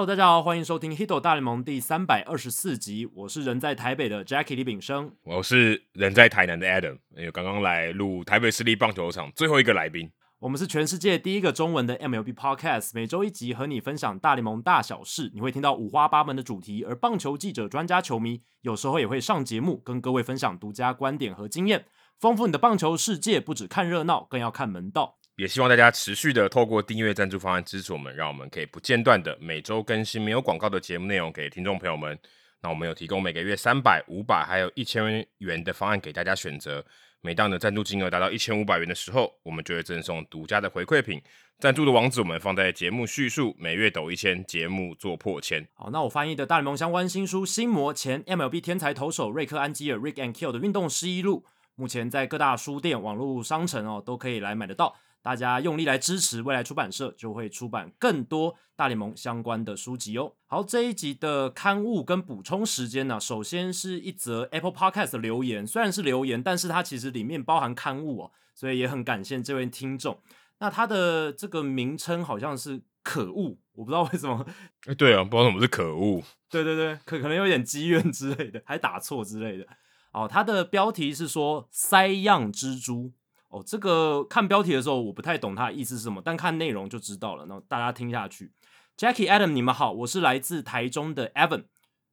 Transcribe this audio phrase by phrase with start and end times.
[0.00, 3.06] Hello，大家好，欢迎收听《Hito 大联盟》第三百二十四集。
[3.14, 10.10] 我是人在台北的 Jackie 李炳生，我是人在台南的 Adam，因为刚刚来录台北市立棒球场最后一个来宾。
[10.38, 15.30] 我们是全世界第一个中文的 MLB Podcast，每周一集和你分享大联盟大小事。
[15.34, 21.84] 你会听到五花八门的主题，而棒球记者、专家、球迷有时候也会上节目，跟各位分享独家观点和经验，
[22.18, 23.38] 丰富你的棒球世界。
[23.38, 25.18] 不只看热闹，更要看门道。
[25.40, 32.18] 也希望大家持续的透过订阅赞助方案支持我们，让我们可以不间断的每周更新没有广告的节目内容给听众朋友们。
[32.60, 36.84] 那我们有提供每个月三百、五百还有一千元的方案给大家选择。
[37.22, 41.18] 每当的赞助金额达到一千五百元的时候，我们就会赠送独家的回馈品。
[41.58, 43.56] 赞助的网址我们放在节目叙述。
[43.58, 45.66] 每月抖一千，节目做破千。
[45.72, 51.44] 好，那我翻译的大联盟相关新书《心魔前 MLB 天才投手瑞克安吉尔 Rick and Kill 的运动失忆录》，
[51.76, 54.94] 目前在各大书店、网络商城哦都可以来买得到。
[55.22, 60.32] 大家用力来支持，未来出版社就会出版更多大联盟相关的书籍哦。
[60.46, 70.18] 好，这一集的刊物跟补充时间呢，首先是一则 Apple Podcast 的留言，虽然是留言，但是它其实里面包含刊物哦，所以也很感谢这位听众。
[70.58, 74.46] 那他的这个名称好像是可恶，我不知道为什么。
[74.86, 76.22] 哎，对啊，不知道什么是可恶。
[76.50, 79.66] 对对对，可可能有点积怨之类的，还打错之类的。
[80.12, 83.12] 哦，他的标题是说塞样蜘蛛。
[83.50, 87.46] 哦，这个看标题的时候我不太懂它的意思是什么，但看内容就知道了。
[87.46, 88.52] 那大家听下去
[88.96, 91.64] ，Jackie Adam，你们好，我是来自台中的 Evan，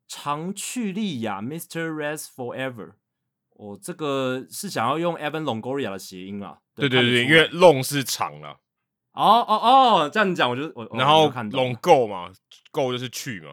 [0.07, 1.89] 长去利亚，Mr.
[1.91, 2.93] Rest Forever。
[3.51, 6.57] 哦，这个是想要用 Evan Longoria 的谐音啊？
[6.75, 8.59] 对对对，因为 long 是长了。
[9.13, 12.31] 哦哦哦，这样讲我就我然后 long go 嘛
[12.71, 13.51] ，go 就是去嘛。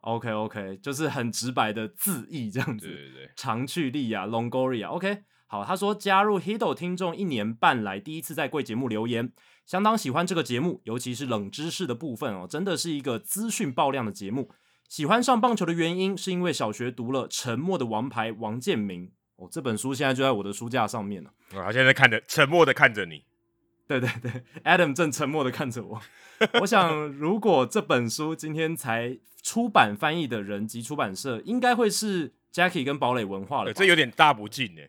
[0.00, 2.86] OK OK，就是很直白的字义这样子。
[2.86, 4.88] 对对对，长去利亚，Longoria。
[4.88, 5.22] OK。
[5.52, 9.32] 好，他说加入 Hido 听众一年半来，第一次在贵节目留言，
[9.66, 14.48] 相当喜欢这个节目，尤其是冷知识的部分哦，真的是一个资讯爆量的节目。
[14.88, 21.32] 喜欢上棒球的原因，是因为小学读了《沉默的王牌》王建民哦，这本书现在就在我的书架上面了。
[21.50, 23.24] 他现在看着，沉默的看着你。
[23.88, 24.30] 对对对
[24.62, 26.00] ，Adam 正沉默的看着我。
[26.60, 33.72] 我想， 如果这本书今天才出版翻译的人及出版社，应该会是 Jackie 跟堡垒文化了。
[33.72, 34.88] 这有点大不敬哎。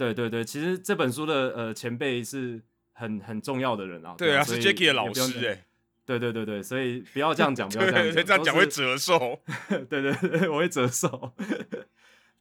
[0.00, 2.62] 对对对，其实这本书的呃前辈是
[2.92, 4.14] 很很重要的人啊。
[4.16, 5.66] 对啊，是 Jackie 的老师哎。
[6.06, 9.38] 对对对对，所以不要这样讲，不要这样讲， 这样讲会折寿。
[9.88, 11.32] 对对对，我会折寿。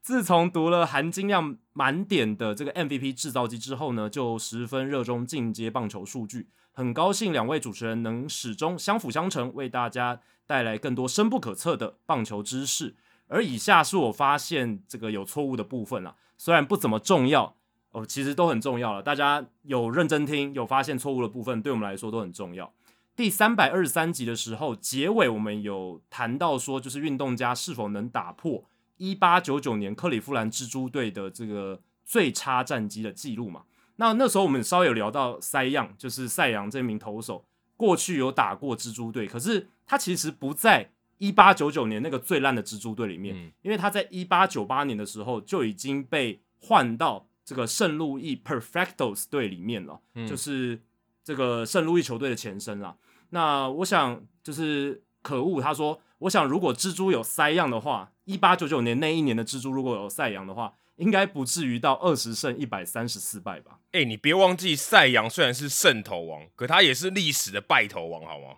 [0.02, 6.48] 自从读了含金量满点的这个 MVP 制造机之后呢，就十分热衷进阶棒球数据。
[6.72, 12.96] 很高兴两位主持人能始终相辅相成，为大家带来更多深不可测的棒球知识。
[13.28, 16.16] 而以下是我发现这个有错误的部分啊。
[16.40, 17.58] 虽然不怎么重要
[17.92, 19.04] 哦，其实都很重要了。
[19.04, 22.74] 大家有认真听，有发现错误的部分，对我们来说都很重要。
[23.14, 28.64] 第三百二十三集的时候，结尾我们有谈到说，就是运动家是否能打破
[28.96, 33.64] 一八九九年克利夫兰蜘蛛队的这个最差战绩的记录嘛？
[33.98, 37.44] 那那时候我们稍微有聊到塞样，就是赛扬这名投手
[37.76, 40.92] 过去有打过蜘蛛队，可是他其实不在。
[41.19, 50.81] 一八九九年那个最烂的蜘蛛队里面，因为他在一八九八年的时候就已经被换到这个圣路易 Perfectos 队里面了，就是
[51.24, 52.97] 这个圣路易球队的前身了。
[53.30, 63.80] 那我想就是可恶，他说，我想如果蜘蛛有塞样的话，一八九九年那一年的蜘蛛如果有赛扬的话，应该不至于到二十胜一百三十四败吧？
[63.91, 68.57] 哎，你别忘记赛扬虽然是胜投王，可他也是历史的败投王，好吗？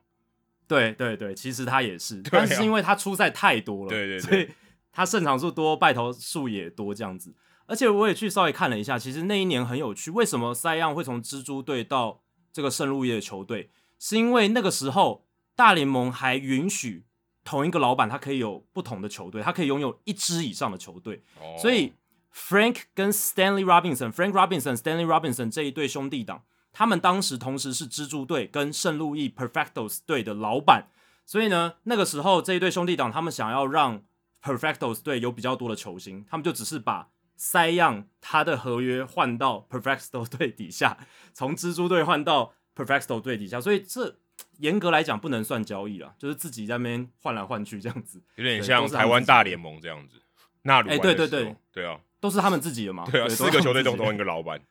[0.72, 4.50] 对对对，其实他也是，但是因为他出赛太多了，对 对，所以
[4.94, 7.34] 他胜场数多，败投数也多这样子。
[7.66, 12.22] 而且我也去稍微看了一下，其实那一年很有趣，为什么塞样会从蜘蛛队到
[12.54, 13.70] 这个圣路易的球队？
[14.00, 15.26] 是因为那个时候
[15.56, 17.06] 大联盟还允许
[17.44, 21.22] 同一个老板他可以有不同的球队，他可以拥有一支以上的球队。
[21.62, 21.94] 所以
[22.34, 26.44] Frank 跟 Stanley Robinson，Frank Robinson、Stanley Robinson 这一对兄弟党。
[26.74, 30.88] 他们当时同时是蜘蛛队跟圣路易 Perfectos 队的老板，
[31.26, 34.04] 所以呢，那个时候这一对兄弟党他们想要让
[34.42, 40.98] Perfectos 队有比较多的球星，他们就只是把塞样他的合约换到 Perfectos 队底下，
[41.34, 44.18] 从蜘蛛队换到 Perfectos 队底下，所以这
[44.58, 50.22] 严格来讲不能算交易了，就是自己在那边换来换去这样子，有点像台湾大联盟这样子。
[50.64, 54.62] 纳鲁，哎，对对对，对啊，都是他们自己的嘛，对啊，四个球队都同一个老板，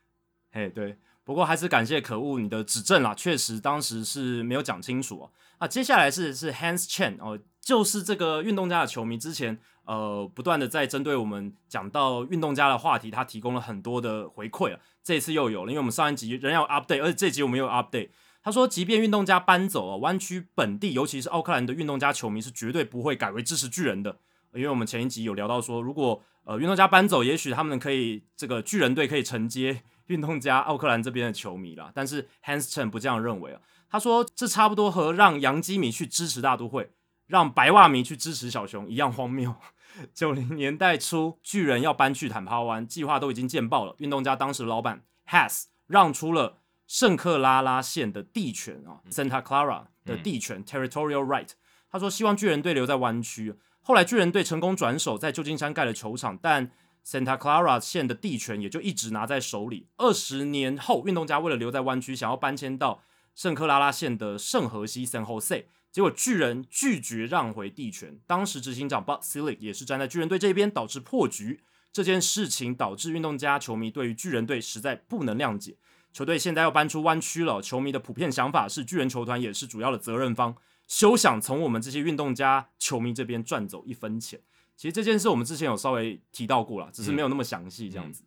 [0.53, 0.96] 嘿，对。
[1.25, 5.31] 不过还是感谢可恶你的指正啦，确实当时是没有讲清楚哦。
[5.58, 14.81] 啊，接下来是是 Hands Chen 哦，就是这个运动家的球迷，之前呃不断的在针对我们讲到运动家的话题，他提供了很多的回馈啊。
[15.02, 18.08] 这次又有了，因为我们上一集仍要 update，而且这集我们又 update，
[18.43, 24.19] 他说，即便运动家搬走啊，湾区本地，尤其是奥克兰的运动家球迷是绝对不会改为支持巨人的，
[24.55, 31.90] 因为我们前一集有聊到说，如果呃运动家搬走，也许他们可以这个巨人队可以承接运动家奥克兰这边的球迷啦。
[31.94, 36.90] 但是 Hans Chen 不这样认为啊，他说这差不多和让洋基迷去支持大都会，
[37.26, 39.54] 让白袜迷去支持小熊一样荒谬。
[40.12, 43.94] 九零年代初，巨人要搬去坦帕湾，计划都已经见报了。
[43.98, 51.50] 运动家当时的老板 Has 让出了圣克拉拉县的地权啊，Santa Clara 的地权 （Territorial Right）。
[51.90, 53.54] 他说希望巨人队留在湾区。
[53.82, 56.70] 后来巨人队成功转手，在旧金山盖了球场，但
[57.10, 59.88] Santa Clara 县的地权也就一直拿在手里。
[59.96, 63.02] 二十年后，运动家为了留在湾区，想要搬迁到
[63.34, 65.64] 圣克拉拉县的圣荷西 （San Jose）。
[65.90, 71.64] 结果巨人拒绝让回地权，当时执行长 Bud Selig 也是站在巨人队这边，导致破局。
[71.92, 75.78] 这件事情导致运动家球迷对于巨人队实在不能谅解。
[76.12, 80.54] 球队现在要搬出湾区了，球迷的普遍想法是巨人球团也是主要的责任方，
[80.86, 84.40] 休想从我们这些运动家球迷这边赚走一分钱。
[84.81, 88.25] 其实这件事我们之前有稍微提到过了，只是没有那么详细这样子。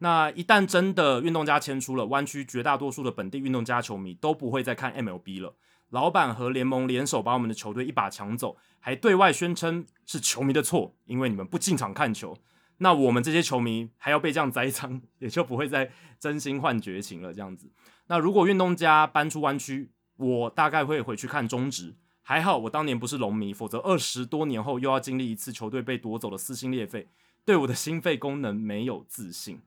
[0.00, 5.56] 那一旦真的运动家迁出了湾区，绝大多数的本地运动家球迷都不会再看 MLB 了。
[5.88, 12.36] 老板和联盟联手把我们的球队一把抢走，还对外宣称是球迷的错，因为你们不进场看球。
[12.76, 17.32] 那我们这些球迷还要被这样栽赃，也就不会再真心换绝情了。
[17.32, 17.72] 这样子，
[18.08, 21.96] 那如果运动家搬出湾区，我大概会回去看中职。
[22.30, 27.08] 还好我当年不是龙迷，否则二十多年后又要经历一次球队被夺走的撕心裂肺，
[27.44, 29.60] 对我的心肺功能没有自信。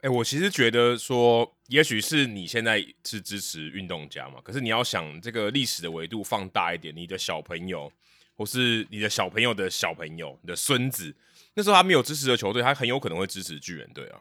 [0.00, 7.92] 哎，我其实觉得说，也许是你现在是支持运动家嘛，可是你要想这个历史的维度放大一点，你的小朋友，
[8.34, 11.14] 或是你的小朋友的小朋友，你的孙子，
[11.54, 14.20] 那时候他没有支持的球队，他很有可能会支持巨人队啊。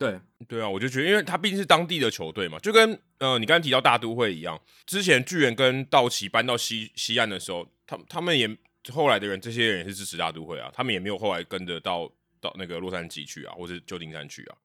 [0.00, 0.18] 对，
[0.48, 8.48] 对啊，我就觉得，因为他毕竟是当地的球队嘛，就跟呃你刚才提到大都会一样，之前巨人跟道奇搬到西西岸的时候，他他们也
[8.90, 12.10] 后来的人，这些人也是支持大都会啊，他们也没有后来跟着到
[12.40, 14.56] 到那个洛杉矶去啊，或者旧金山去啊。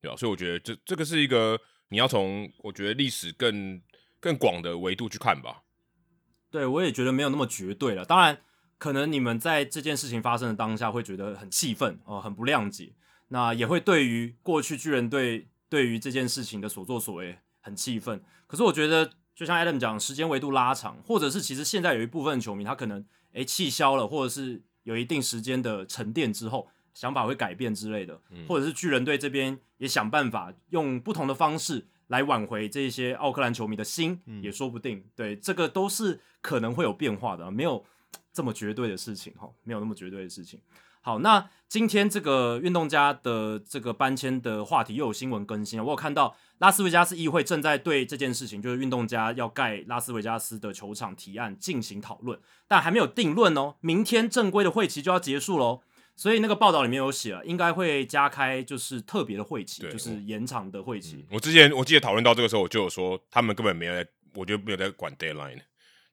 [0.00, 1.60] 对啊，所以我觉得这这个是一个
[1.90, 3.78] 你要从我觉得历史更
[4.20, 5.62] 更广的维度去看吧。
[6.50, 8.06] 对，我也觉得没有那么绝对了。
[8.06, 8.40] 当然，
[8.78, 12.94] 可能你们在这件事情发生的当下会觉得很气愤哦，很不谅解。
[13.32, 18.22] 那也会对于过去巨人队对于这件事情的所作所为很气愤。
[18.46, 26.68] 可是我觉得，就像 Adam 讲，时间维度拉长，或者是其实现在有一部分球迷他可能诶气消了，或者是有一定时间的沉淀之后。
[26.94, 35.02] 想法会改变之类的，或者是巨人队这边也想办法用不同的方式来挽回这些奥克兰球迷的心，也说不定。
[35.16, 37.82] 对，这个都是可能会有变化的，没有
[38.30, 40.60] 这么绝对的事情哈，没有那么绝对的事情。
[41.04, 52.38] 好，那今天这个运动家的这个搬迁的话题又有新闻更新了，我有看到拉斯维加斯议会正在对这件事情，就是运动家要盖拉斯维加斯的球场提案进行讨论，
[52.68, 53.74] 但还没有定论哦。
[53.80, 55.80] 明天正规的会期就要结束喽。
[56.14, 61.26] 所以那个报道里面有写了，应该会加开就是特别的会期，就是延长的会期。
[61.32, 65.58] 我之前我记得讨论到这个时候，我就有说他们根本没有在，我觉得没有在管 deadline，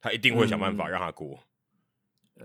[0.01, 1.37] 他一定会想办法让他过。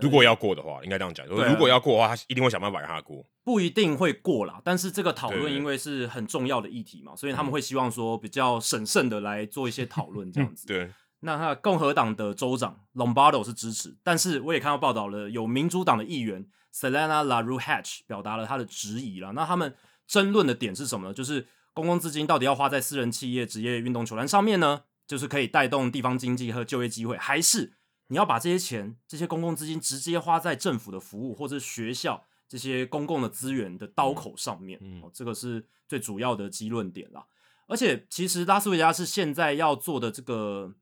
[0.01, 3.25] 如果要过的话，应该这样讲，如果要过的话，他一定会想办法让他过。
[3.43, 10.65] 不一定会过啦，但是这个讨论因为是很重要的议题嘛，所以他们会希望说比较审慎的来做一些讨论这样子。
[10.67, 10.89] 对，
[11.21, 16.47] 那他共和党的州长 Lombardo 是支持，但是我也看到报道了，有民主党的议员。
[16.77, 19.31] Selena LaRue Hatch 表达了他的质疑了。
[19.31, 19.73] 那他们
[20.05, 21.13] 争论的点是什么呢？
[21.13, 24.81] 就是公共资金到底要花在私人企业、职业运动球员上面呢？
[25.07, 27.75] 就是可以带动地方经济和就业机会，还是
[28.07, 34.79] 你要把这些钱、这些公共资金直接花在政府的服务或者学校这些公共的资源的刀口上面？
[35.01, 37.25] 哦，这个是最主要的基论点啦。
[37.67, 40.73] 而且，其实拉斯维加斯现在要做的这个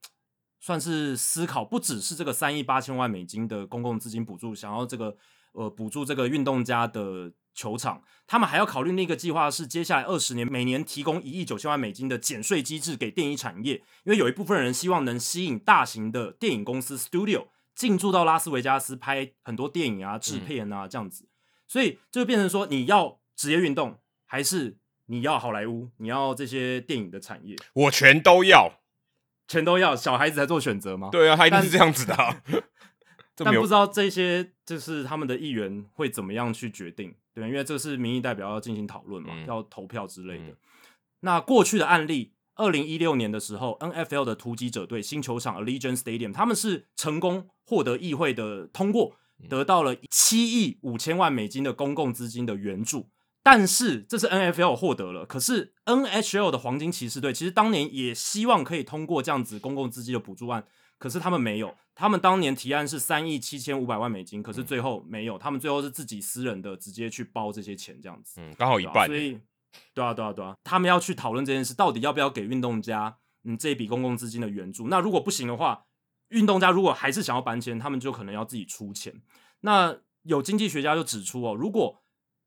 [0.60, 5.18] 算是思考，不只是这个三亿八千万美金的公共资金补助，想要这个。
[5.56, 21.28] 呃，补助这个运动家的球场，他们还要考虑另一个计划，是接下来二十年每年提供一亿九千万美金的减税机制给电影产业，因为有一部分人希望能吸引大型的电影公司 studio 进驻到拉斯维加斯拍很多电影啊、制片啊这样子，
[21.68, 28.80] 所以就变成说，你要职业运动，还是你要好莱坞，你要这些电影的产业，我全都要，
[29.48, 31.10] 全都要，小孩子才做选择吗？
[31.12, 32.16] 对啊，他一定是这样子的。
[33.36, 40.56] 但不知道这些就是他们的议员会怎么样去决定，对因为这是民意代表要进行讨论嘛，要投票之类的。
[41.22, 49.16] 那过去的案例，二零一六年的时候，NFL 的突击者队新球场 Allegiant Stadium，他们是成功获得议会的通过，
[49.50, 53.10] 得到了七亿五千万美金的公共资金的援助，
[53.42, 60.66] 但是这是 NFL 获得了，可是 NHL 的黄金骑士队其实当年也希望可以通过这样子公共资金的补助案，
[61.04, 69.38] 可是他们没有，他们当年提案是三亿七千五百万美金，可是最后没有，他们最后是自己私人的直接去包这些钱这样子，嗯，刚好一半，所以
[69.94, 74.88] 对啊对啊对啊，他们要去讨论这件事，到底要不要给运动家嗯这一笔公共资金的援助？
[74.88, 75.84] 那如果不行的话，
[76.30, 79.14] 运动家如果还是想要搬迁，他们就可能要自己出钱。
[79.60, 82.02] 那有经济学家就指出哦，如果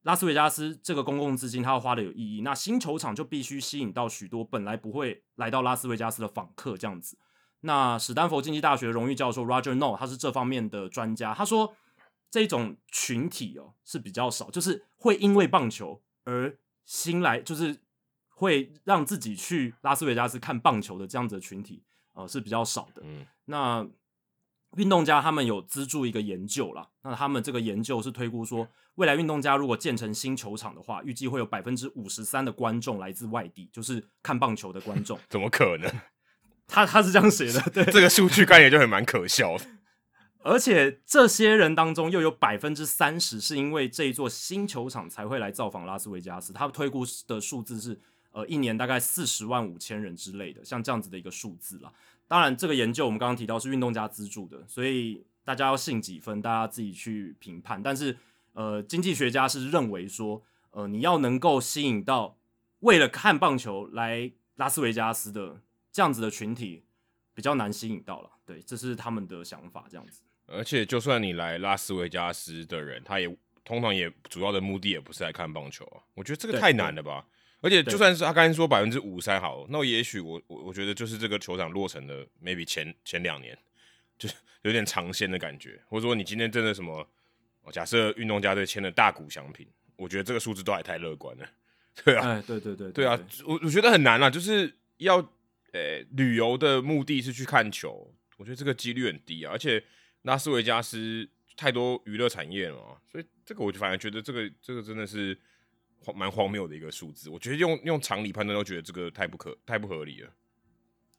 [0.05, 2.41] 拉斯维加斯这个公共资金，它要花的有意义。
[2.41, 7.19] 那新球场就必须吸引到许多本来不会来到拉斯维加斯的访客，这样子。
[7.67, 11.75] 那史丹佛经济大学荣誉教授 Roger No，他是这方面的专家，他说
[12.31, 17.81] 这种群体哦是比较少，就是会因为棒球而新来，就是
[18.29, 21.83] 会让自己去拉斯维加斯看棒球的这样子的群体，
[22.15, 23.03] 呃是比较少的。
[23.05, 23.85] 嗯，那
[24.77, 35.19] 运动家他们有资助一个研究啦，那他们这个研究是推估说，未来运动家如果建成新球场的话，预计会有百分之五十三的观众来自外地，就是看棒球的观众。
[35.29, 35.91] 怎么可能？
[36.67, 39.65] 他他是这样写的，对，这个数据概念就很蛮可笑的。
[40.43, 47.99] 而且这些人当中又有百分之三十是因为这一座新球场才会来造访拉斯维加斯，他推估的数字是
[48.31, 51.93] 呃一年大概四十万五千人之类的，像这样子的一个数字啦。
[52.29, 57.81] 当然，这个研究我们刚刚提到是运动家资助的，所以大家要信几分，大家自己去评判。
[57.83, 58.17] 但是，
[58.53, 62.37] 呃，经济学家是认为说，呃，你要能够吸引到
[62.81, 65.61] 为了看棒球来拉斯维加斯的
[65.97, 66.85] 这样子的群体，
[67.33, 68.31] 比较难吸引到了。
[68.45, 70.21] 对，这是他们的想法，这样子。
[70.45, 73.35] 而且，就算你来拉斯维加斯的人，他也
[73.65, 76.05] 通常也主要的目的也不是来看棒球啊。
[76.13, 77.27] 我觉得这个太难了吧。
[77.63, 83.57] 而且就算是他刚才说百分之五三好，那也许我我我觉得就是这个球场落成的 maybe 前前两年，
[84.19, 84.35] 就是
[84.65, 87.09] 有点尝鲜的感觉，或者说你今天真的什么，
[87.73, 91.49] 假设运动家队签了大股奖品，我觉得这个数字都还太乐观了，
[92.05, 95.27] 对啊，哎，对对对，对啊，我我觉得很难啊，就是要
[95.73, 99.83] 呃旅游的目的是去看球，我觉得这个几率很低啊，而且
[100.23, 105.39] 拉斯维加斯太多娱乐产业了嘛，所以这个我就反而觉得这个这个真的是。
[106.15, 110.31] 蛮荒谬的一个数字，我觉得用用常理判断都觉得这个太不可太不合理了，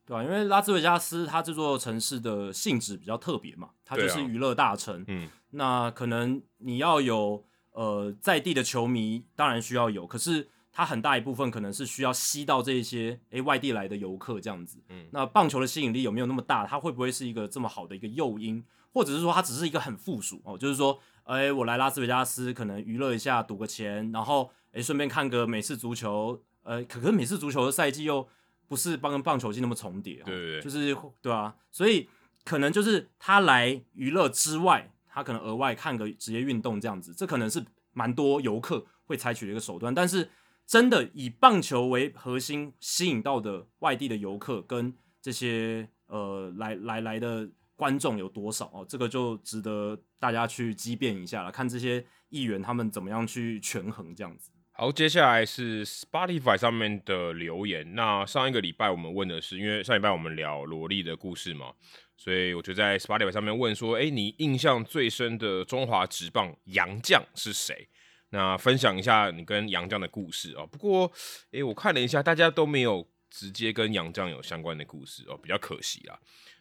[0.06, 0.24] 对啊？
[0.24, 16.67] 因为拉斯维加斯它这座城市的性质比较特别嘛，它就是娱乐大城，嗯，那可能你要有呃在地的球迷，当然需要有，可是它很大一部分可能是需要吸到这些诶外地来的游客这样子，嗯，那棒球的吸引力有没有那么大？
[16.67, 20.55] 它会不会是一个这么好的一个诱因，或者是说它只是一个很附属哦？
[20.55, 24.51] 就是说，哎，我来拉斯维加斯可能娱乐一下，赌个钱，然后。
[24.74, 28.27] 哎，顺便看个美式足球，呃，可可是美式足球的赛季又
[28.67, 32.07] 不是帮跟棒球季那么重叠，对对对，就是对啊，所以
[32.43, 39.96] 可能就是他来娱乐之外，他可能额外看个职业运动这样子，这可能是蛮多游客会采取的一个手段。
[39.96, 40.29] 但是
[40.68, 48.86] 真的以棒球为核心吸引到的外地的游客跟这些呃来来来的观众有多少哦？
[48.88, 54.52] 这个就值得大家去激辩一下了，看这些议员他们怎么样去权衡这样子。
[54.74, 57.96] 好，接下来是 Spotify 上面的留言。
[57.96, 61.74] 那上一个礼拜我们问的是，因为上礼拜我们聊萝莉的故事嘛，
[62.16, 67.88] 所以我就在 Spotify 上面问说：“哎，你印象最深的中华职棒洋将是谁？”
[68.29, 70.65] 那分享一下你跟杨将的故事哦。
[70.67, 71.12] 不过，
[71.51, 76.19] 哎，我看了一下，大家都没有直接跟杨将有相关的故事哦，比较可惜啦。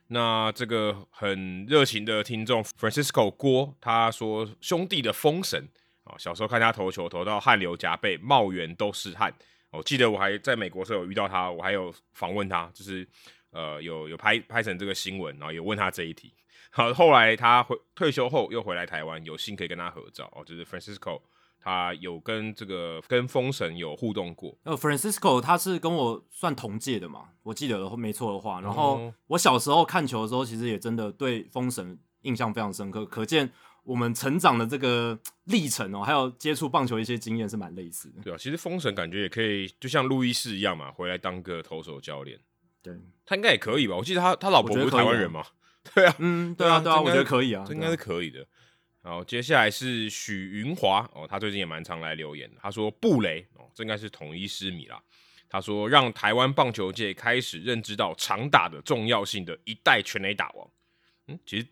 [0.08, 5.68] 那这个很热情的听众 Francisco 郭他说：“兄弟的封神。”
[6.06, 9.34] 哦，小时候看他投球，投到汗流浃背，冒圆都是汗。
[9.72, 13.04] 我记得我还在美国时候有遇到他，我还有访问他，就是
[13.50, 16.32] 呃有有拍拍成这个新闻，然后有问他这一题。
[16.70, 21.20] 好，后来他回退休后又回来台湾，有幸可以跟他合照哦，就是 Francisco，
[21.66, 24.56] 他有跟这个跟封神有互动过。
[24.62, 28.60] 呃，Francisco 他是跟我算同届的嘛，我记得没错的话。
[28.60, 33.50] 然后我小时候看球的时候，其实也真的对封神印象非常深刻，可见。
[33.82, 38.20] 我们成长的这个历程哦，还有接触棒球一些经验是蛮类似的。
[38.20, 42.36] 对啊，其实封神感觉也可以，就像路易斯一样嘛，回来当个投手教练。
[42.82, 43.94] 对，他应该也可以吧？
[43.96, 45.44] 我记得他他老婆不是台湾人嘛？
[45.94, 48.44] 对啊，嗯，对啊，对啊，我觉得可以啊，这应该是可以的。
[49.06, 55.00] 好，接下来是许云华哦，他最近也蛮常来留言，他说布雷哦，这应该是统一师迷啦。
[55.48, 60.68] 他说让台湾棒球界开始认知到长打的重要性的一代全垒打王。
[61.28, 61.66] 嗯，其实。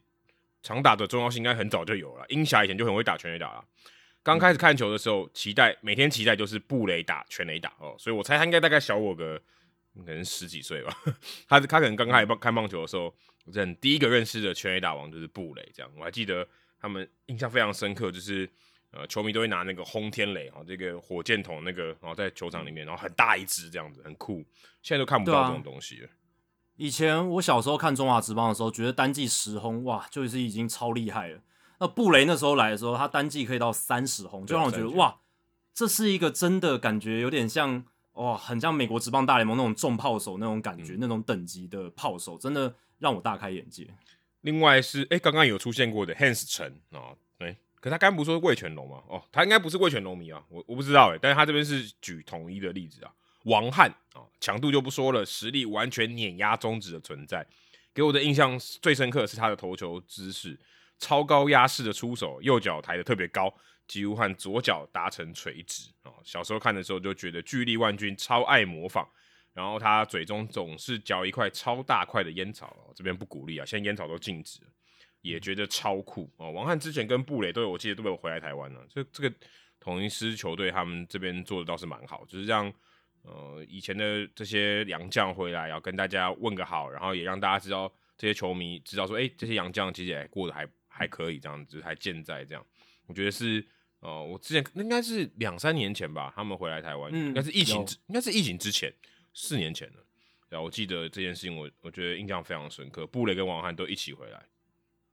[0.62, 3.62] 长打的重要性应该很早就有了，英侠以前就很会打全垒打了。
[4.22, 9.38] 刚开始看球的时候，期待每天期待就是布雷打全垒打哦，所以我猜他应该大概小我个
[9.94, 10.96] 可能十几岁吧。
[11.46, 13.14] 他他可能刚开始看棒球的时候，
[13.44, 16.48] 认第一个认识的全垒打王就是布雷，这样我还记得
[16.84, 18.46] 他们印象非常深刻，就是
[18.90, 24.44] 呃，球迷都会拿那个轰天雷啊，这个火箭筒那个，然后在球场里面，然后很大一只这样子，很酷。
[24.82, 26.08] 现在都看不到这种东西了。
[26.76, 31.40] 以前我小时候看中华职棒的时候，觉得单季十轰哇，就是已经超厉害了。
[31.78, 35.16] 那布雷那时候来的时候，他单季可以到三十轰，就让我觉得哇，
[35.72, 43.88] 这是一个真的感觉有点像哇，很像美国职棒大联盟那种重炮手那种感觉，那种等级的炮手，真的让我大开眼界。
[44.44, 49.02] 另外是哎，刚刚有出现过的 Hans 陈啊，哎，可他刚不说魏全龙吗？
[49.08, 53.10] 哦，他应该不是魏全龙迷啊，我我不知道哎，但是他这边是举统一的例子啊。
[53.44, 57.46] 王翰啊，强度就不说了，实力完全碾压中指的存在。
[57.94, 60.58] 给我的印象最深刻是他的投球姿势，
[60.98, 63.54] 超高压式的出手，右脚抬得特别高，
[63.88, 66.12] 几乎和左脚达成垂直啊。
[66.22, 69.08] 小时候看的时候就觉得巨力万钧，超爱模仿。
[69.54, 74.70] 然后他嘴中总是嚼一块超大块的烟草，这边不鼓励啊，现在烟草都禁止了，
[75.20, 76.50] 也觉得超酷哦。
[76.50, 78.84] 王翰之前跟布雷都有，我记得都有回来台湾了。
[78.90, 79.32] 这这个
[79.78, 82.72] 统一师球队他们这边做的倒是蛮好，就是让
[83.22, 92.66] 呃以前的这些洋将回来，要跟大家问个好，然后也让大家知道这些球迷知道说，哎，这些洋将其实也过得还还可以，这样子还健在这样。
[93.06, 93.64] 我觉得是
[94.00, 98.92] 呃，我之前应该是两三年前吧，他们回来台湾，应该是疫情之，应该是疫情之前。
[99.34, 100.04] 四年前了，
[100.48, 103.06] 对啊，我记得这件事情，我我觉得印象非常深刻。
[103.06, 104.46] 布雷跟王翰都一起回来，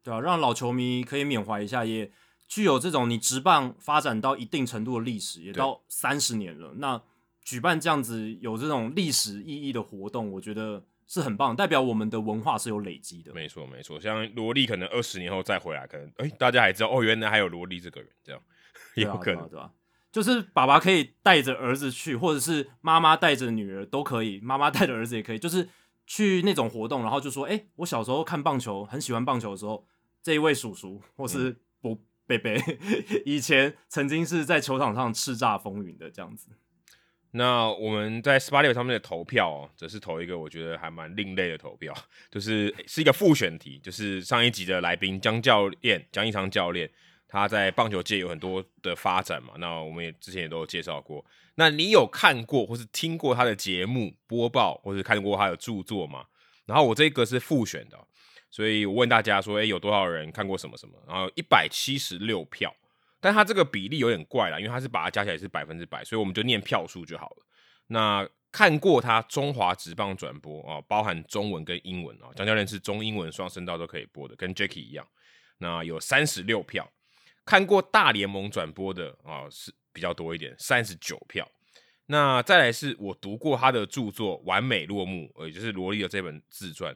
[0.04, 2.12] 对啊，让老球迷可以缅怀一下，也
[2.48, 6.74] 具有这种你直棒发展到一定程度的历史，也到三十年了。
[6.78, 7.02] 那
[7.44, 13.34] 举办这样子有这种历史意义的活动，我觉得是很棒，代表我们的文化是有累积的。
[13.34, 14.00] 没错，没错。
[14.00, 18.42] 像萝莉可能二十年后再回来，可能哎，大家还知道哦，原来还有萝莉这个人，这样
[18.96, 19.72] 也有可能对吧？
[20.12, 25.70] 就是爸爸可以带着儿子去，或者是妈妈带着女儿都可以，妈妈带着儿子也可以，就是
[26.06, 29.88] 去那种活动，然后就说：“哎，我小时候看棒球，很喜欢棒球的时候，
[30.22, 32.62] 这一位叔叔或是伯贝贝，
[33.26, 36.50] 以前曾经是在球场上叱咤风云的这样子。”
[37.34, 41.96] 那我们在 s p o t i 上面的投票哦，则是投一个我觉得还蛮另类的投票，
[42.30, 46.92] 就是是一个复选题，就是上一集的来宾江教练江一昌教练。
[47.32, 51.26] 他在棒球界有很多的发展嘛，那我们也之前也都有介绍过。
[51.56, 56.26] 那你有看过或是听过他的节目播报，或是看过他的著作吗？
[56.66, 57.98] 然后我这个是复选的，
[58.50, 60.94] 所以我问大家说，诶，有多少人看过什么什么？
[61.08, 62.76] 然后一百七十六票，
[63.22, 67.46] 但他这个比例有点怪啦，因为他是把它加起来是百分之百，所以我们就念票数就好了。
[67.88, 75.08] 那看过他中华职棒转播啊，包含中文跟英文啊，张教练是中英文双声道都可以播的，跟 Jacky 一样。
[75.60, 76.90] 那有三十六票。
[77.46, 81.50] 看过大联盟转播的啊是比较多一点，三十九票。
[82.08, 86.94] 那再来是我读过他的著作《完美落幕》，也就是罗莉的这本自传，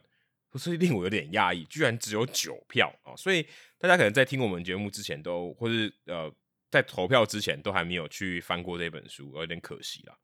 [0.50, 3.16] 不是令我有点讶异，居然只有九票啊！
[3.16, 3.46] 所以
[3.78, 6.30] 大家可能在听我们节目之前都，或是呃
[6.70, 10.18] 在投票之前都还没有去翻过这本书，有点可惜了。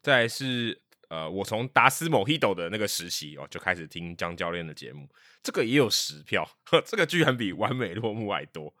[0.00, 5.08] 再来是呃，我从达斯某 Hido 的那个实习哦就开始听江教练的节目，
[5.40, 6.48] 这个也有十票，
[6.84, 8.74] 这个居然比《完美落幕》还多。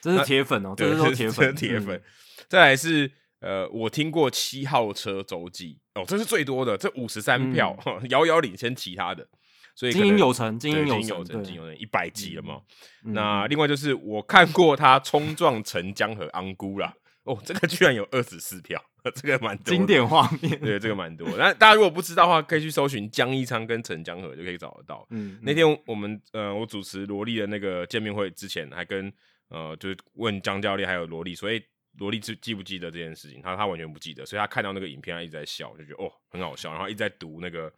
[0.00, 2.00] 这是铁粉哦，这是铁粉，铁粉。
[2.48, 7.78] 再来是呃，我听过七号车周记哦，这是最多的，这五十三票，
[8.10, 9.26] 遥遥领先其他的。
[9.74, 12.60] 所以经营有成，经营有成，经营有成，一百集了嘛。
[13.02, 18.82] 那另外就是我看过他冲撞陈江和安姑啦，哦，这个居然有二十四票，
[19.14, 20.58] 这个蛮多经典画面。
[20.58, 21.28] 对，这个蛮多。
[21.36, 25.06] 那大家如果不知道的话，可以去搜寻江一昌跟陈江河就可以找得到。
[25.10, 29.12] 嗯，那天我们呃，我主持萝莉的那个见面会之前，还跟。
[29.48, 31.62] 呃，就是问张教练还有萝莉，所以
[31.98, 33.40] 萝莉记记不记得这件事情？
[33.42, 37.72] 他他完全不记得，所以他看到那个影片，他一直在笑，就觉得哦很好笑，然后一直在读那个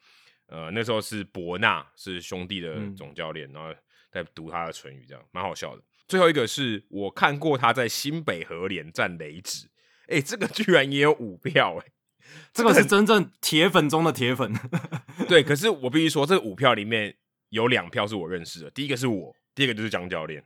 [0.48, 3.72] 呃那时候是伯纳是兄弟的总教练，然后
[4.10, 5.82] 在读他的唇语，这样蛮好笑的。
[6.08, 9.68] 最后一个是我看过他在新北河联战雷指，
[10.08, 11.92] 哎，这个居然也有五票，哎，
[12.52, 14.52] 这个是真正铁粉中的铁粉。
[15.28, 17.16] 对，可是我必须说，这五票里面
[17.50, 20.44] 有两票是我认识的，第一个是我，第二个就是江教练。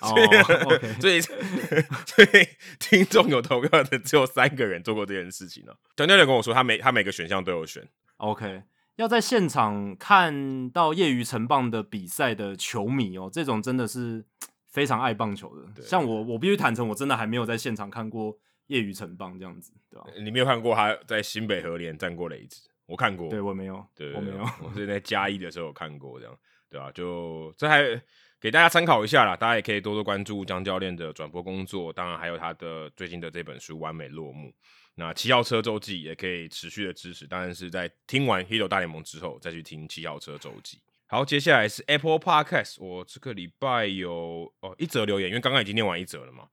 [0.00, 1.20] 所以，所以，
[2.06, 5.76] 所以听众有投票的只有三个人做过这件事情了。
[5.96, 7.86] 张教练跟我说，他每他每个选项都有选。
[8.18, 8.62] OK，
[8.96, 14.24] 要在现场看到业余城棒的比赛的球迷哦，这种真的是
[14.68, 15.82] 非常爱棒球的。
[15.82, 18.36] 像我，我必须坦诚，我真的还没有在现场看过
[18.68, 20.06] 业余城棒这样子，对吧？
[20.22, 22.68] 你没有看过他在新北和联站过雷子？
[22.86, 26.38] 我看过，对我没有，对我没有，我是在嘉义的时候有看过，这样
[26.70, 26.90] 对吧？
[26.92, 28.00] 就这还。
[28.40, 34.48] 给大家参考一下啦，大家也可以多多关注江教练的转播工作，当然还有他的最近的这本书《完美落幕》。
[34.94, 40.80] 那七号车周记也可以持续的支持，当然是在听完《Hero 大联盟》之后再去听七号车周记。
[41.06, 46.48] 好，接下来是 Apple Podcast，我这个礼拜有哦一则留言，因为刚刚已经念完一则了嘛。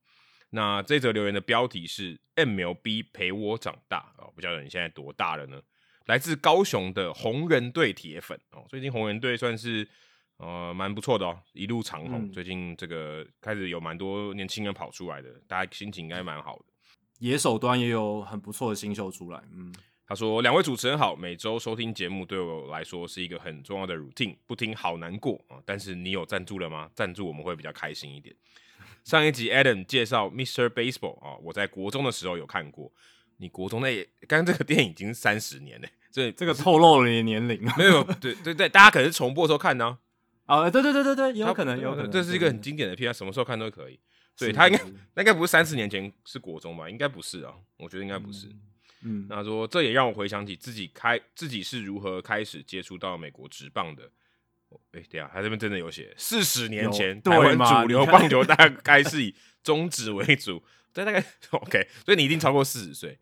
[0.51, 5.61] 那这则留言的标题是 “MLB 陪我长大”啊，不晓得你现在多大了呢？
[6.05, 9.87] 来自高雄的红人队铁粉哦，最近红人队算是
[10.37, 12.31] 呃蛮不错的哦，一路长虹。
[12.31, 16.65] 最近这个开始有蛮多年轻人跑出来的，大家心情应该蛮好的。
[17.19, 19.73] 野手端也有很不错的新秀出来，嗯。
[20.07, 25.57] 他说：“两位主持人好，每周收听节目对我来说是一个很重要的 routine，不听好难过啊。
[25.65, 26.87] 但是你有赞助了吗？
[26.93, 28.35] 赞助我们会比较开心一点。
[29.03, 30.69] 上一集 Adam 介绍 Mr.
[30.69, 32.91] Baseball 啊，我在国中的时候有看过。
[33.37, 37.59] 你国中那刚刚这个电影已经三十年了，这这个透露了你的年龄。
[37.75, 39.85] 没有，对对对，大家可能是重播的时候看呢。
[39.85, 39.97] 啊，
[40.47, 43.99] 对对对对对，有可能，有可能，这是一个很经典的片，什么时候看都可以。
[44.35, 46.89] 所以他应该那应该不是三十年前是国中吧？
[46.89, 48.49] 应该不是啊，我觉得应该不是。”
[49.07, 54.09] 嗯，那说这也让我回想起自己开自己是如何开始接触到美国职棒的。
[54.91, 63.17] 哎，对啊，他这边真的有写，四十年前台湾主流棒球大概是以中职为主，在大概 OK，所以你一定超过四十岁。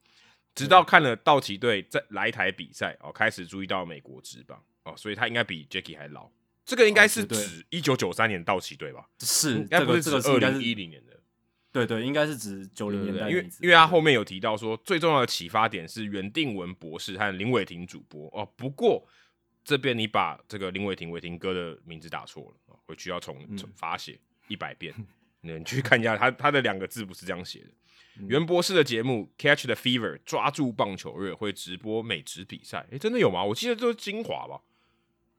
[0.56, 6.32] 直到看了道奇队在来台比赛哦，开始注意到美国职棒哦，所以他应该比 Jacky 还老。
[6.65, 9.08] 这个应该是指一九九三年道奇队吧？
[9.19, 11.13] 是，应该不是指二零一零年的。
[11.71, 18.47] 对对，应该是指九零年代，因为因为他后面有提到说，最重要的启发点是袁定文博士和林伟霆主播哦。
[18.56, 19.04] 不过
[19.65, 24.93] 这边你把这个林伟霆伟霆哥的名字打错了回去要重重罚写一百遍。
[25.41, 27.67] 你去看一下他他的两个字不是这样写的。
[28.28, 33.43] 袁博士的节目《Catch the Fever》抓住棒球热会直播美职比赛，哎，真的有吗？
[33.43, 34.62] 我记得这是精华吧？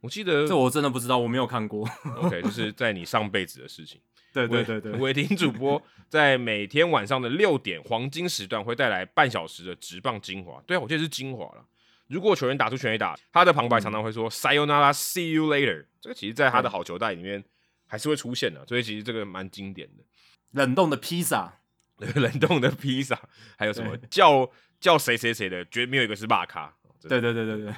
[0.05, 1.89] 我记得这我真的不知道，我没有看过。
[2.17, 3.99] OK，就是在你上辈子的事情。
[4.35, 10.63] 对对对对，伟霆主播在每天晚上的六点黄金时段会带来半小时的直棒精华。
[10.67, 11.65] 对啊，我记得是精华了。
[12.09, 15.87] 如果球员打出全垒打，他的旁白常常会说 “Sayonara, see you later”。
[16.03, 17.43] 这个其实在他的好球带里面
[17.87, 20.05] 还是会出现的，所以其实这个蛮经典的。
[20.51, 21.61] 冷冻的披萨，
[21.97, 23.19] 冷冻的披萨，
[23.57, 26.75] 还有什么叫叫谁谁谁的，绝对没有一个是骂咖。
[27.01, 27.75] 对对对对对，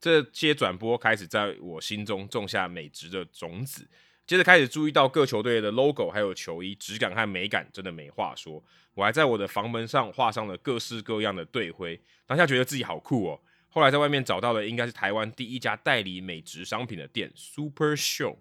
[0.00, 3.86] 这些转播开始在我心中种下美职的种子。
[4.26, 8.62] 接着开始注意到各球队的 logo，还有球衣质感和美感，真的没话说。
[8.94, 13.40] 我还在我的房门上画上了各式各样的队徽，当下觉得自己好酷哦。
[13.68, 18.36] 后来在外面找到了，应该是台湾第一家代理美职商品的店 Super Show，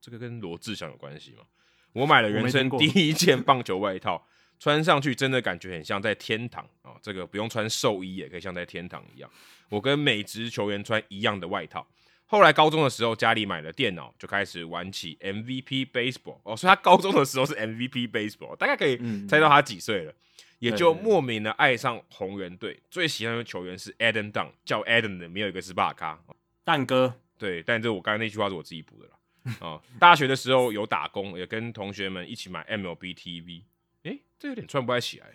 [0.00, 1.44] 这个跟罗志祥有关系吗？
[1.92, 4.26] 我买了人生第一件棒球外套，
[4.58, 6.94] 穿上去真的感觉很像在天堂啊！
[7.02, 9.30] 这个不用穿寿衣也可以像在天堂一样。
[9.72, 11.86] 我跟美职球员穿一样的外套。
[12.26, 20.14] 后来高中的时候，家里买了电脑，就开始玩起 MVP Baseball 哦，所以他高中的时候是 MVP Baseball，大概可以猜到他几岁了，
[20.58, 22.78] 也就莫名的爱上红人队。
[22.90, 26.22] 最喜欢的球员是 Adam Dunn，叫 Adam 的没有一个是巴卡
[26.64, 27.18] 蛋哥。
[27.38, 29.80] 对，但这我刚才那句话是我自己补的啦啊。
[29.98, 33.62] 大学的时候有打工，也跟同学们一起买 MLB TV。
[34.04, 35.26] 哎，这有点串不太起来。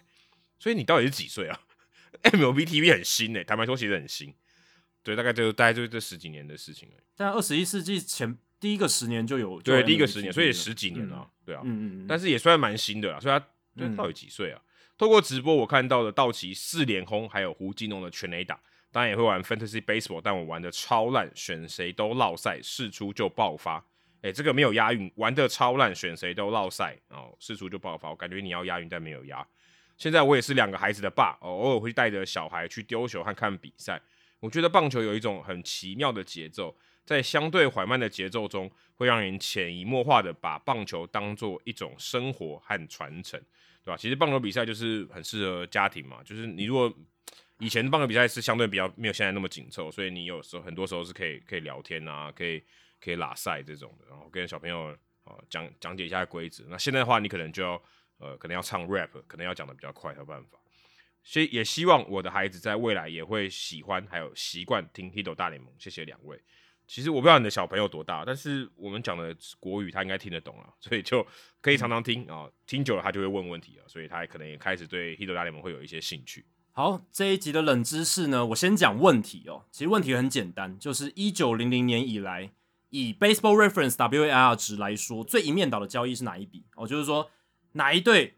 [0.60, 1.60] 所以你到底是几岁啊
[2.24, 4.34] MLB TV 很新诶，坦白说其实很新。
[5.04, 6.96] 对，大概就大概就是这十几年的事情了。
[7.16, 13.22] 在二十一世纪前第一个十年就有，对，第一个十年，所以十几年了，对啊，嗯嗯，但是也算蛮新的了。
[13.22, 14.62] 所以他到底几岁啊？
[14.98, 18.60] 透过直播我看到的道奇四连轰，还有胡金龙的全垒打。
[18.92, 23.86] 当然也会玩 Fantasy Baseball，但我玩的超烂，选谁都落赛，试出就爆发。
[24.22, 28.10] 哎，这个没有押韵，玩的超烂，选谁都落赛，哦，试出就爆发。
[28.10, 29.48] 我感觉你要押韵，但没有押。
[29.98, 34.02] 现在我也是两个孩子的爸，偶尔会带着小孩去丢球和看比赛。
[34.40, 43.42] 我觉得棒球有一种很奇妙的节奏，在相对缓慢的节奏中，会让人潜移默化的把棒球当做一种生活和传承，
[43.84, 43.98] 对吧？
[43.98, 46.94] 其实棒球比赛就是很适合家庭嘛，就是你如果
[47.58, 52.64] 以前棒球比赛是相对比较没有现在那么紧凑，所以你有时候很多时候是可以可以聊天啊，可以
[53.02, 56.64] 可以拉赛这种的，然后跟小朋友啊讲讲解一下规则。
[56.70, 57.82] 那现在的话，你可能就要
[58.20, 60.58] 呃可能要唱 rap，可能要讲的比较快，有办法。
[61.24, 65.70] 所以也希望我的孩子在未来也会喜欢还有习惯听《h i d o 大联盟》。
[65.84, 66.42] 谢谢两位。
[66.88, 71.26] 其实我不知道你的小朋友多大，但是我们讲的国语他应该听得懂啊，所以就
[71.60, 72.50] 可以常常听啊。
[72.66, 76.46] 听久了他就会问问题了，所以他可能也开始对《h i d o 大联盟》会有一些兴趣。
[76.72, 79.66] 好，这一集的冷知识呢，我先讲问题哦。
[79.70, 82.52] 其实问题很简单，就是一九零零年以来，
[82.90, 86.64] 以 Baseball Reference WAR 值来说，最一面倒的交易是哪一笔？
[86.76, 87.30] 哦，就是说
[87.78, 88.34] 哪一队？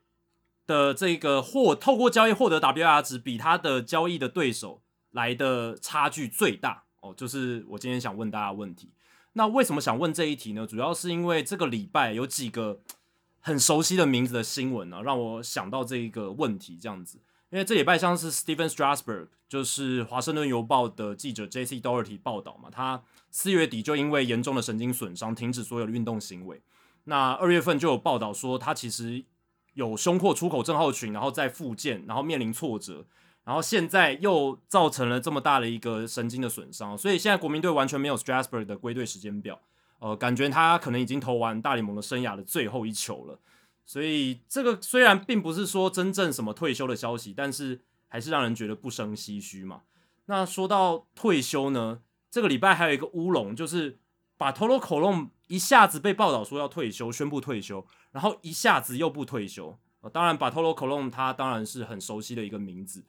[0.67, 8.91] 的这个获透过交易获得 WR 值比他的交易的对手来的差距最大哦，就是我今天想问大家问题。
[9.33, 10.67] 那为什么想问这一题呢？
[10.67, 12.81] 主要是因为这个礼拜有几个
[13.39, 16.77] 很熟悉的名字的新闻呢，让我想到这一个问题。
[16.79, 17.17] 这样子，
[17.49, 21.81] 因为这礼拜像是 Stephen Strasburg，就是华盛顿邮报的记者 J.C.
[21.81, 26.61] Doherty 报道嘛，他四月底就因为严重的神经损伤停止所有的运动行为。
[27.09, 29.25] 那二月份就有报道说他其实。
[29.75, 33.05] 有胸廓出口症候群，然后在复健，然后面临挫折，
[33.45, 39.57] 然后现在又造成了这么大的一个神经的损伤，所以现在国民队完全没有 Strasburg 的归队时间表，
[39.99, 43.39] 呃，感觉他可能已经投完大联盟的生涯的最后一球了。
[43.85, 49.83] 所以这个虽然并不是说真正什么退休的消息，但是还是让人觉得不胜唏嘘嘛。
[50.25, 53.97] 那说到退休呢，这个礼拜还有一个乌龙，就是
[54.39, 59.77] 把 Tolo Colon 一下子被报道说要退休，宣布退休，然后一下子又不退休。
[59.99, 63.03] 呃，当然把 Tolo Colon 他当然是很熟悉的一个名字，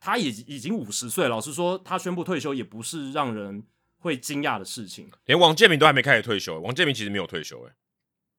[0.00, 3.62] 他也已经五十岁，老实说，他宣布退休也不是让人
[3.98, 5.08] 会惊讶的事情。
[5.26, 7.72] 连王建民都还没开始退休，王建民其实没有退休，诶，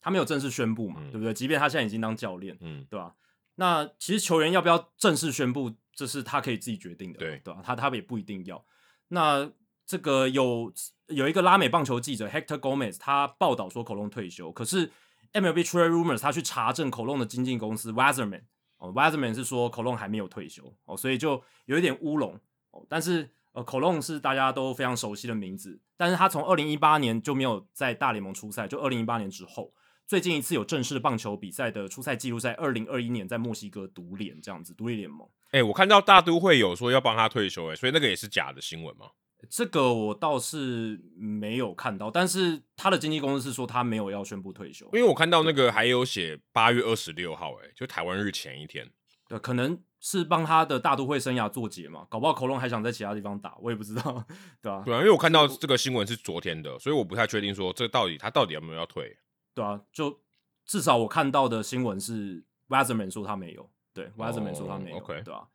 [0.01, 1.33] 他没有正式宣布嘛，对不对？
[1.33, 3.15] 即便他现在已经当教练，嗯，对吧？
[3.55, 7.61] 那其实球员要不要正式宣布，这是他可以自己决定的，对对吧？
[7.63, 8.61] 他他也不一定要。
[9.07, 9.49] 那
[9.85, 10.73] 这个有
[11.07, 14.91] 有一个拉美棒球记者 Hector Gomez，他报道说口龙退休，可是
[15.33, 18.43] MLB Trade Rumors 他去查证口龙的经纪公司 Wazerman
[18.77, 22.39] 哦，Wazerman 是说口龙还没有退休哦，所以就有一点乌龙
[22.71, 22.85] 哦。
[22.89, 29.73] 但是呃，Colón 是大家都非常熟悉的名字，但是他从二零一八年就没有在大联盟出赛，就二零一八年之后。
[30.07, 35.27] 最近一次有正式棒球比赛的出赛记录，在二零二一年在墨西哥独联这样子，独立联盟。
[35.49, 39.07] 哎，我看到大都会有说要帮他退休，哎，所以那个也是假的新闻吗？
[39.49, 48.89] 这个我倒是没有看到，但是他的经纪公司是说他没有要宣布退休，因为我看到那个还有写八月二十六号，哎，就台湾日前一天。
[49.27, 54.23] 对，可能是帮他的大都会生涯做结嘛，搞不好口龙还想在其他地方打，我也不知道，
[54.61, 54.83] 对吧？
[54.85, 59.17] 对啊，因为我看到这个新闻是昨天的，所以我不太确定说这到底他到底有没有要退。
[59.55, 60.21] 对啊，就
[60.65, 65.47] 至少我看到的新闻是 Wazerman 说他没有，对，Wazerman 说他没有，对吧？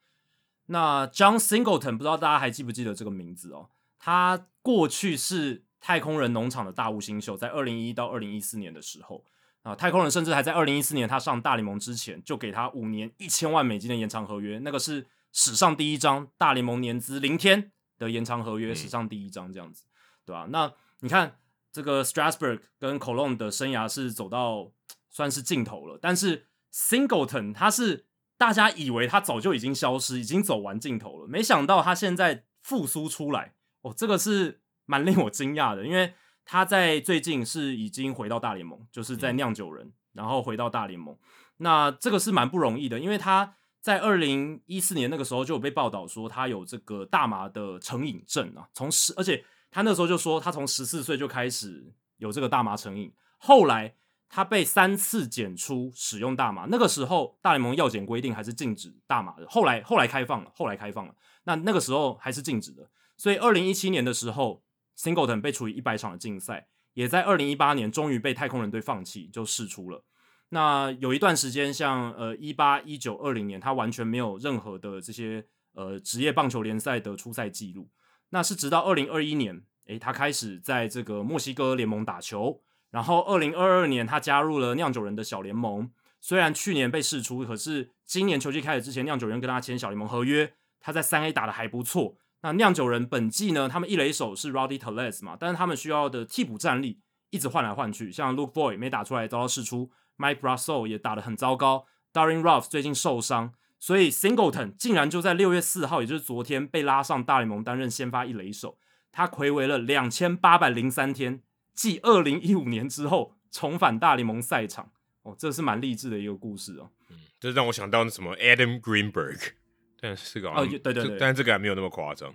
[0.66, 3.70] 那 John Singleton 不知道大家还记不记得这个名字哦？
[4.01, 9.25] 他过去是太空人农场的大物新秀，在二零一到二零一四年的时候
[9.63, 19.85] 啊，太空人甚至还在二零一四年他上大联盟之前就给他五年一千万美金的延长合约，那个是史上第一张大联盟年资零天的延长合约，史上第一张这样子，
[20.25, 20.49] 对吧？
[20.51, 21.37] 那你看。
[21.73, 24.73] 这个 Strasburg 跟 Colon 的生涯是走到
[25.09, 36.14] 算是尽头了，但是 Singleton 他是大家以为他早就已经消失，已经走完尽头了，没想到他现在复苏出来，哦，这个是蛮令我惊讶的，因为
[36.45, 41.16] 他在最近是已经回到大联盟，就是在酿酒人，然后回到大联盟，
[41.59, 49.45] 那这个是蛮不容易的，因为他在二零一四年那个时候就有被报道说他有这个大麻的成瘾症啊，从十而且。
[49.73, 53.95] 他那时候就说，他从十四岁就开始有这个大麻成瘾，后来
[54.29, 56.66] 他被三次检出使用大麻。
[56.69, 61.14] 那个时候大联盟药检规定还是禁止大麻的，后来后来开放了，后来开放了。
[61.45, 64.62] 那那个时候还是禁止的，所以二零一七年的时候
[64.96, 70.06] ，Singleton 被处以一百场的禁赛，也在二零一八年终于被太空人队放弃，就释出了。
[70.48, 77.90] 那有一段时间，像呃一八一九二零年，他完全没有任何的这些呃职业棒球联赛的出赛记录。
[78.30, 82.62] 那是直到二零二一年，诶，他开始在这个墨西哥联盟打球。
[82.90, 85.90] 然后二零二二年，他加入了酿酒人的小联盟。
[86.22, 90.54] 虽然去年被释出，可是今年球季开始之前，酿酒人跟他签小联盟合约。
[90.80, 92.16] 他在三 A 打的还不错。
[92.42, 97.00] 那酿酒人本季呢，他们一垒手是 Roddy Tellez 嘛，但是他们需要的替补战力
[97.31, 103.53] 一直换来换去，像 Luke Boy 没打出来遭到释出，Mike Brasso 也打得很糟糕，Darin Ruff 最近受伤。
[103.79, 108.76] 所以 Singleton 竟然就在六月四号，也就是昨天被拉上大联盟担任先发一垒手。
[109.11, 111.42] 他暌违了两千八百零三天，
[111.74, 114.92] 继二零一五年之后重返大联盟赛场。
[115.22, 116.90] 哦，这是蛮励志的一个故事哦。
[117.09, 119.53] 嗯，这让我想到那什么 Adam Greenberg，
[120.01, 122.35] 但是个哦，对对对，但是这个还没有那么夸张。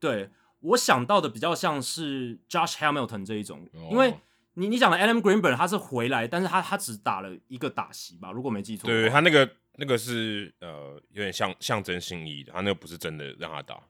[0.00, 4.14] 对我想到的比较像是 Josh Hamilton 这一种，因为。
[4.54, 8.88] 你你讲的 Adam Greenberg 他是回来，但是他他只打了一个打席吧，如果没记错。
[8.88, 13.80] 对他那个那个是呃有点像象征性意义的，他那个不是真的让他打，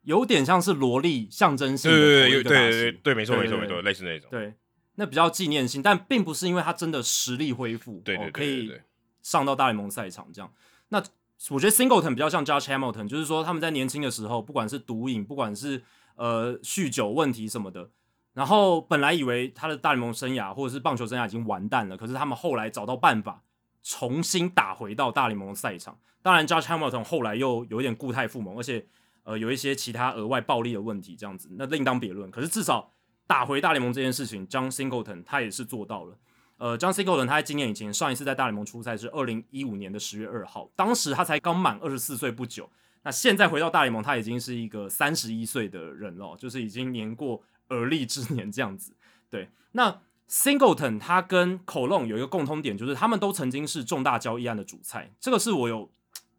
[0.00, 1.90] 有点像是萝莉象征性。
[1.90, 4.30] 对对对对对对，没错没错没错，类似那种。
[4.30, 4.54] 对，
[4.94, 8.72] 那比较纪念性，但并不是因为他真的实力恢复，对对可以
[9.20, 10.50] 上到大联盟赛场这样。
[10.88, 11.04] 那
[11.48, 15.82] 我觉得 Singleton 比较像 Josh Hamilton，就是说他们在年轻的时候，不管是毒瘾，不管是
[16.16, 17.90] 呃酗酒问题什么的。
[18.34, 23.42] 然后本来以为他的大联盟生涯或者是棒球生涯已经完蛋了，可是他们后来找到办法
[23.82, 25.98] 重新打回到大联盟的赛场。
[26.22, 28.86] 当然，Josh Hamilton 后来又有一点固态复萌，而且
[29.24, 32.30] 呃有一些其他额外暴力的问题，这样子那另当别论。
[32.30, 32.92] 可是至少
[33.26, 36.16] 打回大联盟这件事情，John Singleton 他也是做到了。
[36.60, 42.70] 呃，John Singleton 他在今年以前上一次在大联盟出赛是二零一五年的十月二号，当时他才刚满二十四岁不久。
[43.02, 47.42] 那现在回到大联盟，他已经是一个三十一岁的人了，就是已经年过。
[47.72, 48.92] 而立之年这样子，
[49.30, 49.48] 对。
[49.70, 55.88] 那 Singleton 他跟 Colon 有一个共通点，就是他们都曾经是重大交易案的主菜，这个是我有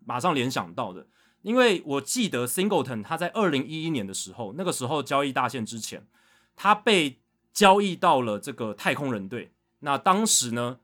[0.05, 1.07] 马上联想到的，
[1.41, 6.05] 因为我记得 Singleton 他在二零一一年的时候，那个时候交易大限之前，
[6.57, 7.21] 他被
[7.53, 10.79] 交易到了这个太空人队，那当时呢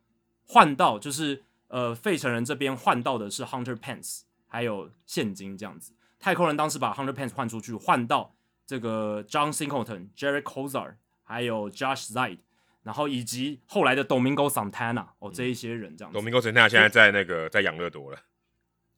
[0.45, 12.39] 换到就是呃费城人这边换到的是 Hunter Pence 还有现金这样子，太空人当时把 Hunter Pence 换出去，换到这个 John Singleton、Jerry Kozar 还有 Josh Zaid。
[12.83, 16.17] 然后以及后来的 Domingo Santana 哦，这一些人这样子。
[16.17, 18.17] Domingo Santana 现在在那个在养乐多了。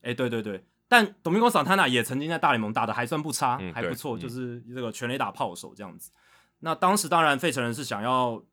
[0.03, 6.11] 哎，对对对，但 Domingo Santana 也曾经在大联盟打的还算不差，还不错，就是这个全垒打炮手这样子。
[6.59, 8.43] 那当时当然费城人是想要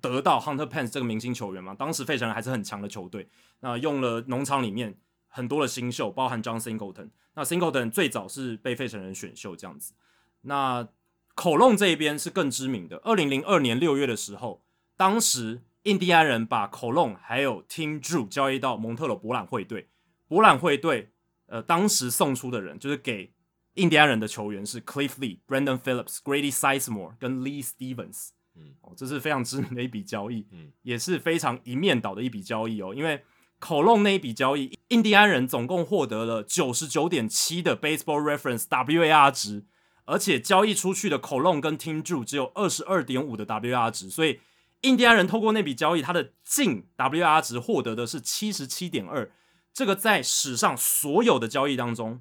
[0.00, 3.28] 得到 Hunter Pence 这个明星球员嘛，当时费城人还是很强的球队，
[3.60, 4.96] 那用了农场里面
[5.28, 7.10] 很多的新秀，包含 John Singleton。
[7.34, 9.94] 那 Singleton 最早是被费城人选秀这样子。
[10.42, 10.88] 那
[11.34, 14.62] Colong 这一边是更知名的，二零零二年六月的时候。
[14.94, 19.88] 当时印第安人把 Colon 还有 Tim Drew 交易到蒙特罗博览会队，
[20.28, 21.12] 博览会队
[21.46, 23.32] 呃当时送出的人就是给
[23.74, 33.22] 印第安人的球员是 Cliff Lee、Brandon Phillips、Grady Sizemore 跟 Lee Stevens，嗯，哦，这是非常知名的一笔交易，嗯，也是非常一面倒的一笔交易哦，因为
[33.60, 39.64] Colon 那一笔交易，印第安人总共获得了九十九点七的 Baseball Reference WAR 值，
[40.04, 44.40] 而且交易出去的 Colon 跟 Team Drew 只有二十二点五的 WAR 值，所以。
[44.82, 49.30] 印第安人透过那笔交易，他的净 WR 值获得的是七十七点二，
[49.72, 52.20] 这个在史上所有的交易当中，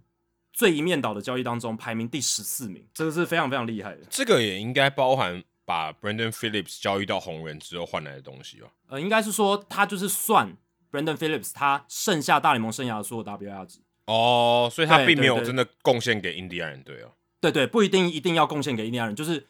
[0.54, 4.02] 最一面倒的交易当中排名第十四名，这个是非常非常厉害的。
[4.12, 8.68] 这个也应该包含把 Brandon Phillips 交易到红人之后换来的东西吧？
[8.88, 10.58] 呃，应该是说他就是算
[10.92, 13.80] Brandon Phillips 他剩下大联盟生涯的所有 WR 值。
[14.08, 17.14] 哦，所以他并没有真的贡献给印第安人队哦。
[17.40, 19.48] 对对，不一定一定要贡献给印第安人，就是。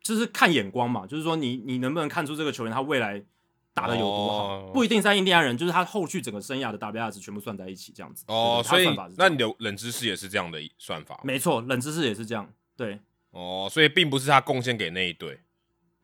[0.00, 3.22] 就是看眼光嘛，就是说你你能不能看出这个球员他未来
[3.74, 8.24] 打的有多好，不一定在印第安人，就是他后续整个生涯的 WR 值全部算在一起这样子。
[8.28, 11.20] 哦，所以那你的冷知识也是这样的算法？
[11.24, 12.50] 没错，冷知识也是这样。
[12.74, 12.98] 对，
[13.32, 15.40] 哦，所以并不是他贡献给那一队，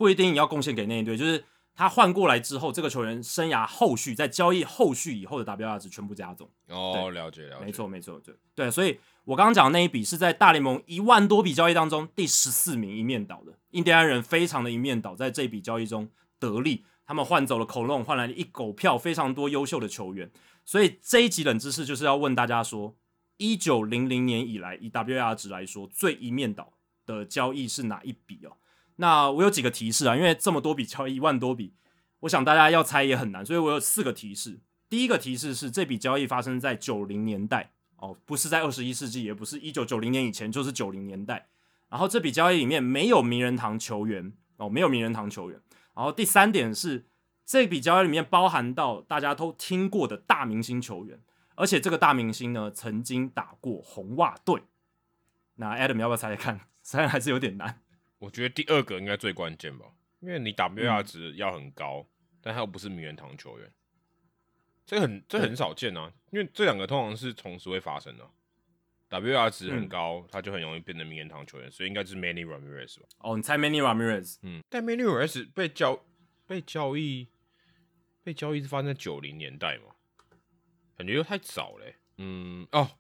[0.05, 1.43] 不一定你要贡献给那一队，就是
[1.75, 6.47] 他换过来之后，这个球员生涯后续在交易后续以后的 WR 值全部加总。
[6.69, 9.01] 哦，了解了解，没错没错，对对，所以。
[9.27, 20.31] 我刚刚讲的那一笔是在大联盟一万多笔交易当中第十四名一面倒的印第安人，非常的一面倒，在这笔交易中得利，他们换走了 Colon，换来了一狗票非常多优秀的球员。
[20.63, 22.95] 所以这一集冷知识就是要问大家说，
[23.39, 26.75] 一九零零年以来以 WAR 值来说最一面倒
[27.07, 28.53] 的交易是哪一笔哦？
[28.97, 31.75] 那我有几个提示啊，因为这么多笔交易一万多笔，
[32.21, 34.61] 我想大家要猜也很难，所以我有四个提示。
[34.89, 37.73] 第一个提示是这笔交易发生在九零年代。
[37.97, 41.49] 哦，不是在二十一世纪，也不是一九九零年以前，就是九零年代。
[41.89, 45.59] 然后这笔交易里面没有名人堂球员哦，没有名人堂球员。
[45.95, 47.07] 然后第三点是
[47.47, 51.19] 这笔交易里面包含到大家都听过的大明星球员，
[51.55, 54.65] 而且这个大明星呢曾经打过红袜队。
[55.55, 56.61] 那 Adam 要不要猜猜看？
[56.83, 57.81] 虽然还是有点难。
[58.25, 59.87] 我觉得第二个应该最关键吧，
[60.21, 62.07] 因为你 WR 值要很高，
[62.41, 63.71] 但他又不是名人堂球员。
[64.87, 68.29] 这很这很少见啊，因为这两个通常是同时会发生的。
[69.11, 73.07] WR 值很高，他就很容易变成名人堂球员，所以应该是 Manny Ramirez 吧？
[73.19, 74.39] 哦，你猜 Manny Ramirez？
[74.43, 76.05] 嗯，但 Manny Ramirez 被交
[76.47, 77.29] 被交易
[78.23, 79.95] 被交易是发生在九零年代嘛？
[80.97, 81.97] 感觉又太早嘞。
[82.17, 82.91] 嗯，哦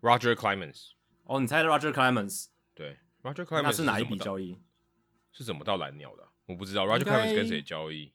[0.00, 0.90] ，Roger Clemens。
[1.24, 2.46] 哦，你猜 Roger Clemens？
[2.74, 4.58] 对，Roger Clemens 那是哪一笔交易？
[5.32, 6.28] 是怎么到蓝鸟的？
[6.46, 8.12] 我不知道 Roger Clemens 跟谁交易？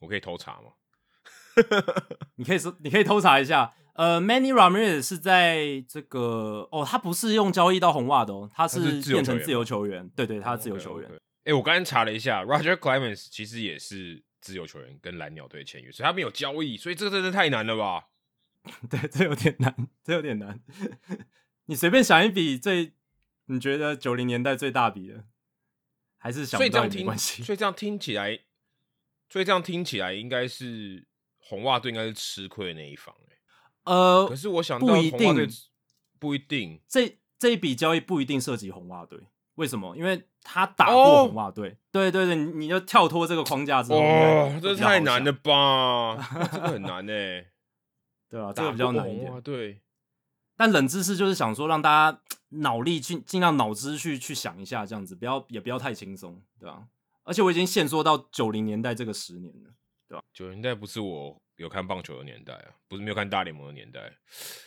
[0.00, 0.72] 我可以偷查吗？
[2.36, 3.72] 你可以说，你可以偷查一下。
[3.94, 10.08] 呃，Many Ramirez 是在这个哦，他不是用交易到红袜的哦，他是变成自由球员。
[10.16, 11.08] 对对，他是自由球员。
[11.44, 18.06] 哎，我刚刚查了一下，Roger Clemens 其实也是自由球员，跟蓝鸟队签约，所以他没有交易，所以这个真的太难了吧？
[18.90, 20.58] 对，这有点难，这有点难。
[21.66, 22.94] 你随便想一笔最
[23.46, 25.24] 你觉得九零年代最大笔的，
[26.18, 27.42] 还是想不到没关系。
[27.42, 28.40] 所以这样听起来，
[29.28, 31.06] 所以这样听起来应该是。
[31.46, 33.14] 红袜队应该是吃亏的那一方，
[33.82, 35.46] 呃，可是我想不一定，
[36.18, 39.20] 不一定，这这一笔交易不一定涉及红袜队，
[39.56, 39.94] 为什么？
[39.94, 46.16] 因为他打过红袜队，对对对，你就跳脱这个框架之后，哦，这太难了吧？
[46.50, 47.12] 这个很难呢，
[48.30, 49.82] 对啊，这个比较难一点，对。
[50.56, 52.22] 但冷知识就是想说，让大家
[52.60, 56.86] 脑力尽尽量脑子去去想一下，这样子不要也不要太轻松，对吧？
[57.22, 59.70] 而且我已经限缩到九零年代这个十年了。
[60.08, 60.24] 对吧？
[60.32, 64.12] 九零代不是我有看棒球的年代啊，不是没有看大联盟的年代。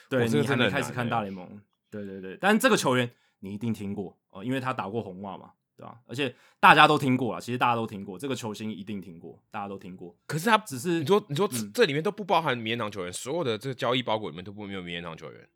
[0.09, 2.37] 对你还没开始看大联盟，对对对。
[2.41, 5.51] 但这个球员你一定听过哦，因为他打过红袜嘛。
[5.77, 15.47] 对吧、而且大家都听过啊，其实大家都听过这个球星一定听过，大家都听过，可是他只是你说你说这嗯这里面都不包含名人堂球员，所有的这个交易包裹里面都不没有名人堂球员，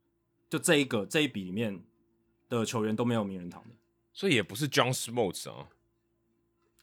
[0.48, 1.82] 就这一个这一笔里面
[2.60, 3.70] 的球员都没有名人堂的。
[4.14, 5.68] 所以也不是 John Smoltz 啊。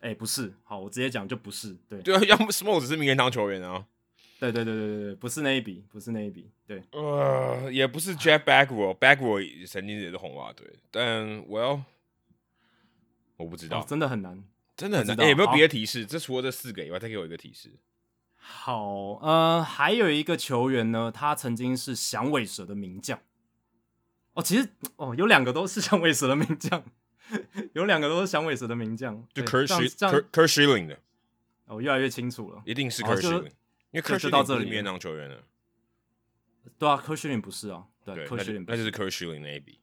[0.00, 3.84] 哎、不是，好，我直接讲就不是，对，对啊，要么 Smoltz 是名人堂球员啊，
[4.38, 11.82] 对对对对对对，不是那一笔，不是那一笔，对，呃，也不是 Jeff Bagwell，Bagwell 曾经也是红袜队，但 Well，
[13.36, 14.44] 我不知道，哦，真的很难。
[14.76, 15.20] 真的很难。
[15.20, 16.06] 哎欸有没有别的提示？
[16.06, 17.72] 这除了这四个以外，再给我一个提示。
[18.36, 23.18] 好，呃，还有一个球员呢，他曾经是响尾蛇的名将。
[24.38, 26.80] 哦，其实哦，有两个都是响尾蛇的名将，
[27.72, 30.98] 有两个都是响尾蛇的名将，就对 Kurt 这样 Schil- 这样 Kurt Kurt Schilling 的，
[31.66, 32.62] 哦，越来越清楚了。
[32.64, 33.50] 一定是哦 Kurt 就 Schilling，
[33.90, 35.42] 因为就 Kurt 就到 Schilling 这里不是名人堂球员了。
[36.78, 39.80] 对啊，，Kershilling 不是啊，对，Kershilling 那就是 Kurt Schilling 那一笔，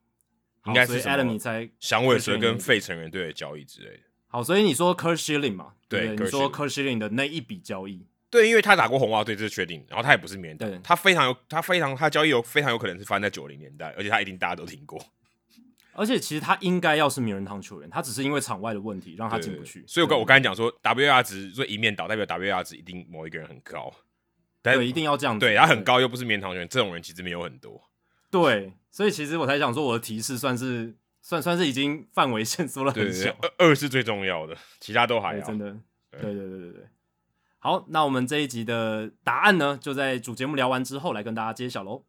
[0.67, 4.03] 应该是什 Adam 么你猜响尾蛇跟费城人队的交易之类的。
[4.27, 9.83] 好，所以你说 Kurt Schilling 嘛，对你说 Kurt Schilling 的那一笔交易，对，因为他打过红袜队，这是确定。
[9.87, 15.01] 然后他也不是名人堂，他非常有，他非常，他交易有非常有可能是发生在九零年代，而且他一定大家都听过。
[15.93, 19.81] 而且其实他应该要是名人堂球员，他只是因为场外的问题让他进不去。
[19.87, 23.89] 所以我刚我刚才讲说，WAR 值所以一面倒，代表 WAR 值一定某一个人很高，
[24.61, 27.81] 但对一定要这样子，对他很高又不是名人堂球员，这种人其实没有很多。
[28.29, 35.47] 对，所以其实我才想说，我的提示算是算算是已经范围 限缩了很小，，二二是最重要的，其他都还对，好。
[35.47, 35.77] 真的，
[36.11, 36.84] 对对对对对对。
[37.65, 42.03] 好，那我们这一集的答案呢，就在主节目聊完之后来跟大家揭晓喽。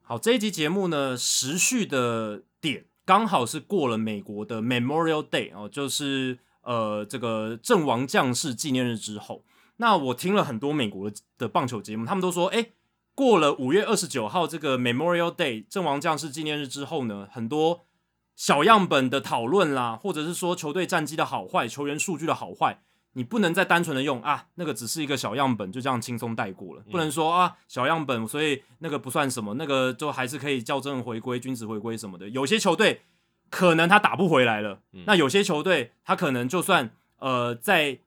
[0.00, 9.44] 好，这一集节目呢，时序的点刚好是过了美国的 Memorial Day 哦，就是呃这个阵亡将士纪念日之后。
[9.76, 12.70] 那我听了很多美国的的棒球节目，他们都说，哎，
[13.18, 17.84] 过了五月二十九号这个 Memorial Day 阵亡将士纪念日之后呢，很多
[18.36, 22.80] 小样本的讨论啦，或者是说球队战绩的好坏、球员数据的好坏，
[23.14, 32.28] 你不能再单纯的用啊，那个只是一个小样本，就这样轻松带过了，不能说啊小样本，所以那个不算什么，那个就还是可以校正回归、均值回归什么的。
[32.28, 33.02] 有些球队
[33.50, 36.88] 可能他打不回来了，那有些球队他可能就算
[37.18, 37.98] 呃在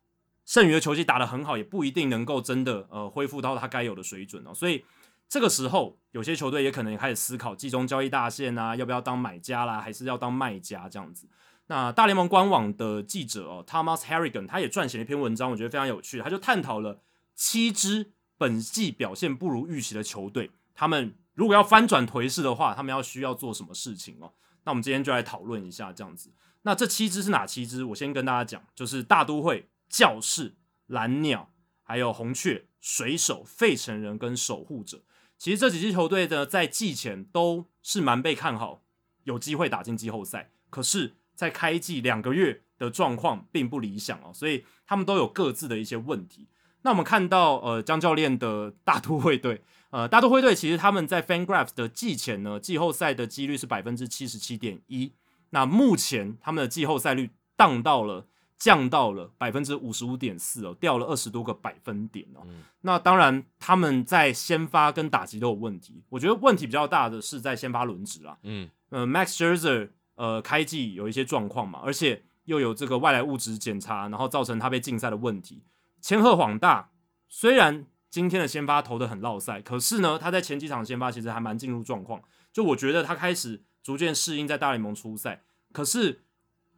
[0.45, 4.53] 剩余的球季打得很好，也不一定能够真的呃恢复到他该有的水准哦。
[4.53, 4.85] 所以
[5.31, 11.25] 这个时候，有些球队也可能开始思考季中交易大线啊，要不要当买家啦，还是要当卖家这样子。
[11.67, 16.19] 那大联盟官网的记者哦，Thomas Harrigan，他也撰写了一篇文章，我觉得非常有趣。
[16.19, 16.99] 他就探讨了
[17.33, 24.33] 七支本季表现不如预期的球队，他们如果要翻转颓势的话，他们要需要做什么事情哦？
[24.65, 26.33] 那我们今天就来讨论一下这样子。
[26.63, 27.85] 那这七支是哪七支？
[27.85, 30.57] 我先跟大家讲，就是大都会、教士、
[30.87, 31.53] 蓝鸟，
[31.83, 35.01] 还有红雀、水手、费城人跟守护者。
[35.41, 38.83] 其实这几支球队呢，在季前都是蛮被看好，
[39.23, 40.51] 有机会打进季后赛。
[40.69, 46.47] 可是，在开季两个月的状况并不理想哦，所以他们都有各自的一些问题。
[46.83, 55.11] 那我们看到，呃，江教练的大都会队，呃，大都会队其实他们在 FanGraphs 的季前呢，季后赛的几率是百分之七十七点一。
[55.49, 58.27] 那目前他们的季后赛率荡到了。
[58.61, 62.45] 降到了百分之五十五点四哦，掉了二十多个百分点哦。
[62.81, 66.03] 那当然，他们在先发跟打击都有问题。
[66.09, 68.37] 我觉得问题比较大的是在先发轮值啦。
[68.43, 75.63] 嗯，呃，Max Scherzer 呃开季有一些状况嘛，而且又有这个外来物质检查，然后造成他被禁赛的问题。
[75.99, 76.91] 千鹤晃大
[77.27, 82.21] 虽然今天的先发投的很落赛，可是呢，他在前几场先发其实还蛮进入状况。
[82.53, 85.41] 就我觉得他开始逐渐适应在大联盟出赛，
[85.73, 86.21] 可是。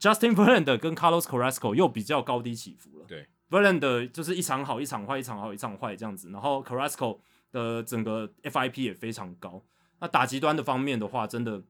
[0.03, 3.05] Justin Verlander 跟 Carlos Carrasco 又比较高低起伏了。
[3.07, 6.29] 对，Verlander 就是一场好一场坏，一场好一场坏这样子。
[6.29, 7.19] 然后 Carrasco
[7.53, 9.63] 的整个 FIP 也非常高。
[10.01, 11.63] 那打击端的方面的话，真的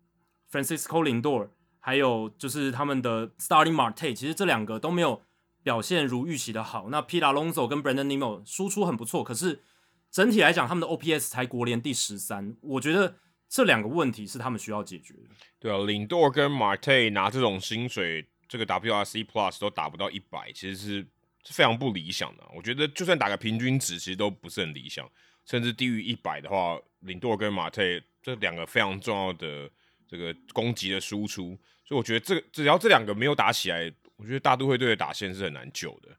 [0.52, 5.22] Francisco Lindor 还有就是他们的 Starling Marte，其实这两个都没有
[5.62, 6.90] 表现如预期的好。
[6.90, 9.62] 那 Pete Alonso 跟 Brandon Nimmo 输出很不错，可是
[10.10, 12.58] 整体来讲，他们的 OPS 才国联第十三。
[12.62, 13.18] 我觉得
[13.54, 15.30] 这两个问题是他们需要解决的。
[15.60, 21.08] 对啊，领舵跟 Marte 拿这种薪水，这个 WRC Plus 都打不到一百，其实是
[21.44, 22.44] 是非常不理想的。
[22.56, 25.08] 我觉得就算打个平均值，其实都不是很理想，
[25.46, 29.70] 甚至低于一百的话，领舵跟 Marte 这两个非常重要的
[30.08, 36.10] 这个攻击的输出，所以我觉得这个只要这两个没有打起来，我觉得大都会队的打线是很难救的。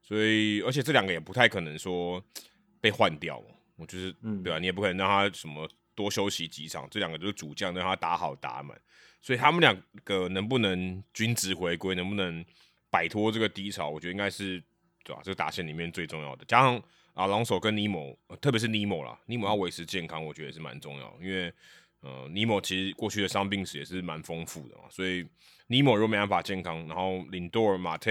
[0.00, 2.24] 所以，而且这两个也不太可能说
[2.80, 3.42] 被换掉。
[3.74, 8.78] 我就是，嗯对啊，你也不可能让他什么多休息几场，这两个就是主将，让他打好打满。
[9.20, 9.74] 所以他们两
[10.04, 12.44] 个能不能均值回归，能不能
[12.90, 14.62] 摆脱这个低潮，我觉得应该是
[15.02, 16.44] 对吧、这个打线里面最重要的。
[16.44, 16.82] 加上
[17.14, 21.52] 啊朗手跟尼莫，特别是尼莫啦，尼莫要维持健康，我觉得也是蛮重要，因为
[22.00, 25.26] 呃，尼莫其实过去的伤病史也是蛮丰富的嘛，所以
[25.68, 28.10] 尼莫如果没办法健康，然后领多尔马特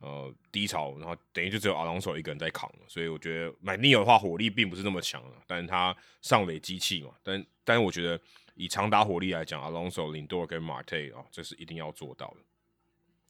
[0.00, 8.20] 呃低潮，然后等于就只有阿隆索一个人在扛了，所以我觉得买尼尔的话火力并不是那么强了，但是他上垒机器嘛，但但是我觉得
[8.54, 12.36] 以长打火力来讲，阿隆索、领多尔跟马特啊，这是一定要做到的。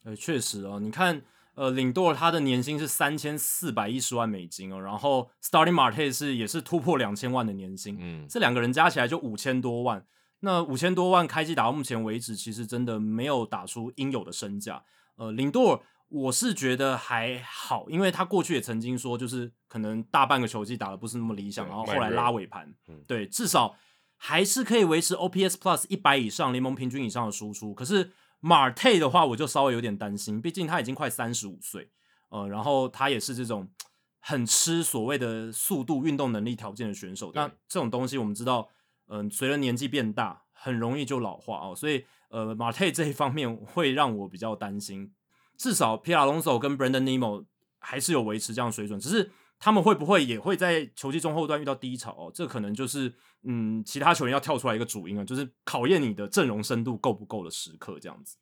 [0.05, 1.21] 呃，确实哦，你看，
[1.55, 10.07] 呃，领多尔他的年薪是三千四百一十万美金哦，然后 Starting Marte 是也是突破两千万的年薪，嗯，这两个人加起来就五千多万。
[10.43, 14.83] 那五千多万开机打到目前为止，其实真的没有打出应有的身价。
[15.17, 15.81] 呃，领多尔
[16.11, 22.75] 我是觉得还好，因为他过去也曾经说，就是可能大半个球季打的不是那么理想，然后后来拉尾盘，
[23.07, 23.77] 对，至少
[24.17, 27.73] 还是可以维持 OPS Plus 一百以上，联盟平均以上的输出。
[27.73, 31.91] 可是马特的话，我就稍微有点担心，毕竟他已经快三十五岁，
[32.31, 33.71] 呃，然后他也是这种
[34.19, 37.31] 很吃所谓的速度、运动能力条件的选手。
[37.35, 38.69] 那这种东西我们知道，
[39.07, 41.75] 嗯，随着年纪变大，很容易就老化哦。
[41.77, 45.13] 所以，呃，马特这一方面会让我比较担心。
[45.61, 47.45] 至少皮亚龙索跟 Brandon Nemo
[47.81, 52.33] 还是有维持这样水准，只是他们会不会也会在球季中后段遇到低潮哦？
[52.35, 58.39] 这可能就是嗯，其他球员要跳出来一个主因啊，就是考验你的阵容深度够不够的时刻这样子。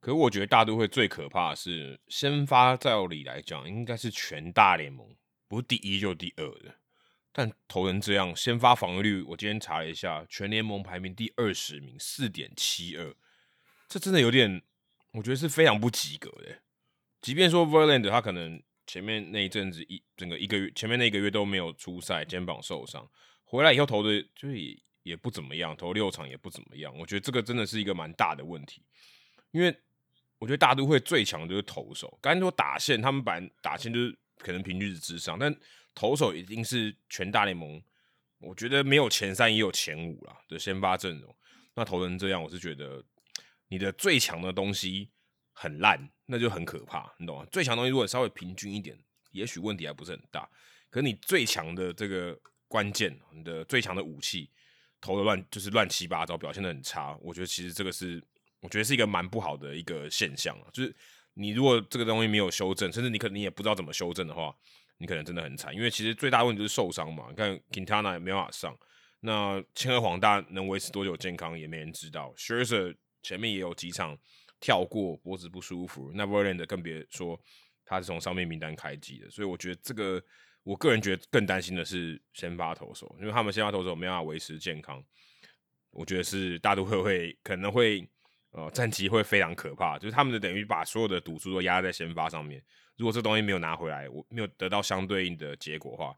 [0.00, 5.06] 可我觉得大都会最可怕的是先发照理来讲，应该是全大联盟
[5.48, 6.76] 不是第一就第二的，
[7.32, 13.14] 但投人这样先发防御率，我今天查了一下，全联盟排名第二十名，四点七二，
[13.86, 14.62] 这真的有点。
[15.12, 16.62] 我觉得是非常不及格的。
[17.20, 23.08] 即便说 Verland 他可能前面那一阵子一整个一个月前面那一个月都没有出赛，肩膀受伤，
[23.44, 26.92] 回来以后投的就也也不怎么样，投六场也不怎么样。
[26.98, 28.82] 我觉得这个真的是一个蛮大的问题，
[29.52, 29.72] 因为
[30.38, 35.54] 我觉得大都会最强就是投手，刚才说打线，他们本来打线就是可能平均是之上，但
[35.94, 37.80] 投手一定是全大联盟，
[38.40, 41.36] 我觉得没有前三也有前五啦的先发阵容。
[41.74, 43.04] 那投成这样，我是觉得。
[43.72, 45.08] 你的最强的东西
[45.54, 47.46] 很烂，那就很可怕，你懂吗？
[47.50, 48.94] 最强东西如果稍微平均一点，
[49.30, 50.46] 也许问题还不是很大。
[50.90, 54.50] 可是你最强的这个关键，你的最强的武器
[55.00, 57.16] 投的乱，就是乱七八糟，表现的很差。
[57.22, 58.22] 我觉得其实这个是，
[58.60, 60.68] 我觉得是一个蛮不好的一个现象啊。
[60.70, 60.94] 就是
[61.32, 64.54] 你如果这个东西没有修正，甚至你可能你也不知道怎么修正的话，
[64.98, 65.74] 你可能真的很惨。
[65.74, 67.28] 因为其实最大问题就是受伤嘛。
[67.30, 68.76] 你看 Quintana 也没办法上，
[69.20, 72.34] 那千鹤黄大能维持多久健康也没人知道。
[72.36, 74.18] Scherzer 前面也有几场
[74.60, 77.40] 跳过脖子不舒服，那 v e r l a n d 更别说
[77.84, 80.22] 他是从上面名单开机的，所以我觉得这个
[80.62, 85.02] 我个人觉得更担心的是先发投手，因为他们先发投手没办法维持健康，
[85.90, 88.08] 我觉得是大都会会可能会
[88.50, 92.62] 呃战绩会非常可怕，就是他们的等于把所有的赌注都压在先发上面，
[92.96, 96.14] 如果这东西没有拿回来，我没有得到相对应的结果的话。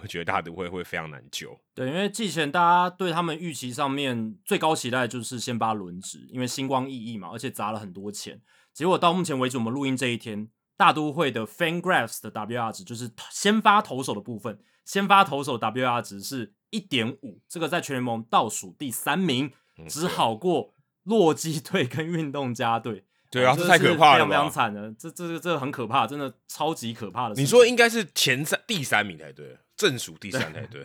[0.00, 1.58] 我觉得大都会会非常难救。
[1.74, 8.40] 对，因为季前大家对他们预期上面最高期待就是先发轮值，因为星光熠熠嘛，而且砸了很多钱。
[8.74, 19.50] 结果到目前为止，我们录音这一天，大都会的 FanGraphs 的 WR 值就是先发投手的部分，先发投手 WR 值是一点五，这个在全联盟倒数第三名，
[19.88, 20.74] 只好过
[21.04, 23.04] 洛基队跟运动家队。
[23.30, 24.90] 对啊，这太可怕了，非常惨了。
[24.98, 27.34] 这、这、这很可怕，真的超级可怕的。
[27.34, 30.84] 你说应该是前三、第三名才对，正数第三台对。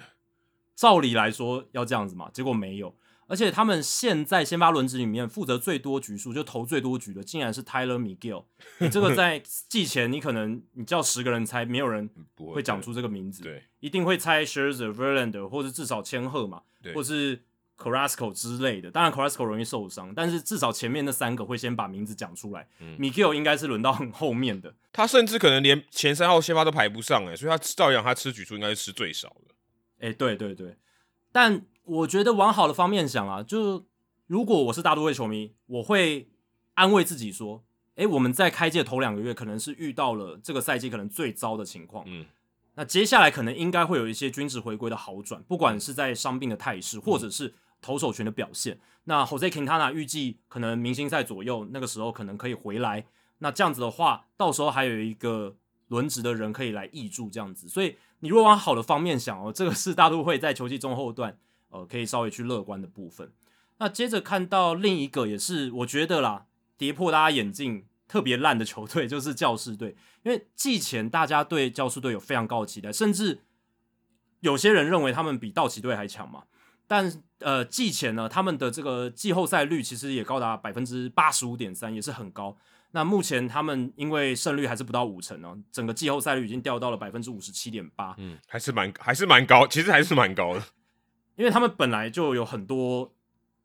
[0.74, 2.96] 照理来说要这样子嘛，结果没有。
[3.28, 8.46] 而且他们现在先发轮值里面负责最多局数，就投最多局的，竟然是 Tyler Miguel。
[8.78, 16.62] 你这个在季前，你可能你叫十个人猜，没有人会讲出这个名字，对，一定会猜 Scherzer、Verlander，或者至少千鹤嘛，
[16.96, 17.44] 或是。
[17.78, 22.68] Carrasco 之类的，当然 Carrasco 容易受伤，但是至少前面那三个会先把名字讲出来。
[23.00, 29.56] Miguel 应该是轮到很后面的，他甚至可能连前三号先发都排不上哎，所以他照样他吃局数应该是吃最少的。
[30.08, 30.78] 哎，对对对，
[31.32, 33.86] 但我觉得往好的方面想啊，就
[34.28, 36.30] 如果我是大都会球迷，我会
[36.76, 37.64] 安慰自己说，
[37.96, 42.26] 哎，我们在开季头两个月可能是遇到了这个赛季可能最糟的情况，嗯，
[42.76, 47.56] 那接下来可能应该会有一些均值回归的好转，不管是在伤病的态势，或者是。
[47.84, 53.06] 投手权的表现，那 Jose Quintana 预计可能明星赛左右那个时候可能可以回来，
[53.40, 55.58] 那这样子的话，到时候还有一个
[55.90, 61.38] 轮值的人可以来挹注这样子，所以你如果往好的方面想哦，这个是大都会在球季中后段
[61.70, 63.32] 呃可以稍微去乐观的部分。
[63.80, 66.46] 那接着看到另一个也是我觉得啦，
[66.78, 73.42] 跌破大家眼镜特别烂的球队就是教士队，因为季前大家对教士队有非常高的期待，甚至
[74.40, 76.44] 有些人认为他们比道奇队还强嘛。
[76.94, 82.56] 但呃季前呢，他们的这个季后赛率其实也高达百分之八十五点三，也是很高。
[82.92, 90.64] 那目前他们因为胜率还是不到五成哦，整个季后赛率已经掉到了百分之五十七点八，嗯，还是蛮还是蛮高，其实还是蛮高的，
[91.36, 93.12] 因为他们本来就有很多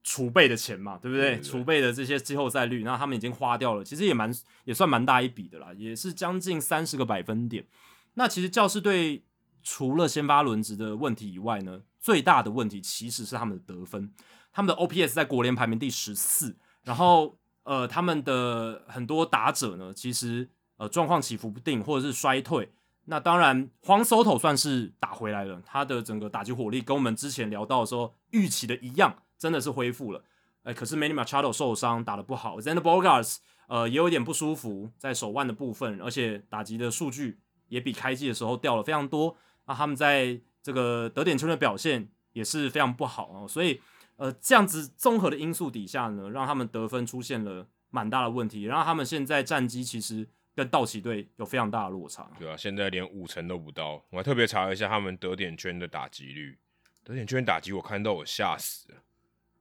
[0.02, 1.32] 储备的钱嘛，对不对？
[1.32, 7.66] 对对储备的这些季后赛率，那他们已经花掉了，其实也蛮也算蛮大一笔的啦，也是将近三十个百分点。
[8.14, 9.22] 那其实教士队
[9.62, 14.12] 除了先发轮值的问题以外呢，最大的问题其实是他们的得分，
[14.52, 22.70] 他们的 OPS 在国联排名第十四，然后呃，他们的很多打者呢，其实呃状况起伏不定或者是衰退。
[23.10, 30.22] 那当然，黄 Soto 算是打回来了，他的整个打击火力跟我们之前聊到的时候预期的一样，真的是恢复了。
[30.62, 37.38] 哎，可是 Many Machado 受伤打得不好 z e n d Bogarts 呃也有点不舒服在手腕的部分，而且打击的数据
[37.68, 39.34] 也比开季的时候掉了非常多。
[39.66, 40.38] 那他们在
[40.68, 43.80] 这个得点圈的表现也是非常不好哦，所以
[44.16, 52.30] 呃这样子综合的因素底下呢，让他们得分出现了蛮大的问题，让他们现在战绩其实跟道奇队有非常大的落差。
[52.38, 54.04] 对啊，现在连五成都不到。
[54.10, 56.58] 我还特别查了一下他们得点圈的打击率，
[57.02, 58.98] 得点圈打击我看到我吓死了，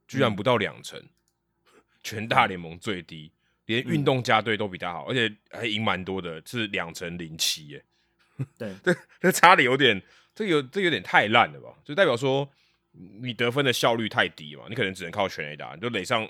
[0.06, 1.02] 居然不到两成，
[2.02, 3.32] 全大联盟最低，
[3.64, 7.82] 连运动家队都比他好，而且还赢蛮多的，是两成零七耶。
[8.58, 10.00] 对， 这这差的有点，
[10.38, 11.74] 这个有这有点太烂了吧？
[11.84, 12.48] 就代表说
[12.92, 16.22] 你得分的效率太低嘛，你可能只能靠全垒打，你就垒上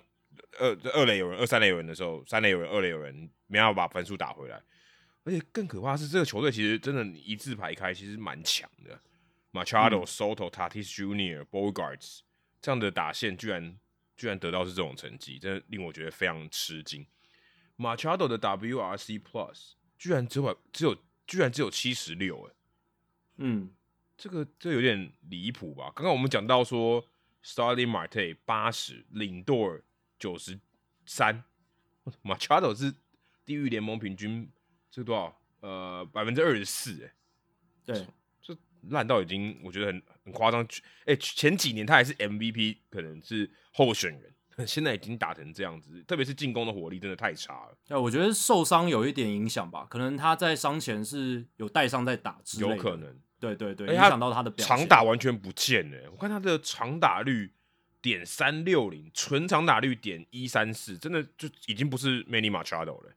[0.59, 4.59] 二二垒有人，二三垒有人的时候，三垒有人，二垒有人，没办法把分数打回来。
[5.25, 8.99] 而且更可怕的是，这个球队其实真的一字排开，其实蛮强的。
[9.53, 12.21] Machado、Soto、Tatis Junior、Bogarts
[12.63, 13.79] 这样的打线，居然
[14.17, 17.07] 居然得到是这种成绩，真的令我觉得非常吃惊。
[17.77, 20.97] Machado 的 WRC Plus 居然只有只有
[21.27, 22.55] 居然只有七十六，哎，
[23.37, 23.71] 嗯，
[24.19, 25.93] 这个这有点离谱吧？
[25.95, 27.03] 刚刚我们讲到说
[27.45, 29.81] Starling Marte 八十，领舵尔
[30.19, 30.59] 九十
[31.07, 31.45] 三
[32.25, 32.93] ，Machado 是
[33.45, 34.51] 地狱联盟平均
[34.91, 35.41] 这多少？
[35.61, 37.13] 呃，百分之二十四，哎，
[37.87, 38.07] 对，
[38.43, 38.57] 这
[38.91, 40.67] 烂到已经我觉得很很夸张。
[41.07, 53.17] 哎、前几年他还是 MVP，可能是候选人，现在已经打成这样子，特别是进攻的火力真的太差了，对，我觉得受伤有一点影响吧，可能他在伤前是有带伤在打之类的，有可能。
[53.41, 54.77] 对对对，影响到他的表现。
[54.77, 57.53] 长打完全不见了，我看他的长打率
[58.01, 63.13] 点三六零，纯长打率点一三四，真的就已经不是 Manny Machado 了。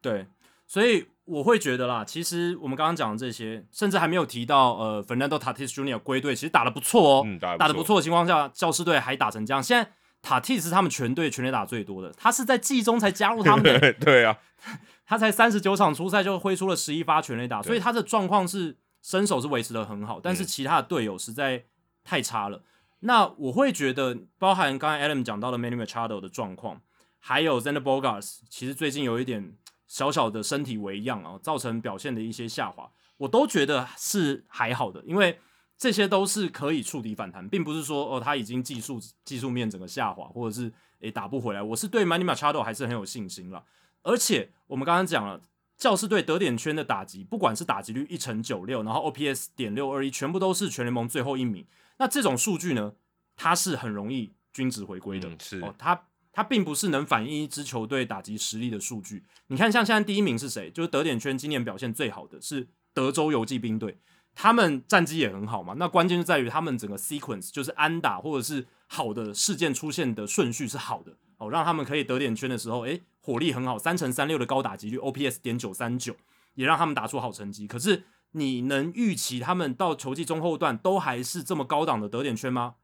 [0.00, 0.26] 对，
[0.66, 5.98] 所以我会觉得啦，其实我们刚刚讲的这些，甚至还没有提到呃，Fernando Tatis Jr.
[5.98, 7.26] 归队，其实打的不错哦，
[7.58, 9.62] 打的不错，的情况下，教师队还打成这样。
[9.62, 9.90] 现在
[10.22, 14.38] 塔蒂是他们全队全垒打最多的，他是在季中才加入他们 的，对啊，
[15.06, 18.76] 他才三十九场出赛就挥出了十一发全垒打，所以他的状况是
[19.06, 21.64] 身手是维持的很好，但是嗯其他的队友实在
[22.02, 22.64] 太差了。
[22.98, 26.82] 那我会觉得，包含刚才 Adam 讲到的 Manny Machado 的状况，
[27.20, 35.38] 还有 Zander Bogarts，其实最近有一点小小的身体为恙啊，造成表现的一些下滑，我都觉得是还好的，因为
[35.78, 41.62] 这些都是可以触底反弹，并不是说哦他已经技术技术面整个下滑，或者是诶打不回来。
[41.62, 43.64] 我是对 Manny Machado 还是很有信心了，
[44.02, 45.40] 而且我们刚刚讲了。
[45.76, 51.66] 教士队得点圈的打击，不管是打击率一成九六，然后 OPS 点六二一，全部都是全联盟最后一名。
[51.98, 52.94] 那这种数据呢，
[53.36, 55.28] 它是很容易均值回归的。
[55.28, 56.02] 嗯是哦，它
[56.32, 59.24] 它并不是能反映一支球队打击实力的数据。
[59.48, 60.70] 你看，像现在第一名是谁？
[60.70, 63.98] 就是得点圈今年表现最好的是德州游骑兵队，
[64.34, 65.74] 他们战绩也很好嘛。
[65.78, 76.16] 那关键就在于他们整个 sequence，就是安打或者是好的事件出现的顺序是好的哦，让他们可以得点圈的时候，诶，火力很好，三乘三六的高打击率，OPS 点九三九，
[76.54, 77.66] 也让他们打出好成绩。
[77.66, 82.76] 可是你能预期他们到球季中后段都还是这么高档的得点圈吗？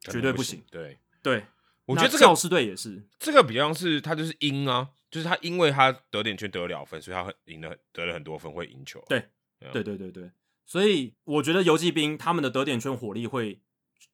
[0.00, 0.62] 绝对不行。
[0.70, 1.44] 对，对，
[1.86, 9.02] 我觉得这个那教士队也是，这个比较是他就是因啊，就是他因为他得点圈得了分，所以他很赢了得了很多分，会赢球。
[9.08, 9.18] 对
[9.60, 10.30] 嗯对对对对，
[10.66, 13.58] 所以我觉得游击兵他们的得点圈火力会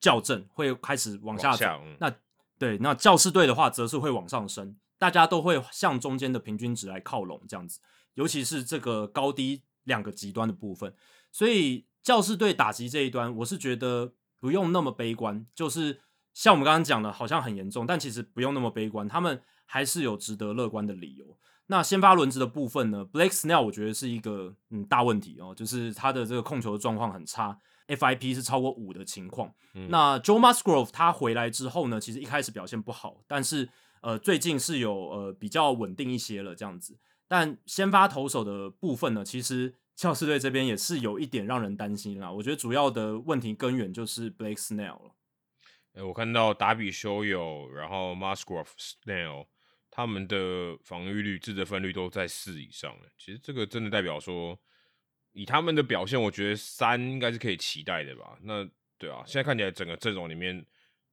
[0.00, 1.58] 校正，会开始往下走。
[1.58, 2.14] 下嗯那
[2.62, 7.80] 对，那教士队的话则是会往上升，大家都会向中间的平均值来靠拢，这样子。
[8.14, 10.94] 尤其是这个高低两个极端的部分，
[11.32, 16.02] 所以教士队打击这一端，我是觉得不用那么悲观，就是
[16.32, 21.36] 像我们刚刚讲的，好像很严重，但其实不用那么悲观，他们还是有值得乐观的理由。
[21.66, 27.58] 那先发轮值的部分呢，Blake Snell 我觉得是一个嗯大问题哦，就是他的这个控球的状况很差
[27.88, 29.54] ，FIP 是超过五的情况。
[29.74, 33.68] 嗯那 Joe Musgrove 他回来之后呢，其实一开始表现不好，但是
[34.00, 36.98] 呃最近是有呃比较稳定一些了这样子。
[37.28, 42.30] 但先发投手的部分呢，其实教士队这边也是有一点让人担心啦。
[42.30, 45.14] 我觉得主要的问题根源就是 Blake Snell 了。
[45.94, 49.46] 哎，我看到达比修友，然后 Musgrove、Snell
[49.90, 53.08] 他们的防御率、自责分率都在四以上了。
[53.18, 54.58] 其实这个真的代表说，
[55.32, 58.38] 以他们的表现，我觉得三应该是可以期待的吧？
[58.42, 58.68] 那
[58.98, 60.64] 对啊，现在看起来整个阵容里面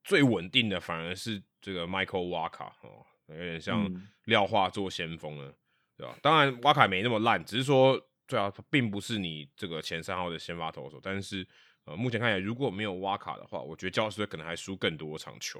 [0.03, 3.89] 最稳定的反而是这个 Michael Waka 哦，有点像
[4.25, 5.53] 廖化做先锋了，
[5.97, 6.15] 对吧？
[6.21, 11.47] 当然瓦卡没那么烂，只是说对啊，他并不是你这个前三号的先发投手，但是。
[11.85, 15.59] 呃，目前看起来如果没有挖卡的话，我觉得教师队可能还输更多场球。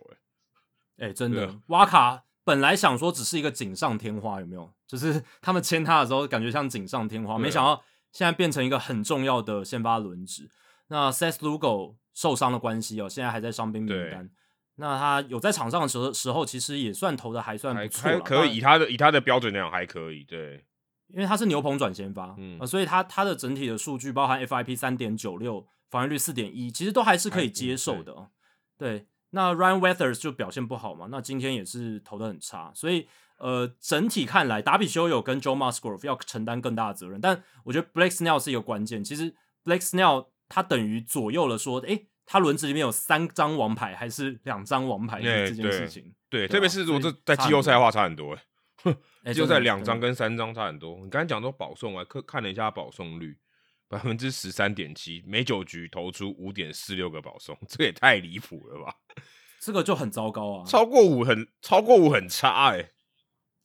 [0.97, 4.71] 哎，哎，真的，瓦卡本来想说只是一个锦上添花，有没有？
[4.85, 7.81] 就是他们签他的时候感觉像锦上添花，没想到
[8.11, 10.49] 现在变成一个很重要的先发轮值。
[10.87, 14.29] 那 Seth Lugo 受伤的关系哦，现在还在伤兵名单。
[14.75, 20.23] 那他有在场上的时候时候，其实也算投的还算不错，还可以，以他的以他的标准来讲还可以。
[20.23, 20.65] 对，
[21.07, 25.67] 因为他是牛棚转先发，嗯，所以他他的整体的数据包含 FIP 三点九六。
[25.91, 28.29] 防御率四点一，其实都还是可以接受的。
[28.77, 33.07] 对，那 Ryan Weathers 就表现不好嘛，那今天也是投的很差，所以
[33.39, 37.19] 呃，整体看来，达比修有跟 Joe Musgrove 要承担更大的责任。
[37.19, 39.03] 但我觉得 Blake Snell 是一个关键。
[39.03, 39.33] 其实
[39.63, 46.13] Blake Snell 他等于左右了说，诶，他轮子里面有三张王牌还是两张王牌这件事情。
[46.29, 48.37] 对，特别是如果这在季后赛的话，差很多。
[49.33, 50.99] 季后赛两张跟三张差很多。
[51.03, 53.37] 你刚才讲都保送啊，看看了一下保送率。
[53.91, 58.93] 百分之十三点七，每九局投出五点四六个保送， 这也太离谱了吧！
[59.59, 62.91] 这个就很糟糕啊，超过五很超过五很差哎。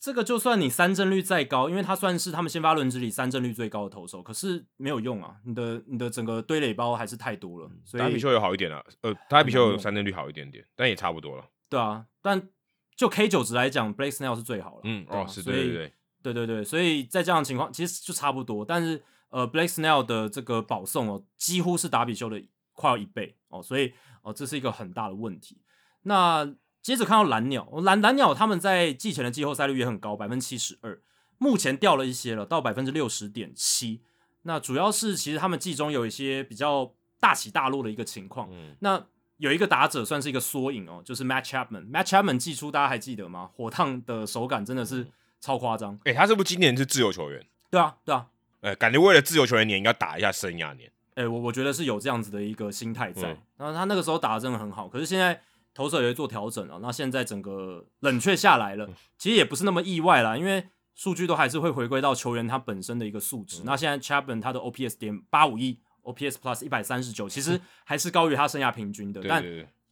[0.05, 7.71] 这个就算你三振率再高，因为他算是他们先发轮值里三振率最高的投手，可是没有用啊，你的你的整个堆垒包还是太多了。
[7.87, 11.47] 所以比丘有好一点了，呃，他比丘有三振率好一点点，但也差不多了。
[11.71, 12.51] 对啊，但
[12.95, 14.81] 就 K 九值来讲，Blake Snell 是最好了。
[14.85, 15.93] 嗯，哦，是，对对对，
[16.23, 19.03] 对对对，所以在这样的情况，其实就差不多，但是。
[19.31, 22.41] 呃，Blake Snell 的这个保送哦，几乎是打比修的
[22.73, 23.93] 快要一倍哦，所以
[24.23, 25.61] 哦，这是一个很大的问题。
[26.03, 26.55] 那
[26.85, 31.01] 接着看到蓝鸟，蓝蓝鸟他们在季前的季后赛率也很高，百分之七十二，
[31.39, 34.03] 目前掉了一些了，到百分之六十点七。
[34.43, 38.51] 那主要是其实他们季中有一些比较大起大落的一个情况。
[38.53, 39.03] 嗯，那
[39.39, 41.91] 有一个打者算是一个缩影哦，就是 Matt Chapman。
[41.91, 43.49] Matt Chapman 季初大家还记得吗？
[43.57, 45.07] 火烫的手感真的是
[45.41, 45.99] 超夸张。
[46.05, 47.43] 哎，他是不是今年是自由球员？
[47.71, 48.27] 对啊，对啊。
[48.61, 50.93] 呃，感觉为了自由球员年要打一下生涯年。
[51.15, 53.29] 哎，我我觉得是有这样子的一个心态在。
[53.57, 55.41] 然后他那个时候打的真的很好，可是现在
[55.75, 56.79] 投手也会做调整了。
[56.81, 63.63] 那现在整个冷却下来了，其实也不是那么意外啦，因为数据都还是会回归到球员他本身的一个素质。
[63.65, 69.45] 那现在 Chapman 他的 OPS 点八五一，OPS Plus 一百三十九，其实 还是高于他生涯平均的，但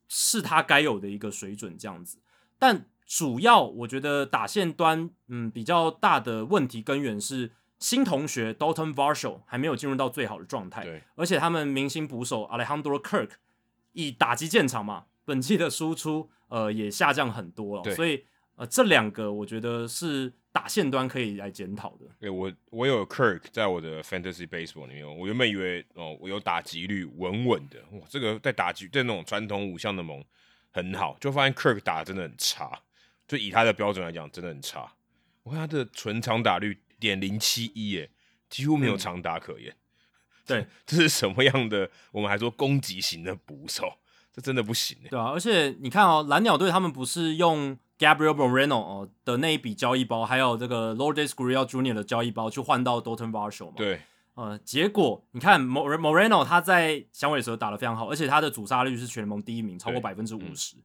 [0.09, 2.19] 是他该有的一个水准这样子。
[2.59, 7.53] 但主要我觉得打线端，嗯，比较大的问题根源是。
[7.83, 13.31] 新同学 Dalton Varsho 还没有进入到最好的状态，对，而且他们明星捕手 Alejandro Kirk
[13.91, 18.25] 以打击见长嘛，本季的输出呃也下降很多了，所以
[18.57, 22.07] 呃这两个我觉得是打线端可以来检讨的。
[22.21, 30.25] 对我我有 Kirk 在我的 Fantasy Baseball 里面，我原本以为哦我有打击率稳稳的，哇这个在打击在那种传统五项的盟
[30.71, 32.81] 很好，就发现 Kirk 打的真的很差，
[33.27, 34.93] 就以他的标准来讲真的很差，
[35.43, 36.79] 我看他的纯长打率。
[37.03, 38.09] 点零七一耶，
[38.49, 39.75] 几乎没有长打可言。
[40.47, 41.91] 对，这是什么样的？
[42.13, 43.93] 我们还说攻击型的捕手，
[44.33, 44.97] 这真的不行。
[45.11, 51.93] 对啊，而且你看哦，蓝鸟队他们不是用 Gabriel Moreno 哦的那一笔交易包，还有这个 Lourdes Gurriel Jr.
[51.93, 53.75] 的交易包去换到 Dalton Varsho 嘛？
[53.77, 54.01] 对，
[54.35, 60.77] 呃，结果你看 Moreno 他在响尾蛇打的非常好，而且他的主杀率是全联盟第一名，超过百分之五十。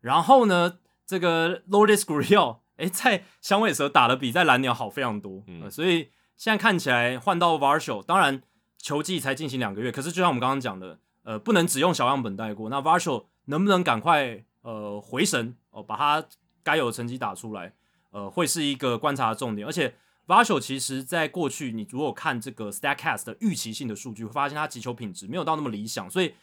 [0.00, 8.42] 然后呢，这个 Lourdes Gurriel 哎，在响尾蛇打的比在蓝鸟好非常多，嗯，所以现在看起来换到 Varsho，当然
[8.78, 12.70] 球季才进行两个月，可是就像我们刚刚讲的，呃，不能只用小样本带过。
[12.70, 16.24] 那 Varsho 能不能赶快呃回神哦，把他
[16.62, 17.74] 该有的成绩打出来，
[18.12, 19.66] 呃，会是一个观察的重点。
[19.66, 19.94] 而且
[20.26, 26.34] Varsho 其实在过去，你如果看这个 Statcast 的预期性的数据，会发现他击球品质没有到那么理想，所以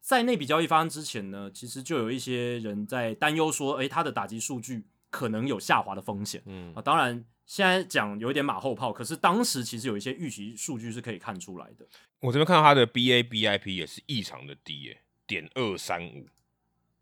[0.00, 4.86] 在那笔交易发生之前呢，其实就有一些人在担忧说，诶，他的打击数据。
[5.08, 11.86] 可能有下滑的风险，嗯啊，当然现在讲有一点马后炮，可是当时其实有一些预期数据是可以看出来的。
[12.18, 16.26] 我这边看到他的 BABIP 也是异常的低，耶，点二三五。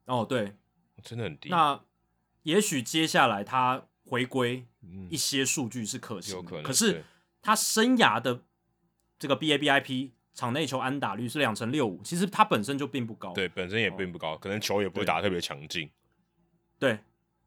[0.05, 0.55] 哦，对，
[1.03, 1.49] 真的很低。
[1.49, 1.83] 那
[2.43, 4.67] 也许接下来他回归
[5.09, 7.03] 一些数据是可行，可是
[7.41, 8.43] 他生涯的
[9.19, 15.91] 这个 BABIP 场内球安打率是两成六五，其实他本身就并不高，对，本身也并不高，可能球也不会打特别强劲，
[16.79, 16.99] 对。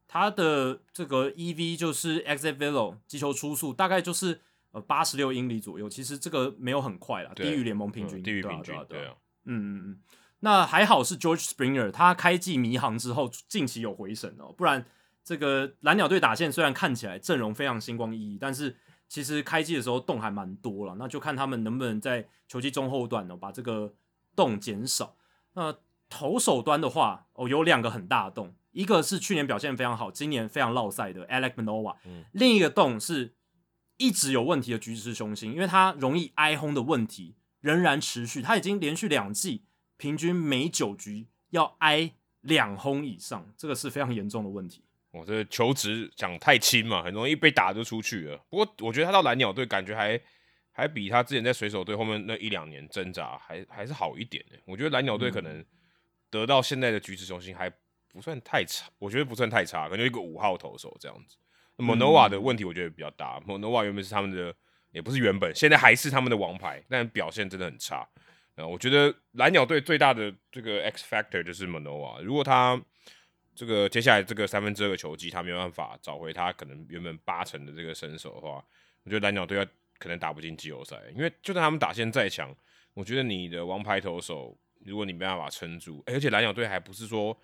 [0.08, 4.40] 他的这个 EV 就是 exit velo 击球初速大概就是
[4.72, 10.00] 呃八十六英里左右，其实这个没有很快啦，低于联盟平均，低于平均，对啊，嗯嗯嗯，
[10.40, 14.84] 那还好是 George Springer，他开季迷航之后，近期有回神哦，不然
[15.22, 18.74] 这个蓝鸟队打线虽然看起来阵容非常星光熠熠，但是
[19.08, 23.94] 其实开季的时候洞还蛮多了，那就看他们能不能在球季中后段呢把这个
[24.34, 25.16] 洞减少。
[25.54, 25.74] 那
[26.08, 33.34] 投手端的话，哦，有两个很大的洞，一个是去年表现非常好，今年非常落赛的 Alec Manoa，嗯另一个洞是
[33.96, 39.64] 一直有问题的橘子雄心，因为他容易挨轰的问题仍然持续，他已经连续两季
[39.96, 42.12] 平均每九局要挨
[42.42, 44.84] 两轰以上，这个是非常严重的问题。
[45.10, 48.40] 我这求职讲太轻嘛，很容易被打就出去了。
[48.48, 50.20] 不过我觉得他到蓝鸟队感觉还
[50.70, 54.56] 还比他之前在水手队后面那一两年挣扎还还是好一点的。
[54.66, 55.64] 我觉得蓝鸟队可能
[56.30, 57.68] 得到现在的橘子中心还
[58.12, 61.36] 不算太差，我觉得不算太差，可能就一个五号投手这样子。
[61.76, 64.52] Monova 的问题我觉得比较大，，Monova 原本是他们的，
[64.90, 68.08] 也不是原本，现在还是他们的王牌，但表现真的很差。
[68.56, 72.80] 呃，我觉得蓝鸟队最大的这个 X factor 就是 Monova，如果他
[73.54, 78.64] 这个接下来这个三分之二个球季他没有办法找回他可能原本八成的这个身手的话，
[79.04, 79.64] 我觉得蓝鸟队要
[79.98, 82.52] 可能打不进季后赛，因为就算他们打线再强，
[82.94, 87.36] 我觉得你的王牌投手如果你没办法撑住，而且蓝鸟队还不是说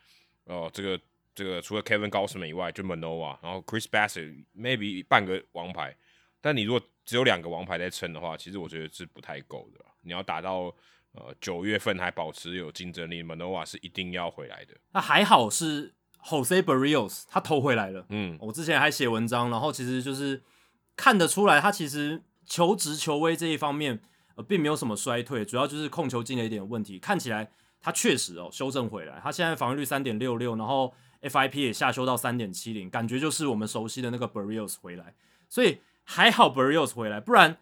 [0.46, 1.00] 哦、这个
[1.34, 5.96] 这个除了 Kevin Gausman 以外就 Manoa，然后 Chris Bassett maybe 半个王牌，
[6.40, 9.84] 但你如果只有两个王牌在撑的话，其实我觉得是不太够的。
[10.02, 10.74] 你要打到
[11.12, 14.74] 呃九月份还保持有竞争力，Manoa 是一定要回来的。
[14.92, 20.42] 那还好是 Jose Barrios 他投回来了，嗯，我之前还写文章，然后其实就是
[20.96, 24.00] 看得出来，他其实求职求威这一方面
[24.36, 27.50] 呃并没有什么衰退，主要就是控球进了一点问题，看起来
[27.84, 35.14] 他确实哦修正回来，他现在防御率三点六六，然后 FIP 也下修到三点七零，感觉就是我们熟悉的那个 Barrios 回来，
[35.50, 37.58] 所以还好 Barrios 回来，不然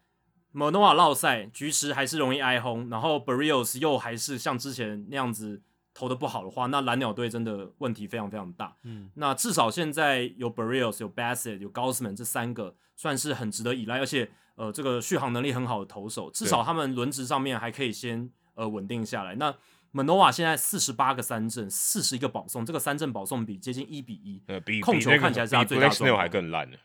[0.55, 5.61] Manoa 落赛，局池还是容易挨轰，然后 Barrios 又还是像之前那样子
[5.93, 8.77] 投的不好的话，那蓝鸟队真的问题非常非常大。
[8.85, 19.35] 嗯，那至少现在有 Barrios、有 Bassett、有 Gausman 这三个算是很值得依赖，而且呃这个续航能力很好的投手，至少他们轮值上面还可以先呃稳定下来。
[19.35, 19.55] 那
[19.93, 24.43] Manoa 现在四十八个三振，四十一个保送，这个三振保送比接近一比一。
[24.47, 26.78] 呃，比控球看起来是他比最大 Snell 况还更烂呢。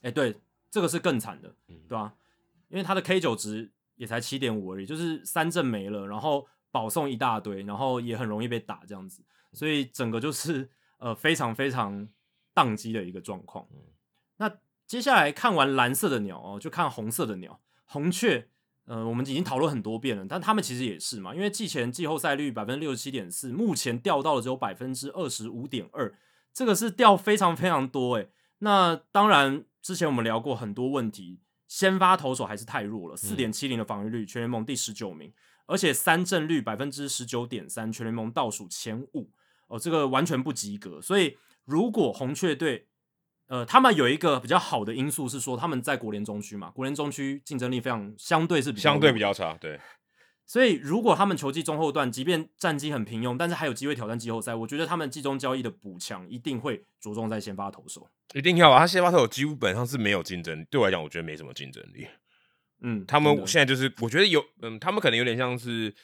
[0.00, 0.34] 哎、对，
[0.70, 2.14] 这个是更惨的，嗯对吧、
[2.68, 9.22] 因为他的 K 九值也才七点五而已，就是三振没了，然后保送一大堆，然后也很容易被打这样子，
[9.52, 12.08] 所以整个就是呃非常非常
[12.54, 13.66] 宕机的一个状况。
[14.38, 14.50] 那
[14.86, 18.48] 接下来看完蓝色的鸟哦，就看红色的鸟，红雀。
[18.86, 26.14] 呃，我们已经讨论很多遍了，但他们其实也是嘛，因为季前季后赛率百分之六十七点四，目前掉到了只有百分之二十五点二，
[26.52, 28.30] 这个是掉非常非常多诶。
[28.58, 35.32] 那当然，之前我们聊过很多问题，先发投手还是太弱了，四点七零的防御率，全联盟第十九名，
[35.66, 39.30] 而且三振率百分之十九点三，全联盟倒数前五，
[39.68, 41.00] 哦，这个完全不及格。
[41.00, 42.86] 所以，如果红雀队，
[43.46, 49.78] 呃，他们有一个比较好的因素是说，他们在国联中区嘛，国联中区竞争力非常相对是比较相对比较差，对，
[50.46, 58.08] 所以，如果他们球季中后段，即便战绩很平庸，但是还有机会挑战季后赛，我觉得他们季中交易的补强一定会着重在先发投手。
[58.34, 58.80] 一定要啊！
[58.80, 62.06] 他先发投手基本上是没有竞争力，对我来讲，我觉得没什么竞争力。
[62.82, 65.94] 嗯，他们现在就是，我觉得有，嗯，他们可能有点像是，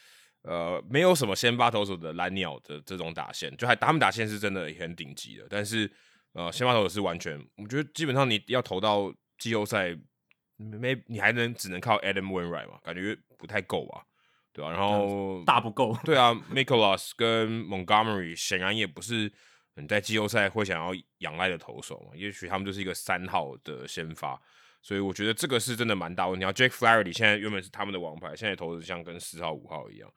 [0.43, 5.91] 呃，没有什么先发投手的蓝鸟的这种打线，就还他们打线是真的很顶级的，但是，
[6.33, 9.97] 呃，先发投手是完全，我觉得基本上你要投到季后赛，
[10.57, 14.01] 没你还能只能靠 Adam Wainwright 嘛，感觉不太够啊，
[14.53, 15.97] 对吧、然后大不够。
[16.05, 19.31] 对啊 m i c h a l a s 跟 Montgomery 显然也不是
[19.75, 24.39] 你在季后赛会想要仰赖的投手嘛，也许他们就是一个三号的先发，
[24.81, 26.43] 所以我觉得这个是真的蛮大问题。
[26.43, 30.09] 然后 Jake Flaherty 现在原本是他们的王牌，现在投的像跟四号、五号一样，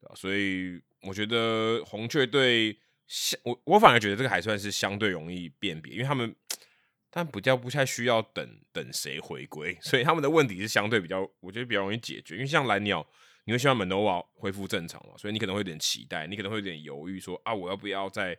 [0.00, 6.36] 对吧、所以我觉得红雀队相我我反而觉得这个还算是相对容易辨别，因为他们。
[7.10, 12.34] 但比较不太需要等等谁回归，所以他们的问题是相对比较，我觉得比较容易解决。
[12.34, 13.04] 因为像蓝鸟，
[13.44, 18.36] 你会希望 Manoa 恢复正常嘛，所以你可能会有点期待，你可能会有点犹豫说啊，我要不要在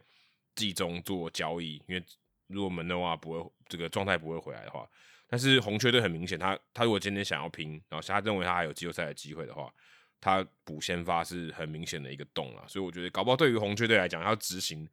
[0.54, 1.82] 季中做交易？
[1.88, 2.04] 因为
[2.46, 4.88] 如果 Manoa 不会这个状态不会回来的话，
[5.28, 9.74] 但是红雀队很明显，他他如果今天想要拼，然后他认为他还有季后赛的机会的话，
[10.20, 14.88] 他补先发是很明显的一个洞啊，所以我觉得搞不好对于红雀队来讲，要执行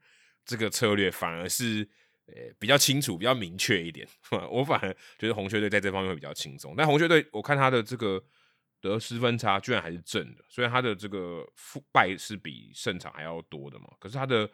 [0.44, 1.88] 这个策略反而是。
[2.28, 4.04] 呃，比较清楚，比较明确一点。
[4.50, 6.74] 我反而觉得红雀队在这方面会比较轻松。
[6.76, 8.20] 但红雀队，我看他的这个
[8.80, 14.50] 得失分差居然还是正的，虽然他的这个负败是比胜场还要多的嘛，可是他的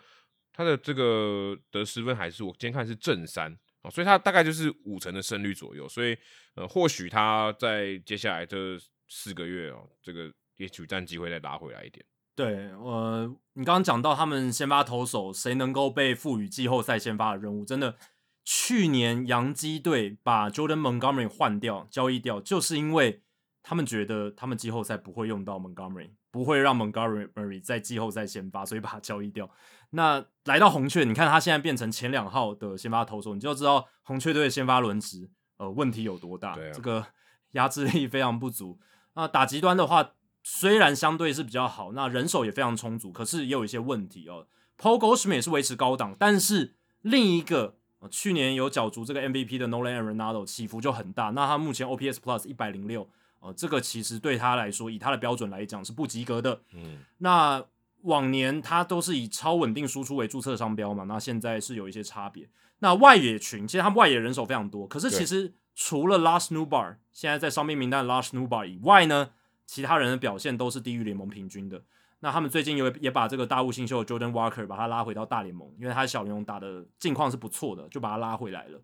[0.53, 3.51] 他的这个得失分还是我今天看是正三
[3.81, 5.89] 啊，所以他大概就是五成的胜率左右。
[5.89, 6.15] 所以
[6.57, 10.31] 呃，或许他在接下来这四个月哦，这个
[10.63, 12.05] 也许战机会再拉回来一点。
[12.35, 17.97] 对，呃，你刚刚讲到他们先发投手谁能够被赋予季后赛先发的任务，真的，
[18.45, 23.23] 去年洋基队把 Jordan Montgomery 换掉、交易掉，就是因为
[23.63, 29.51] 他们觉得他们季后赛不会用到 Montgomery，不会让 Montgomery 在季后赛先发，所以把他交易掉。
[29.91, 37.09] 那来到红雀，你看他现在变成前两号的先发投手，你就知道红雀队的先发轮值呃问题有多大，这个
[37.51, 38.81] 压制力非常不足。
[39.17, 40.13] 那打极端的话。
[40.43, 44.47] 虽然相对是比较好，那人手也非常充足，可是也有一些问题哦。
[44.77, 47.77] Paul Goldschmidt 也是维持高档，但是另一个
[48.11, 51.31] 去年有角逐这个 MVP 的 Nolan Arenado 起伏就很大。
[51.31, 56.63] 那他目前 OPS Plus 一百零六，呃，这个其实对他来说，以他的标准来讲是不及格的。
[56.75, 57.65] 嗯，那
[58.01, 62.49] 往年他都是以超稳定输出为注册商标嘛，那现在是有一些差别。
[62.81, 69.31] 那外野群其实他们外野人手非常多，可是其实除了 Last Newbar 现在在伤病名单 Last Newbar 以外呢？
[69.73, 71.83] 其他人的表现都是低于联盟平均的。
[72.21, 78.79] 那他们最近有也把这个大物新秀 Jordan Walker 把他拉回到大联盟，因为他小联盟打的近况是不错的，就把他拉回来了。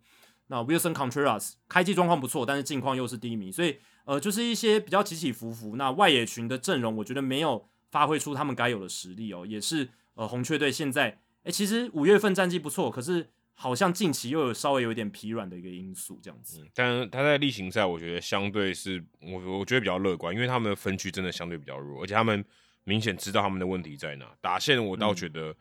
[0.47, 3.77] 那 Wilson Contreras 开季状况不错，但是近况又是低迷，所以
[4.07, 5.77] 呃，就是一些比较起起伏伏。
[5.77, 13.29] 那外野群的阵容，我觉得没有发挥出他们该有的实力哦，也是呃红雀队现在哎，其实五月份战绩不错，可是。
[13.61, 16.65] 好像近期又有稍微有点疲软的一个因素，这样子。
[16.73, 22.45] 但他在例行赛，我觉得相对是我我觉得比较乐观，因为他们的分区真的相对比较弱，而且他们
[22.85, 24.33] 明显知道他们的问题在哪。
[24.41, 25.53] 打线我倒觉得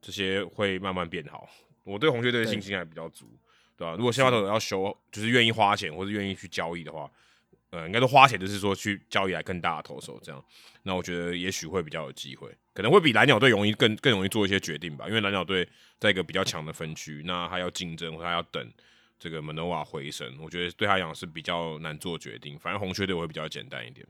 [0.00, 1.48] 这些会慢慢变好，
[1.84, 3.26] 我对红雀队的信心还比较足，
[3.76, 3.94] 对吧？
[3.94, 7.08] 如果先发投手要修，就是愿意花钱或者愿意去交易的话。
[7.70, 10.42] 呃，应该都花钱，就是说去交易来更大的投手，这样，
[10.86, 15.68] 那我觉得也许会比较有机会，可能会比蓝鸟队容易更更容易做一些决定吧，因为蓝鸟队
[15.98, 18.72] 在一个比较强的分区，那他要竞争，或他要等
[19.18, 24.06] 这个门诺瓦回升，我觉得对他讲是比较难做决定，反正红雀队会比较简单一点。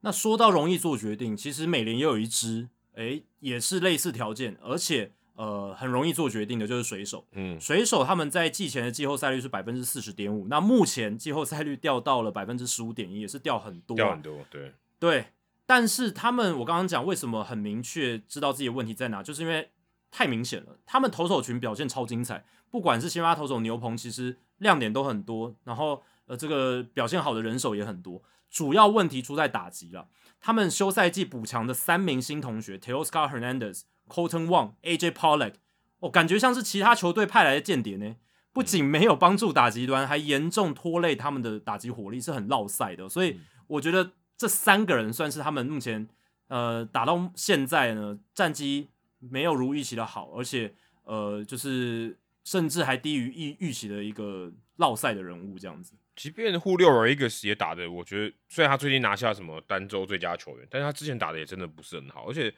[0.00, 5.12] 那说到容易做决定，其实美联也有一支，哎，也是类似条件，而且。
[5.36, 7.26] 呃，很容易做决定的就是水手。
[7.32, 13.96] 嗯，水手他们在季前的季后赛率是百分之四十点五，那目前季后赛率掉到了百分之十五点一，也是掉很多。
[13.96, 15.24] 掉很多，对对。
[15.70, 19.70] 但是他们，我刚刚讲为什么很明确知道自己的问题在哪，就是因为
[20.10, 20.76] 太明显了。
[20.84, 25.54] 他们投手群表现超精彩，不管是先发投手牛棚，其实亮点都很多。
[25.62, 28.20] 然后呃，这个表现好的人手也很多。
[28.50, 30.08] 主要问题出在打击了。
[30.40, 33.82] 他们休赛季补强的三名新同学，Teoscar Hernandez。
[34.08, 35.52] Colton Wong、AJ Pollock，
[36.00, 38.16] 哦，感觉像是其他球队派来的间谍呢。
[38.52, 43.08] 不仅没有帮助打击端，还严重拖累他们的打击火力，是很落赛的。
[43.08, 44.10] 所以我觉得
[44.40, 46.08] 这三个人算是他们目前
[46.48, 48.88] 呃打到现在呢，战绩
[49.18, 50.72] 没有如预期的好，而且
[51.04, 55.92] 呃就是甚至还低于预预期的一个落赛的人物这样子。
[56.16, 62.50] 即便互六而一个也打的，我觉得虽然他最近拿下什么单周最佳球员，但是他之前打的也真的不是很好，而且。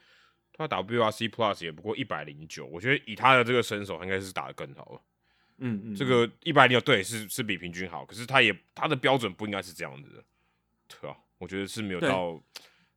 [0.54, 5.00] 他 WRC Plus 也不过一百零九，我觉得以他的这个身手，应该是打的更好了。
[5.56, 10.22] 嗯嗯，这个一百零九对是是比平均好，可是他也他的标准不应该是这样子的，
[10.88, 12.40] 对啊，我觉得是没有到，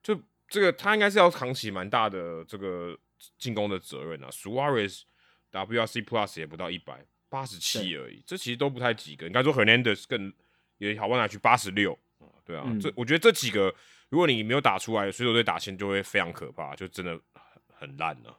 [0.04, 0.16] 就
[0.48, 2.98] 这个他应该是要扛起蛮大的这个
[3.38, 4.30] 进攻的责任啊。
[4.30, 5.02] Suarez
[5.52, 9.26] WRC Plus 也不到一百八十七而已，这其实都不太及格。
[9.26, 10.32] 应该说 Hernandez 更
[10.78, 13.74] 也好不哪去八十六啊，对啊，这我觉得这几个
[14.10, 17.20] 如果你没有打出来，水手队打线就会非常可怕，就真的。
[17.78, 18.34] 很烂了，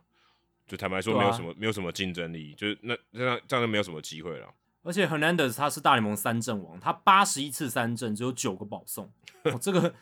[0.67, 4.49] 就坦白说，没有什么，没有什么竞争力，就是那这样这样就没有什么机会了。
[4.87, 9.11] 而且 Hernandez 他是大联盟三阵王，他八十一次三振只有九个保送，
[9.61, 9.93] 这个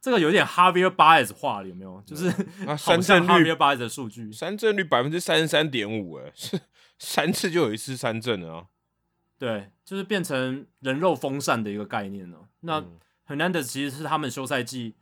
[0.00, 2.02] 这个有点 Javier Baez 化了，有没有？
[2.06, 2.30] 就是
[2.76, 6.58] 三振率 Javier Baez 的数据，三振率百分之三十三点五，哎，是
[6.98, 8.66] 三次就有一次三振啊。
[9.38, 12.48] 对，就是变成人肉风扇的一个概念了。
[12.60, 12.82] 那
[13.26, 14.96] Hernandez 其实是他们休赛季。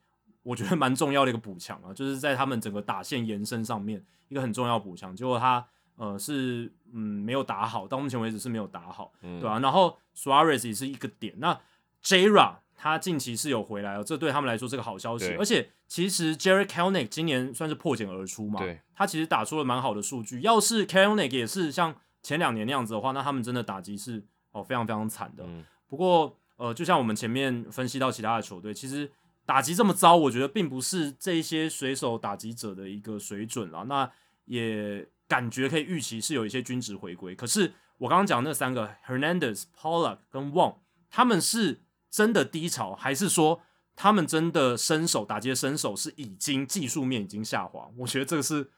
[0.45, 5.14] 我觉得蛮重要的一个补强啊，就是在他们整个打线延伸上面一个很重要补强。
[5.14, 5.66] 结果他
[5.99, 9.59] 呃是嗯没有打好，到目前为止是没有打好，对吧？
[9.59, 11.34] 然后 Suarez 也是一个点。
[11.36, 11.61] 那
[12.03, 15.34] Jra 他近期是有回来了，这对他们来说是个好消息。
[15.34, 18.61] 而且其实 Jerry Kelnick 今年算是破茧而出嘛，
[18.94, 20.40] 他其实打出了蛮好的数据。
[20.40, 25.44] 要是 Kelnick 也是像前两年那样子的话，那他们真的打击是哦非常非常惨的。
[25.86, 29.11] 不过呃，就像我们前面分析到其他的球队，其实。
[29.49, 33.82] 打击这么糟，我觉得并不是这些水手打击者的一个水准了。
[33.84, 34.11] 那
[34.44, 37.35] 也感觉可以预期是有一些均值回归。
[37.35, 40.76] 可是我刚刚讲那三个 Hernandez、Pollock 跟 Wong，
[41.11, 43.61] 他们是真的低潮，还是说
[43.95, 47.89] 他们真的身手打击的身手是已经技术面已经下滑？
[47.97, 48.70] 我觉得这个是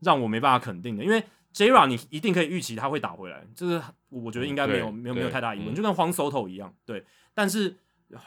[0.00, 1.04] 让我没办法肯定的。
[1.04, 1.22] 因为
[1.54, 6.74] Jra 你一定可以预期他会打回来，这个我觉得应该没有没有没有太大疑问，就跟黄 Soto 一样。
[6.84, 7.76] 对，但是。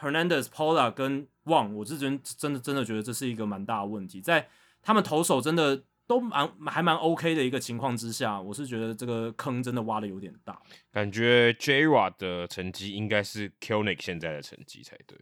[0.00, 4.20] Hernandez、Paula 跟 Wang，我是真真的真的觉得这是一个蛮大的问题。
[4.20, 4.48] 在
[4.82, 10.60] 他们投手真的都蛮还蛮 OK 的一个情况之下，我是觉得这个坑真的挖的有点大。
[10.92, 15.18] 感觉 J r a 的成绩应该是 Kilnick 现在的成绩才对，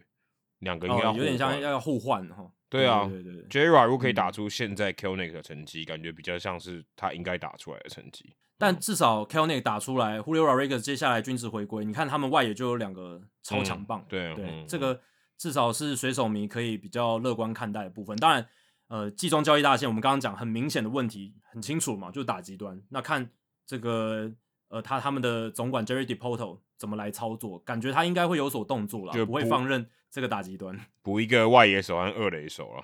[0.59, 2.51] 两个应该有点像要互换哈。
[2.69, 8.35] 对啊，对对对 j r a 如果可以打出现在 Kilnick 的成绩，感觉比较像是他应该打出来的成绩。
[8.57, 14.05] 但至少 Kilnick 打出来，Julio Rodriguez 接下来均值回归，你看他们外野就有两个超强棒。
[14.07, 14.99] 对对，这个
[15.37, 18.15] 至少是水手迷可以比较乐观看待的部分。
[18.17, 18.45] 当然，
[18.87, 22.81] 呃，季中交易大线我们刚刚讲很明显的问题很清楚嘛，就是打极端。
[22.89, 23.29] 那看
[23.65, 24.31] 这个
[24.67, 32.83] 呃他他们的总管 Jerry Depoto 怎么来操作，感觉他应该会有所动作了，不会放任这个打极端，补一个外野手和二垒手了。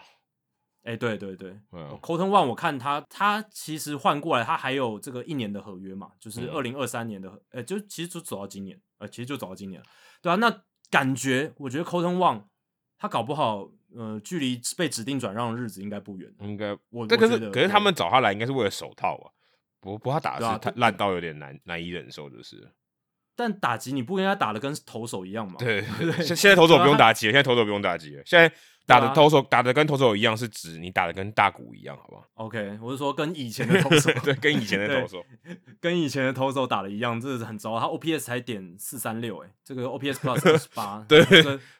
[0.83, 9.87] 哎，对对对，Cotton One，我看他他其实换过来，他还有这个一年的合约嘛，就是二零二三年的，哎，就其实就走到今年，呃，其实就走到今年了，
[10.23, 12.45] 对啊，那感觉我觉得 Cotton One
[12.97, 19.31] 他搞不好，呃，距离被指定转让的日子应该不远，应该我但可是可是他们找他来应该是为了手套啊，
[19.79, 22.71] 不不，他打的是他烂到有点难难以忍受，就是。
[23.41, 25.55] 但打击你不应该打的跟投手一样吗？
[25.57, 28.53] 对对 对，现现在投手不用 打击了，现在投手不用打击了，现在。
[28.87, 35.23] 打的投手打的跟投手一样，是指你打的跟大鼓一样，好不好？OK，我是说跟以前的投手， 对，跟以前的投手，
[35.79, 37.79] 跟以前的投手打的一样，这是很糟。
[37.79, 41.23] 他 OPS 才点四三六，哎，这个 OPS Plus 十八，对，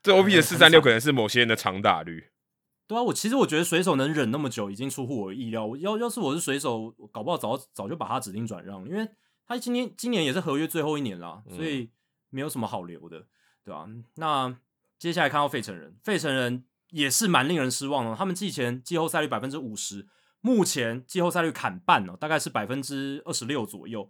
[0.02, 2.30] 这 OPS 四三六可能是某些人的长打率。
[2.88, 5.76] 对啊，我其实我觉得水手能忍那么久，已经出乎我的意料。
[5.78, 9.06] 要要是我是水手，搞不好早早就把他指定转让，因为
[9.56, 11.90] 他今年今年也是合约最后一年了，所以
[12.30, 13.28] 没有什么好留的，
[13.64, 13.88] 对吧？
[14.16, 14.56] 那
[14.98, 16.66] 接下来看到费城人，费城人。
[16.92, 18.14] 也是蛮令人失望的。
[18.18, 20.10] 他们季前季后赛率百分之五十，
[20.42, 24.10] 目前季后赛率砍半了，大概是百分之二十六左右。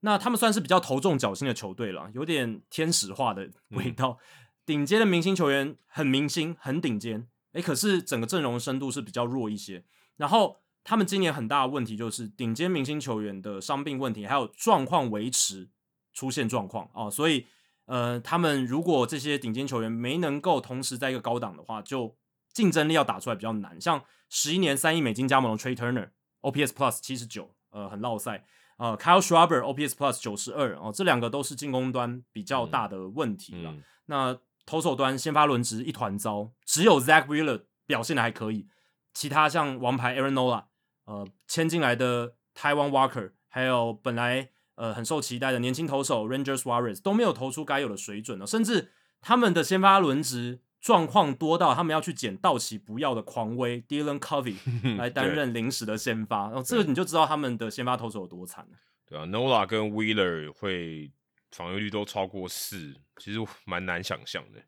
[0.00, 4.16] 那他们算是比较头重脚轻的球队了，有点天使化的味道。
[4.64, 9.84] 顶尖的明星球员很明星，很顶尖，诶，可是整个阵容深度是比较弱一些。
[10.16, 15.70] 然后他们今年很大的问题就是顶尖明星球员的伤病问题，还有状况维持
[16.12, 17.46] 出现状况啊，所以
[17.86, 22.16] 呃，他们如果这些顶尖球员没能够同时在一个高档的话，就
[22.52, 28.44] 竞争力要打出来比较难，像十一年三亿美金加盟的 Trey Turner，OPS Plus 七十九，呃，很落赛。
[28.78, 33.72] 呃，Kyle Schwarber OPS Plus 九十二，哦，这两个都是进攻端比较大的问题了。
[34.06, 38.66] 那投手端先发轮值一团糟，只有 Zach Wheeler 表现的还可以，
[39.14, 40.64] 其他像王牌 Aaron Nola，
[41.12, 48.90] 呃，签进来的 Taiwan Walker，还有本来呃很受期待的年轻投手 Ranger s w a r e z 都没有投出该有的水准了，甚至
[49.20, 50.60] 他们的先发轮值。
[50.82, 54.56] 状况多到他们要去捡道奇不要的狂威 Dylan Covey
[54.98, 58.76] 来担任临时的先发，然后这个你就知道他们的先发投手有多惨了。
[59.06, 61.12] 对啊，Nola 跟 Wheeler 会
[61.52, 64.60] 防御率都超过四，其实蛮难想象的。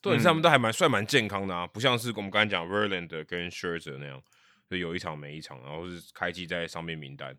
[0.00, 4.22] 对，他们都还蛮算蛮健康的啊，不像是我们刚才讲 Verlander 跟 Scherzer 那样，
[4.70, 7.36] 就有一场没一场，然后是开机在上面名单，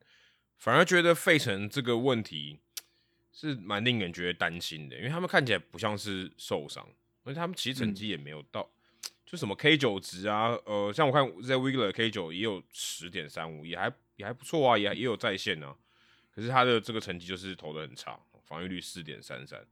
[0.58, 2.60] 反而觉得费城这个问题
[3.32, 6.86] 是蛮令人觉得担心的，因为他们看起来不像是受伤。
[7.24, 8.68] 而且他们其实成绩也没有到，
[9.26, 15.78] 就什么 K 九值啊，呃，像我看在 w i g l e r K 九也有十点三五，也还也还不错啊，也也有在线啊。
[16.32, 19.64] 可是他的这个成绩就是投的很差，防御率四点三三，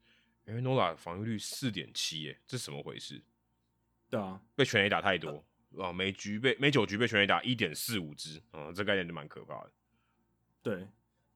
[0.45, 3.19] 因为 Nola 防御率四点七，耶，这是什么回事？
[4.11, 5.43] 对啊，被全 A 打太多
[5.77, 9.71] 啊，每局被每九局被全 A 打一点四五支，啊，这概念就蛮可怕的。
[10.63, 10.87] 对，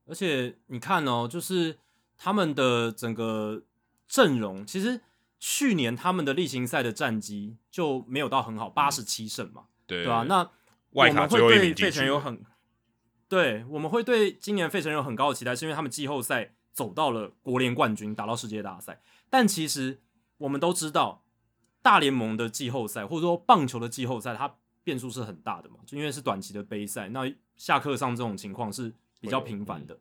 [0.06, 1.78] 而且你看哦，就是
[2.18, 3.64] 他们的整个
[4.08, 5.02] 阵容其实。
[5.46, 10.24] 去年他们的例行赛的战绩就没有到很好，八十七胜嘛，对吧？
[10.26, 10.50] 那
[10.92, 12.42] 我们会对费城有很，
[13.28, 19.02] 对，我们会对今年费城有很高的期待，是因为他们季后赛走到了国联冠军，打到世界大赛。
[19.30, 20.00] 但其实
[20.38, 21.23] 我们都知道，
[21.84, 30.00] 大联盟的季后赛或者说棒球的季后赛，它变数是很大的嘛，就因为是短期的杯赛，那下课上这种情况是比较频繁的，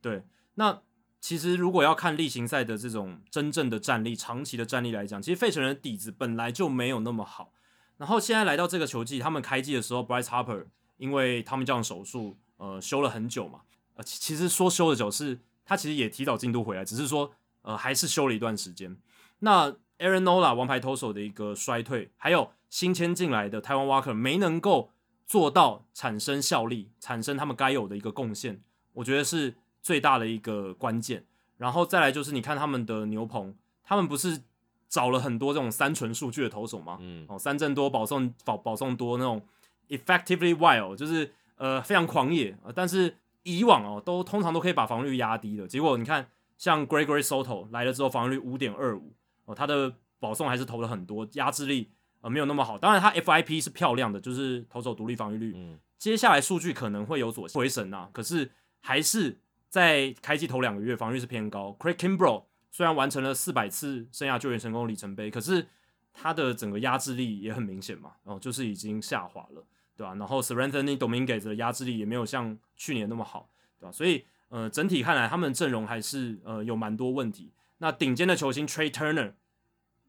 [0.00, 0.22] 对，
[0.54, 0.80] 那。
[1.20, 7.50] 其实，如果要看例行赛的这种真正的战力、长期的战力来讲，其实费城人的底子本来就没有那么好。
[7.96, 10.66] 然后现在来到这个球季，他们开季的时候，Bryce Harper
[10.98, 13.62] 因为他们这样手术，呃，休了很久嘛。
[13.94, 17.32] 呃，其实说休的久是，他其实也提早进度回来，只是说，
[17.62, 18.94] 呃，还是休了一段时间。
[19.38, 24.90] 那 Aaron Nola 王牌投手的一个衰退，还有新签进来的台湾 Walker 没能够
[25.26, 28.60] 做到产生效力，产生他们该有的一个贡献，
[28.94, 29.56] 我觉得是。
[29.84, 31.26] 最大的一个关键，
[31.58, 34.40] 然后再来就是你看他们的牛棚，他们不是
[34.88, 36.96] 找了很多这种三纯数据的投手吗？
[37.02, 39.42] 嗯，哦，三振多，保送保保送多那种
[39.90, 49.12] ，effectively wild，就是呃非常狂野，但是以往哦都通常都可以把防御率压低的，结果你看像 Gregory Soto 来了之后，防御率五点二五，
[49.44, 51.90] 哦，他的保送还是投了很多，压制力
[52.20, 58.50] 呃没有那么好，当然他 FIP 是漂亮的，就是投手独立防御率，接下来数据可能会有所回升啊，可是
[58.80, 59.38] 还是
[59.68, 61.76] 在开季头两个月防御是偏高。
[61.78, 65.66] Craig Kimbrough 虽然完成了四百次生涯救援成功里程碑，可是
[66.12, 69.64] 他的整个压制力也很明显嘛，哦，就是已经下滑了，
[69.96, 70.14] 对吧？
[70.14, 73.48] 然后 s e r e n t h y Dominguez 的压制力也没有像去年那么好，
[73.78, 73.92] 对吧？
[73.92, 77.52] 所以呃，整体看来他们阵容还是呃有蛮多问题。
[77.78, 79.34] 那顶尖的球星 Trey Turner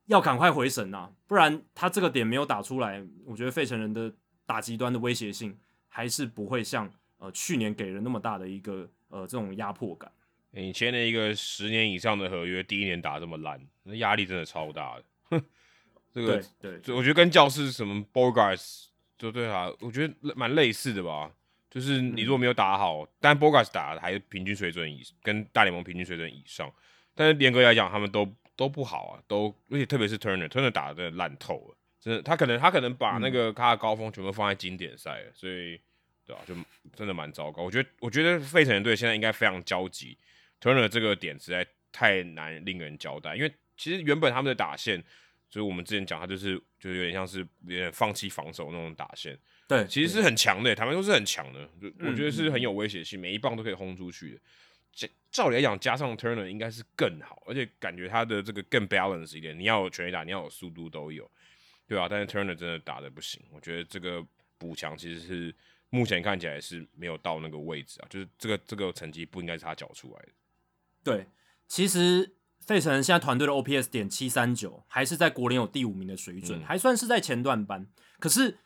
[0.06, 4.14] 要赶快回神呐，不然他这个点没有打出来，我觉得费城人的
[4.46, 5.58] 打极端的威胁性。
[5.88, 10.12] 还是不会像呃去年给人那么大的一个呃这种压迫感。
[10.52, 15.42] 你签了一个十年以上的合约，第一年打这么烂，那压力真的超大的。
[16.12, 18.88] 这个对，我觉得跟教室什么 Bogarts
[19.18, 21.32] 就对啊，我觉得蛮类似的吧。
[21.70, 26.70] 就是你如果没有打好，但 Bogarts 打的还是平均水准以跟大联盟平均水准以上，
[27.16, 31.78] 但是严格来讲，他们都都不好啊，都而且特别是 Turner，Turner 打的烂透了。
[32.00, 35.80] 真的，他可能他可能把那个他的高峰全部放在经典赛了，所以
[36.24, 36.42] 对啊？
[36.46, 36.54] 就
[36.96, 37.64] 真的蛮糟糕。
[37.64, 40.16] 我觉得，我觉得费城队现在应该非常焦急
[40.62, 43.36] ，Turner 这个点实在太难令人交代。
[43.36, 45.02] 因为其实原本他们的打线，
[45.50, 49.36] 就是我们之前讲，他就是就是有点像是有点放弃防守那种打线。
[49.68, 54.40] 对，其实是很强的，台湾都是很强的，就我觉得是很有威胁性，每一棒都可以轰出去的。
[55.36, 59.60] 照理来讲，加上 Turner 应该是更好，而且感觉他的这个更 balance 一点。
[59.60, 61.30] 你要有全力打，你要有速度都有。
[61.86, 64.26] 对啊，但是 Turner 真的打的不行，我觉得这个
[64.58, 65.54] 补强其实是
[65.90, 70.30] 目前看起来是没有到那个位置啊，就是这个这个成绩不应该是他缴出来的。
[71.04, 71.28] 对，
[71.68, 77.86] 其实费城现在团队的 OPS 点七三九，还是在国联有第五名的水准，还算是在前段班。
[78.20, 78.58] 可是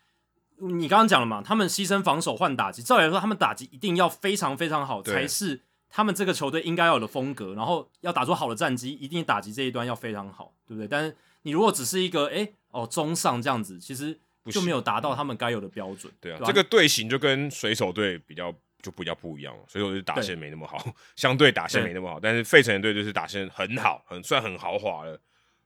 [0.58, 7.54] 你刚刚讲了嘛，他们牺牲防守换打击，照理来说，他们打击一定要非常非常好，才是他们这个球队应该有的风格。
[7.56, 10.88] 然后要打出好的战绩，一定打击这一端要非常好，对不对？
[10.88, 12.48] 但是你如果只是一个哎。
[12.72, 16.14] 哦，中上这样子，其实就没有达到他们该有的标准。
[16.22, 19.64] 对啊，这个队形就跟水手队比较就比较不一样了。
[19.68, 20.78] 水手队打线没那么好，
[21.16, 22.20] 相对打线没那么好。
[22.20, 25.20] 但是费城队就是打线很好，很算很豪华了。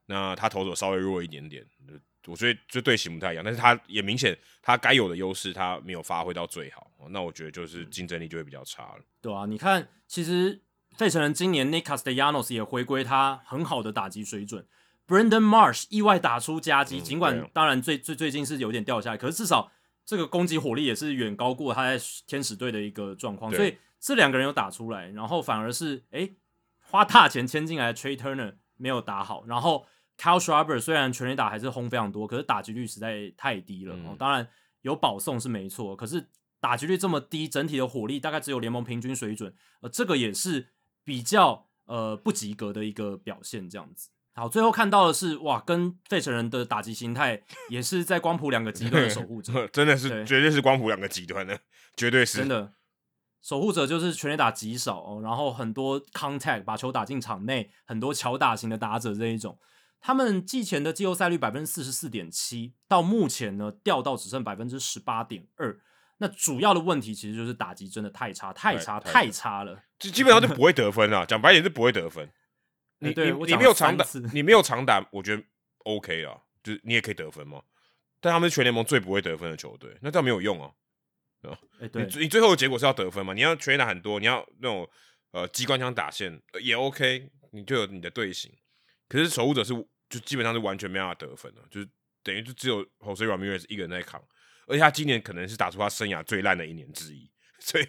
[0.05, 1.65] 那他投手稍微弱一点点，
[2.27, 3.43] 我觉得这队形不太一样。
[3.43, 6.91] 但是他也明显他该有的优势他没有发挥到最好。
[7.09, 9.03] 那我觉得就是竞争力就会比较差了。
[9.21, 10.61] 对啊，你看，其实
[10.95, 14.65] 费城人今年 Nick Castellanos 也回归他很好的打击水准。
[15.05, 19.69] Brandon Marsh 意外打出夹击，尽管当然最最最近是有点掉下来，可是至少
[20.05, 26.29] 这个攻击火力也是远高过他在天使队的一个状况，所以这两个人有打出来，然后反而是哎
[26.79, 29.85] 花大钱签进来的 Trey Turner 没有打好，然后
[30.17, 33.95] Kyle Schwarber 虽然全垒打还是轰非常多，可是打击率实在太低了。
[33.95, 34.47] 哦，当然
[34.81, 36.29] 有保送是没错，可是
[36.59, 40.69] 打击率这么低，整体的火力大概只有联盟平均水准，呃，这个也是
[41.03, 44.09] 比较呃不及格的一个表现，这样子。
[44.35, 51.59] 好，最后看到的是哇，跟费城人的打击形态 也是在光谱两个极端的守护者， 真的是绝对是光谱两个极端的，
[51.95, 52.73] 绝对是真的。
[53.41, 59.59] 守护者就是全垒打极少哦，然后很多 contact 把球打进场内，很多乔打型的打者这一种，
[60.05, 65.79] 他们季前的季后赛率百分之四十四点七，到目前呢掉到只剩百分之十八点二。
[66.17, 71.25] 那主要的问题其实就是打击真的太差，太差，太差了，就基本上就不会得分了。
[71.25, 72.29] 讲白点是不会得分。
[72.99, 75.43] 你你你没有长打，你没有长打，我觉得
[75.85, 77.63] OK 啊，就是你也可以得分嘛。
[78.19, 80.69] 但他们是全联盟最不会得分的球队，那这样没有用啊。
[81.43, 81.57] 啊，
[81.91, 83.33] 对，你你最后的结果是要得分嘛？
[83.33, 84.89] 你要全打很多，你要那种
[85.31, 88.51] 呃机关枪打线也 OK，你就有你的队形。
[89.09, 89.73] 可是守护者是
[90.13, 91.89] 就基本上是完全没办法得分了，就是
[92.21, 94.21] 等于就只有 Jose Ramirez 一个人在扛，
[94.67, 97.29] 而且他今年可能是打出他生涯最烂的一年之一，
[97.59, 97.87] 所以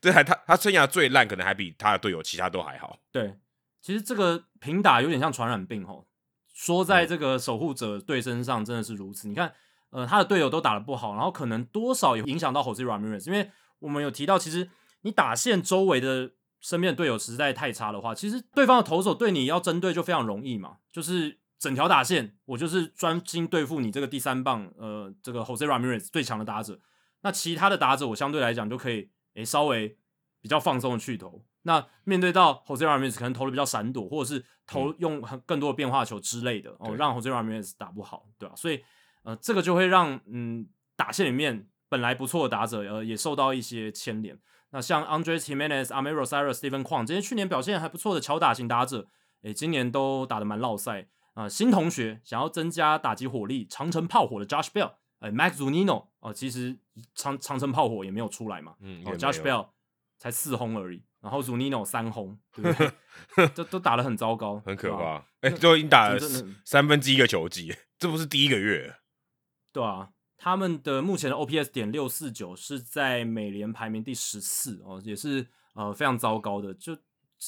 [0.00, 2.98] 这还他他生涯最烂，可能还比他的队友其他都还好。
[3.10, 3.34] 对。
[3.80, 6.06] 其实这个平打有点像传染病哦，
[6.54, 9.28] 说在这个守护者队身上真的是如此。
[9.28, 9.52] 你看，
[9.90, 14.70] 呃，他的队友都打得不好，然后可能多少也影响到 Jose Ramirez，因为我们有提到，其实
[15.02, 16.32] 你打线周围的
[16.62, 26.78] 身边的队友实在太差的话，其实对方的投手对你要针对就非常容易嘛，就是整条打线我就是专心对付你这个第三棒，呃，这个 Jose Ramirez 最强的打者，
[27.22, 29.96] 那其他的打者我相对来讲就可以诶稍微
[30.42, 31.42] 比较放松的去投。
[31.62, 38.54] 那面对到 Jose Ramirez 可能投的比较闪躲，或者是投用更多的变化球之类的哦，让 Jose Ramirez 打不好，对吧？
[38.54, 38.84] 所以
[39.22, 44.38] 呃，这个就会让嗯打线里面本来不错的打者呃也受到一些牵连。
[44.70, 49.08] 那像 Andres Jimenez、a m e r o s i r s Stephen Kwan 这些去年表现还不错的乔打型打者，
[49.42, 51.48] 诶，今年都打得蛮落赛啊。
[51.48, 56.78] 新同学想要增加打击火力，长城炮火的 Josh Bell，呃 Max Zunino 哦，其实
[57.14, 59.68] 长长城炮火也没有出来嘛，嗯，Josh Bell
[60.18, 61.04] 才四轰而已。
[61.20, 63.48] 然后 Zunino 三轰，对不对？
[63.54, 65.24] 都都打得很糟糕，很可怕。
[65.40, 66.18] 哎，都已经打了
[66.66, 68.96] 三分之一个球季， 这不是第一个月，
[69.72, 76.94] 对啊，他们的目前的 OPS 点六四九是在美联排名第十四哦，也是呃非常糟糕的，就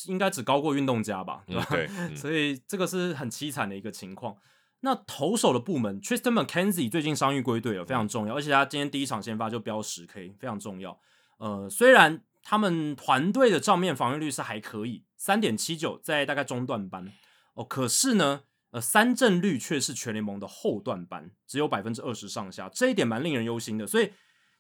[0.07, 1.67] 应该只高过运动家吧，对吧？
[1.71, 4.37] 对， 所以这个是很凄惨的一个情况。
[4.81, 11.01] 那投手的部门，Tristan McKenzie 最近伤愈归队了，非常重要，而且他今天第一场先发就飙十 K，非常重要。
[11.39, 17.11] 呃，虽然他们团队的账面防御率是还可以，三点七九，在大概中段班
[17.55, 23.87] 哦，可是呢，呃，三振率却是全联盟的后段班，只有百分之二十上下，这一点蛮令人忧心的。
[23.87, 24.13] 所以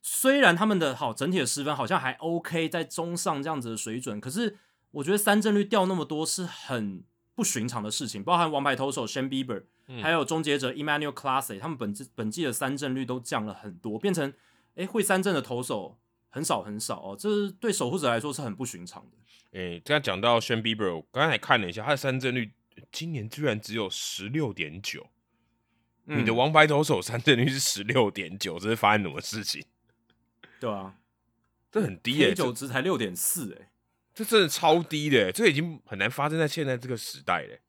[0.02, 4.56] 虽然他们的好整体的失分好像还 OK，在中上这样子的水准，可是
[4.96, 7.04] 我觉得三振率掉那么多是很
[7.34, 9.64] 不寻常的事情，包含王牌投手 Shane Bieber。
[10.02, 14.34] 还有终结者 Emmanuel Classy，他们本季本季的三振率都降了很多，变成
[14.74, 15.96] 诶会三振的投手
[16.28, 19.16] 很少很少哦，这是对守护者来说是很不寻常的。
[19.52, 22.52] 诶，这样讲到 Shane Bieber，我刚才看了一下，他的三振率
[22.90, 25.06] 今年居然只有十六点九。
[26.04, 29.62] 你的王牌投手三振率是十六点九，这是发生什么事情？
[30.58, 30.96] 对啊，
[31.70, 33.68] 这很低诶，九值才六点四诶，
[34.16, 37.60] 这真的超低的，这已经很难发生在现在这个时代嘞。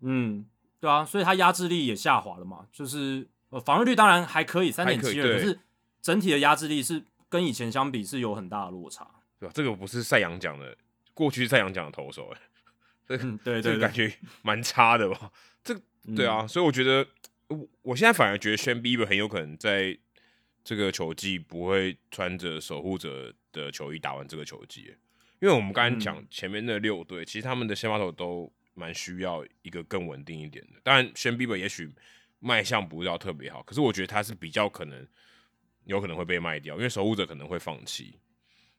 [0.00, 0.44] 嗯。
[0.78, 5.58] 对啊，所以他压制力也下滑了嘛，就是呃防御率当然还可以三点七二，可是
[6.02, 9.08] 整体的压制力是跟以前相比是有很大的落差，
[9.40, 9.52] 对吧？
[9.54, 10.76] 这个不是赛扬奖的，
[11.14, 12.40] 过去赛扬奖的投手哎，
[13.08, 15.32] 这对对，感觉蛮差的吧？
[15.64, 15.74] 这
[16.14, 17.04] 对啊，所以我觉得
[17.48, 19.96] 我我现在反而觉得轩 Bieber 很有可能在
[20.62, 24.94] 这个球季不会穿着守护者的球衣打完这个球季，
[25.40, 28.52] 因为我们刚才讲前面那六队，其实他们的先发投都。
[28.78, 31.90] 蛮需要一个更稳定一点的，当然，轩 Bieber 也许
[32.40, 35.08] 卖相不要特别好，可是我觉得他是比较可能
[35.86, 38.20] 有可能会被卖掉，因为守护者可能会放弃，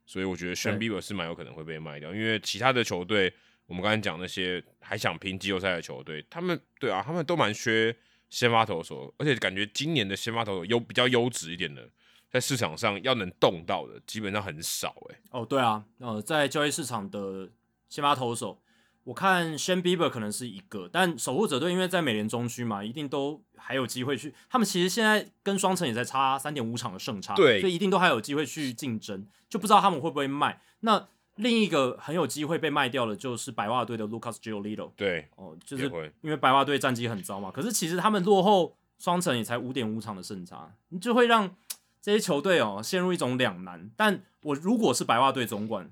[0.05, 3.33] 所以我觉得轩 Bieber 是蛮有可能会被卖掉，因为其他的球队，
[3.65, 7.95] 我们刚才讲那些还想拼季后赛的球队，他们对啊，他们都蛮缺
[8.29, 11.89] 先发投手，而且感觉今年的先发投手优比较优质一点的，
[12.37, 15.19] 在市场上要能动到的基本上很少哎。
[15.31, 17.49] 哦，对啊，呃，在交易市场的
[17.89, 18.59] 先发投手。
[19.03, 24.35] 我看 Shane Bieber 可能是一个，但守护者队因为在美联中区嘛，一定都还有机会去。
[24.49, 29.25] 他们其实现在跟双城也在差三点五场的胜差，对，所以一定都还有机会去竞争。
[29.49, 30.61] 就不知道他们会不会卖。
[30.81, 34.91] 那另一个很有机会被卖掉的，就是白袜队的 Lucas Giolito。
[34.95, 35.85] 对，哦，就是
[36.21, 37.49] 因为白袜队战绩很糟嘛。
[37.49, 41.55] 可是其实他们落后双城也才五点五场的胜差，你就会让
[42.01, 43.89] 这些球队哦陷入一种两难。
[43.95, 45.91] 但我如果是白袜队总管，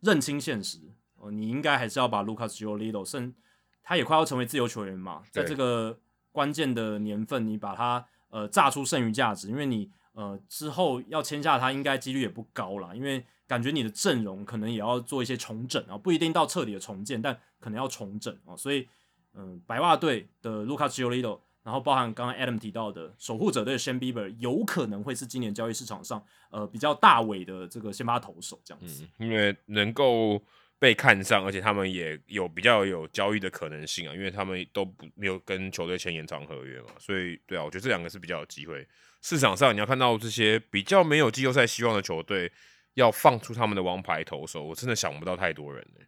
[0.00, 0.78] 认清现实。
[1.20, 3.34] 哦，你应该还是要把 Lucas Giolito，甚
[3.82, 5.98] 他也快要成为自由球员嘛，在这个
[6.30, 18.86] 关键的年份，你把他呃榨出剩余价值，因为你呃之后要签下他，应该几率也不高啦，因为感觉你的阵容可能也要做一些重整啊，不一定到彻底的重建，但可能要重整啊，所以
[19.34, 30.42] 嗯，白袜队的 Lucas Giolito，然后包含刚刚 Adam 提到的守护者队的 Shane Bieber，有可能会是今年交易市场上呃比较大尾的这个先发投手这样子，因为能够。
[30.80, 38.86] 被看上，而且他们也有比较有交易的可能性啊，因为他们都不没有跟球队签延长合约嘛，所以对啊，我觉得这两个是比较有机会。
[39.20, 42.52] 市场上你要看到这些比较没有季后赛希望的球队
[42.94, 46.04] 要放出他们的王牌投手，我真的想不到太多人呢。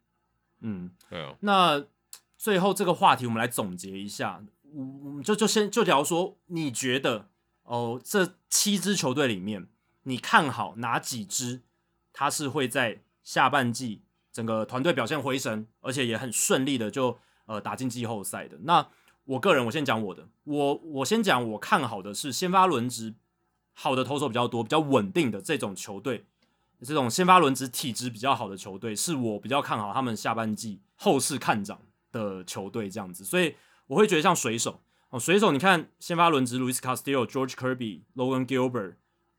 [0.60, 1.34] 嗯，对啊。
[1.40, 1.84] 那
[2.38, 4.40] 最后这个话题我们来总结一下，
[4.72, 7.28] 我就就先就聊说，你觉得
[7.62, 9.68] 哦，这七支球队里面，
[10.04, 11.62] 你看好哪几支？
[12.12, 14.02] 他是会在下半季？
[14.32, 18.56] 整个团队表现回神，而且也很顺利的就呃打进季后赛的。
[18.62, 18.86] 那
[19.24, 23.14] 我个人我先讲我的，我我先讲我看好的是先发轮值
[23.72, 26.26] 好的投手比较多、比较稳定的这种球队，
[26.80, 31.80] 这种先发轮值体质比较好的球队，是我比较看好他们下半季后市看涨
[32.12, 33.24] 的球队这样子。
[33.24, 33.56] 所以
[33.90, 34.80] 我会觉得像水手
[35.10, 38.94] 哦，水手你看先发轮值 Louis Castillo、George Kirby、Logan Gilbert，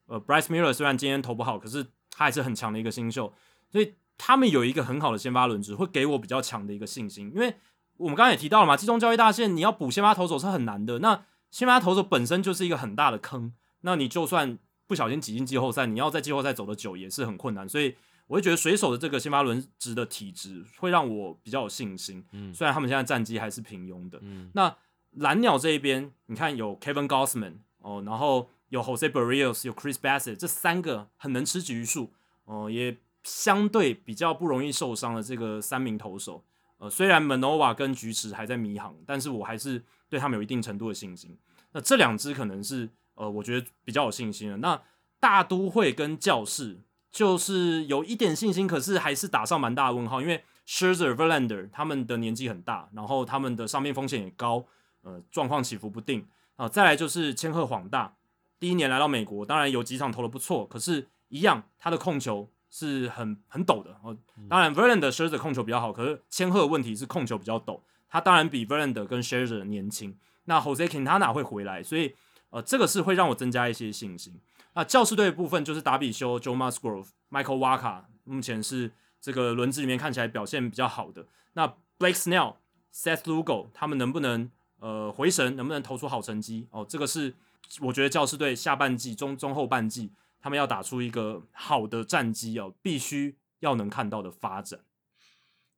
[0.05, 3.33] 呃，Bryce Miller 虽然今天投不好，可是他还是很强的一个新秀，
[3.71, 3.95] 所以。
[4.23, 7.31] 他们有一个很好的先发轮值，会给我比较强的一个信心。
[7.33, 7.55] 因为
[7.97, 10.99] 我们刚刚也提到了嘛，集中交易大线你要补先发投手是很难的。
[10.99, 13.51] 那先发投手本身就是一个很大的坑，
[13.81, 17.67] 那你就算不小心挤进季后赛，你要在季后赛走的久也是很困难。
[17.67, 17.95] 所以
[18.31, 22.23] 我会觉得水手的这个先发轮值的体质会让我比较有信心。
[22.31, 24.17] 嗯，虽然他们现在战绩还是平庸的。
[24.21, 24.73] 嗯，那
[25.11, 32.13] 蓝鸟这一边，你看有 Kevin Gossman 哦，然后有 Jose Barrios，有 Chris Bassett，这三个很能吃局数
[32.45, 32.97] 哦，也。
[33.23, 36.43] 相对比较不容易受伤的这个三名投手，
[36.79, 41.37] 呃，虽然 Manova 跟菊池还在迷航，但是我还是对他们有一定程度的信心。
[41.71, 44.57] 那这两支可能是呃，我觉得比较有信心的。
[44.57, 44.81] 那
[45.19, 46.79] 大都会跟教室
[47.11, 54.65] 就是有一点信心，可是还是打上蛮大的问号，因为 Scherzer、Verlander 他们的年纪很大，然后他们的上面风险也高，
[55.01, 56.25] 呃，状况起伏不定
[56.55, 56.69] 啊。
[56.69, 58.15] 再来就是千鹤晃大。
[58.59, 64.15] 第一年来到美国，当然有几场投的不错，可是，一样他的控球是很很陡的哦。
[64.47, 67.79] 当然，Verlander、s h i r z e r 控球比较好，可是千鹤的问题是控球比较陡。
[68.07, 70.15] 他当然比 Verlander 跟 Scherzer 年轻。
[70.45, 72.13] 那 Jose Quintana 会回来，所以
[72.51, 74.39] 呃，这个是会让我增加一些信心。
[74.73, 81.25] 那教士队部分就是达比修、Joe Musgrove、Michael Waka，目前是这个轮子里面看起来表现比较好的。
[81.53, 81.67] 那
[81.99, 82.55] Blake Snell、
[82.93, 84.49] Seth Lugo 他们能不能
[84.79, 86.67] 呃回神，能不能投出好成绩？
[86.71, 87.33] 哦，这个是
[87.81, 94.79] 我觉得教士队下半季、中中后半季他们要打出一个好的战绩哦，必须要能看到的发展。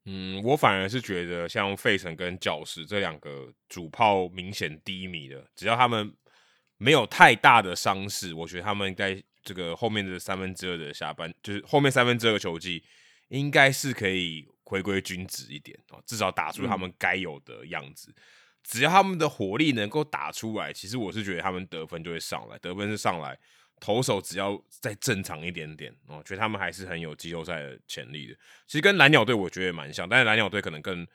[0.06, 6.14] 嗯，我反而是觉得像费城跟教师这两个主炮明显低迷的，只要他们
[6.84, 12.84] 没有太大的伤势，我觉得他们在这个后面的三分之二的下半，就是后面三分之二个球季，
[13.30, 18.14] 应该是可以回归均值一点哦，至少打出他们该有的样子。
[18.64, 23.38] 只要他们的火力能够打出来，其实我是觉得他们得分就会上来，得分是上来。
[23.80, 28.34] 投手只要再正常一点点，我觉得他们还是很有季后赛的潜力的。
[28.68, 31.06] 其实跟蓝鸟队我觉得也蛮像，但是蓝鸟队可能更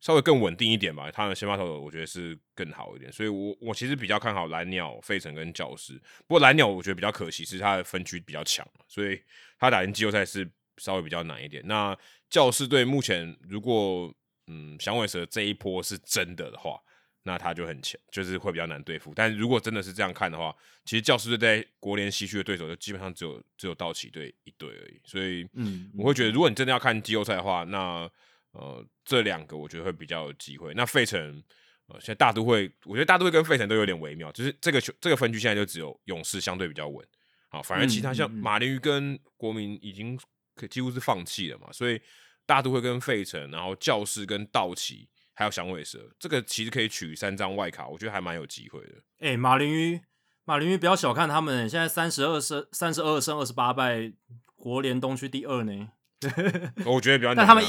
[0.00, 1.10] 稍微更稳定一点吧。
[1.10, 5.94] 他们先发投手我觉得是更好一点，所以我我其实比较看好蓝鸟、费城跟教师。
[6.26, 9.20] 不过蓝鸟我觉得比较可惜是他的分区比较强，所以
[9.58, 10.48] 他打进季后赛是
[10.78, 11.62] 稍微比较难一点。
[11.66, 11.96] 那
[12.30, 14.14] 教师队目前如果
[14.46, 16.80] 嗯响尾蛇这一波是真的的话。
[17.28, 19.12] 那他就很强，就是会比较难对付。
[19.12, 20.54] 但如果真的是这样看的话，
[20.84, 25.00] 其实教师队在国联西区的对手就基本上只有只有道奇队一队而已。
[25.02, 28.08] 所以，嗯，我会觉得，如果你真的要看季后赛的话，那
[28.58, 30.72] 呃，这两个我觉得会比较有机会。
[30.74, 31.42] 那费城，
[31.88, 37.06] 呃，现在大都会，我觉得大都会跟费城都有点微妙，就是这个球这个分区现在就只有勇士相对比较稳，
[37.48, 40.18] 好，反而其他像马林鱼跟国民已经
[40.54, 42.00] 可几乎是放弃了嘛，所以
[42.44, 45.08] 大都会跟费城，然后教士跟道奇。
[45.38, 48.94] 还有响尾蛇，这个其实可以取三张外卡，我觉得还蛮有机会的。
[49.18, 50.00] 哎，马林鱼，
[50.46, 54.10] 马林鱼不要小看他们，现在三十二胜，三十二胜二十八败，
[54.54, 55.90] 国联东区第二呢。
[56.86, 57.62] 我觉得比较，但他们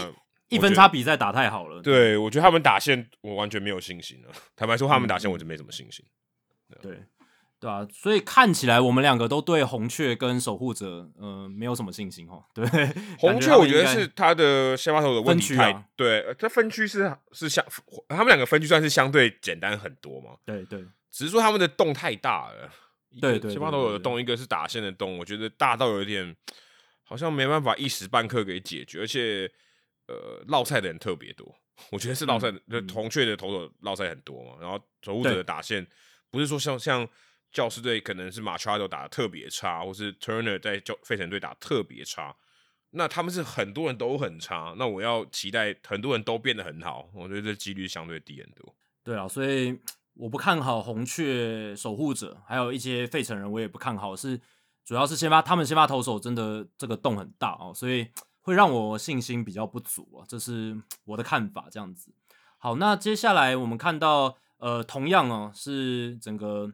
[0.49, 1.81] 一分差比赛打太好了。
[1.81, 4.31] 对，我觉得他们打线我完全没有信心了。
[4.55, 6.05] 坦白说，他们打线我就没什么信心。
[6.81, 7.03] 对。
[7.59, 12.45] 对啊，所以看起来我们两个都对红雀跟守护者，呃，没有什么信心哦。
[12.53, 12.63] 对，
[13.17, 17.65] 红雀我觉得是他的先发投的问题太对，这分区是是相，
[18.09, 20.35] 他们两个分区算是相对简单很多嘛。
[20.45, 22.69] 对对，只是说他们的洞太大了。
[23.19, 26.35] 对对，先发投的洞，一个是打线的洞，我觉得大到有点
[27.03, 29.51] 好像没办法一时半刻给解决，而且
[30.07, 31.55] 呃，落赛的人特别多。
[31.91, 34.57] 我觉得是落赛，就红雀的投手落赛很多嘛。
[34.59, 35.85] 然后守护者的打线
[36.29, 37.07] 不是说像像。
[37.49, 42.35] 教师队可能是马查多打的特别差，或是 Turner 在教费城队打特别差，
[42.91, 48.75] 那他们是很多人都很差，那我要期待很多人都变得很好，我觉得这几率相对低很多。
[49.01, 49.79] 对啊，所以
[50.13, 54.39] 我不看好红雀守护者，还有一些费城人，我也不看好，是
[54.83, 58.05] 主要是先发他们先发投手真的这个洞很大哦，所以
[58.47, 61.67] 会让我信心比较不足啊，这是我的看法。
[61.69, 62.13] 这样子，
[62.57, 66.71] 好，那接下来我们看到呃，同样哦是整个。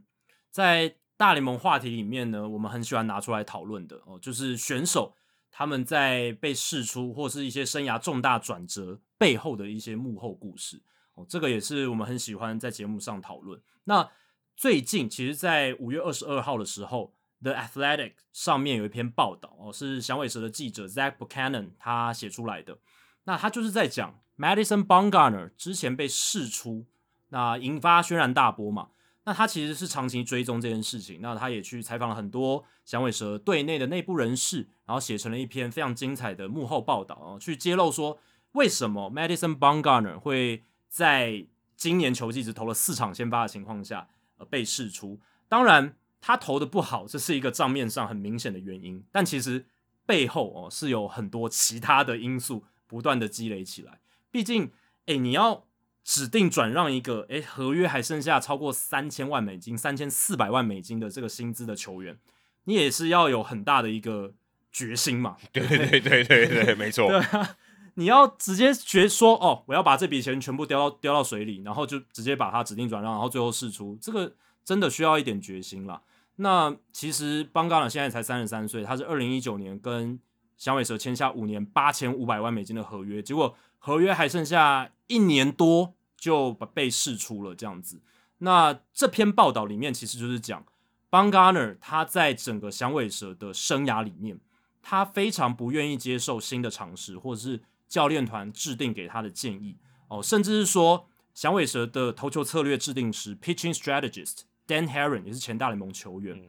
[0.52, 5.16] 在大联盟话题里面呢，我们很喜欢拿出来讨论的哦，就是选手
[5.50, 10.80] 他们在被试出或是一些生涯重大转折背后的一些幕后故事
[11.16, 13.60] 哦，这个也是我们很喜欢在节目上讨论。
[13.86, 14.08] 那
[14.56, 17.08] 最近其实，在五月二十二号的时候，
[17.44, 22.80] 《The Athletic》上面有一篇报道哦，是响尾蛇的记者 Zach Buchanan 他写出来的。
[23.26, 26.86] 那他就是在讲 Madison Bumgarner 之前被试出，
[27.30, 28.90] 那引发轩然大波嘛。
[29.26, 38.20] 那他其实是长期追踪这件事情，那他也去采访了很多响尾蛇队内的内部人士，然后写成了一篇非常精彩的幕后报道啊，去揭露说
[38.52, 41.48] 为什么 Madison Bumgarner 会在
[41.78, 45.22] 今年球季只投了四场先发的情况下呃被释出。
[45.48, 45.96] 当然
[46.26, 49.66] 他投的不好，这是一个账面上很明显的原因，但其实
[50.06, 54.00] 背后哦是有很多其他的因素不断的积累起来。
[54.32, 54.72] 毕竟，
[55.08, 55.66] 哎，你要。
[56.06, 62.20] 指定转让一个，诶，合约还剩下超过三千万美金、三千四百万美金的这个薪资的球员，
[62.66, 64.34] 你也是要有很大的一个
[64.70, 65.38] 决心嘛？
[65.54, 67.08] 对对对对对，没错。
[67.08, 67.56] 对啊，
[67.94, 74.36] 你要直接决说哦，我要把这笔钱全部丢到丢到水里，然后就直接把它指定转让，然后最后释出，这个
[74.66, 76.02] 真的需要一点决心了。
[76.38, 80.20] 那其实邦加尔现在才三十三岁，他是二零一九年跟
[80.58, 83.56] 响尾蛇签下五年八千五百万美金的合约，结果。
[83.86, 88.02] 合约还剩下一年多就被释出了，这样子。
[88.38, 90.66] 那这篇报道里面其实就是讲
[91.10, 94.40] 邦 n e r 他在整个响尾蛇的生涯里面，
[94.82, 99.76] 他非常不愿意接受新的尝试，或者是教练团制定给他的建议
[100.08, 106.42] 哦，甚至是说响尾蛇的投球策略制定师 （pitching strategist） Dan Heron 也是前大联盟球员，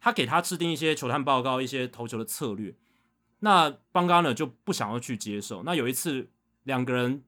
[0.00, 2.74] 他给他制定一些球探报告、一些投球的策略，
[3.40, 5.62] 那邦加呢就不想要去接受。
[5.62, 6.30] 那有一次
[6.64, 7.22] 两个人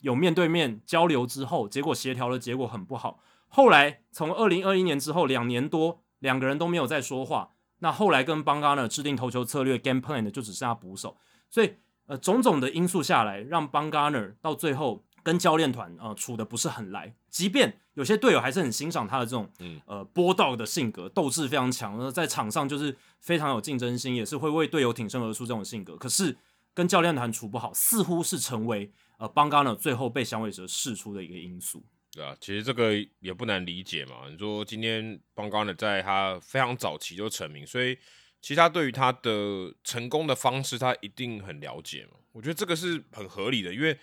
[0.00, 3.20] 有面对面交流之后，结果协调的结果很不好。
[3.48, 7.52] 后来从二零二一年之后两年多，两个人都没有再说话。
[7.80, 11.16] 那后来跟邦加呢制定投球策略 game plan 的就只剩下捕手，
[11.48, 11.76] 所以
[12.06, 17.14] 呃种种的因素下来，让邦加呢到最后跟教练团呃处的不是很来。
[17.28, 19.46] 即便有些队友还是很欣赏他的这种
[19.84, 25.98] 呃波道的性格，斗志非常强，在场上就是非常有竞争心，也是会为队友挺身而出这种性格。
[25.98, 26.34] 可是
[26.72, 31.84] 跟教练团处不好，似乎是成为呃邦加呢最后被响尾蛇释出的一个因素。
[32.10, 34.30] 对啊，其实这个也不难理解嘛。
[34.30, 37.94] 你说今天邦刚呢，在他非常早期就成名，所以
[38.40, 42.12] 其实他对于他的成功的方式，他一定很了解嘛。
[42.32, 43.98] 我觉得这个是很合理的，因为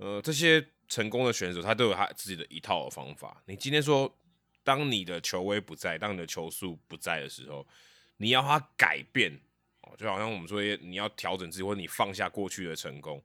[0.00, 3.42] 呃，这些成功的选手他都有他自己的一套的方法。
[3.44, 4.10] 你今天说，
[4.64, 7.66] 当你的球威不在，当你的球速不在的时候，
[8.16, 9.30] 你要他改变
[9.82, 13.22] 哦，就好像我们说你要调整自己，或者你放下过去的成功。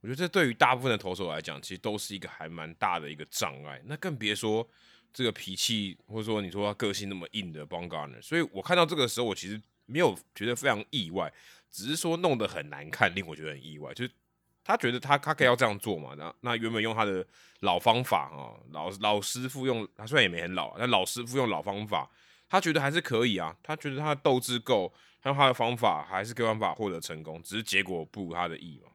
[0.00, 3.80] 我觉得这对于大部分的投手来讲，其实都是一个还蛮大的一个障碍。
[3.86, 4.68] 那更别说
[5.12, 11.32] 这个脾气，或者说你说他个性那么硬的 b o n g a r n e r 所以我看到这个时候，我其实没有觉得非常意外，
[11.70, 13.92] 只是说弄得很难看，令我觉得很意外。
[13.94, 14.10] 就是
[14.68, 16.14] 他觉得他他可以要这样做嘛？
[16.18, 17.26] 那那原本用他的
[17.60, 22.06] 老方法啊，老老师傅用，他虽然也没很老，但老师傅用老方法，
[22.50, 23.56] 他觉得还是可以啊。
[23.62, 24.92] 他觉得他的斗志够，
[25.24, 28.90] 用他的方法还是有办法获得成功，只是结果不如他的意嘛。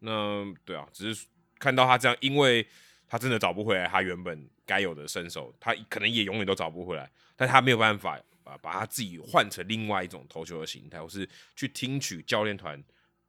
[0.00, 1.24] 那对啊，只是
[1.60, 2.66] 看到他这样，因为
[3.06, 12.82] 他真的找不回来他原本该有的身手，他可能也永远都找不回来，但他没有办法啊，把他自己换成另外一种投球的形态，或是去听取教练团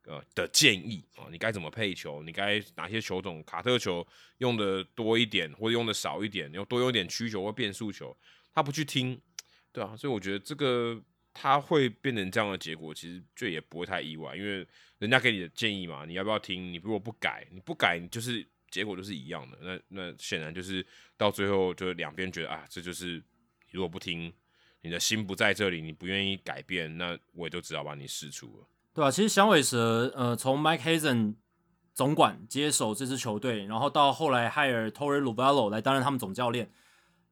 [0.06, 4.06] 呃的建议啊，你该怎么配球，你该哪些球种，卡特球
[4.38, 8.16] 用的多一点或者用的少一点，要多用点曲球或变速球，
[8.54, 9.20] 他不去听，
[9.72, 11.02] 对啊，所以我觉得这个。
[11.36, 14.64] 他会变成这样的结果，其实这也不会太意外，因为
[15.00, 16.72] 人家给你的建议嘛，你要不要听？
[16.72, 19.58] 你如果不改，你不改，就是结果就是一样的。
[19.60, 20.86] 那那显然就是
[21.18, 24.32] 到最后，就两边觉得啊，这就是你如果不听，
[24.82, 28.68] 你的心不在这里，你不愿意改变，那我也就只好把你释出了。
[28.94, 31.36] 对啊，其实响尾蛇呃，从 Mike Hazen
[31.94, 36.72] 总管接手这支球队，然后到后来 hire Torre Luvello 来担任他们总教练。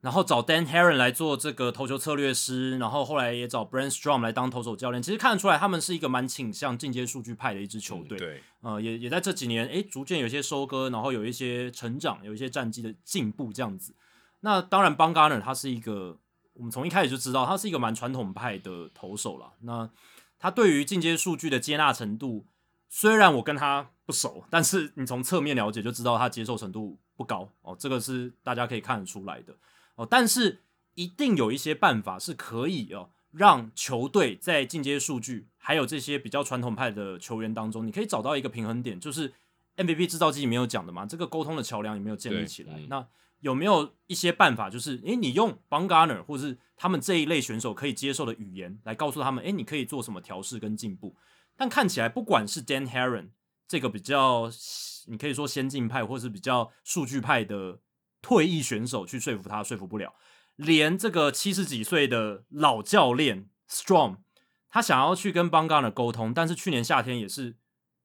[0.02, 5.04] 然后找 Dan Heron 来做这个投球策略师，然后后来也找 Brand Strom 来当投手教练。
[5.04, 8.18] 其实看得出来，他们是一个蛮倾向进阶数据派的一支球队。
[8.18, 13.94] 对，呃，也也在这几年，诶，逐渐有些收割，然后有一些成长，有一些战绩的进步这样子。
[14.40, 16.18] 那当然 b a n g a r n e r 他是一个，
[16.54, 19.54] 我们从一开始就知道他是一个蛮传统派的投手了。
[19.60, 19.88] 那
[20.42, 22.48] 他对于进阶数据的接纳程度，
[22.90, 29.56] 虽然我跟他不熟，但是你从侧面了解就知道他接受程度不高哦，这个是大家可以看得出来的。
[29.94, 30.64] 哦，但是
[30.96, 39.32] 一定有一些办法是可以哦，让球队在进阶数据还有这些比较传统派的球员当中，你可以找到一个平衡点，就是
[39.78, 42.80] MVP 制造机里面有讲的嘛，这个沟通的桥梁也没有建立起来？
[42.90, 43.08] 那
[43.42, 51.16] 有没有一些办法，就是诶，你用 b a n g a r n e r 或者是他们这一类选手可以接受的语言来告诉他们，诶，你可以做什么调试跟进步？
[51.56, 53.32] 但看起来不管是 Dan Heron
[53.68, 54.50] 这个比较，
[55.08, 57.82] 你可以说先进派，或是比较数据派的。
[58.24, 60.14] 退役选手去说服他，说服不了。
[60.56, 64.18] 连这个七十几岁的老教练 Strong，
[64.70, 67.56] 他想要去跟 b a n g a r n e r 沟通，但是去年夏天也是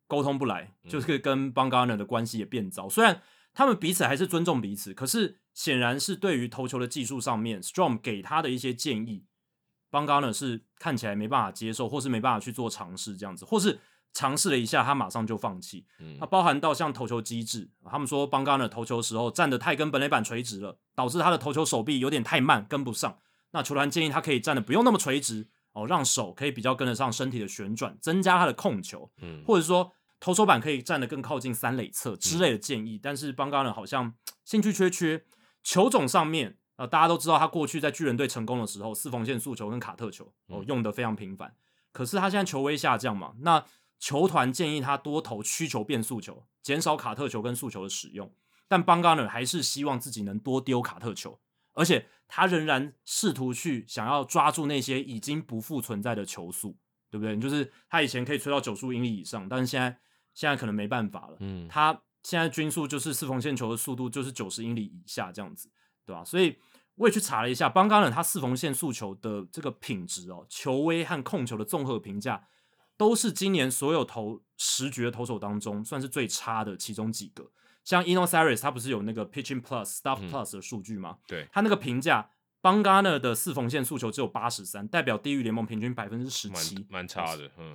[0.06, 2.88] 沟通不来，就是跟 b a n g a r n e r 的关系也变糟。
[2.88, 3.20] 虽然
[3.56, 9.24] 他们彼此还是尊重彼此，可是显然是对于投球的技术上面，Strong 给他的一些建议
[9.90, 13.80] n e r 是看起来没办法接受，或是没办法去做尝试这样子，或是。
[14.12, 15.84] 尝试了一下，他马上就放弃。
[16.18, 23.18] 它包含到像投球机制，他们说邦加呢投球时候站得太跟本垒板垂直了，导致他的投球手臂有点太慢，跟不上。
[23.50, 29.10] 那球团建议他可以站的不用那么垂直哦，让手可以比较跟得上身体的旋转，增加他的控球。
[29.20, 32.98] 嗯，或者说投手板可以站得更靠近三垒侧之类的建议。
[33.02, 34.14] 但是邦加呢好像
[34.44, 35.24] 兴趣缺缺，
[35.62, 41.54] 球种上面呃大家都知道他过去在巨人队成功的时候，四缝线速球跟卡特球哦用的非常频繁。
[41.92, 43.64] 可是他现在球威下降嘛，那。
[43.98, 48.30] 球团建议他多投曲球变速球，减少卡特球跟速球的使用。
[48.68, 51.40] 但邦加呢还是希望自己能多丢卡特球，
[51.72, 56.76] 而且他仍然试图去想要抓住那些已经不复存在的球速，
[57.10, 57.36] 对不对？
[57.38, 59.98] 就是他以前可以吹到九十五英里以上，但是现在
[60.34, 61.36] 现在可能没办法了。
[61.40, 65.70] 嗯，他现在均速就是四缝线球的速度就是九十英里以下这样子，
[66.04, 66.24] 对吧？
[66.24, 66.56] 所以
[66.96, 72.46] 我也去查了一下邦加呢，他四缝线速球的这个品质哦，球威和控球的综合评价。
[72.98, 77.50] 都是今年所有投十局的投手当中，算是最差的其中几个。
[77.84, 81.18] 像 Eno Saris，他不是有那个 Pitching Plus、Stuff Plus 的数据吗？
[81.26, 82.30] 对，他那个评价
[82.66, 87.72] 邦加纳的四缝线速球只有八十三，代表低于联盟平均百分之十七，蛮差的，嗯，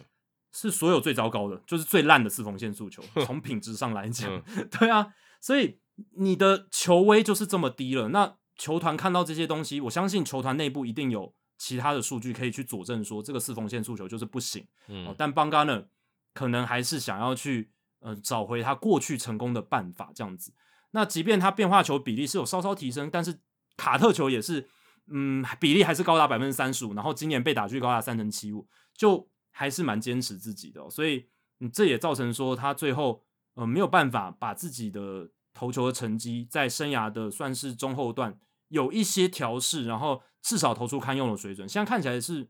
[0.52, 3.02] 是所有最糟糕的，就是最烂的四缝线速球。
[3.26, 5.80] 从品质上来讲，嗯 对啊，所以
[6.18, 8.10] 你的球威就是这么低了。
[8.10, 14.68] 那球团看到这些东西，我相信球团内部一定有其他的数据可以去佐证说这个四缝线速球就是不行。
[14.90, 15.86] 嗯哦，但邦加呢，
[16.34, 20.52] 可能还是想要去呃找回他过去成功的办法，这样子。
[20.92, 23.40] 那即便他变化球比例是有稍稍提升，但是
[23.78, 24.68] 卡特球也是
[25.12, 31.28] 嗯比例还是高达百分之三十五，然后今年被打去高达三成七五，就还是蛮坚持自己的哦、所以
[31.60, 33.22] 嗯这也造成说他最后
[33.56, 38.40] 呃没有办法把自己的投球的成绩在生涯的算是中后段
[38.70, 41.68] 有一些调试，然后至少投出堪用的水准。
[41.68, 42.48] 现在看起来是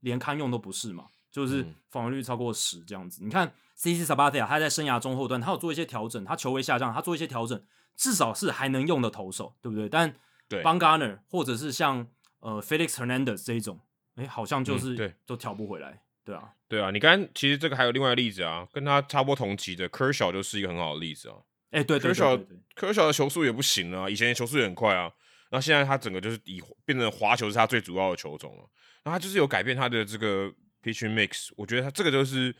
[0.00, 3.22] 连堪用都不是嘛，就是嗯防御率超过十这样子。
[3.22, 7.62] 你看 C C Sabathia 他在生涯中后段，他有做一些调整，他球位下降，他做一些调整，
[7.94, 9.88] 至少是还能用的投手，对不对？
[9.88, 10.14] 但
[10.50, 10.62] 对。
[10.62, 12.06] b a n g a r n e r 或者是像
[12.40, 13.80] 呃 Felix Hernandez 这一种，
[14.16, 15.14] 哎，好像就是、嗯对。
[15.24, 21.36] 都调不回来，对啊，对啊，你刚刚其实这个还有另外一个例子啊，跟他差不多同级的 Kershaw 就是一个很好的例子啊。
[21.70, 25.10] 哎，对对对 Kershaw 对对，科小的球速也不行啊，以前球速也很快啊，
[25.52, 28.68] 那现在他整个就是以变成滑球是他最主要的球种了，
[29.04, 30.52] 那他就是有改变他的这个
[30.82, 32.52] pitching mix，我觉得他这个就是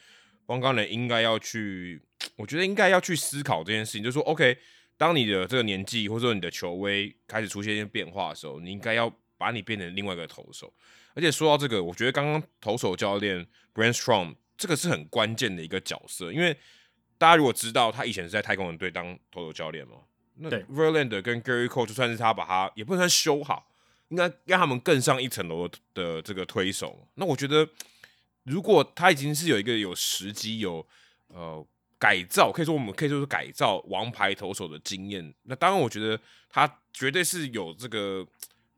[0.47, 2.01] 汪刚人应该要去，
[2.37, 4.57] 我觉得应该要去思考这件事情，就是说 OK，
[5.01, 10.71] 当你的这个年纪或者说你的球威开始出现一些变化的时候，你应该要把你变成另外一个投手，
[11.15, 16.55] 而且说到这个，我觉得刚刚投手教练 Brand Strom 这个是很关键的一个角色，因为
[17.17, 19.95] 大家如果知道他以前是在太空人队当投手教练嘛，
[20.35, 23.71] 那对 Verlander 跟 Gary Cole 就算是他把他也不能算修好，
[24.09, 27.09] 应该让他们更上一层楼的的这个推手。
[27.15, 27.67] 那我觉得，
[28.43, 30.87] 如果他已经是有一个有时机、有
[31.29, 31.67] 呃
[32.01, 36.19] 改造，可以说我们可以说是改造王牌投手的经验，那当然我觉得
[36.49, 38.27] 他绝对是有这个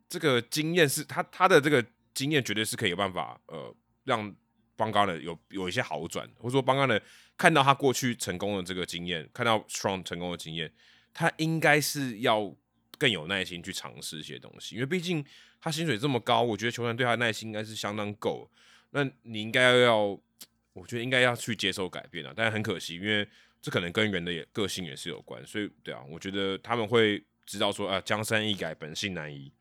[0.09, 1.83] 这个经验，是他他的这个
[2.13, 3.73] 经验绝对是可以有办法呃
[4.03, 4.35] 让
[4.75, 7.01] 邦刚的有有一些好转，或者说邦刚的
[7.37, 10.73] 看到他过去成功的这个经验，看到 Strong 成功的经验，
[11.15, 12.53] 他应该是要
[12.99, 15.25] 更有耐心去尝试一些东西，因为毕竟
[15.61, 18.51] 他薪水这么高，我觉得球员对他的耐心应该是相当够。
[18.91, 20.21] 那你应该要，
[20.73, 23.27] 我觉得应该要去接受改变啊，但是很可惜，因为
[23.61, 29.53] 这可能跟人的也个性也是有关，所以对啊，我觉得他们会知道说啊，江山易改，本性难移。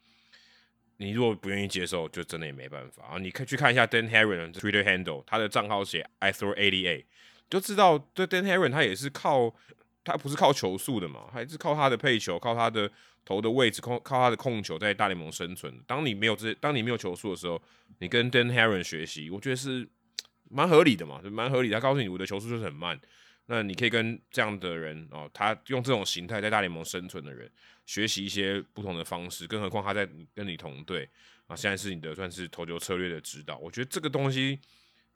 [0.97, 3.17] 你如果不愿意接受，就真的也没办法啊。
[3.17, 7.05] 你可以去看一下 Dan Heron Twitter handle，他的账号写 I throw eighty eight，
[7.49, 9.53] 就知道这 Dan Heron 他也是靠
[10.03, 12.91] 他不是靠球速的嘛，还是靠他的配球，靠他的
[13.25, 15.73] 投的位置，靠靠他的控球在大联盟生存。
[15.87, 17.59] 当你没有这，当你没有球速的时候，
[17.97, 19.87] 你跟 Dan Heron 学习，我觉得是
[20.51, 21.69] 蛮合理的嘛，就蛮合理。
[21.69, 22.99] 他告诉你我的球速就是很慢，
[23.45, 27.49] 那你可以跟这样的人哦，他用这种形态在大联盟生存的人
[27.85, 31.09] 学习一些不同的方式，更何况他在跟你同队
[31.47, 33.57] 啊，现在是你的算是投球策略的指导。
[33.57, 34.59] 我觉得这个东西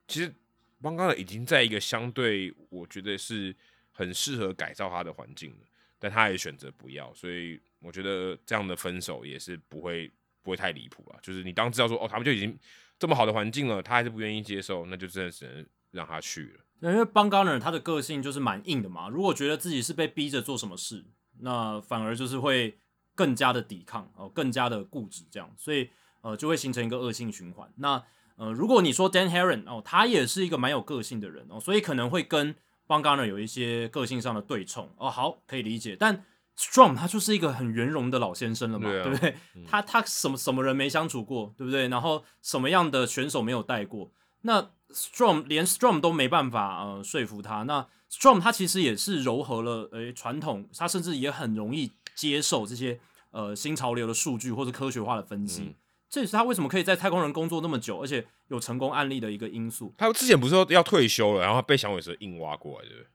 [0.08, 0.34] 其实
[0.82, 3.56] 邦刚已经在一个相对我觉得是
[3.92, 5.66] 很适合改造他的环境了，
[5.98, 10.12] 但他也选择不要，所以我觉得这样的分手也是不会
[10.44, 11.18] 不会太离谱吧。
[11.22, 12.58] 就是你当知道说哦，他们就已经
[12.98, 16.62] 这么好的环境了，他还是不愿意接受，那就真的只能让他去了。
[16.80, 19.10] 对因为邦高呢，他的个性就是蛮硬的嘛。
[19.10, 21.04] 如果觉得自己是被逼着做什么事，
[21.40, 22.78] 那反而就是会
[23.16, 25.90] 更加的抵抗哦，更加的固执这样，所以
[26.22, 27.72] 呃就会形成一个恶性循环。
[27.78, 28.04] 那
[28.36, 32.54] 呃，如果你说 Dan Heron 哦，他也是一个蛮有个性的人哦，所以可能会跟
[32.86, 35.96] 邦高呢有一些个性上的对冲哦，好可以理解。
[35.98, 36.26] 但
[36.58, 39.36] Strong 他就是一个很圆融的老先生了嘛，对啊对不对？
[39.68, 41.88] 他他什么什么人没相处过，对不对？
[41.90, 44.12] 然后什么样的选手没有带过？
[44.42, 53.00] 那 Storm 连 Storm 都没办法呃说服他，那 Storm 他其实也是柔和了诶传统，他甚至也很容易接受这些
[53.32, 55.76] 呃新潮流的数据或者科学化的分析，嗯
[56.08, 59.94] 这也是他为什么可以在太空人工作那么久，而且有成功案例的一个因素。
[59.98, 63.08] 他之前不是说要退休了，然后被响尾蛇硬挖过来，对不对？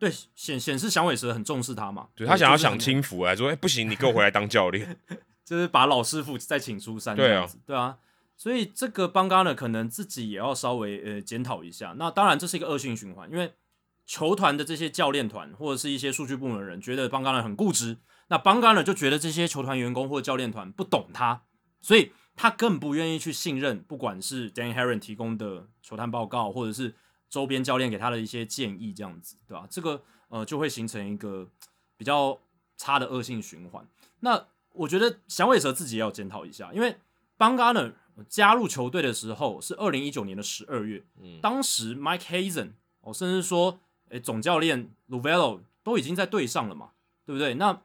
[0.00, 4.98] 对，显显示响尾蛇很重视他嘛，对他想要享清福，还说哎、不行，你给我回来当教练。
[5.44, 7.98] 就是把老师傅再请出山这对啊样子，对啊，
[8.36, 11.94] 所以这个邦嘎呢，可能自己也要稍微呃检讨一下。
[11.98, 13.52] 那当然这是一个恶性循环，因为
[14.06, 17.98] 球团的这些教练团或者是一些数据部门的人觉得邦嘎呢很固执，
[18.28, 21.42] 那邦嘎呢就觉得这些球团员工或者教练团不懂他，
[21.82, 26.94] 所以他更不愿意去信任，不管是 Dan Heron 提供的球探报告，或者是
[27.30, 29.66] 周边教练给他的一些建议，这样子，对吧？
[29.70, 31.48] 这个呃就会形成一个
[31.96, 32.38] 比较
[32.76, 33.86] 差的恶性循环。
[34.18, 36.96] 那我觉得响尾蛇自己也要检讨一下，因为
[37.36, 37.92] 邦嘎呢
[38.28, 43.80] 加入球队的时候是二零一九年的十二月，嗯当时 Mike Hazen 哦，甚至说
[44.10, 46.90] 诶总教练 Luvello 都已经在队上了嘛，
[47.24, 47.54] 对不对？
[47.54, 47.80] 那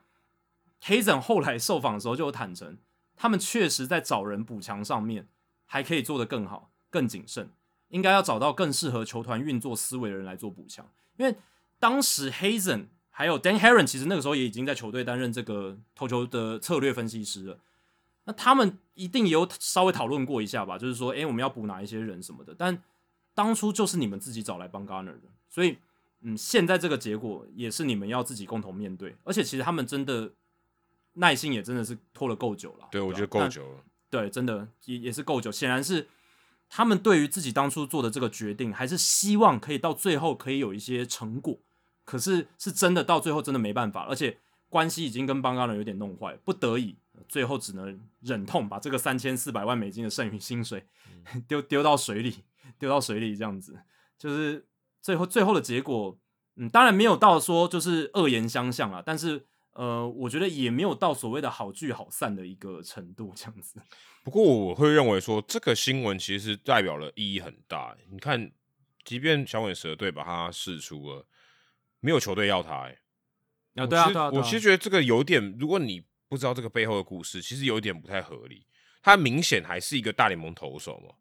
[0.81, 2.77] Hazen 后来受访的时候就有坦诚，
[3.15, 5.27] 他们确实在找人补强上面
[5.65, 7.49] 还可以做得更好、更谨慎，
[7.89, 10.89] 应该要找到更适合球团运作思维的人来做补强。
[11.17, 11.35] 因为
[11.79, 17.59] 当时 Hazen 还有 Dan Heron 其实那个时候也已经在球队担任这个投球的策略分析师了。
[18.25, 22.55] 那他们一定有稍微讨论过一下吧，就是说，诶，我们要补哪一些人什么的。
[22.57, 22.81] 但
[23.33, 25.77] 当初就是你们自己找来帮 Garner 的，所以，
[26.21, 29.15] 嗯，现在这个结果也是你们要自己共同面对。
[29.23, 30.31] 而且，其实他们真的
[31.13, 32.87] 耐心也真的是拖了够久了。
[32.89, 33.83] 对，我觉得够久了。
[34.09, 35.51] 对，真的也也是够久。
[35.51, 36.07] 显然是
[36.69, 41.59] 他们对于自己当初做的这个决定，还是希望可以到最后可以有一些成果。
[42.03, 44.37] 可是是真的到最后真的没办法，而且
[44.69, 46.97] 关系已经跟邦 Garner 有点弄坏，不得已。
[47.29, 50.85] 最后只能忍痛把这个三千四百万美金的剩余薪水
[51.47, 52.43] 丢丢到水里，
[52.77, 53.79] 丢到水里，这样子
[54.19, 54.67] 就是
[55.01, 56.19] 最后最后的结果。
[56.57, 59.45] 嗯，当然没有到说就是恶言相向啊，但是
[59.75, 63.81] 呃，我觉得也没有到所谓的好聚好散的一个程度，这样子。
[64.25, 67.95] 不过我会认为说这个新闻其实代表了意义很大。
[68.09, 68.51] 你看，
[69.03, 71.25] 即便小尾蛇队把他释出了，
[71.99, 72.97] 没有球队要他，哎，
[73.75, 76.03] 啊，对啊，对啊，我其实觉得这个有点，如果你。
[76.27, 78.65] 不知道这个背后的故事，其实有一点不太合理。
[79.03, 81.13] 他明显还是一个大联盟投手嘛，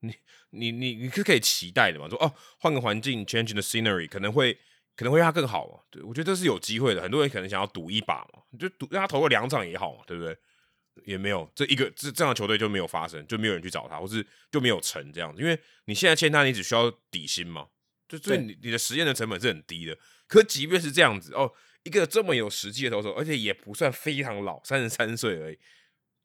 [0.00, 0.14] 你
[0.50, 2.06] 你你你是可以期待的嘛？
[2.10, 4.56] 说哦，换个环境，change the scenery，可能会
[4.96, 5.80] 可能会让他更好嘛？
[5.90, 7.02] 对我觉得这是有机会的。
[7.02, 10.36] 很多人可能想要赌一把嘛，就赌让他投个两场也好嘛，对不对？
[11.04, 15.42] 也没有这一个这这样的球队就没有发生，就没有人去找他，或是就没有成这样子。
[15.42, 17.66] 因为你现在签他，你只需要底薪嘛，
[18.08, 19.98] 就所以你你的实验的成本是很低的。
[20.28, 21.52] 可即便是这样子哦。
[21.82, 25.58] 一个这么有实际的投手，而且也不算非常老，三十三岁而已。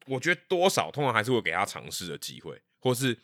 [0.05, 3.19] 我觉得多少通常还是会给他尝试的机会，或是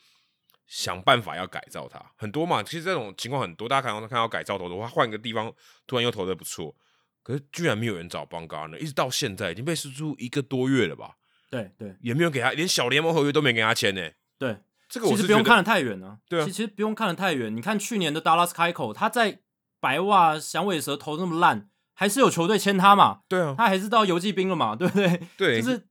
[0.66, 2.00] 想办法要改造它。
[2.16, 3.68] 很多嘛，其实这种情况很多。
[3.68, 5.52] 大家看到看到改造投的话，换个地方
[5.86, 6.74] 突然又投的不错，
[7.22, 11.16] 可是居然没有人找邦嘎呢，一直到现在已经被输出一个多月了吧？
[11.50, 14.10] 对对，也没有给他连小联盟合约都没给他签呢。
[14.38, 16.18] 对，这个其实不用看的太远了。
[16.28, 17.54] 对啊，其实不用看的太远。
[17.54, 19.40] 你看去年的 Dallas 开口，他在
[19.80, 21.68] 白袜响尾蛇投那么烂。
[21.98, 23.20] 还是有球队签他嘛？
[23.26, 24.76] 对啊，他还是到游击兵了嘛？
[24.76, 25.18] 对不对？
[25.34, 25.86] 对，就是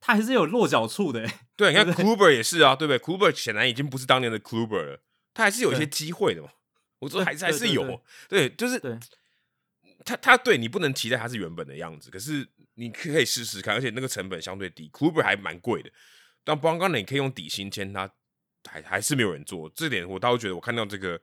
[0.00, 1.28] 他还是有落脚处的。
[1.54, 5.02] 对，你看 Kluber 也是啊，对不对？Kluber 显然已经不是当年的 Kluber 了，
[5.34, 6.48] 他还是有一些机会的嘛。
[7.00, 8.80] 我说还是还是有，对，就是
[10.04, 15.90] 他他对你不能期待他是原本的样子，可是你可以试试看，而且那个成本相对低，Kluber 还蛮贵的。
[16.44, 18.10] 但不刚你可以用底薪签他，
[18.68, 19.70] 还还是没有人做。
[19.74, 21.20] 这点我倒是觉得，我看到这个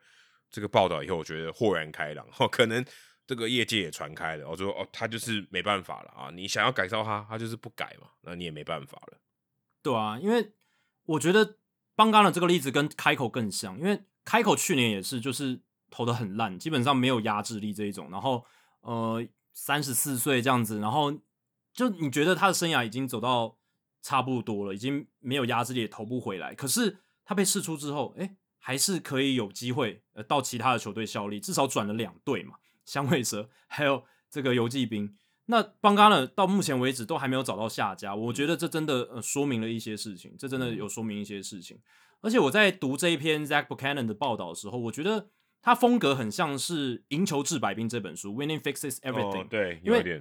[0.49, 2.27] 这个报道以后，我觉得豁然开朗。
[2.37, 2.85] 哦， 可能。
[3.27, 6.31] 这个业界也传开了，我说哦，他就是没办法了啊！
[6.33, 9.19] 你想要改造他，他就是不改嘛，那你也没办法了。
[9.83, 10.53] 对啊，因为
[11.03, 11.57] 我觉得
[11.93, 15.59] 邦刚的这个例子跟开口更像，因为开口去年也是就是
[15.89, 18.45] 投的很烂，基本上没有压制力这一种，然后
[18.79, 19.21] 呃
[19.53, 21.11] 三十四岁这样子，然后
[21.73, 23.57] 就你觉得他的生涯已经走到
[24.01, 26.55] 差不多了，已经没有压制力，也投不回来。
[26.55, 32.55] 可是他被释出之后，哎，还是可以有机会呃到其他的球队效力，至少转了两队嘛。
[32.87, 35.15] 香尾蛇 还有这个游击兵，
[35.45, 36.25] 那邦加呢？
[36.25, 38.15] 到目前为止都还没有找到下家。
[38.15, 41.79] 我觉得这真的呃说明了一些事情，这真的有说明一些事情。
[42.21, 45.29] 而且我在读这一篇 Zach Buchanan 的报道的时候，我觉得
[45.61, 49.47] 他风格很像是《赢球治百病》这本书，Winning Fixes Everything。
[49.47, 50.19] 对，因为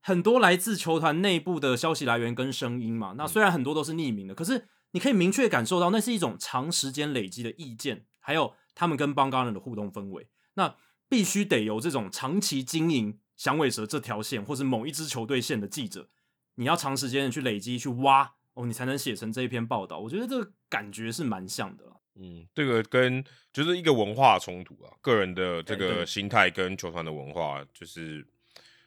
[0.00, 10.28] 很多来自球团内部的消息来源跟声音嘛，那虽然很多都是匿名的，可是你可以明确感受到那是一种长时间累积的意见，还有他们跟邦加人的互动氛围。
[10.54, 10.76] 那
[11.14, 16.08] 必须得由这种长期经营响尾蛇这条线，或是某一支球队线的记者，
[16.56, 20.00] 你要长时间的去累积、去挖哦，你才能写成这一篇报道。
[20.00, 21.84] 我觉得这个感觉是蛮像的。
[22.16, 28.26] 嗯，这个跟就是一个文化冲突啊，个人的这个心态跟球团的文化，就是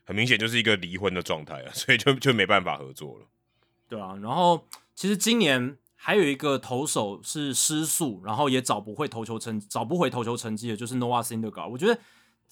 [0.04, 3.26] 很明显就是一个离婚的状态啊， 所以就就没办法合作了。
[3.88, 5.78] 对啊，然后其实今年。
[6.00, 11.68] 还有一个投手是失速，然后也找不回投球成找不回投球成绩的，就是 Noah Syndergaard。
[11.68, 12.00] 我觉得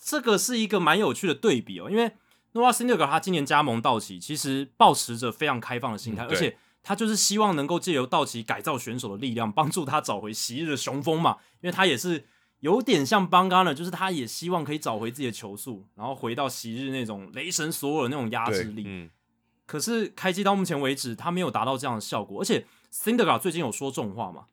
[0.02, 2.12] 这个是一个蛮有趣的对比哦，因为
[2.54, 11.38] Noah Syndergaard 他今年加盟道奇，其实保持着非常开放的心态，而且他就是希望能够借由道奇改造选手的力量，帮助他找回昔日的雄风嘛。
[11.62, 12.26] 因为他也是
[12.60, 18.84] 有点像邦刚的，就是他也希望可以找回自己的球速，然后回到昔日那种雷神索尔那种压制力。
[18.86, 19.10] 嗯。
[19.66, 22.66] 可是开机到目前为止，他没有达到这样的效果，而且。
[22.96, 24.46] Cindergar 最近有说重话嘛？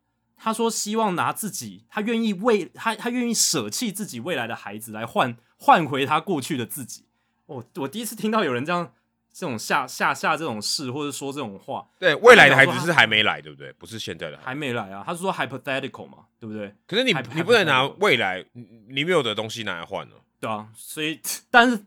[0.44, 7.04] 他说希望拿自己，他愿意为他，他愿意舍弃自己未来的孩子来换换回他过去的自己。
[7.46, 8.92] 我我第一次听到有人这样
[9.32, 11.86] 这种下下下这种事，或者说这种话。
[11.96, 13.72] 对，未来的孩子是还没来，对不对？
[13.74, 15.04] 不是现在的，还没来啊。
[15.06, 16.74] 他是说 hypothetical 嘛，对不对？
[16.88, 18.44] 可是你你不能拿未来
[18.88, 20.16] 你没有的东西拿来换呢。
[20.40, 21.20] 对啊，所以
[21.52, 21.80] 但是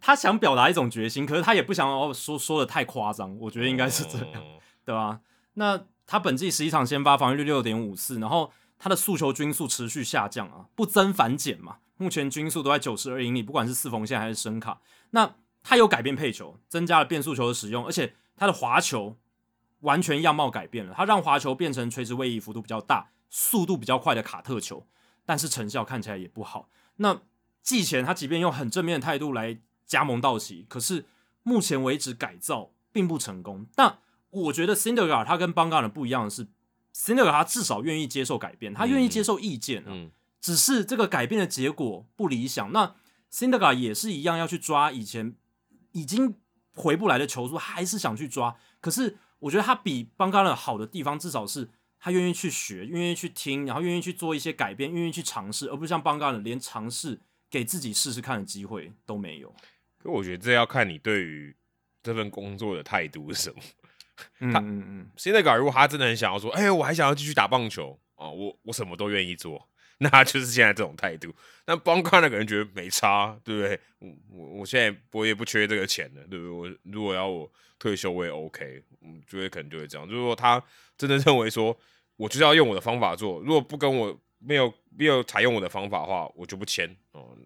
[0.00, 3.38] 他想表达一种决心，可是他也不想哦说说的太夸张。
[3.38, 4.42] 我觉得应该是这样。
[4.84, 5.20] 对吧？
[5.54, 5.80] 那
[6.12, 11.78] 他本季十一场先发，防御率六点五四，然后他的速球均速持续下降啊，不增反减嘛。
[11.96, 14.82] 目前均速都在九十二英里，不管是四缝线还是声卡。
[15.12, 19.16] 那他有改变配球，增加了变速球的使用，而且他的滑球
[19.80, 24.86] 完全样貌改变了，他让滑球变成垂直位移幅度比较大、速度比较快的卡特球，
[25.24, 26.68] 但是成效看起来也不好。
[26.96, 27.22] 那
[27.62, 31.06] 季前他即便用很正面的态度来加盟道奇，可是
[31.42, 33.64] 目前为止改造并不成功。
[33.74, 33.96] 但
[34.32, 36.46] 我觉得 c i n d e r g a r 他跟邦 n 的不一样的是
[36.92, 40.10] c i n d e r g a r 他至少愿意接受改变，他愿意接受意见啊。
[40.40, 42.72] 只是这个改变的结果不理想。
[42.72, 42.94] 那
[43.30, 45.34] c i n d e r g a r 也是一样要去抓以前
[45.92, 46.34] 已经
[46.74, 48.56] 回不来的球速，还是想去抓。
[48.80, 51.68] 可是我觉得他比邦 n 的好的地方，至少是
[52.00, 59.54] 他愿意去学，愿意去听，然后愿意去做一些改变，愿意去尝试，而不是像邦 n 的连尝试给自己试试看的机会都没有。
[59.98, 61.54] 可我觉得这要看你对于
[62.02, 63.62] 这份工作的态度是什么。
[64.40, 69.68] 嗯嗯嗯，现在搞如果他真的很想要说，哎，我还想要继续打棒球啊，我我什么都愿意做，
[69.98, 71.34] 那就是现在这种态度。
[71.66, 73.80] 那帮看的可能觉得没差，对不对？
[73.98, 76.50] 我我我现在我也不缺这个钱了，对不对？
[76.50, 78.82] 我如果要我退休，我也 OK。
[79.00, 80.06] 嗯，就会可能就会这样。
[80.06, 80.62] 如果他
[80.96, 81.76] 真的认为说，
[82.16, 87.36] 我就是要用我的方法做，如果不跟我没有没有采用我的方法的话，我就不签哦。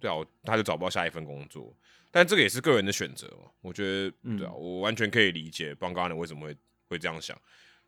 [0.00, 1.74] 对啊，他就找不到下一份工作。
[2.14, 6.56] 但这个也是个人的选择嘛，我觉得，对啊，我完全可以理解邦刚的为什么会
[6.86, 7.36] 会这样想。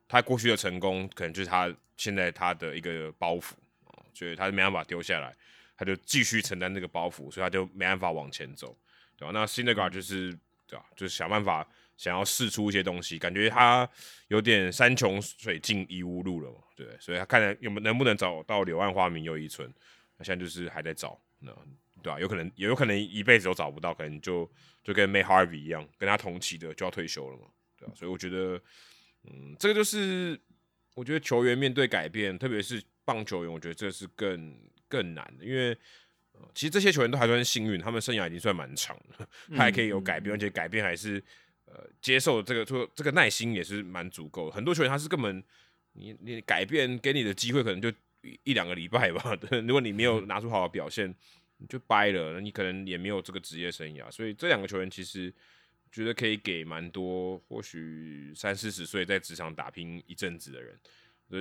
[0.09, 3.53] 他过去的成功，可能就是他现在他的一个包袱
[3.85, 5.37] 啊，所以他没办法丢下来，
[5.77, 8.75] 他就继续承担这个包袱，所以他就没办法往前走，
[9.19, 9.31] 对吧？
[9.33, 10.33] 那新的 g a r 就是
[10.67, 11.67] 对吧，就是想办法
[11.99, 13.87] 想要试出一些东西，感觉他
[14.29, 19.71] 有点山穷水尽疑无路了嘛，对，所以他看来有能不能找到柳暗花明又一村，
[20.17, 21.53] 那现在就是还在找那。
[22.05, 22.21] 对吧？
[22.21, 24.49] 有可能也有可能一辈子都找不到，可能就
[24.83, 27.47] 就跟 May Harvey 一样，跟他同期的就要退休了嘛，
[27.79, 27.95] 对吧？
[27.97, 28.61] 所以我觉得，
[29.23, 30.39] 嗯，这个就是
[30.95, 34.55] 我觉得球员面对改变，特别是棒球员，我觉得这是更
[34.87, 35.75] 更难的，因为
[36.53, 41.23] 其实这些球员都还算幸运，他们生涯已经算蛮长了，他还可以有改变，而且改变还是
[41.65, 44.51] 呃接受这个，说这个耐心也是蛮足够。
[44.51, 45.43] 很多球员他是根本
[45.95, 47.91] 你你改变给你的机会可能就
[48.43, 49.35] 一两个礼拜吧，
[49.67, 51.15] 如果你没有拿出好的表现。
[51.59, 55.33] 你就掰了，那你可能也没有这个职业生涯，所以这两个球员其实
[55.93, 60.77] 觉得可以给蛮多，或许三四十岁在职场打拼一阵子的人，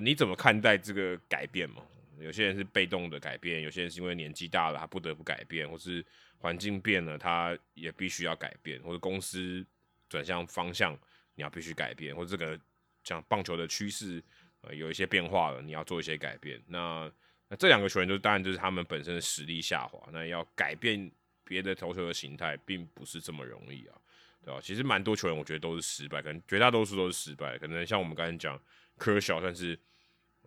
[0.05, 1.83] 你怎么看待这个改变嘛？
[2.19, 6.05] 有些人是被动的改变，有些人是因为年纪大了他不得不改变，或是
[6.37, 9.65] 环境变了他也必须要改变，或者公司
[10.07, 10.97] 转向方向
[11.33, 12.57] 你要必须改变，或者这个
[13.03, 14.23] 像棒球的趋势
[14.61, 17.11] 呃有一些变化了，你要做一些改变，那。
[17.57, 21.11] 这两个球员就当然就是他们本身的实力下滑，那要改变
[21.43, 23.95] 别的投球的形态，并不是这么容易啊，
[24.43, 24.59] 对吧？
[24.61, 27.57] 其实蛮多球员我觉得都是失败，可能绝大多数都是失败。
[27.57, 28.59] 可能像我们刚才讲
[28.97, 29.77] 科小，算是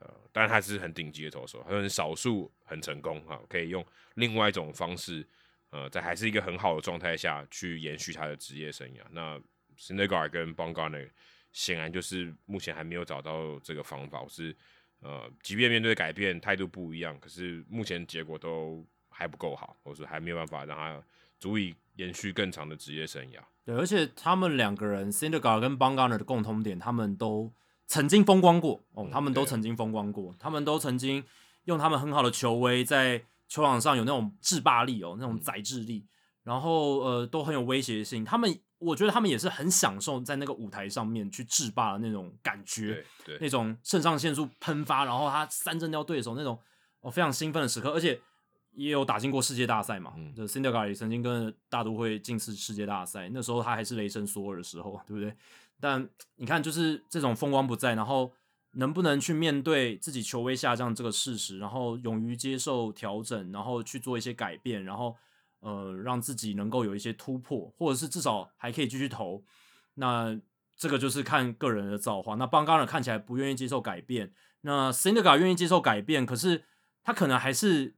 [0.00, 3.84] 呃，但他是很顶级的投手，他很少数很成功哈，可以用
[4.14, 5.26] 另外一种方式，
[5.70, 9.00] 呃，在还是一个很好的状态下去延续他的职业生涯。
[9.10, 9.40] 那
[9.76, 10.88] s i n d e g a r 跟 b o n g a r
[10.88, 11.10] n
[11.52, 14.56] 显然就是目前还没有找到这个方法，是。
[15.00, 21.00] 呃，即便面对改变态度不一样，可是目前结果都还不够好，或者说还没有办法让他
[21.38, 23.38] 足以延续更长的职业生涯。
[23.64, 26.04] 对，而且他们两个人 c i n d e r g a r 跟 b o n g a
[26.04, 27.52] r n e r 的共同点，他们都
[27.86, 31.22] 曾经风光过哦，他们都曾经风光过，他们都曾经
[31.64, 36.06] 用他们很好的球威在球场上有那种制霸力哦，那种宰制力，
[36.42, 38.58] 然后呃都很有威胁性，他们。
[38.78, 43.02] 我觉得他们也是很享受在那个舞台上面去制霸的那种感觉，
[43.40, 46.58] 那种肾上腺素喷发，然后他三振掉对手那种
[47.00, 48.20] 哦非常兴奋的时刻，而且
[48.72, 50.12] 也有打进过世界大赛嘛。
[50.36, 55.34] 就 c i n d e r g a r 也曾经跟大都会进世世界大赛，那时候他还是雷神索尔的时候，对不对？
[55.80, 58.30] 但你看，就是这种风光不在，然后
[58.72, 65.16] 能不能去面对自己球威下降这个事实，然后勇于接受调整，然后去做一些改变，然后。
[65.66, 69.42] 呃，让自己能够有一些突破，或者是至少还可以继续投，
[69.94, 70.40] 那
[70.76, 72.36] 这个就是看个人的造化。
[72.36, 76.62] 那邦刚尔看起来不愿意接受改变，那 s i n d e g a 愿意接受改变，可是
[77.02, 77.96] 他可能还是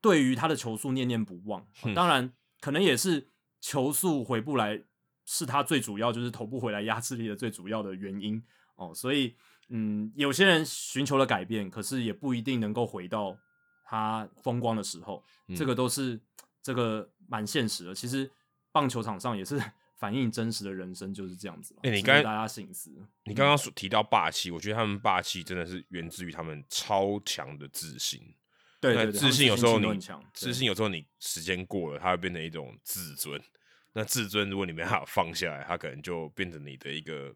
[0.00, 1.66] 对于他的球速念念不忘。
[1.96, 3.28] 当然，可能也是
[3.60, 4.84] 球速回不来，
[5.24, 8.40] 是他最主要就是投不回来压制力的最主要的原因
[8.76, 8.94] 哦。
[8.94, 9.34] 所以，
[9.68, 13.36] 嗯，有些人寻求了改变，可是也不一定能够回到
[13.84, 15.24] 他风光的时候，
[15.56, 16.20] 这个都是。
[16.64, 18.28] 这个蛮现实的，其实
[18.72, 19.62] 棒球场上也是
[19.94, 21.76] 反映真实的人生就是这样子。
[21.82, 22.90] 哎，你刚大家醒思，
[23.24, 28.34] 你刚刚所提到霸气，我觉得他们霸气真的是源自于他们超强的自信。
[28.80, 29.98] 对，自信有时候你
[30.32, 33.40] 自信有时候你时间过了，它会变成一种自尊。
[33.92, 37.32] 那自尊如果你没办法放下来，它可能就变成你的一个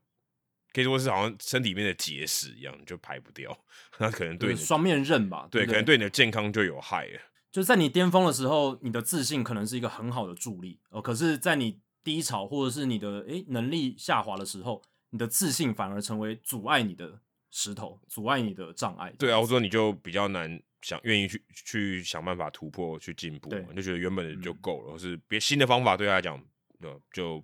[0.73, 3.57] 可以说是好像身体里面的结石一样，就排不掉，
[3.99, 7.21] 那可能对你双面刃吧，对，不可能对你的健康就有害了。
[7.51, 11.01] 就在你巅峰的时候，你的自信可能是一个很好的助力哦。
[11.01, 17.21] 可是，在你低潮或者是你的诶能力下滑的时候，你的自信反而成为阻碍你的
[17.51, 19.13] 石头，阻碍你的障碍。
[19.19, 26.39] 对啊，或者说你就比较难想愿意去去想办法突破去进步你，就觉得原本的就嗯够了，或是别新的方法对他来讲，
[26.81, 27.43] 呃，就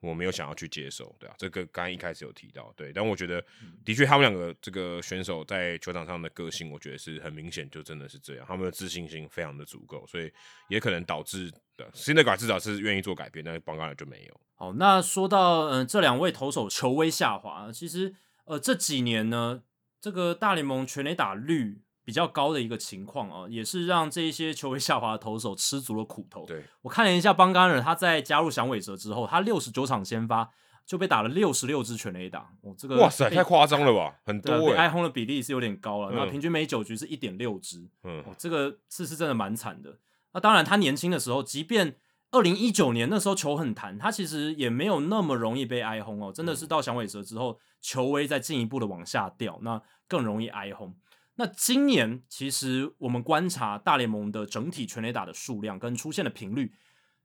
[0.00, 10.32] 我没有想要去接受，对啊，这个刚刚一开始有提到，对，但我觉得嗯的确他们两个这个选手在球场上的个性，我觉得是很明显，就真的是这样，他们的自信心非常的足够，所以
[10.68, 14.40] 也可能导致的新的改至少是愿意做改变，但是邦加尔就没有。
[14.54, 18.14] 好，那说到嗯、呃这两位投手球威下滑，其实
[18.46, 19.62] 呃这几年呢，
[20.00, 26.44] 这个大联盟全垒打率比较高的一个情况啊，也是让这一些球威下滑的投手吃足了苦头。
[26.44, 30.50] 对，我看了一下邦甘尔，他在加入响尾蛇之后，他六十九场先发
[30.84, 39.96] 就被打了六十六支全垒打，哦，这个哇塞，太夸张了吧，很多挨轰的比例是有点高了，那嗯平均每九局是一点六支，嗯哦，这个次是真的蛮惨的。
[40.32, 41.94] 那当然，他年轻的时候，即便
[42.32, 46.32] 二零一九年那时候球很弹，他其实也没有那么容易被挨轰哦。
[46.32, 50.94] 真的是到响尾蛇之后，球威再进一步的往下掉，那更容易挨轰。
[51.40, 56.74] 那今年其实我们观察大联盟的整体全垒打的数量跟出现的频率，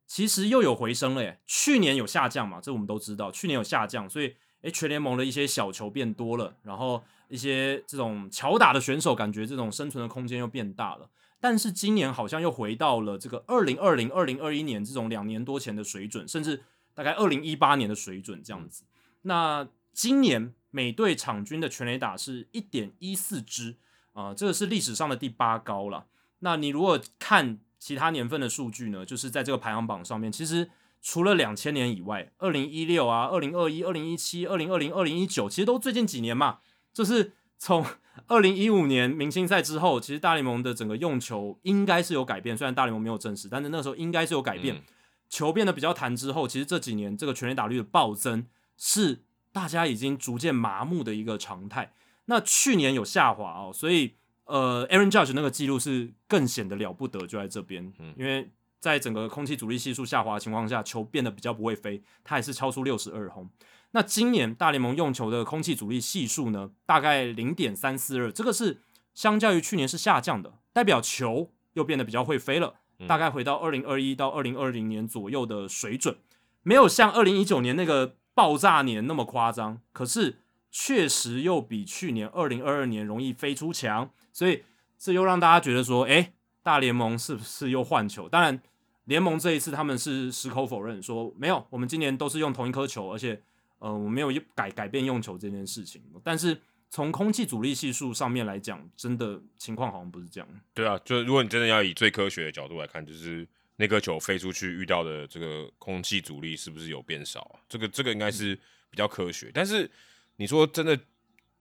[0.08, 1.42] 其实又有回升了耶。
[1.46, 11.10] 去年有下降嘛，这我们都知道，去年有下降，所以诶，全联盟的一些小球变多了，然后一些这种巧打的选手，感觉这种生存的空间又变大了。
[11.42, 16.64] 但是今年好像又回到了这个二零二零、二零二一年这种两年多前的水准，甚至
[16.94, 18.86] 大概二零一八年的水准这样子。
[19.24, 23.76] 那今年每队场均的全垒打是一点一四支
[24.16, 26.08] 啊，这个是历史上的第八高了。
[26.40, 30.70] 那你如果看其他年份的数据呢，就是在这个排行榜上面，其实
[31.02, 36.60] 除了两千年以外，二零一六啊、二零二一、二零一七、二零二零、二零一九，其实都最近几年嘛，
[36.94, 37.86] 就是从
[38.28, 44.82] 二零一五年明星赛之后，其实大联盟的整个用球应该是有改变，虽然大联盟没有证实，但是那时候应该是有改变，嗯
[45.28, 48.46] 球变得比较弹之后，其实这几年这个全垒打率的暴增
[48.78, 51.92] 是大家已经逐渐麻木的一个常态。
[52.26, 54.16] 那去年有下滑哦，所以
[54.46, 63.50] 呃，Aaron Judge 那个记录是更显得了不得，就在这边，嗯因为在整个空气阻力系数下滑的情况下，球变得比较不会飞，它也是超出六十二轰。
[63.92, 68.82] 那今年大联盟用球的空气阻力系数呢，大概零点三四二，这个是
[69.14, 72.76] 相较于去年是下降的，代表球又变得比较会飞了，
[73.08, 76.18] 大概回到二零二一到二零二零年左右的水准，
[76.62, 80.40] 没有像二零一九年那个爆炸年那么夸张，可是
[80.78, 84.62] 确实又比去年二零二二年容易飞出墙，所以
[85.00, 88.28] 这又让大家觉得说，诶，大联盟是不是又换球？
[88.28, 88.62] 当然，
[89.06, 93.42] 联盟这一次他们是矢口否认，说没有，我们今年都是用同一颗球，而且
[93.80, 96.02] 呃，我没有改改变用球这件事情。
[96.22, 100.50] 但是从空气阻力系数上面来讲，真的情况好像不是这样。
[100.74, 103.48] 对啊，就如果你真的要以最科学的角度来看，就是
[103.78, 107.64] 那颗球飞出去遇到的这个空气阻力是不是有变少啊？
[107.70, 109.50] 这个这个应该是比较科学。
[109.54, 109.90] 但是
[110.38, 111.00] 你说真的，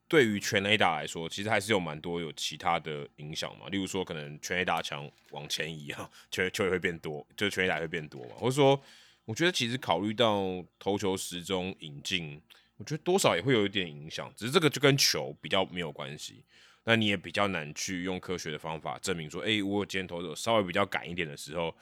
[0.08, 3.68] 对于全 A 打来说，其实还是有蛮多有其他的影响嘛。
[3.68, 8.34] 例如说，可能全 A 打墙往前移啊，球球也会变多，就全 A 打会变多嘛。
[8.36, 8.80] 或者说，
[9.24, 12.40] 我觉得其实考虑到投球时钟引进，
[12.76, 16.44] 我觉得多少也会有一点影响，只是这个就跟球比较没有关系。
[16.84, 21.74] 那你也比较难去用科学的方法证明说，诶，我今天投手稍微比较赶一点的时候，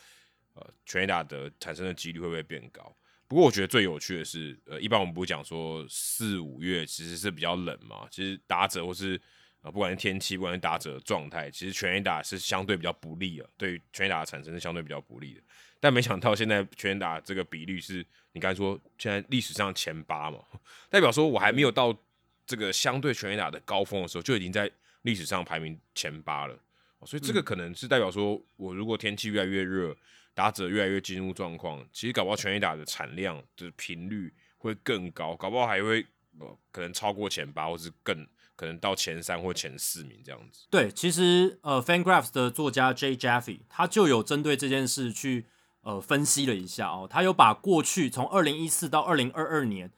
[0.55, 2.95] 呃，全 A 打的产生的几率会不会变高？
[3.33, 9.19] 不过我觉得最有趣的是，呃，一般我们不是讲说四五月其实是比较冷嘛，其实打者或是
[9.63, 15.41] 呃不管是天气，不管是打者的状态，其实全垒打是相对比较不利的，对于全垒打的产生是相对比较不利的。
[15.81, 20.39] 但没想到现在全垒打这个比率是你刚才说现在历史上前八嘛，
[20.91, 21.97] 代表说我还没有到
[22.45, 24.71] 这个相对全垒打的高峰的时候，就已经在
[25.03, 26.55] 历史上排名前八了。
[26.99, 29.97] 哦所以这个可能是代表说，我如果天气越来越热，
[30.35, 36.07] 打者越来越进入状况，其实搞不好全垒打的产量的频率会更高，搞不好还会
[36.41, 38.27] 呃可能超过前八，或是更
[38.57, 40.67] 可能到前三或前四名这样子。
[40.71, 45.47] 对，其实呃，FanGraphs 的作家 J Jaffe 他就有针对这件事去
[45.83, 49.93] 呃分析了一下哦，他有把过去从二零一四到二零二二年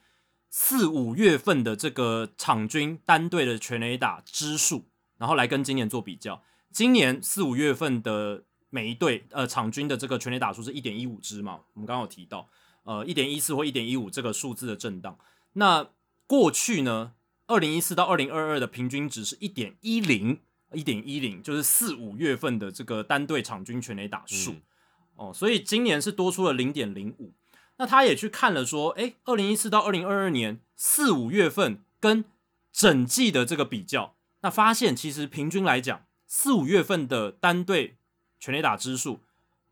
[0.51, 4.87] 四五月份的这个场均单队的全垒打支数，
[5.19, 6.43] 然后来跟今年做比较。
[6.73, 8.45] 今年四五月份的
[8.75, 12.49] 每一队呃场均的这个全垒打数是一点一五支嘛，我们刚刚有提到，
[12.83, 15.17] 呃一点一四或一点一五这个数字的震荡。
[15.53, 15.91] 那
[16.27, 17.13] 过去呢，
[17.47, 20.41] 二零一四到二零二二的平均值是一点一零，
[20.73, 24.63] 一点一零就是四五月份的这个单队场均全垒打数、嗯
[25.15, 27.33] 哦，所以今年是多出了零点零五。
[27.77, 32.25] 那他也去看了说，诶，二零一四到二零二二年四五月份跟
[32.73, 37.97] 整季的这个比较，那发现其实平均来讲，四五月份的单队
[38.45, 39.21] 全垒打支数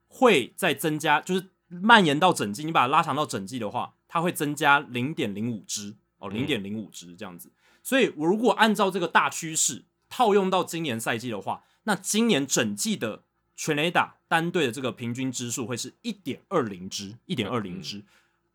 [0.08, 7.50] 会再增加，就是蔓延到整季，你把它拉长到整季的话，它会增加零点零五支哦，零点零五支这样子。
[7.82, 13.24] 所以，我如果按照这个大趋势套用到今年赛季的话，那今年整季的
[13.54, 18.02] 全垒打单队的这个平均支数会是一点二零支，一点二零支。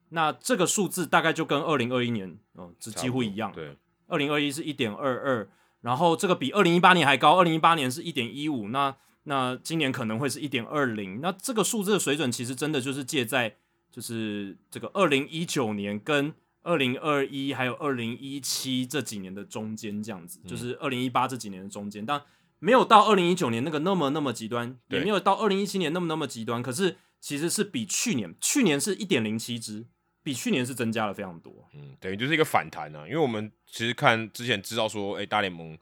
[0.10, 3.52] 那这个数字大概就跟二零二一年，哦，这几乎一样。
[3.52, 3.78] 对，
[4.08, 5.48] 二零二一是一点二二，
[5.82, 8.96] 然后这个比二零一八年还高，二零一八年是一点一五，那
[9.28, 11.22] 那今年可能会是一点二零。
[11.22, 13.56] 那这个数字的水准其实真的就是介在
[13.92, 16.34] 就是这个二零一九年跟
[16.64, 22.22] 二零二一还有二零一七这几年的中间这样子，就是二零一八这几年的中间，但
[22.60, 29.86] 没有到二零一九年那个那么那么极端，也没有到二零一七年那么那么极端，可是其实是比去年，去年是一点零七支。
[30.24, 33.08] 比去年是增加了非常多，嗯，等于就是一个反弹啊。
[33.08, 35.78] 因为我们其实看之前知道说，哎，大联盟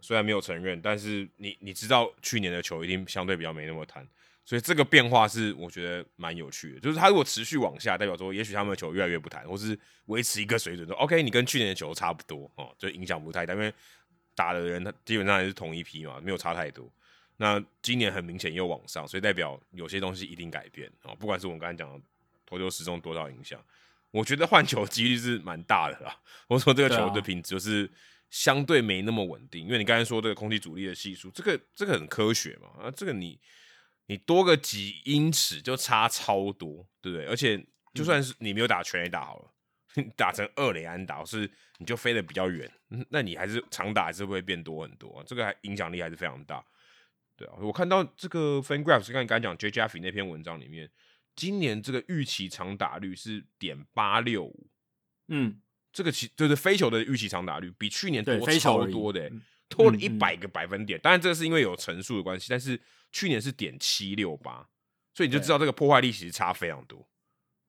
[0.00, 4.06] 虽然没有承认，但是你你知道去年的球一定相对比较没那么弹，
[4.44, 6.80] 所以这个变化是我觉得蛮有趣的。
[6.80, 13.72] 就是他如果持续往下，代表说也许他们的球越来越不弹，或是维持一个水准，说 OK，你跟去年的球差不多哦，就影响不太大，因为
[14.34, 16.90] 打的人他基本上还是同一批嘛，没有差太多。
[17.36, 22.00] 那今年很明显又往上，所以代表有些东西一定改变哦，不管是我们刚才讲的
[22.46, 23.60] 投球时钟多少影响。
[24.10, 26.18] 我觉得换球几率是蛮大的啦。
[26.46, 27.88] 我说这个球的品质就是
[28.30, 33.40] 相对没那么稳定，因为你刚才说这个空气阻力的系数，这个这个很科学嘛啊，这个你
[34.06, 37.26] 你多个几英尺就差超多，对不对？
[37.26, 37.64] 而且
[37.94, 42.70] 就算是你没有打全垒打好了，打成二垒安打是你就飞得比较远，
[43.10, 46.64] 那你还是长打还是会变多很多，啊这个还影响力还是非常大。
[47.36, 50.90] 对啊，我看到这个 FanGraphs 刚你刚讲 J Jeffy 那篇文章里面。
[51.36, 54.70] 今年这个预期长打率是点八六五，
[55.28, 55.60] 嗯，
[55.92, 59.30] 这个其就是飞球的预期长打率比去年多超多的，
[59.68, 61.00] 多了一百个百分点。
[61.00, 64.68] 当然这个是因为有乘数的关系，但是去年是点七六八，
[65.14, 67.08] 所以你就知道这个破坏力其实差非常多，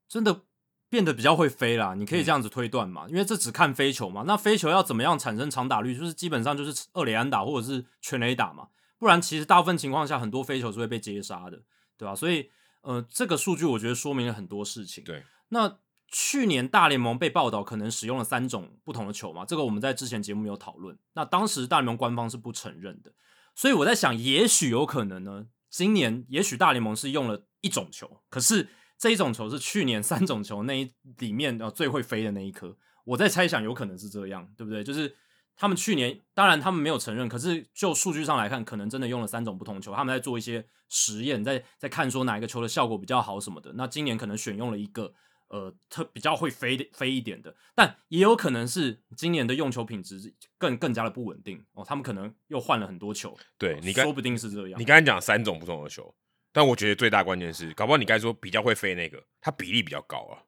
[0.07, 0.41] 真的
[0.89, 1.95] 变得比较会飞啦。
[1.95, 4.23] 你可以这样子推断嘛，因为这只看飞球嘛。
[4.27, 5.97] 那飞球要怎么样产生长打率？
[5.97, 8.67] 就是基本上就是二垒安打或者是全垒打嘛，
[8.97, 11.61] 不然其实大部分情况下很多飞球是会被接杀的，
[11.97, 12.15] 对吧？
[12.15, 12.51] 所以。
[12.81, 15.03] 呃，这个数据我觉得说明了很多事情。
[15.03, 15.79] 对，那
[16.11, 20.97] 去年大联盟被报道可能使用了三种不同的球嘛，这个我们在之前节目有讨论。
[21.13, 23.11] 那当时大联盟官方是不承认的，
[23.55, 32.77] 所以我在想，也许有可能呢，今年也许大联盟是用了一种球，可是这一种球是去年三种球那一里面呃最会飞的那一颗。
[33.05, 34.83] 我在猜想，有可能是这样，对不对？
[34.83, 35.15] 就是。
[35.61, 39.93] 他们去年当然他们没有承认，可是就数据上来看，可能真的用了三种不同球。
[39.93, 43.73] 他们在做一些实验，在在看说哪一个球的效果比较好什么的。
[43.73, 45.13] 那今年可能选用了一个
[45.49, 51.83] 呃特比较会飞飞一点的，但也有可能是今年的用球品质更更加的不稳定哦。
[51.85, 54.79] 他们可能又换了很多球，对你说不定是这样。
[54.79, 56.15] 你刚才讲三种不同的球，
[56.51, 60.41] 但我觉得最大关键是，搞不好你刚才说比较会飞那个，它比例比较高啊。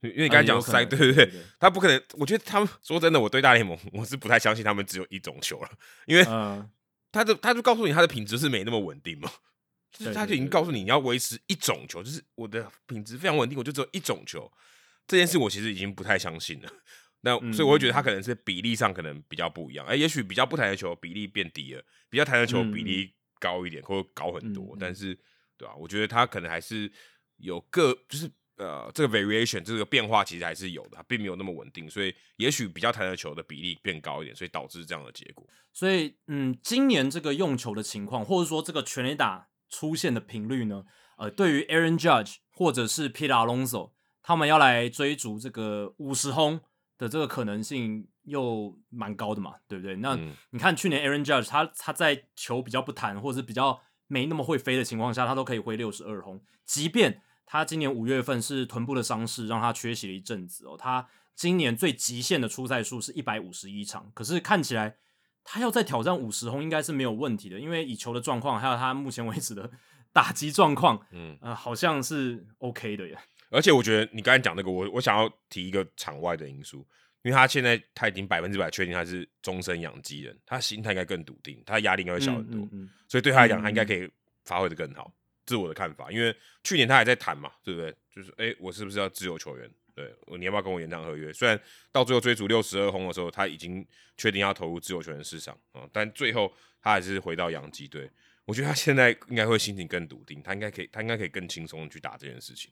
[0.00, 2.00] 因为你刚才讲塞， 对对对，他不可能。
[2.12, 5.70] 我觉得他们说真的，我对大联盟我是不太相信他们只有一种球了，
[6.06, 6.22] 因为
[7.10, 9.28] 他的他就告诉你他的品质是没那么稳定嘛，
[9.92, 14.50] 就是他就已经告诉你你要维持一种球，就是我的品质非常稳定，我就只有一种球。
[15.06, 16.70] 这件事我其实已经不太相信了。
[17.20, 25.14] 那所以我会觉得他可能是比例上可能比较不一样，哎，也许比较不弹的球比例变低了，比较弹的球比例高一点或者高很多，但是
[25.56, 25.74] 对吧？
[25.76, 26.90] 我觉得他可能还是
[27.36, 28.30] 有个就是。
[28.58, 35.46] 呃，这个 variation 这个变化其实还是有的，并没有那么稳定，所以也许比较弹的球的比例变高一点，所以导致这样的结果。
[35.72, 40.84] 所以，嗯，今年这个用球的情况，或者说这个全垒打出现的频率呢？
[41.16, 43.92] 呃，对于 Aaron Judge 或者是 Peter Alonso，
[44.22, 46.60] 他们要来追逐这个五十轰
[46.96, 49.96] 的这个可能性又蛮高的嘛，对不对？
[49.96, 50.18] 那
[50.50, 57.22] 你看去年 Aaron Judge 他他在球比较不弹或者是比较没那么会飞的情况下，他都可以挥六十二轰，即便。
[57.50, 60.76] 他今年五月份是臀部的伤势让他缺席了一阵子哦。
[60.76, 64.98] 他今年最极限的出赛数是一百五十一场，可是看起来
[65.50, 69.70] 他要再挑战五十轰应该是没有问题的，因为以球的状况还有他目前为止的
[70.12, 73.16] 打击状况，嗯呃好像是 OK 的耶。
[73.50, 76.86] 而且我觉得你刚才讲那个，我我想要提一个场外的因素，
[77.22, 82.68] 因为他现在他已经百分之百确定他是终身养鸡人，他心态应该更笃定，他压力应该会小很多，
[83.08, 84.06] 所以对他来讲，他应该可以
[84.44, 85.10] 发挥的更好。
[85.46, 87.94] 这是我的看法，因为去年他还在谈嘛，对不对？
[88.14, 89.70] 就是哎，我是不是要自由球员？
[89.98, 91.32] 对，你要不要跟我延长合约？
[91.32, 91.60] 虽然
[91.90, 93.84] 到最后追逐六十二轰的时候，他已经
[94.16, 98.08] 确定要投入自由球员市场啊，但最后他还是回到洋基队。
[98.44, 102.70] 我觉得他现在应该会心情更笃定，他应该可以，他应该可以更轻松的去打这件事情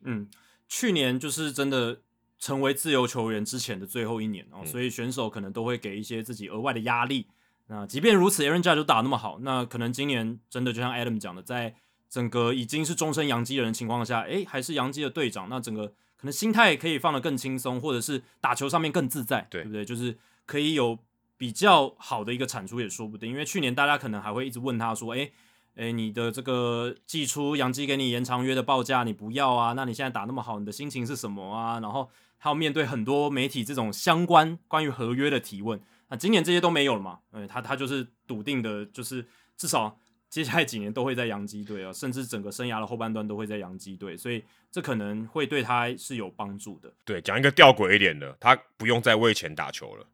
[0.00, 0.28] 嗯，
[0.66, 2.00] 去年就是真的
[2.38, 7.26] 成为自由球员之前的最后一年哦，嗯所以选手可能都会给一些自己额外的压力。
[7.66, 11.74] 那即便如此，Aaron Judge 都打那么好，那可能今年真的就像 Adam 讲的，在
[12.08, 19.84] 整个已经是终身洋基人的情况下，诶，还是洋基的队长，那整个可能心态可以放得更轻松，或者是打球上面更自在，对不对？
[19.84, 20.98] 就是可以有
[21.36, 23.30] 比较好的一个产出也说不定。
[23.30, 25.32] 因为去年大家可能还会一直问他说，诶，
[25.74, 29.74] 诶，你的这个寄出杨基给你延长约的报价你不要啊？
[29.74, 31.80] 那你现在打那么好，你的心情是什么啊？
[31.80, 35.78] 然后还要面对很多媒体这种相关关于合约的提问。
[36.08, 37.18] 那今年这些都没有了嘛？
[37.32, 39.26] 嗯，他他就是笃定的，就是
[39.56, 39.98] 至少
[40.36, 50.06] 接下来几年都会在洋基队啊，甚至整个生涯的后半段都会在洋基队，所以这可能会对他是有帮助的对，讲一个吊诡一点的，他不用再为钱打球了。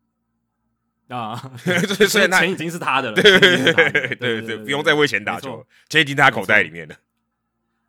[1.08, 1.52] 啊。
[1.98, 6.94] 这虽然他钱已经是他的了，对对对对，不用再为钱打球了，钱已经在他口袋里面了。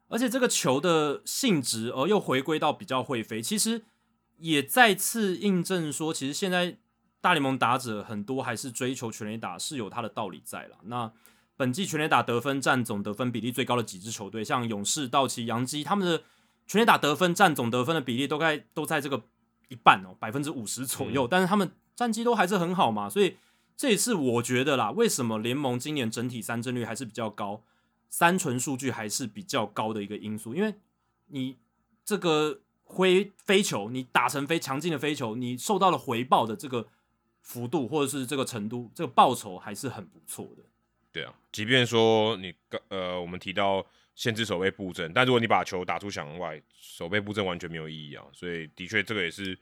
[0.07, 3.83] 而且这个球的性质，而又回归到比较会飞，其实
[4.39, 6.77] 也再次印证说，其实现在
[7.21, 10.79] 大联盟打者很多还是追求全垒打是有他的道理在了。
[10.85, 11.13] 那
[11.55, 16.23] 本季全垒打得分占总得分比例最高的几支球队，像勇士、道奇、洋基，他们的
[16.65, 19.23] 全垒打得分占总得分的比例都在都在这个
[19.69, 23.37] 一半哦，百分之五十左右，但是他们战绩都还是很好嘛，所以
[23.77, 27.61] 这也是我觉得啦，为什么联盟今年整体三振率还是比较高，
[28.09, 30.75] 三纯数据还是比较高的一个因素，因为
[31.27, 31.57] 你
[32.03, 36.87] 这个挥飞球，你打成飞强劲的飞球，你受到了回报的这个
[37.41, 40.63] 幅度或者是这个程度，这个报酬还是很不错的。
[41.13, 43.85] 对啊，即便说你刚呃，我们提到
[44.15, 48.25] 限制守备布阵，但如果你把球打出墙外，守备布阵完全没有意义啊。
[48.33, 49.57] 所以的确这个也是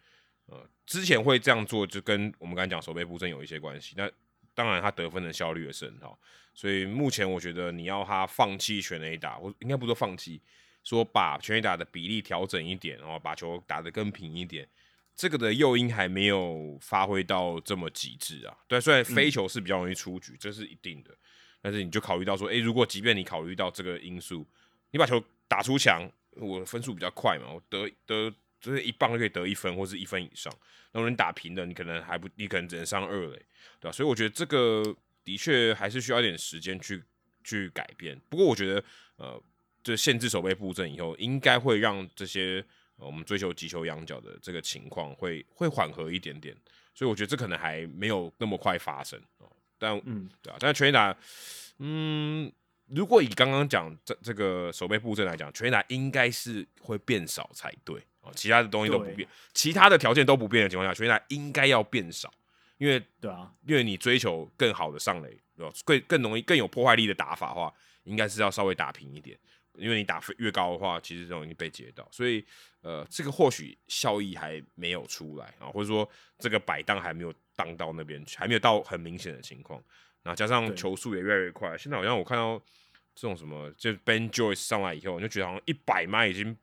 [0.45, 3.93] 呃之前会这样做，就跟我们刚才讲守备布阵有一些关系。
[3.97, 4.09] 那
[4.53, 6.17] 当然他得分的效率也是很好，
[6.53, 10.41] 所以目前我觉得你要他放弃全垒打，我应该不说放弃，
[10.83, 14.67] 说把全垒打的比例调整一点，然后把球打得更平一点。
[15.13, 18.57] 这个的诱因还没有发挥到这么极致啊。
[18.67, 21.15] 对，虽然飞球是比较容易出局，这是一定的。
[21.61, 24.45] 但是你就考虑到说，诶，如果即便你考虑到这个因素，
[24.91, 30.51] 你把球打出墙，我分数比较快嘛，我得得就是一棒就可以得一分或是一分以上。
[30.91, 33.35] 那如果你打平的，你可能还不，你可能只能上二垒，
[33.79, 34.83] 对吧、所以我觉得这个
[35.23, 37.03] 的确还是需要一点时间去
[37.43, 38.19] 去改变。
[38.27, 38.83] 不过我觉得，
[39.17, 39.41] 呃，
[39.83, 42.63] 这限制守备布阵以后，应该会让这些、
[42.97, 46.55] 我们追求击球仰角的这个情况会会缓和一点点。
[46.93, 49.49] 所以我觉得这可能还没有那么快发生哦。
[49.81, 51.17] 但嗯，对啊，但是全垒打，
[51.79, 52.51] 嗯，
[52.85, 62.31] 如果以刚刚讲这这个守备布阵来讲，全垒打应该是会变少才对哦，其他的东西都不变，其他的条件都不变的情况下，全垒打应该要变少，
[62.77, 65.73] 因为对啊，因为你追求更好的上垒，对吧？
[65.83, 69.35] 更更容易更有破坏力的打法的话，应该是要稍微打平一点，
[69.73, 72.45] 因为你打越高的话，其实容易被接到，所以
[72.81, 79.81] 呃，这个或许效益还没有出来啊，或者说这个摆荡还没有荡到那边去，还没有到很明显的情况。
[80.23, 82.59] 那加上球速也越来越快，现在好像我看到
[83.15, 86.57] 这种什么，就 Ben Joyce 上来以后，你就觉得好像一百迈已经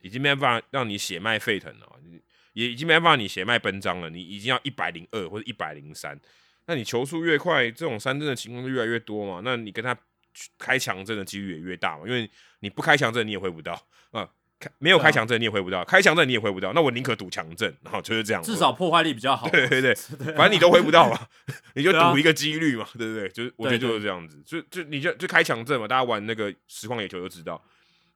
[0.00, 2.20] 已经没办法让你血脉沸腾了，你
[2.52, 6.18] 也已经没办法让你血脉奔张了，你已经要一百零二或者一百零三。
[6.66, 9.40] 那你球速越快，这种三振的情况就越来越多嘛。
[9.44, 9.96] 那你跟他
[10.58, 12.28] 开强阵的几率也越大嘛，因为
[12.60, 13.72] 你不开强阵你也挥不到
[14.12, 14.28] 啊，
[14.60, 18.42] 开没有开强阵你也挥不到，开强阵你也挥不到，那我宁可赌强阵，然后就是这样。
[18.42, 19.48] 至少破坏力比较好。
[19.50, 19.94] 对对 对，
[20.34, 21.18] 反正你都挥不到嘛，
[21.74, 23.28] 你就赌一个几率嘛，对不对？
[23.30, 27.60] 就是我觉得就是这样子，就就你就就开强阵嘛，大家玩那个实况野球就知道，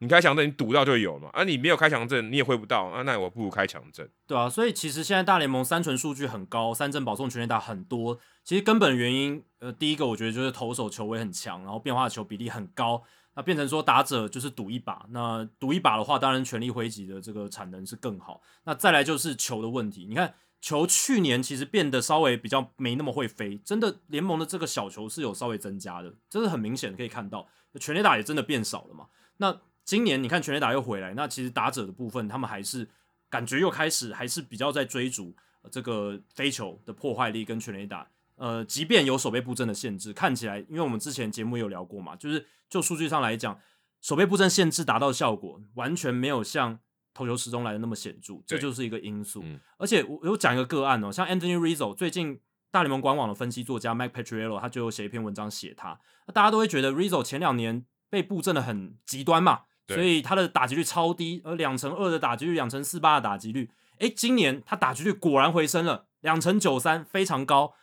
[0.00, 4.06] 你开强阵你赌到就有嘛，啊你没有开强阵你也挥不到啊，那我不如开强阵。
[4.26, 8.18] 对啊，所以其实现在大联盟三纯数据很高，三振保送全垒打很多。
[8.42, 13.02] 其实根本原因，呃，第一个我觉得就是投手球威很强，然后变化球比例很高，
[13.34, 15.06] 那变成说打者就是赌一把。
[15.10, 18.40] 那赌一把的话，当然全力挥击的这个产能是更好。
[18.64, 27.46] 那再来就是球的问题，你看球去年其实变得稍微比较没那么会飞，真的联盟的这个小球是有稍微增加的，这是很明显可以看到，
[27.80, 29.08] 全垒打也真的变少了嘛。
[29.36, 32.88] 那今年你看全垒打又回来，那其实打者的部分他们还是
[33.28, 38.08] 感觉又开始还是比较在追逐、呃这个飞球的破坏力跟全垒打。
[38.36, 43.58] 呃，即便有守备布阵的限制，看起来，因为我们之前节目有聊过嘛，就是就数据上来讲，
[44.00, 46.78] 守备布阵限制达到效果，完全没有像
[47.12, 49.40] 投球时钟来的那么显著，这就是一个因素。
[49.44, 52.40] 嗯而且我有讲一个个案哦，像 Anthony Rizzo 最近
[52.70, 67.74] 大联盟官网的分析作家 Mike Petriello 他就有写一篇文章写他，那大家都会觉得 Rizzo 前两年被布阵的很极端嘛，所以他的打击率超低，而两成二的打击率，两成四八的打击率，诶，今年他打击率果然回升了，两成九三，非常高。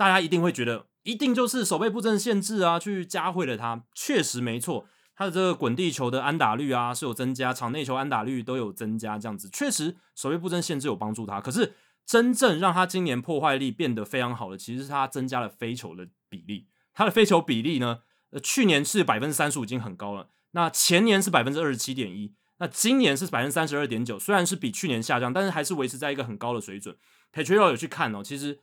[0.00, 3.84] 大家一定会觉得，一定就是守备布阵限制啊，去加惠了他。
[3.94, 11.38] 确实没错，他的这个滚地球的安打率啊是有增加，场内球安打率都有增加，这样子确实守备布阵限制有帮助他。
[11.38, 11.74] 可是
[12.06, 16.66] 真正让他今年破坏力变得非常好的，其实是他增加了飞球的比例。
[16.94, 17.98] 他的飞球比例呢，
[18.30, 20.30] 呃，去年是百分之三十五，已经很高了。
[20.52, 26.96] 那前年是百分之二十七点一，那今年是百分之三十二点九，虽然是比去年下降，但是还是维持在一个很高的水准。
[27.32, 28.58] p a t r i o 有去看哦，其实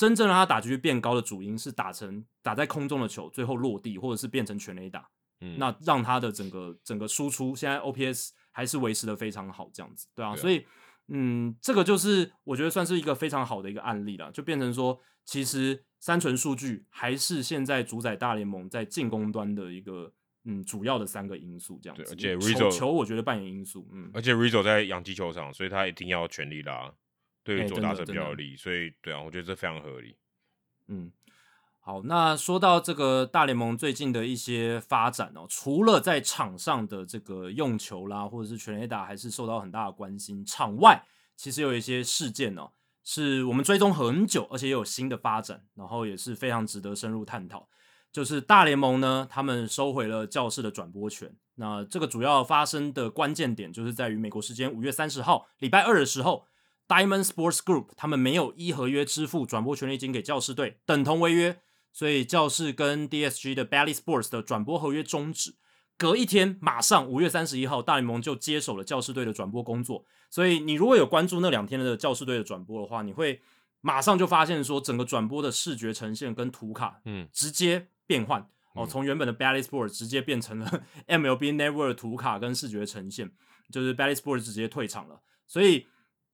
[0.00, 5.06] 真正让他打击率变高的主因是打成打在空中的球，最后落地或者是变成全垒打。
[5.42, 10.64] 嗯，那让他的整个整个输出现在 OPS 还是维持的非常好，这样子，对啊，所以
[11.08, 20.10] 嗯，这个就是我觉得算是一个非常好的一个案例了，就变成说，其实三纯数据还是现在主宰大联盟在进攻端的一个
[20.44, 22.10] 嗯主要的三个因素，这样子。
[22.10, 26.90] 而且 RIZO 球我觉得扮演因素，嗯，而且 Rizzo 在洋基球场，所以他一定要全力拉，
[27.56, 30.16] 对于左打者比较有利，所以对啊，我觉得这非常合理，
[30.88, 31.12] 嗯。
[31.82, 40.44] 好，那说到这个大联盟最近的一些发展哦，除了在场上的这个用球啦，或者是全垒打，还是受到很大的关心。
[40.44, 41.02] 场外
[41.36, 42.70] 其实有一些事件哦，
[43.02, 47.66] 是我们追踪很久，而且也有新的发展，然后也是非常值得深入探讨。
[48.12, 51.34] 就是大联盟呢，他们收回了教室的转播权。
[51.54, 56.46] 那这个主要发生的关键点，就是在于美国时间五月三十号礼拜二的时候
[56.90, 61.60] ，Diamond Sports Group 他们没有依合约支付转播权利金给教士队，等同违约。
[61.92, 65.54] 所以教室跟 DSG 的 Bally Sports 的转播合约终止，
[65.96, 70.04] 隔一天马上五月三十一号，大联盟就接手了教士队的转播工作。
[70.30, 73.40] 所以你如果有关注那两天的教士队的转播的话，你会
[73.80, 83.30] 马上就发现说，整个转播的视觉呈现跟图卡，嗯，直接变换哦，从原本的 Bally Sports 直接变成了 MLB Network 图卡跟视觉呈现，
[83.72, 85.20] 就是 Bally Sports 直接退场了。
[85.46, 85.86] 所以。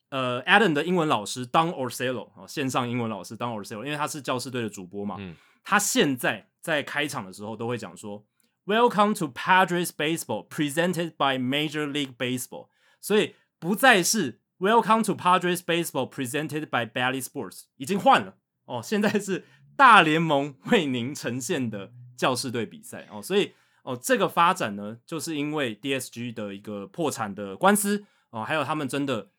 [0.08, 5.16] 呃，Adam 的英文老师 Don Orsello 啊，线上英文老师 Don Orsello，因为他是教师队的主播嘛，
[5.64, 8.24] 他现在在开场的时候都会讲说
[8.66, 12.68] ，Welcome to Padres Baseball presented by Major League Baseball，
[13.00, 19.44] 所以不再是 Welcome to Padres Baseball presented by Bally Sports，已经换了哦，现在是
[19.76, 29.30] 大联盟为您呈现的教师队比赛哦，所以哦，这个发展呢，就是因为 DSG 的一个破产的官司哦，还有他们真的。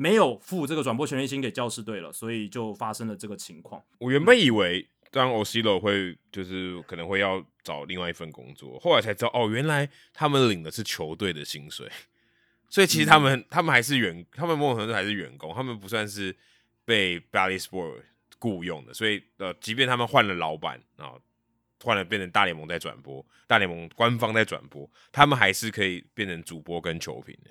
[0.00, 3.82] 没有付这个转播权利金给教师队了，所以就发生了这个情况。
[3.98, 11.90] 我原本以为当 o c i l o 会就是可能会要找另外一份工作，后来才知道哦，原来他们领的是球队的薪水，
[12.68, 16.32] 所以其实他们他们还是员，他们某种程度还是员工，他们不算是
[16.84, 18.02] 被 Bally Sport
[18.38, 21.14] 雇佣的，所以呃，即便他们换了老板啊，
[21.82, 27.50] 换了变成大联盟在转播，大联盟官方在转播，他们还是可以变成主播跟球评的。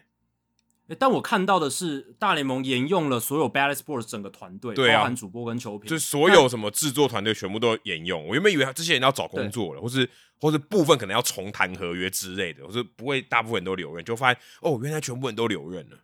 [0.95, 8.25] 但我看到的是，大联盟沿用了所有 Bally Sports 整个团队，包含主播跟球评，就所有什么制作团队全部都沿用。
[8.27, 10.09] 我原本以为这些人要找工作了，或是
[10.39, 15.97] 或是部分可能要重谈合约之类的，我是不会大部分人都留任，就发现哦，原来全部人都留任了。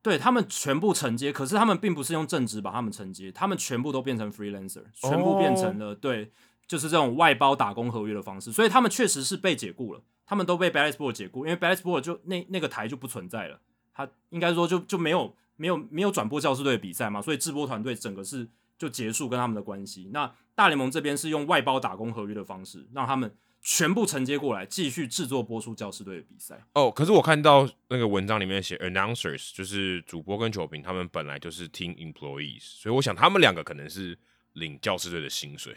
[0.00, 6.30] 对他们全部承接，可是他们并不是用正职把他们承接，他们全部都变成 freelancer，全部变成了对，
[6.66, 8.52] 就是这种外包打工合约的方式。
[8.52, 13.60] 所以他们确实是被解雇了，他们都被 Bally Sports 解雇，因为 Bally Sports 就那那个台就不存在了。
[13.94, 20.10] 他应该说就就没有没有没有转播教师队的比赛嘛，所以制播团队整个是就结束跟他们的关系。
[20.12, 26.62] 那大联盟这边是用外包打工合约的方式，让他们全部承接过来，继续制作播出教师队的比赛。
[26.74, 34.18] 哦，可是我看到那个文章里面写 announcers，就是主播跟球评，他们本来就是 team employees，所以我想他们两个可能是
[34.52, 35.74] 领教师队的薪水。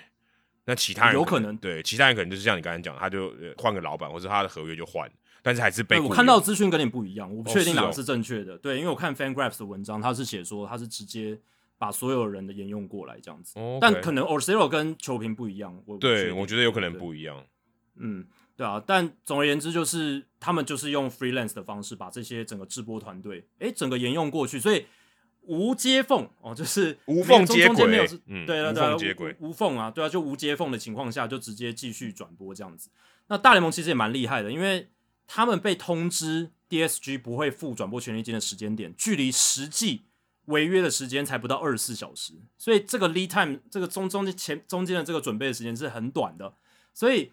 [0.65, 5.09] 那其他人有可能对其他人可能就是像你刚才讲，他就换个老板，或者他的合约就换。
[5.47, 8.57] 但是还是被我看到资讯跟你不一样，我不确定哪个是正确的。
[8.57, 11.39] 对，因为我看 FanGraphs 的文章，他是写说他是直接
[11.77, 13.55] 把所有人的沿用过来这样子。
[13.79, 15.81] 但可能 Orcero 跟球评不一样。
[15.85, 17.41] 我对，我觉得有可能不一样。
[17.95, 18.83] 嗯，对啊。
[18.85, 24.85] 但总而言之，就是他们就是用 freelance 的方式把这些整个直播团队，哎，整个沿用过去，所以
[25.43, 32.89] 无接缝哦，就是无缝接轨，嗯，对了，对，无缝啊，对啊，就无接缝的情况下，就直接继续转播这样子。
[33.29, 34.89] 那大联盟其实也蛮厉害的，因为。
[35.27, 40.05] 他们被通知 DSG 不会付转播权利金的时间点，距离实际
[40.45, 46.53] 违约的时间才不到二十四小时，所以这个 lead time 这个中中间前中间的这个准备的时间是很短的。
[46.93, 47.31] 所以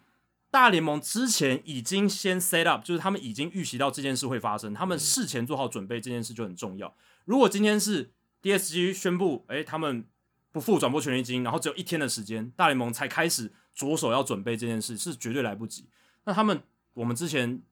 [0.51, 6.95] 大联盟之前已经先 set up，就是他们已经预习到这件事会发生，他们事前做好准备这件事就很重要。
[7.25, 8.11] 如果今天是
[8.43, 10.05] DSG 宣布，哎，他们
[10.51, 15.87] 不付转播权利金，然后只有一天的时间，大联盟才开始着手要准备这件事，是绝对来不及。
[16.25, 16.61] 那他们
[16.95, 17.63] 我们之前。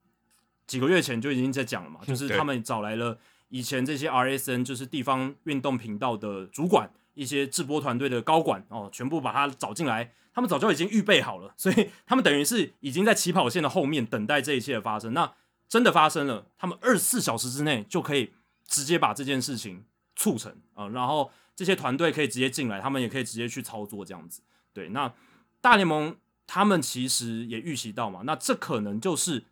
[0.65, 3.17] 几个月前就已经在讲了嘛，就是他们找来了
[3.49, 15.13] 以前这些 RSN 就是地方运动频道的主管，一些制播团队的高管哦，全部把他找进来，他们早就已经预备好了，所以他们等于是已经在起跑线的后面等待这一切的发生。
[15.13, 15.33] 那
[15.69, 18.31] 真的发生了，他们二十四小时之内就可以
[18.67, 19.83] 直接把这件事情
[20.15, 24.41] 促成啊，然后这些团队可以直接进来，他们也可以直接去操作这样子。
[24.73, 25.13] 对，那
[25.61, 26.15] 大联盟
[26.47, 29.45] 他们其实也预习到嘛，那这可能就是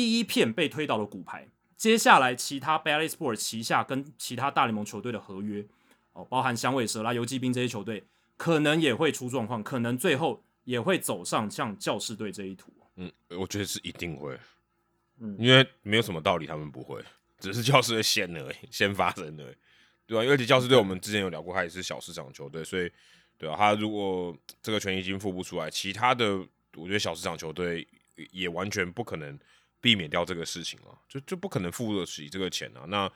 [0.00, 1.46] 第一片被推倒的骨牌。
[1.76, 5.62] 接下来，其他 Bally Sport 旗下跟其他大联盟球队的合约，
[6.14, 8.02] 哦，包含响尾蛇啦、游击兵这些球队，
[8.38, 12.72] 可能也会出状况，可能最后也会走上像教士队这一途。
[12.96, 14.38] 嗯，我觉得是一定会，
[15.18, 17.02] 嗯因为没有什么道理他们不会，
[17.38, 19.56] 只是教师队先而已， 先发生而已，
[20.06, 22.90] 对吧、而且教师队我们之前有聊过，他也是小市场球队，所以
[23.36, 26.38] 对啊、他如果这个权益金付不出来，其他的
[26.76, 27.86] 我觉得小市场球队
[28.32, 29.38] 也完全不可能
[29.80, 32.84] 避免掉这个事情了，就就不可能付得起这个钱啊。
[32.88, 33.10] 那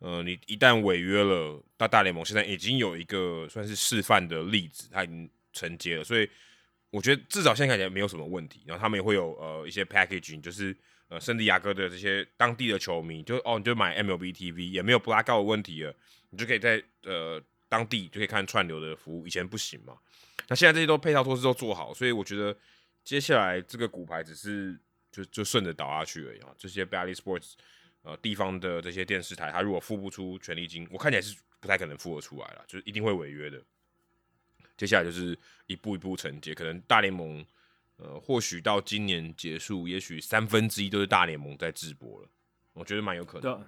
[0.00, 6.28] 呃，你一旦违约了，大大联盟现在已经有一个算是示范的例子，他已经承接了，所以
[6.90, 8.62] 我觉得至少现在看起来没有什么问题。
[8.66, 10.76] 然后他们也会有呃一些 packaging，就是
[11.08, 15.92] 呃圣地亚哥的这些当地的球迷，就哦你就买 MLB TV，也没有 blackout 的问题了，
[16.30, 19.94] 你就可以在呃当地就可以看串流的服务，以前不行嘛。
[20.48, 22.56] 那现在这些都配套措施都做好，所以我觉得
[23.02, 24.78] 接下来这个骨牌只是
[25.10, 26.48] 就就顺着倒下去而已啊。
[26.56, 27.52] 这些 Bally Sports
[28.02, 33.62] 呃地方的这些电视台，他如果付不出权利金，我看起来是不太可能付得出来了，就是一定会违约的。
[34.76, 35.36] 接下来就是
[35.66, 37.44] 一步一步承接，可能大联盟
[37.96, 42.28] 呃或许到今年结束，也许三分之一都是大联盟在直播了，
[42.74, 43.42] 我觉得蛮有可能。
[43.42, 43.66] 的，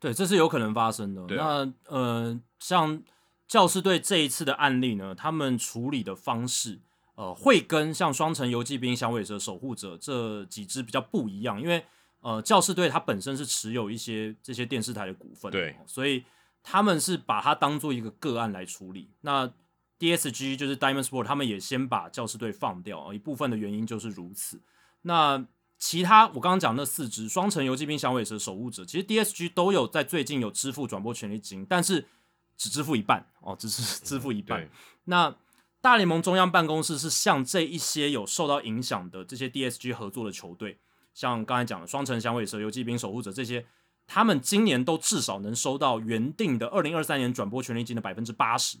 [0.00, 1.22] 对，这是有可能发生的。
[1.40, 3.00] 啊那呃，像
[3.46, 6.80] 教师队这一次的案例呢，他们处理的方式，
[7.14, 11.84] 呃，会跟像双城游击兵、响尾蛇、守护者这几支比较不一样，因为
[12.20, 16.24] 呃，教士队它本身是持有一些这些电视台的股份的，对所以
[16.62, 19.10] 他们是把它当做一个个案来处理。
[19.22, 19.52] 那
[19.98, 24.60] DSG 就是 Diamond Sport，他们也先把教士队放掉，呃一部分的原因就是如此。
[25.02, 25.44] 那
[25.78, 32.06] 其他我刚刚讲那四支双城游击兵、响尾蛇、守护者，其实 DSG 都有在最近有支付转播权利金，但是
[32.56, 34.60] 只支付一半哦，只是 支付一半。
[34.60, 34.70] 对，
[35.04, 35.34] 那
[35.82, 40.78] 大联盟中央办公室是向这一些有受到影响的这些 DSG 合作的球队，
[41.12, 43.66] 像刚才讲的双城响尾蛇、游击兵、守护者这些，
[44.06, 48.78] 他们今年都至少能收到原定的二零二三年转播权利金的百分之八十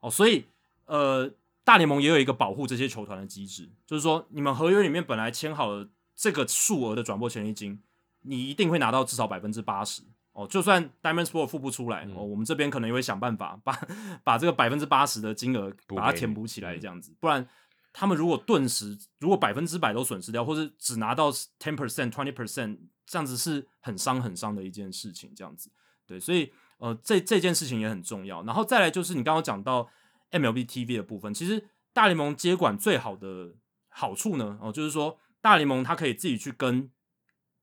[0.00, 0.44] 哦，所以
[0.84, 1.32] 呃，
[1.64, 7.82] 大联盟也有一个保护这些球团的机制，就是说你们合约里面本来签好了这个数额的转播权利金，
[8.20, 10.02] 你一定会拿到至少百分之八十。
[10.32, 12.14] 哦，就算 Diamond Sport 付不出来，嗯。
[12.16, 13.78] 哦，我们这边可能也会想办法把
[14.24, 16.80] 把这个百分之八十的金额把它填补起来，嗯。
[16.80, 17.46] 这样子，不然
[17.92, 25.70] 他们如果顿时如果百分之百都损失掉，或者只拿到 ten percent、twenty percent，这样子是很伤很伤的一件事情，这样子，
[26.06, 28.42] 对，所以呃，这这件事情也很重要。
[28.44, 29.88] 然后再来就是你刚刚讲到
[30.30, 33.54] MLB TV 的部分，其实大联盟接管最好的
[33.90, 36.90] 好处呢，哦，就是说大联盟它可以自己去跟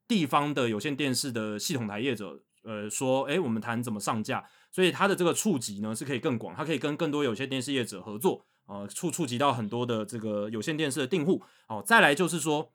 [0.07, 11.43] 地方的有线电视的系统台业者，呃，说，哎，我们谈怎么上架，所以它的这个触及呢是可以更广，它可以跟更多有线电视业者合作，呃，触触及到很多的这个有线电视的订户。
[11.67, 12.73] 哦，再来就是说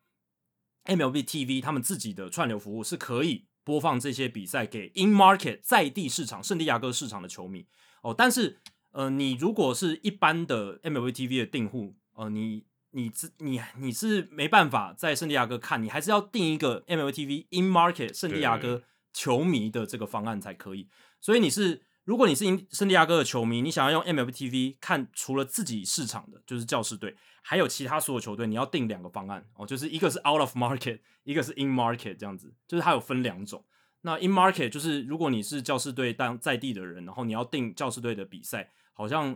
[0.85, 7.67] ，MLB TV 他们自己的串流服务是可以播放这些比赛给 in market 在地市场圣地亚哥市场的球迷。
[8.01, 8.59] 哦，但是
[8.91, 18.83] 呃，你如果是一般的 MLB TV 的订户，呃，你你自你你是没办法在圣地亚哥看，你还是要订一个 MLB TV in market 圣地亚哥
[19.15, 20.89] 球迷的这个方案才可以。
[21.21, 29.47] 所以你是如果你是因圣地亚哥的球迷，你想要用 MLB TV 看除了自己市场的，就是教士队，还有其他所有球队，你要定两个方案。
[29.55, 33.65] 哦，就是一个是 out of market， 一个是 in market 这样子，就是它有分两种。
[34.01, 39.35] 那 in market 就是如果你是教士队当在地的人，然后你要订教士队的比赛，好像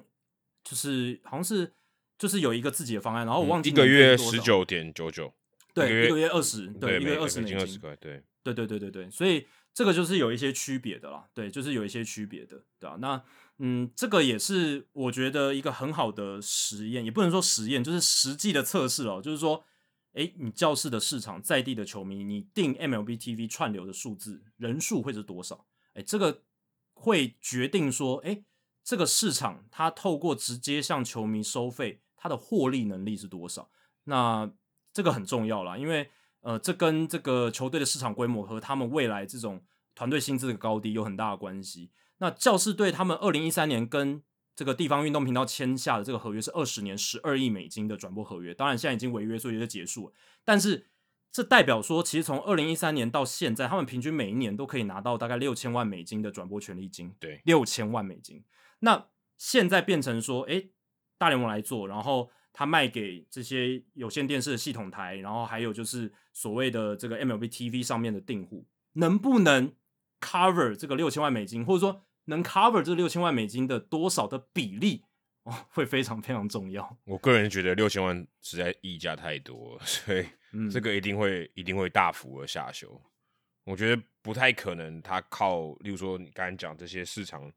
[0.64, 1.74] 就是好像是
[2.20, 5.34] 就是有一个自己的方案，然后我忘记嗯一个月十，九点九九，
[5.74, 7.98] 对，一个月二十，对，一个月二十美金美金，二十
[8.44, 13.24] 对对对对对，所以这个就是有一些区别的啦，对，就是有一些区别的，对啊，那
[13.60, 19.64] 嗯，这个也是我觉得一个很好的实验，也不能说实验，就是实际的测试哦，就是说，
[20.14, 25.66] 诶，你教室的市场在地的球迷，你定 MLB TV 串流的数字人数会是多少？
[25.94, 26.44] 诶，这个
[26.94, 28.44] 会决定说，诶，
[28.84, 33.70] 这个市场它透过直接向球迷收费，它的获利能力是多少？
[34.06, 34.52] 那
[34.92, 36.10] 这个很重要啦，因为
[36.42, 39.62] 呃，这跟这个球队的市场规模和他们未来这种
[39.96, 41.92] 团队薪资的高低有很大的关系。
[42.18, 44.22] 那教士队他们二零一三年跟
[44.56, 50.14] 这个地方运动频道签下的这个合约是二十年十二亿美金的转播合约，当然现在已经违约，所以就结束了。
[50.44, 50.88] 但是
[51.32, 58.44] 这代表说，其实从二零一三年到现在，他们平均每一年都可以拿到大概六千万美金的转播权利金，对，六千万美金。
[58.80, 59.08] 那
[59.38, 60.66] 现在变成说，哎，
[61.18, 69.74] 大联盟来做，然后他卖给这些有线电视的系统台，然后还有就是所谓的这个 MLB TV 上面的订户，能不能
[70.20, 75.04] cover 这个六千万美金，或者说能 cover 这六千万美金的多少的比例，
[75.44, 76.98] 哦，会非常非常重要。
[77.06, 80.26] 我个人觉得六千万实在溢价太多， 所以
[80.72, 83.02] 这个一定会一定会大幅的下修。
[83.66, 87.52] 我觉得不太可能，他靠，例如说你刚才讲这些市场，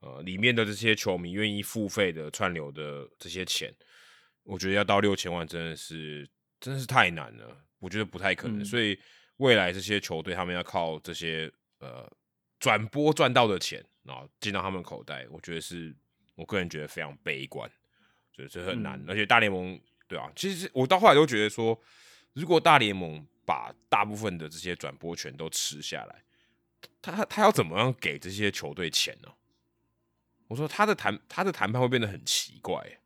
[0.00, 3.74] 呃，里面的这些球迷愿意付费的串流的这些钱，
[4.48, 6.26] 我觉得要到六千万真的是
[6.58, 8.64] 真的是太难了，我觉得不太可能。
[8.64, 8.98] 所以
[9.36, 12.10] 未来这些球队他们要靠这些呃
[12.58, 15.94] 转播赚到的钱，然后进到他们口袋，我觉得是
[16.34, 17.70] 我个人觉得非常悲观，
[18.34, 18.98] 所以这很难。
[19.06, 21.78] 而且大联盟对啊，其实我到后来都觉得说，
[22.32, 26.24] 如果大联盟把大部分的这些转播权都吃下来，
[27.02, 29.28] 他他要怎么样给这些球队钱呢？
[30.46, 33.00] 我说他的谈他的谈判会变得很奇怪，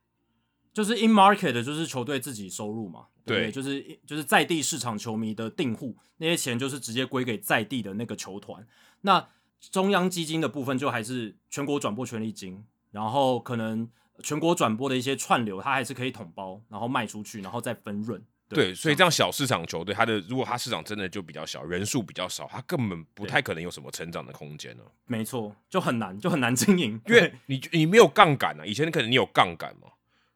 [0.73, 8.67] 就是 in market 的就是球队自己收入嘛，对，就是就是在地市场球迷的订户那些钱就是直接归给在地的那个球团，
[9.03, 9.29] 那
[9.71, 13.89] 中央基金的部分就还是全国转播权利金，然后可能
[14.23, 18.23] 全国转播的一些串流，它还是可以统包，然后卖出去，然后再分润。
[18.49, 24.85] 对，所以这样小市场球队，它的如果它市场真的就比较小，人数比较少，它根本不太可能有什么成长的空间了。
[25.07, 28.67] 没错，就很难，就很难经营，因为你你没有杠杆啊。
[28.67, 29.89] 以前可能你有杠杆嘛，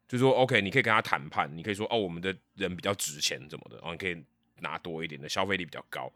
[0.07, 4.15] 就说 OK，你可以跟他谈判，你可以说哦，我们的人比较值钱怎么的，然后你可以
[4.61, 6.11] 拿多一点的消费力比较高，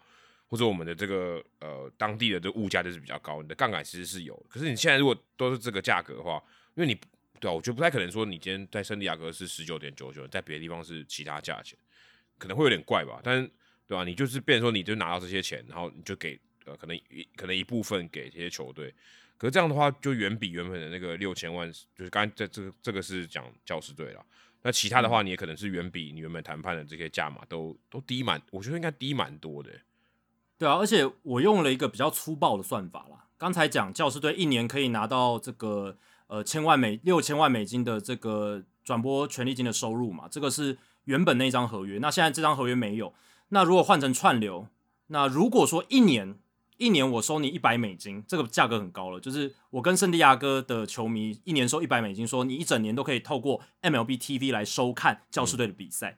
[0.47, 4.35] 或者我们的这个呃当地的这物价就是比较高，你的杠杆其实是有。
[4.49, 6.41] 可是你现在如果都是这个价格的话，
[6.75, 6.97] 因为你
[7.39, 11.77] 对啊，我觉得不太可能说你今天在圣地亚哥是十九点九九，在别的地方是其他价钱。
[12.37, 13.47] 可能会有点怪吧，但是
[13.85, 14.03] 对吧？
[14.03, 18.91] 你就是变说，你就拿到这些钱，然后你就给呃，可能一可能一部分给这些球队，
[19.41, 24.23] 可是这样的话，就远比原本的那个六千万，就是刚才在这个这个是讲教师队了。
[24.61, 29.71] 那其他的话，你也可能是远比你原本谈判的这些价码都都低蛮，我觉得应该低蛮多的。
[30.59, 33.25] 对啊，而且我用了一个比较粗暴的算法啦。
[33.39, 35.97] 刚才讲教师队一年可以拿到这个
[36.27, 40.77] 呃千万美六千万美金的这个转播权利金的收入嘛，这个是。
[41.05, 43.11] 原本那张合约，那现在这张合约没有。
[43.49, 44.67] 那如果换成串流，
[45.07, 46.37] 那如果说一年
[46.81, 49.19] 一年我收你一百美金，这个价格很高了。
[49.19, 56.17] 就是我跟圣地亚哥的球迷一年收一百美金，说你一整年都可以透过 MLB TV 来收看教师队的比赛。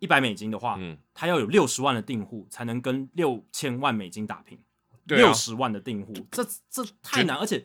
[0.00, 4.58] 一百美金的话，嗯，他要有六十万的订户才能跟六千万美金打平。
[5.04, 7.64] 六十万的订户，这这太难，而且。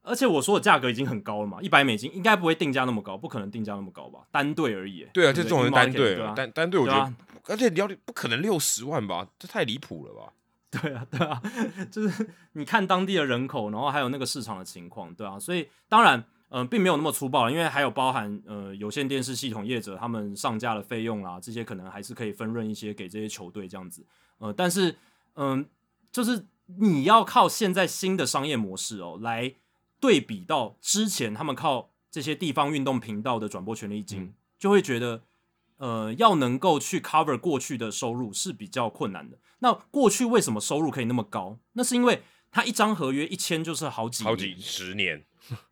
[0.00, 4.20] 而且我说的价格已经很高了嘛，一百美金应该不会定价那么高，不可能定价那么高吧？
[4.30, 5.06] 单队而已。
[5.12, 7.14] 对啊，就这种人单队，单单队我觉得，
[7.44, 9.28] 而且你要不可能六十万吧？
[9.38, 10.32] 这太离谱了吧？
[10.82, 11.42] 对啊，对啊，
[11.90, 24.04] 就是你看当地的人口，然后还有那个市场的情况，对啊，所以当然，嗯，并没有那么粗暴，因为还有包含呃有线电视系统业者他们上架的费用啦，这些可能还是可以分润一些给这些球队这样子。
[24.38, 24.96] 呃，但是
[25.34, 25.66] 嗯，
[26.12, 26.46] 就是
[26.78, 29.54] 你要靠现在新的商业模式哦来。
[30.00, 35.22] 对比到之前，他们靠这些地方运动频道的转播权利金，就会觉得，
[35.78, 39.36] 呃，要能够去 cover 过去的收入是比较困难的。
[39.60, 41.58] 那过去为什么收入可以那么高？
[41.72, 45.24] 那是因为他一张合约一签就是好几好几十年，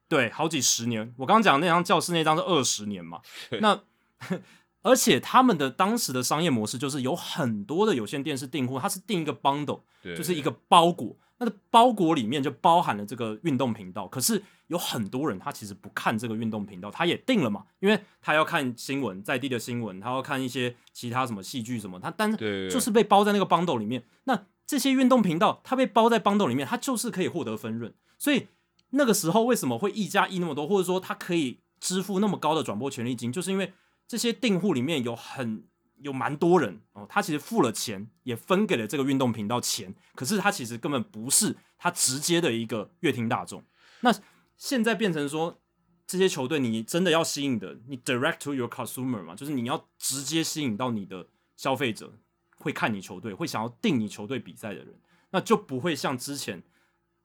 [0.08, 1.14] 对，好几十年。
[1.16, 3.20] 我刚刚讲那张教室那张是二十年嘛？
[3.60, 3.80] 那
[4.82, 11.16] 而且他们的当时的商业模式就是有很多的有线电视订户，他是订一个 bundle，就是一个包裹。
[11.38, 24.02] 那个包裹里面就包含了这个运动频道，可是有很多人他其实不看这个运动频道，他也定了嘛，因为他要看新闻，在地的新闻，他要看一些其他什么戏剧什么，他但是就是被包在那个 bundle 里面。
[24.24, 27.92] 那这些运动频道，它被包在 bundle 里面，它就是可以获得分润。
[28.18, 28.48] 所以
[28.90, 33.72] 那个时候为什么会溢价溢那么多，或者说他可以支付那么高的转播权利金，就是因为
[34.08, 35.64] 这些订户里面有很。
[35.98, 43.64] 有蛮多人哦，他其实付了钱，也分给了这个运动频道钱，可是他其实根本不是他直接的一个乐听大众。
[44.00, 44.14] 那
[44.56, 45.60] 现在变成说，
[46.06, 52.12] 这些球队你真的要吸引的，你 direct to your consumer 嘛，就是你要直接吸引到你的消费者，
[52.58, 54.94] 会看你球队，会想要订你球队比赛的人，
[55.30, 56.62] 那就不会像之前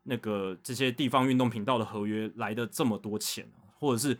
[0.04, 4.18] 那个这些地方运动频道的合约来的这么多钱，或者是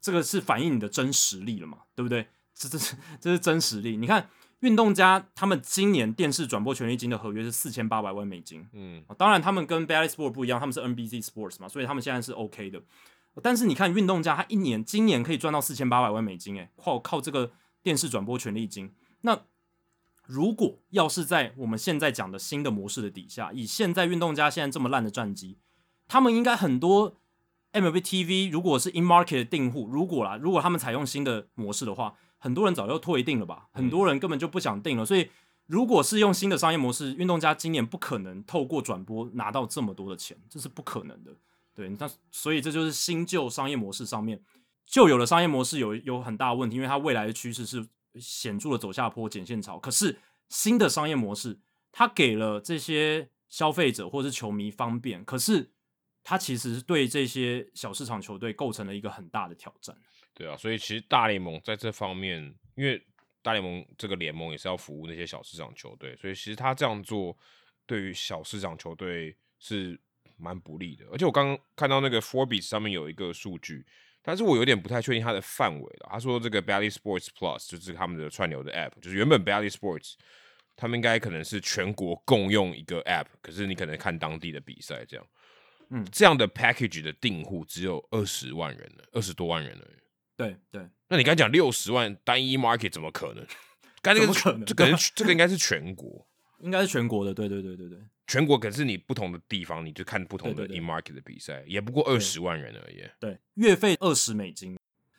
[0.00, 2.26] 这个是反映你的真实力了嘛，对不对？
[2.54, 3.96] 这这是这是真实力。
[3.96, 4.28] 你看，
[4.60, 8.66] 运动家他们今年电视转播权利金的合约是四千八百万美金。
[8.72, 12.80] 嗯，当然他们跟 Bally Sport 不一样，他们是 NBC Sports 嘛，所以他们现在是 OK 的。
[13.42, 17.50] 但是你看，运动家他一年今年可以赚到四千八百万美金，诶，靠靠这个
[17.82, 18.92] 电视转播权利金。
[19.22, 19.40] 那
[20.24, 25.58] 如果要是在我们现在讲的新的模式的底下，以现在运动家现在这么烂的战绩，
[26.06, 27.16] 他们应该很多。
[27.74, 32.14] MLB TV 如果是 in market 的订户，如果啦，如果他们采用新的模式的话，
[32.44, 33.68] 很多人早就退订了吧？
[33.72, 35.06] 很多人根本就不想订了。
[35.06, 35.30] 所以，
[35.64, 41.34] 如果是用新的商业模式，运动家今年不可能透过转播拿到这么多的钱，这是不可能的。
[41.74, 44.38] 对，那所以这就是新旧商业模式上面
[44.84, 47.88] 旧有的商业模式有有很大的问题，因为它未来的趋势是
[48.20, 49.78] 显著的走下坡、剪线潮。
[49.78, 50.18] 可是
[50.50, 51.58] 新的商业模式，
[51.92, 55.70] 它给了这些消费者或是球迷方便，可是
[56.22, 59.96] 它其实对这些小市场球队构成了一个很大的挑战。
[60.34, 63.00] 对啊，所以其实大联盟在这方面，因为
[63.42, 67.36] 大联盟这个联盟也是要服务那些小市场球队，所以其实他这样做
[67.86, 69.98] 对于小市场球队是。
[70.36, 73.86] 蛮不利的，而且我刚刚看到那个 Forbes 上面有一个数据，
[74.20, 76.08] 但是我有点不太确定它的范围了。
[76.10, 80.14] 他说这个 Bally Sports Plus 就是他们的串流的 App，就是原本 Bally Sports
[80.74, 85.24] 他们应该可能是全国共用一个 App，可是你可能看当地的比赛这样，
[85.90, 89.86] 嗯，这样的 Package 的订户只有二十万人了，二十多万人了。
[90.36, 93.46] 对对，那你刚讲六十万单一 Market 怎么可能？
[94.02, 94.64] 刚这个可能？
[94.64, 96.26] 这可能这个应该是全国。
[96.60, 103.04] 应该是全国的，对对对对对，全国可是你不同的地方，你就看不同的 in market 的比赛，也不过二十万人而已。
[103.20, 104.78] 对，月费二十美金，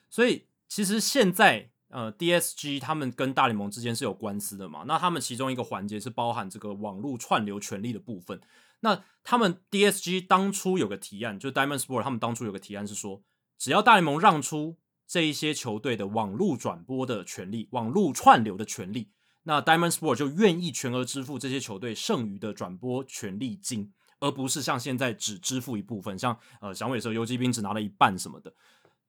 [0.09, 4.85] 所以其实现在呃，DSG 他们跟大联盟之间是有官司的嘛？
[4.87, 8.41] 那他们其中一个环节是包含这个网络串流权利的部分。
[8.79, 13.21] 那他们 DSG 当初有个提案，就 Diamond Sport 他们当初有个提案是说，
[13.59, 19.11] 只要大联盟让出这一些球队的网络转播的权利、网络串流的权利。
[19.43, 28.51] 那 Diamond Sport 就愿意全额支付这些球队剩余的转播权利金，而不是像现在只支付一部分，像呃响尾蛇游击兵只拿了一半什么的。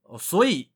[0.02, 0.70] 哦，所以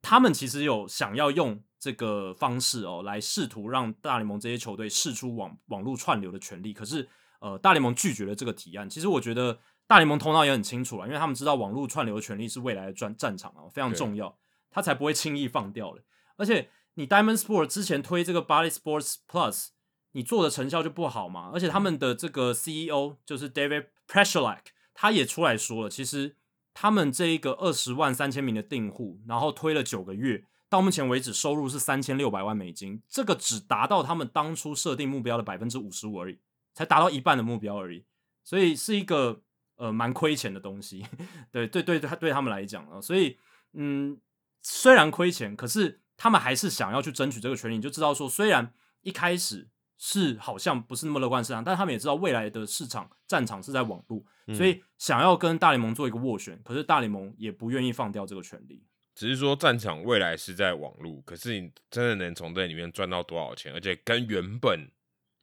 [0.00, 6.72] 他们其实有想要用这个方式哦，来试图让大联盟这些球队试出网网络串流的权利。
[6.72, 7.08] 可是
[7.40, 8.88] 呃，大联盟拒绝了这个提案。
[8.88, 14.34] 其实我觉得大联盟头脑也很清楚了，因为他们知道网络串流的权利是未来的战战场啊，非常重要，
[14.74, 16.02] 他才不会轻易放掉了。
[16.36, 16.68] 而且。
[16.96, 19.70] 你 Diamond Sport 之前推这个 Body Sports Plus，
[20.12, 21.50] 你做的成效就不好嘛？
[21.52, 26.36] 而且他们的这个 CEO 就是 David p r e s s u r e l a k 他也出来说了，其实
[26.72, 36.38] 他们这一个二十万三千名的订户，然后推了九个月，到目前为止收入是三千六百万美金，这个只达到他们当初设定目标的百分之五十五而已，
[36.74, 38.04] 才达到一半的目标而已，
[38.44, 39.42] 所以是一个
[39.74, 41.04] 呃蛮亏钱的东西。
[41.50, 43.36] 对 对对，对对他们来讲啊，所以
[43.72, 44.16] 嗯，
[44.64, 46.00] 虽然亏钱，可是。
[46.16, 49.68] 他们还是想要去争取这个权利，你就知道说，虽然一开始
[49.98, 58.86] 是好像不是那么乐观市场，但他们也知道未来的市场战场是在网络，所以想要跟大联盟做一个斡旋，可是大联盟也不愿意放掉这个权利。
[59.16, 63.72] 只是说战场未来是在网络，可是你真的能从这里面赚到多少钱？
[63.72, 64.88] 而且跟原本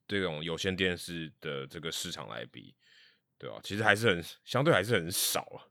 [0.07, 2.73] 这种有线电视的这个市场来比，
[3.37, 3.59] 对吧？
[3.61, 5.67] 其实还是很相对还是很少啊。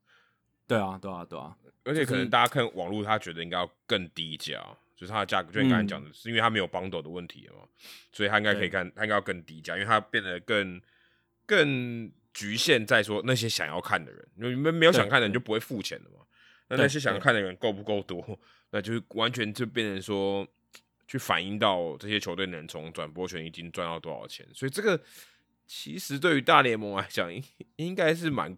[0.71, 1.57] 对啊，对啊，对啊。
[1.85, 4.65] 而且可能大家看网络，他觉得应该要更低价。
[4.97, 7.67] 就是它的价格，就你刚才讲的，是因为它没有 bundle 的问题嘛，
[8.13, 10.79] 所以它应该可以看，它应该要更低价，因为它变得更
[11.47, 16.17] 更局限在说那些想要看的人，因为没没有想看的人就不会付钱的嘛。
[16.69, 18.39] 那那些想要看的人够不够多，
[18.73, 20.47] 那就是完全就变成说
[21.09, 24.47] 去反映到这些球队能从转播权已经赚到多少钱。
[24.53, 25.01] 所以这个
[25.67, 27.43] 其实对于大联盟来讲，应
[27.77, 28.55] 应该是蛮，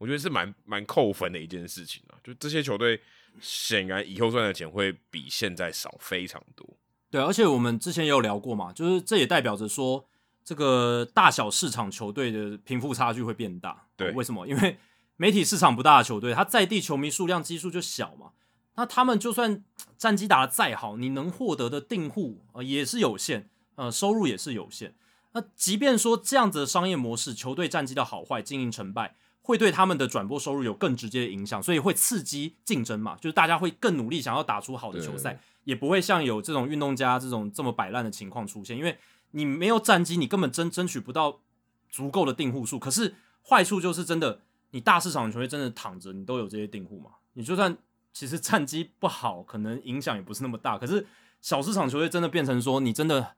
[0.00, 2.18] 我觉得是蛮蛮扣分的一件事情啊。
[2.24, 3.00] 就这些球队。
[3.40, 6.68] 显然，以后赚的钱会比现在少非常多。
[7.12, 10.04] 对，而且我们之前也有聊过嘛，就是这也代表着说，
[10.44, 13.86] 这个大小市场球队的贫富差距会变大。
[13.96, 14.48] 对，为什么？
[14.48, 14.76] 因为
[15.16, 18.32] 媒体市场不大的球队，他在地球迷数量基数就小嘛。
[18.74, 19.64] 那他们就算
[19.96, 24.96] 战绩打得再好，你能获得的订户呃也是有限，呃，收入也是有限。
[25.34, 29.14] 那即便说这样子的商业模式，球队战绩的好坏、经营成败。
[29.42, 33.16] 会对他们的转播收入有更直接的影响，所以会刺激竞争嘛？
[33.16, 38.76] 就是大家会更努力想要打出好的球赛，也不会像有这种运动家这种这么摆烂的情况出现。
[38.76, 38.96] 因为
[39.32, 41.40] 你没有战绩，你根本争争取不到
[41.88, 42.78] 足够的订户数。
[42.78, 43.14] 可是
[43.48, 47.10] 坏处就是真的，你大市场球队真的躺着，你都有这些订户嘛？
[47.32, 47.76] 你就算
[48.12, 50.78] 其实战绩不好，可能影响也不是那么大。
[50.78, 51.06] 可是
[51.40, 53.34] 小市场球队真的变成说，你真的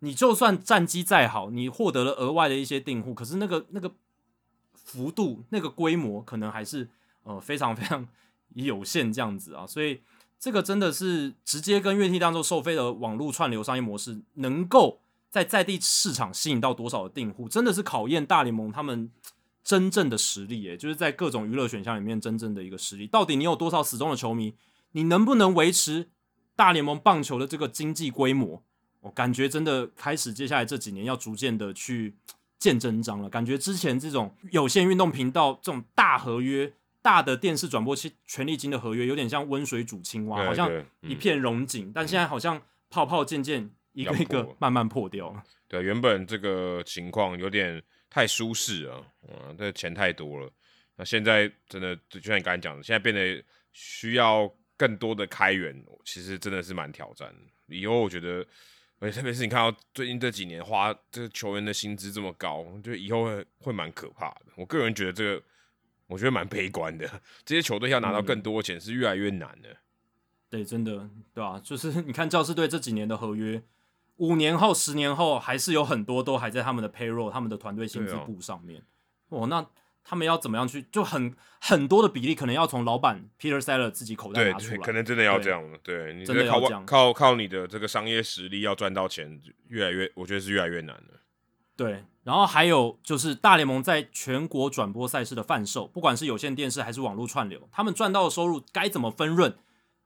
[0.00, 3.94] 你就算战绩再好，你获得了额外的一些订户，可是那个那个。
[4.86, 6.88] 幅度那个规模可能还是
[7.24, 8.06] 呃非常非常
[8.54, 10.00] 有限这样子啊，所以
[10.38, 19.10] 这个真的是直接跟乐器当中收费的网络串流商业模式，能够在在地市场吸引到多少的订户，真的是考验大联盟他们
[19.64, 24.54] 真正的实力，诶，就是在各种娱乐选项里面真正的一个实力，到底你有多少死忠的球迷，
[24.92, 26.10] 你能不能维持
[26.54, 28.62] 大联盟棒球的这个经济规模？
[29.00, 32.14] 我感觉真的开始接下来这几年要逐渐的去。
[32.58, 40.70] 见真章了，感觉之前这种有线运动频道这种大合约、大的电视转播权权利金的合约有点像温水煮青蛙，好像
[41.02, 45.42] 一片融景，但现在好像泡泡渐渐一个一个慢慢破掉了。
[45.68, 50.50] 对，原本这个情况有点太舒适了，嗯，这钱太多了。
[50.96, 57.76] 那现在真的就像你刚才讲的，现在变得需要更多的开源，其实真的是蛮挑战的。
[57.76, 58.46] 以后我觉得，
[58.98, 64.46] 而且特别是你看到最近这几年花这个球员的薪资这么高，就以后会会蛮可怕的。
[64.56, 65.42] 我个人觉得这个，
[66.06, 67.08] 我觉得蛮悲观的。
[67.44, 69.76] 这些球队要拿到更多钱是越来越难的。
[70.48, 71.60] 对，真的，对吧？
[71.62, 73.62] 就是 你看教师队这几年的合约，
[74.16, 78.82] 五年后、十年后，还是有很多都还在他们的 payroll、他们的团队薪资簿上面。
[79.28, 79.66] 哦，那。
[80.08, 80.82] 他们要怎么样去？
[80.92, 84.78] 就很很多的比例，可能要从老板 Peter Seller 自己口袋拿出来。
[84.78, 85.76] 可能真的要这样了。
[85.82, 91.20] 对，你真的靠靠靠你的这个商业实力要赚到钱，越来越，我觉得是越来越难了。
[91.74, 99.56] 对，然后还有就是大联盟在全国转播赛事的贩售，不管是有线电视还是网络串流，他们赚到的收入该怎么分润，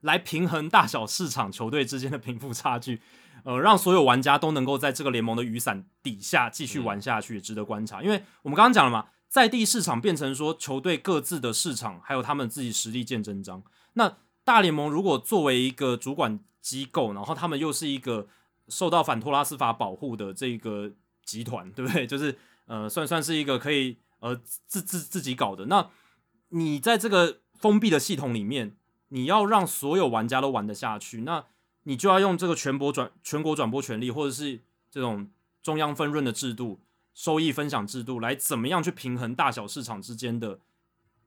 [0.01, 3.03] 来平衡大小市场球队之间的贫富差距，
[3.45, 8.03] 呃，让所有玩家都能够在这个联盟的雨伞底下继续玩下去，值得观察。
[8.03, 9.05] 因为我们刚刚讲了嘛。
[9.31, 13.63] 在地市场变成说球队各自的市场，还有他们自己实力见真章。
[13.93, 18.27] 那大联盟如果作为一个主管机构，然后他们又是一个
[18.69, 20.91] 受到反托拉斯法保护的这个
[21.25, 22.05] 集团，对不对？
[22.09, 22.37] 就是
[22.67, 24.35] 呃，算算是一个可以呃
[24.67, 25.67] 自自自己搞的。
[25.67, 25.89] 那
[26.49, 28.77] 你在这个封闭的系统里面，
[29.11, 31.45] 你要让所有玩家都玩得下去，那
[31.85, 34.61] 你就要用这个全国转全国转播权利，或者是
[34.91, 35.31] 这种
[35.63, 36.81] 中央分润的制度。
[37.13, 40.59] 收益分享制度来怎么样去平衡大小市场之间的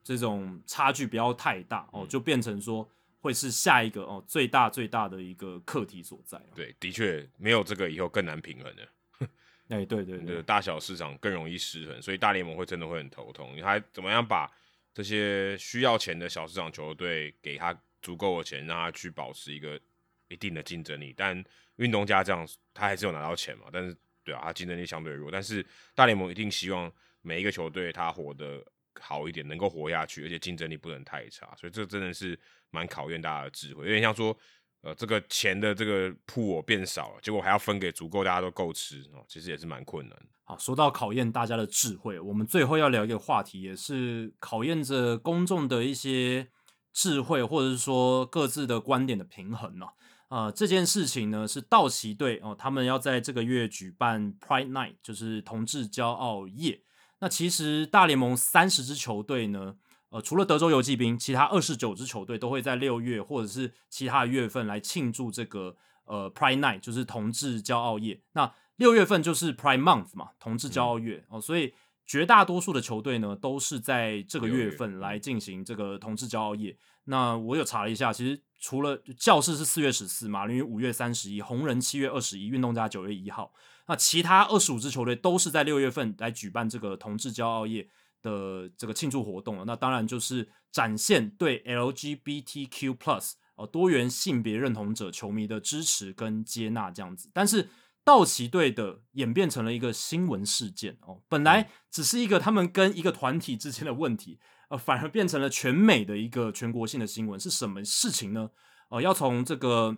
[0.03, 2.90] 这种差距不要太大哦，就变成说
[3.22, 6.42] 会是下一个哦最大最大的一个课题所在。
[6.56, 8.88] 对，的确没有这个以后更难平衡的。
[9.70, 13.56] 哎，对对对，大小市场更容易失衡，所以大联盟会真的会很头痛。
[13.56, 14.50] 你还怎么样把
[14.94, 19.80] 这些需要钱的小市场球队给他足够的钱，让他去保持一个
[20.28, 21.14] 一定的竞争力？
[21.16, 21.44] 但
[21.76, 23.66] 运动家这样，他还是有拿到钱嘛？
[23.72, 23.95] 但是。
[24.24, 28.64] 对啊，他竞争力相对弱，但是大联盟一定希望每一个球队他活得
[29.00, 33.85] 好一点，能够活下去，而且竞争力不能太差，所以这真的是蛮考验大家的智慧。
[33.85, 34.38] 有点像说，
[34.82, 40.18] 呃，这个钱的这个铺我变少了，结果还要分给足够大家都够吃哦，其实也是蛮困难。
[40.45, 46.50] 好，说到考验大家的智慧，我们最后要聊一个话题，也是考验着公众的一些
[46.92, 49.88] 智慧，或者是说各自的观点的平衡呢。
[50.34, 56.82] 呃，这件事情呢是道奇队哦，他们要在这个月举办 Pride Night，就是同志骄傲夜。
[57.20, 59.76] 那其实大联盟三十支球队呢，
[60.10, 68.20] 呃，除了德州游骑兵，其他二十九支球队都会在六月或者是其他月份来庆祝这个呃 Pride Night，就是同志骄傲夜。
[68.32, 71.76] 那六月份就是 Pride Month 嘛，同志骄傲月哦，所以
[72.08, 76.76] 绝大多数的球队呢都是在这个月份来进行这个同志骄傲夜。
[77.06, 78.41] 那我有查了一下，其实。
[78.65, 83.53] 除了教室是四月十四，马林鱼五月三十一，红人七月二十一，运动家九月一号。
[83.90, 87.85] 那其他二十五支球队都是在六月份来举办这个同志骄傲夜
[88.22, 89.65] 的这个庆祝活动了。
[89.65, 97.30] 那当然就是展现对 LGBTQ plus 哦多元性别认同者球迷的支持跟接纳这样子。
[97.33, 97.69] 但是
[98.06, 104.40] 道奇队的演变成了一个新闻事件哦，本来只是一个他们跟一个团体之间的问题。
[104.77, 108.50] 反而变成了全美的一个全国性的新闻，是什么事情呢？
[108.90, 109.98] 呃，要从这个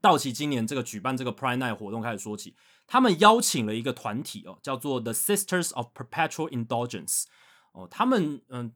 [0.00, 2.54] 道奇今年这个举办这个 Pride Night 活动开始说起。
[2.86, 7.24] 他们邀请了一个团体哦，叫做 The Sisters of Perpetual Indulgence。
[7.72, 8.72] 哦，他们嗯，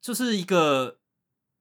[0.00, 0.98] 就是一个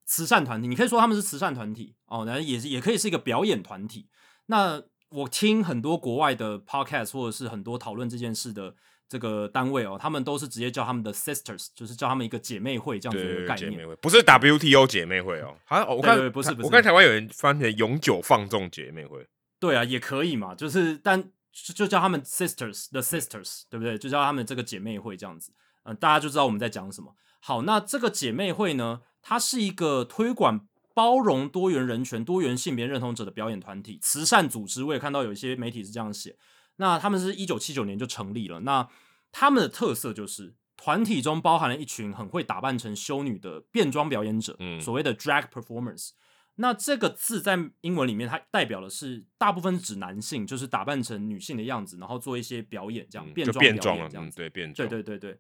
[0.06, 4.10] 慈善团体，你可以说他们是慈善团体哦，然后也是也可以是一个表演团体。
[4.46, 8.76] 那我听很多国外的 Podcast 或者是很多讨论这件事的。
[9.10, 15.58] 这个单位哦，他们都是直接叫他们的 sisters，就是叫他们一个姐妹会这样子的概念，不是 WTO 姐妹会哦。
[15.66, 19.28] 好，我看不是不是，我看台湾有人翻成永久放纵姐妹会。
[19.60, 23.98] 对啊，也可以嘛，就是但就叫他们 sisters，the sisters，对不对？
[23.98, 25.52] 就叫他们这个姐妹会这样子，
[25.84, 27.16] 嗯，大家就知道我们在讲什么。
[27.42, 34.84] 好，那这个姐妹会呢，它是一个推广包容多元人权、多元性别认同者的表演团体、慈善组织。
[34.84, 36.36] 我也看到有一些媒体是这样写。
[36.80, 38.62] 那他们是一九七九年就成立了。
[38.62, 38.88] 那
[39.32, 46.12] 他们的特色就是团体中包含了一群很会打扮成修女的变装表演者，嗯，所谓的 drag performers。
[46.56, 54.38] 那这个字在英文里面，它代表的是大部分指男性，就是打扮成女性的样子，然后做一些表演，这样变装表演这样子。
[54.38, 54.88] 对，变装。
[54.88, 55.40] 对对对对。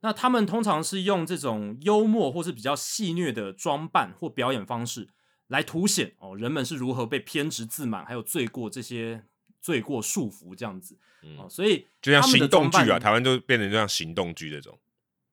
[0.00, 5.08] 那他们通常是用这种幽默或是比较戏谑的装扮或表演方式
[5.48, 9.24] 来凸显哦，人们是如何被偏执、自满还有罪过这些。
[9.66, 10.96] 罪过束缚这样子，
[11.36, 14.78] 哦，所以就像行动剧啊，台湾就变成这样行动剧这种。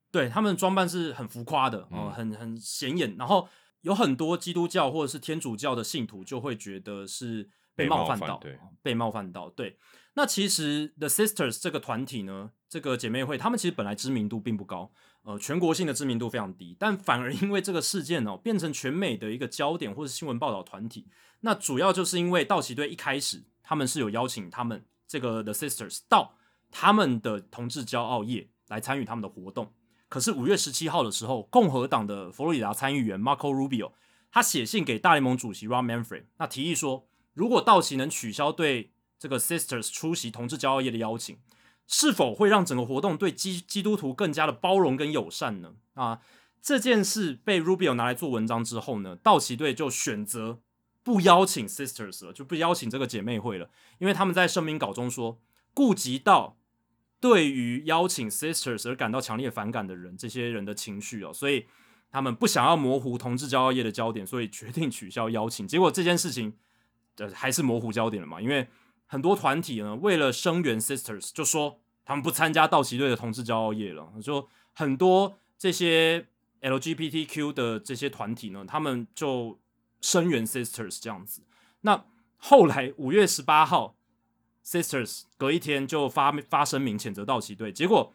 [0.09, 3.47] 对他们装扮是很浮夸的哦、嗯很很显眼，然后
[3.81, 7.43] 有很多基督教或者是天主教的信徒就会觉得是
[7.75, 8.41] 被被冒犯到，
[8.81, 9.51] 被冒犯到。
[9.51, 9.77] 对，
[10.15, 21.07] 那其实 The Sisters 这个团体呢，这个姐妹会，他们其实本来知名度并不高，呃，全国性的知名度非常低，但反而因为这个事件哦，变成全美的一个焦点或是新闻报道团体。
[21.41, 26.35] 那主要就是因为道奇队一开始他们是有邀请他们这个 The Sisters 到
[26.69, 29.73] 他们的同志骄傲夜来参与他们的活动。
[30.09, 33.93] 可是五月十七号的时候，共和党的佛罗里达参议员 Marco Rubio
[34.29, 41.37] 他写信给大联盟主席 Rob Manfred，那提议说，如果道奇能取消对这个 Sisters 出席同志骄傲夜的邀请，
[41.87, 45.75] 是否会让整个活动对基基督徒更加的包容跟友善呢？
[45.93, 46.21] 啊，
[46.61, 50.59] 这件事被 Rubio 拿来做文章之后呢，道奇队就选择
[51.03, 55.39] 不邀请 Sisters 了，就不邀请这个姐妹会了，因为他们在声明稿中说，
[55.73, 56.57] 顾及到
[57.19, 61.65] 对于邀请 Sisters 而感到强烈反感的人，这些人的情绪哦，所以
[62.09, 65.67] 他们不想要模糊同志骄傲夜的焦点，所以决定取消邀请。
[65.67, 66.53] 结果这件事情，
[67.17, 68.39] 呃，还是模糊焦点了嘛？
[68.41, 68.67] 因为
[69.05, 74.11] 很多团体呢，为了声援 Sisters，就说他们不参加道奇队的同志骄傲夜了。
[74.21, 76.27] 就很多这些
[76.61, 79.59] LGBTQ 的这些团体呢，他们就
[80.03, 81.41] 声援 Sisters 这样子。
[81.81, 82.05] 那
[82.37, 83.95] 后来五月十八号
[84.63, 88.13] ，Sisters 隔一天就发发声明谴责道奇队，结果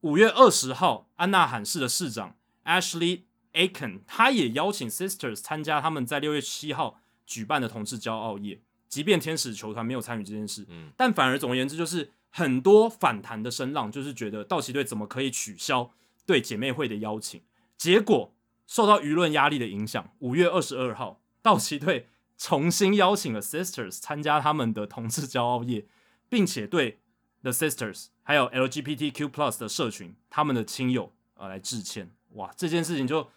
[0.00, 3.22] 五月二十号，安纳罕市的市长 Ashley
[3.52, 8.60] Aiken 他也邀请 Sisters 参加他们在六月七号举办的同志骄傲夜。
[8.88, 15.90] 即便天使球团没有参与这件事，嗯但反而总而言之，就是很多反弹的声浪，就是觉得道奇队怎么可以取消
[16.24, 17.42] 对姐妹会的邀请？
[17.76, 18.32] 结果
[18.68, 22.08] 受到舆论压力的影响，五月二十二号，道奇队
[22.38, 25.84] 重新邀请了 Sisters 参加他们的同志骄傲夜，
[26.30, 27.00] 并且对
[27.42, 32.10] The Sisters 还有 LGBTQ Plus 的社群他们的亲友呃来致歉。
[32.30, 33.30] 哇，这件事情就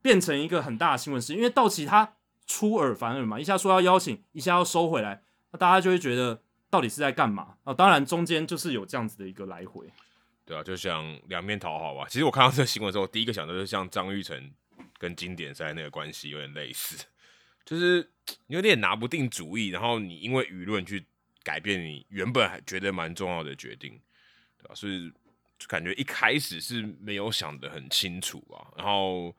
[0.00, 2.14] 变成一个很大的新闻事，因为道奇他
[2.46, 5.22] 出尔反尔嘛，一下说要邀请，一下要收回来，
[5.52, 9.86] 那大家就会觉得到底是在干嘛啊、当然中间就是有这样子的一个来回。
[10.46, 12.06] 对啊，就想两面讨好吧。
[12.08, 14.50] 其实我看到这个新闻的时候，第一个想到就是像张玉成
[14.98, 16.96] 跟经典赛那个关系有点类似，
[17.70, 18.04] 就是
[18.48, 21.06] 你 有点拿不定主意，然后你因为舆论去
[21.44, 23.96] 改变你原本还觉得蛮重要的决定，
[24.58, 25.08] 对吧、所以
[25.56, 28.66] 就感觉一开始是没有想得很清楚啊。
[28.76, 29.32] 然后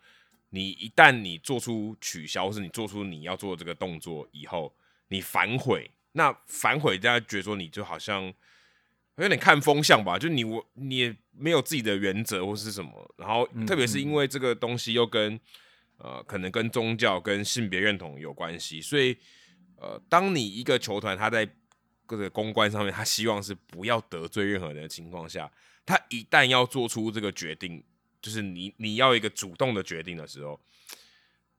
[0.52, 4.74] 你一旦你做出取消，或是你做出你要做这个动作以后，
[5.10, 8.34] 你反悔，那反悔大家觉得说你就好像。
[9.18, 15.40] 有点看风向吧，就你我你也没有自己的原则或是什么，然后嗯特别是因为这个东西又跟
[16.04, 19.16] 呃可能跟宗教跟性别认同有关系，所以
[19.78, 21.48] 呃，当你一个球团他在
[22.08, 25.50] 这个公关上面，他希望是不要得罪任何人的情况下，
[25.86, 27.82] 他一旦要做出这个决定，
[28.22, 30.60] 就是你你要一个主动的决定的时候，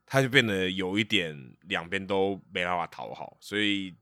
[0.04, 3.94] 他就变得有一点两边都没办法讨好，所以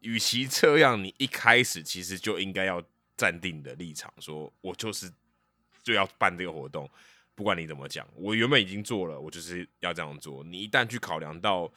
[0.00, 2.82] 与其这样，你一开始其实就应该要
[3.16, 5.12] 站定的立场，说我就是
[5.82, 6.88] 就要办这个活动，
[7.38, 10.42] 不管你怎么讲，我原本已经做了，我就是要这样做。
[10.42, 11.70] 你一旦去考量到，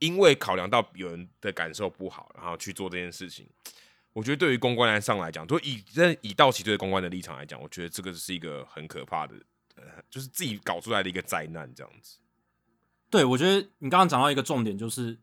[0.00, 3.48] 因为考量到有人的感受不好，然后去做这件事情，
[4.12, 9.34] 我觉得对于公关来上来讲，就以这以道奇队公关的立场来讲，我觉得这个是一个很可怕的，
[9.76, 12.18] 呃，就是自己搞出来的一个灾难，这样子。
[13.08, 15.18] 对，我觉得你刚刚讲到一个重点，就是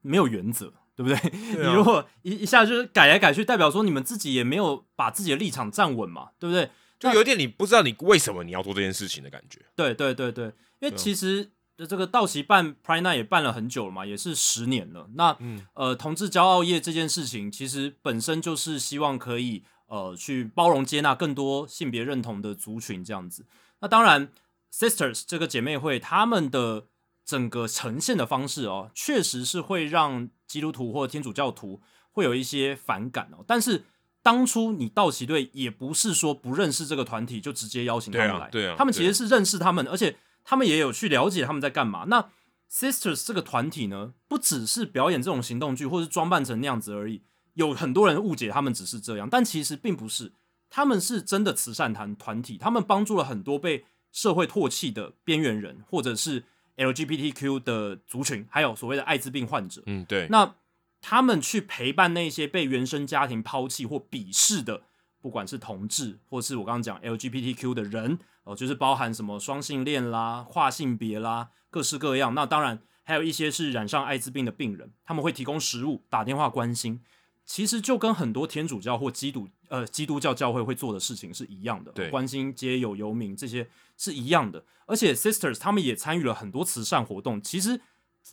[0.00, 1.18] 没有原则，对不对？
[1.52, 6.70] 对啊你如果一一下就是改来改去，代表说你们自己也没有把自己的立场站稳嘛，对不对？
[7.00, 9.60] 就有点你不知道你为什么你要做这件事情的感觉。
[9.74, 11.50] 对对对对，因为其实
[11.88, 15.08] 这个道奇办 Pride Night 也办了很久了嘛，也是十年了。
[15.14, 23.46] 那、嗯呃，同志骄傲夜这件事情，其实本身就是希望可以呃去包容接纳更多性别认同的族群这样子。
[23.80, 24.28] 那当然
[24.70, 26.88] ，Sisters 这个姐妹会，他们的
[27.24, 31.80] 整个呈现的方式哦，确实是会让基督徒或天主教徒
[32.10, 33.42] 会有一些反感哦。
[33.46, 33.84] 但是
[34.22, 42.04] 当初你道奇队也不是说不认识这个团体就直接邀请他们来，对啊对啊他们其实是认识他们，而且他们也有去了解他们在干嘛。
[42.08, 42.30] 那
[42.70, 47.22] Sisters 这个团体呢，不只是表演这种行动剧，或是装扮成那样子而已。
[47.54, 50.32] 有很多人误解他们只是这样，但其实并不是，
[50.70, 56.44] 他们是真的慈善团团体，他们帮助了很多被社会唾弃的边缘人，或者是
[56.76, 59.82] LGBTQ 的族群，还有所谓的艾滋病患者。
[59.86, 60.54] 嗯，对，那
[61.00, 64.82] 他们去陪伴那些被原生家庭抛弃或鄙视的，
[65.20, 72.34] 不管是同志，或是我刚刚讲 LGBTQ 的人，哦、就是包含什么双性恋啦、跨性别啦，各式各样。
[72.34, 77.00] 那当然还有一些是染上艾滋病的病人，他们会提供食物、打电话关心。
[77.46, 84.64] 其实就跟很多天主教或基督呃基督教教会会做的事情是一样的，对关心街友游民这些是一样的。
[84.86, 87.80] 而且 Sisters 他们也参与了很多慈善活动，其实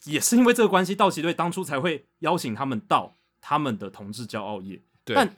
[0.05, 4.81] 也是因为这个关系，道奇队当初才会邀请他们到他们的同志骄傲夜。
[5.03, 5.35] 对但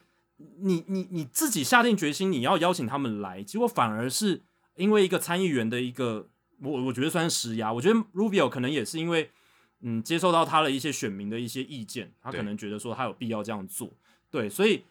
[0.62, 4.42] 你你你自己下定决心你要邀请他们来，结果反而是
[4.76, 6.30] 因为一个参议员的一个，
[6.62, 7.74] 我我觉得算是施压。
[7.74, 9.30] 我觉得 Rubio 可能也是因为
[9.82, 13.92] 嗯接受到他的一些选民的一些意见，他可能觉得说他有必要这样做，
[14.32, 14.86] 对，所以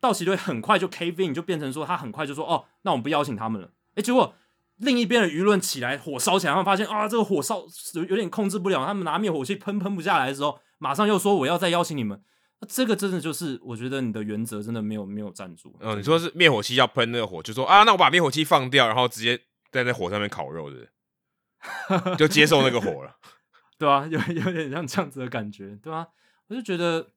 [0.00, 3.70] 道奇队很快就 cave in，就变成说他很快就说哦，那我们不邀请他们了。
[3.96, 4.34] 诶，结果
[4.78, 7.62] 另一边的舆论起来，火烧起来，他们发现啊，这个火烧
[7.94, 12.22] 有有点控制不了，他们拿灭火器喷喷不下来的时候，马上又说我要再邀请你们。
[12.60, 15.76] 那这个真的就是，我觉得你的原则真的没有没有站住。
[15.80, 23.16] 嗯，你说是灭火器要喷那个火，就说啊，那我把灭火器放掉，然后直接在那火上面烤肉的， 就接受那个火了。
[23.78, 26.06] 对啊，有有点像这样子的感觉，对啊，
[26.46, 27.08] 我就觉得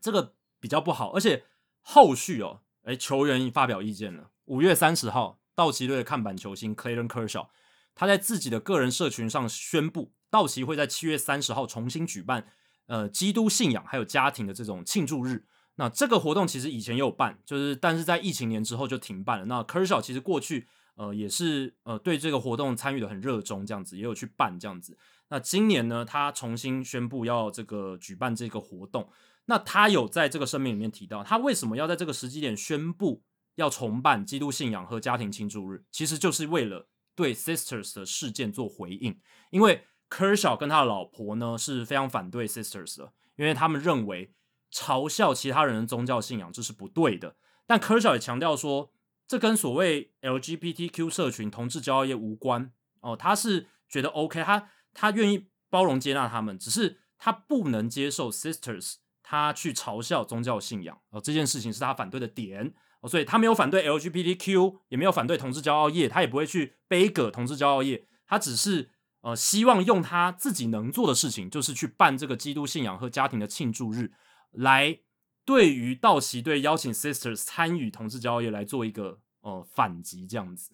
[0.00, 1.44] 这个比较不好，而且
[1.80, 4.30] 后续哦，哎，球员发表意见了。
[4.46, 7.46] 五月三十号，道奇队的看板球星 Clayton Kershaw，
[7.94, 12.48] 他在自己的个人社群上宣布，道奇会在七月三十号重新举办
[12.88, 15.46] 呃基督信仰还有家庭的这种庆祝日。
[15.76, 19.44] 那这个活动其实以前也有办，就是但是在疫情年之后就停办了。
[19.44, 20.66] 那 Kershaw 其实过去
[20.96, 24.98] 呃也是呃对这个活动参与的很热衷，这样子也有去办这样子。
[25.28, 29.08] 那今年呢，他重新宣布要这个举办这个活动。
[29.44, 33.22] 那他有在这个声明里面提到，他为什么要在这个时机点宣布
[33.56, 39.20] 要重办基督信仰和家庭庆祝日，其实就是为了对 Sisters 的事件做回应。
[39.50, 44.34] 因为 Kershaw 跟他的老婆呢是非常反对 Sisters 的，因为他们认为
[44.72, 47.36] 嘲笑其他人的宗教信仰这是不对的。
[47.66, 48.92] 但 Kershaw 也强调说，
[49.28, 68.88] 这跟所谓 LGBTQ 社群同志骄傲业无关哦，他是觉得 OK，他他愿意包容接纳他们，只是他不能接受 Sisters 他去嘲笑宗教信仰哦，这件事情是他反对的点哦，所以他没有反对 LGBTQ，也没有反对同志骄傲业，他也不会去背葛同志骄傲业，他只是
[69.20, 74.12] 呃希望用他自己能做的事情，就是去办这个基督信仰和家庭的庆祝日，
[74.52, 75.00] 来
[75.44, 80.72] 对于道奇队邀请 Sisters 参与同志骄傲业来做一个呃反击这样子。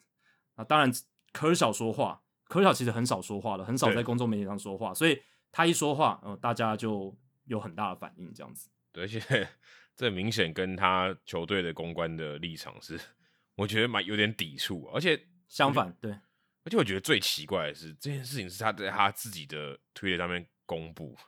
[0.57, 0.93] 那当然
[1.33, 7.17] 科尔小说话，科尔小其实很少说话了，很少在公众媒体上说话，所以他一说话，呃，大家就
[7.47, 8.69] 有很大的反应这样子。
[8.93, 9.49] 对，而且
[9.99, 12.99] 这明显跟他球队的公关的立场是，
[13.57, 21.19] 我觉得蛮有点抵触，而且相反，对，而且我觉得最奇怪的是，这件事情是他在他自己的推特上面公布，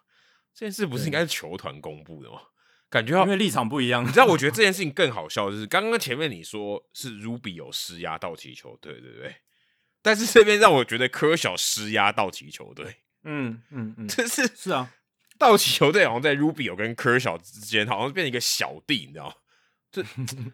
[0.54, 2.40] 这件事不是应该是球团公布的吗？
[2.88, 9.34] 感觉要因为立场不一样，你知道，我觉得 这件事情更好笑的是，刚刚前面你说是 Ruby 有施压道奇球队，对不对？
[10.00, 14.94] 但是这边让我觉得科小施压道奇球队，嗯嗯嗯， 这是是啊，
[15.40, 19.34] 道奇球队好像在 Ruby 有跟科小之间，好像变成一个小弟，你知道吗？
[19.90, 20.02] 就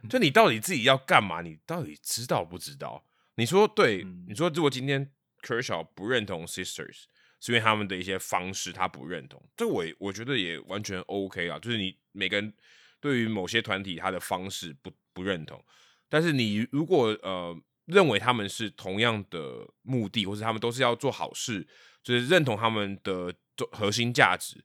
[0.09, 1.43] 就 你到底自己要干嘛？
[1.43, 3.05] 你到底知道不知道？
[3.35, 7.03] 你说对，嗯你说如果今天科小不认同 Sisters，
[7.41, 11.59] 是因为他们的一些方式他不认同，这我我觉得也完全 OK 啊。
[11.59, 12.55] 就是你每个人
[13.01, 15.63] 对于某些团体他的方式不不认同，
[16.09, 17.55] 但是你如果呃
[17.87, 21.67] 认为他们是同样的目的，或者他们都是要做好事，
[22.03, 23.35] 就是认同他们的
[23.73, 24.63] 核心价值，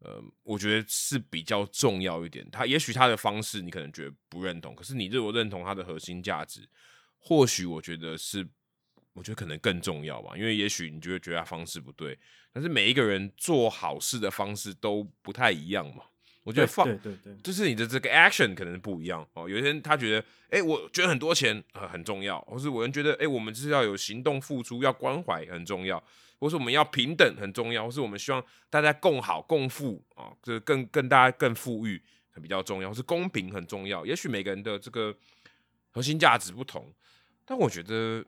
[0.00, 2.48] 呃，我觉得是比较重要一点。
[2.50, 6.68] 他也许他的方式你可能觉得不认同，可是你如果认同他的核心价值，
[7.18, 8.46] 或许我觉得是，
[9.12, 10.36] 我觉得可能更重要吧。
[10.36, 12.18] 因为也许你就会觉得他方式不对，
[12.52, 16.04] 但是每一个人做好事的方式都不太一样嘛。
[16.44, 19.48] 我觉得放对对对，就是你的这个 action 可能不一样哦。
[19.48, 26.02] 有些人他觉得，哎、我觉得很多钱呃很重要，或是我人觉得，哎、我们就是要有行动付出，要关怀很重要，
[26.38, 32.00] 或是我们要平等很重要，或是我们希望大家共好共富啊，就是更更大家更富裕
[32.42, 34.04] 比较重要，或是公平很重要。
[34.04, 35.16] 也许每个人的这个
[35.90, 36.92] 核心价值不同，
[37.46, 38.22] 但我觉得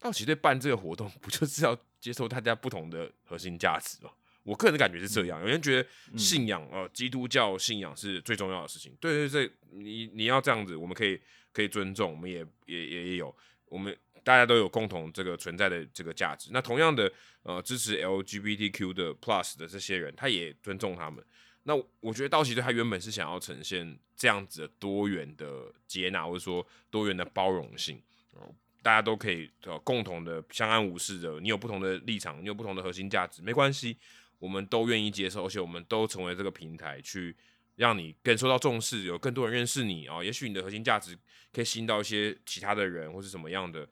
[0.00, 4.10] 道奇队办这个活动， 不就是要接受大家不同的核心价值吗？
[4.46, 11.20] 我个人的感觉是这样，有人觉得信仰呃基督教信仰是最重要的事情，对对对，你你要这样子，我们可以
[11.52, 13.34] 可以尊重，我们也也也也有，
[13.68, 16.50] 我们大家都有共同这个存在的这个价值。
[16.52, 21.24] 那同样的呃支持 LGBTQ 的 Plus 的这些人，他也尊重他们。
[21.64, 28.00] 那我觉得道奇队他原本是想要呈现这样子的多元的接纳，或者说多元的包容性，
[28.34, 31.40] 哦，大家都可以呃共同的相安无事的。
[31.40, 33.96] 你有不同的立场，你有不同的核心价值，没关系，
[34.38, 37.36] 我们都愿意接受，而且我们都成为这个平台，去
[37.76, 40.24] 让你更受到重视，有更多人认识你啊、哦。
[40.24, 41.18] 也许你的核心价值
[41.52, 43.88] 可以吸引到一些其他的人，或是什么样的。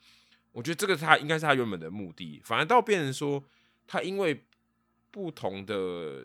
[0.52, 3.42] 我觉得这个他应该是他原本的目的，反而到变成说
[3.86, 4.44] 他因为
[5.10, 6.24] 不同的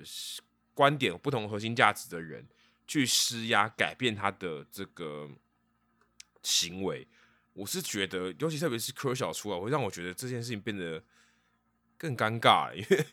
[0.73, 2.48] 观点、不同核心价值的人
[2.88, 5.30] 去施压，改变他的这个
[6.43, 7.07] 行为，
[7.53, 11.03] 我是觉得，尤其特别是科小出来，会让我觉得这件事情变得
[11.98, 13.06] 更尴尬，因为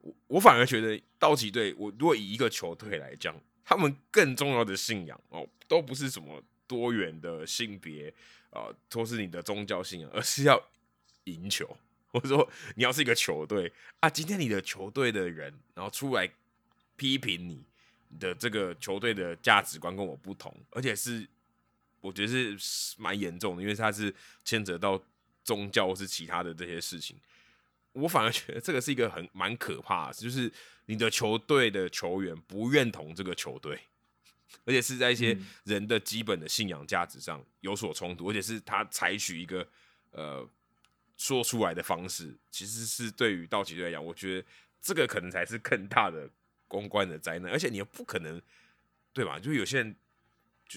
[0.00, 8.12] 我我反而觉得道奇队，我如果以一个球队来讲，他们更重要的信仰哦，都不是什么多元的性别
[8.50, 10.60] 啊，或是你的宗教信仰，而是要
[11.24, 11.76] 赢球。
[12.12, 16.28] 或者说你要是一个球队啊，今天你的球队的人然后出来
[16.96, 17.62] 批评你
[18.18, 21.24] 的这个球队的价值观跟我不同，而且是
[22.00, 24.12] 我觉得是蛮严重的，因为它是
[24.44, 25.00] 牵扯到
[25.44, 27.16] 宗教或是其他的这些事情。
[27.92, 30.52] 我反而觉得这个是一个很蛮可怕的，就是
[30.86, 33.78] 你的球队的球员不认同这个球队，
[34.64, 39.66] 而且是在一些人的基本的信仰价值上有所冲突，而且是他采取一个
[40.10, 40.48] 呃。
[41.16, 44.46] 说出来的方式，其实是对于道奇队来讲，我觉得
[44.80, 46.26] 这个可能才是更大的
[46.66, 47.52] 公关的灾难。
[47.52, 48.40] 而且你又不可能，
[49.12, 49.38] 对吧？
[49.38, 49.94] 就有些人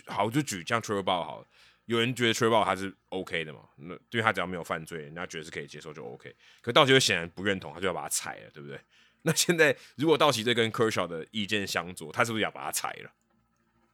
[0.05, 1.47] 好，就举像 t r e v o r 好，
[1.85, 3.59] 有人觉得 e o r 他是 OK 的嘛？
[3.77, 6.33] 那因为他只要没有犯罪，人家觉得是可以接受就 OK。
[6.61, 8.79] 可道奇队显然不认同，他就要把他裁了，对不对？
[9.23, 13.11] 那现在如果道奇队跟 Kershaw 的意见相左，他是不是要把他裁了？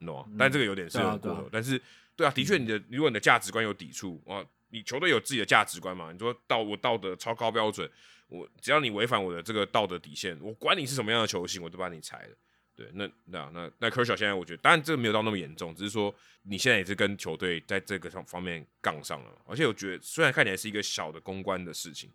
[0.06, 0.26] 懂吗？
[0.38, 1.50] 但这个有点是过头。
[1.52, 1.82] 但是，
[2.16, 4.46] 对啊，的确，你的如果你的价值观有抵触啊。
[4.72, 6.12] 你球队有自己的价值观嘛？
[6.12, 7.90] 你说道我道德超高标准，
[8.28, 12.36] 我只要你违反我的这个道德底线，我管你是什么样的球星，我都把你裁了。
[12.80, 19.32] 对，那那那那科小现在我觉得，当然这个没有到那么严重，只是说你现在也是跟球队在这个上方面杠上了。
[19.46, 22.10] 而且我觉得虽然看起来是一个小的公关的事情，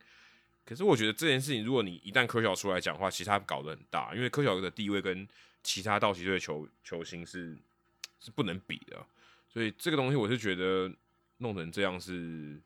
[0.65, 5.28] 可是我觉得这件事情，如果你一旦科小出来讲话，其实他搞得很大，因为科小的地位跟
[5.62, 7.57] 其他道奇队球球星是
[8.20, 9.05] 是不能比的，
[9.52, 10.91] 所以这个东西我是觉得。
[11.39, 12.59] 弄成这样是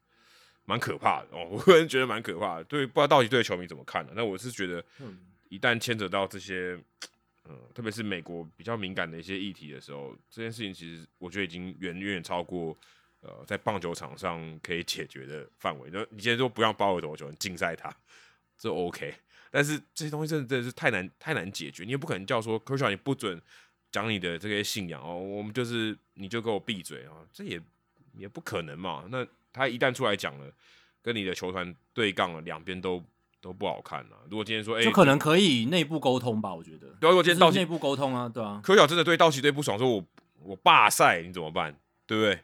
[0.67, 2.65] 蛮可怕的哦，我个人觉得蛮可怕的。
[2.65, 4.13] 对，不知道道奇队的球迷怎么看呢？
[4.15, 4.85] 那我是觉得，
[5.49, 7.09] 一旦牵扯到这些，嗯，
[7.49, 12.77] 嗯特别是美国比较敏感的一些议题的时候，这件事情其实我觉得已经远远超过
[13.21, 15.89] 呃在棒球场上可以解决的范围。
[15.93, 17.95] 那你现在说不让包尔投球，禁赛他，
[18.57, 19.15] 这 OK。
[19.51, 23.41] 但是这些东西真的真的是太难太难解决，你也不可能叫说科乔你不准
[23.91, 27.61] 讲你的这些信仰哦，我们就是你就给我闭嘴啊，这也。
[28.15, 29.07] 也不可能嘛？
[29.11, 30.53] 那他一旦出来讲了，
[31.01, 33.05] 跟你的球团对杠了，两边都
[33.41, 34.25] 都不好看啊。
[34.31, 36.55] 如果今天说，哎，就可能可以内部沟通吧？
[36.55, 38.61] 我觉得，对如果今天道奇内部沟通啊，对啊。
[38.63, 40.05] 科小真的对道奇队不爽，说我
[40.43, 41.75] 我罢赛，你怎么办？
[42.07, 42.41] 对不对？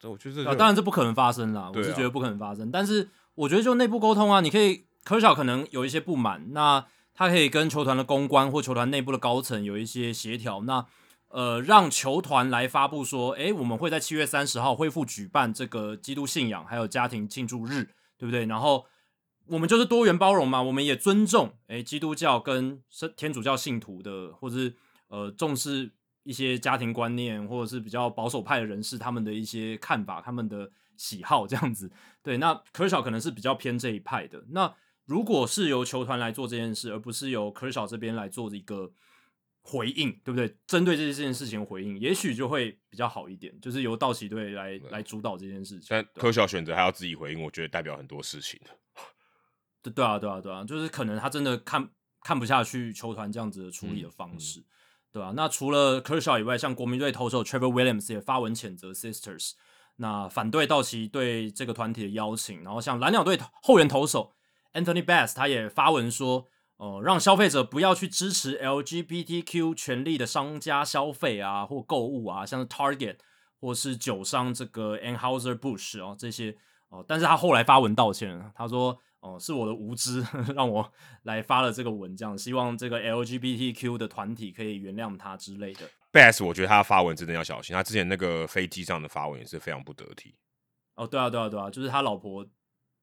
[0.00, 1.70] 这我觉得，当然这不可能发生啦。
[1.74, 2.70] 我是觉得不可能发生。
[2.70, 6.84] 但是我觉得就内部沟通啊，你可以科小可能有一些不满，那
[7.14, 10.62] 他可以跟球团的公关或球团内部的高层有一些协调。
[10.62, 10.86] 那
[11.30, 18.46] 呃，让球团来发布说，诶，我们会在七月三十号恢复举办这个基督信仰还有家庭庆祝日，对不对？
[18.46, 18.86] 然后
[19.48, 22.82] 我们就是多元包容嘛，我们也尊重诶基督教跟
[23.16, 24.74] 天主教信徒的，或者是
[25.08, 25.90] 呃重视
[26.22, 31.90] 一些家庭观念，或者是比较保守派的人士他们的一些看法、他们的喜好这样子。
[32.22, 34.44] 对，那科小可能是比较偏这一派的。
[34.50, 38.92] 那如果是由球团来做这件事，而不是由科小这边来做一个。
[39.60, 40.56] 回应对不对？
[40.66, 43.54] 针对这件事情回应，也许就会比较好一点。
[43.60, 45.88] 就是由道奇队来来主导这件事情。
[45.90, 48.58] 但科小选择还要自己回应，我觉得代表很多事情。
[49.90, 51.88] 对对啊，对啊，对啊，就是可能他真的看
[52.22, 54.64] 看不下去球团这样子的处理的方式，
[55.12, 55.32] 对啊？
[55.34, 59.52] 那除了 Kershaw 以外，像国民队投手 Trevor Williams 也发文谴责 Sisters，
[59.96, 62.62] 那反对道奇对这个团体的邀请。
[62.62, 64.32] 然后像蓝鸟队后援投手
[64.72, 66.46] Anthony Bass 他也发文说。
[66.80, 73.16] 哦，让消费者不要去支持 LGBTQ 权利的商家消费啊，或购物啊，像是 Target
[73.60, 76.56] 或是酒商这个 Anheuser Busch 哦这些
[76.88, 80.24] 哦，但是他后来发文道歉，他说哦是我的无知
[80.54, 85.88] 让我来发了这个文，这样希望这个 LGBTQ 的团体可以原谅他之类的。
[86.12, 90.34] Bass 我觉得他发文真的要小心，他之前那个飞机上的发文也是非常不得体。
[90.94, 92.46] 哦，对啊，对啊，对啊，就是他老婆。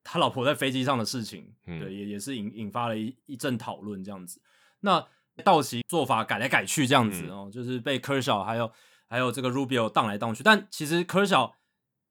[0.07, 4.39] 他老婆在飞机上的事情，对，也也是引引发了一一阵讨论这样子。
[4.81, 5.03] 那
[5.43, 8.71] 道奇做法改来改去这样子哦，就是被科小还有
[9.07, 10.43] 还有这个 Rubio 荡来荡去。
[10.43, 11.55] 但其实科小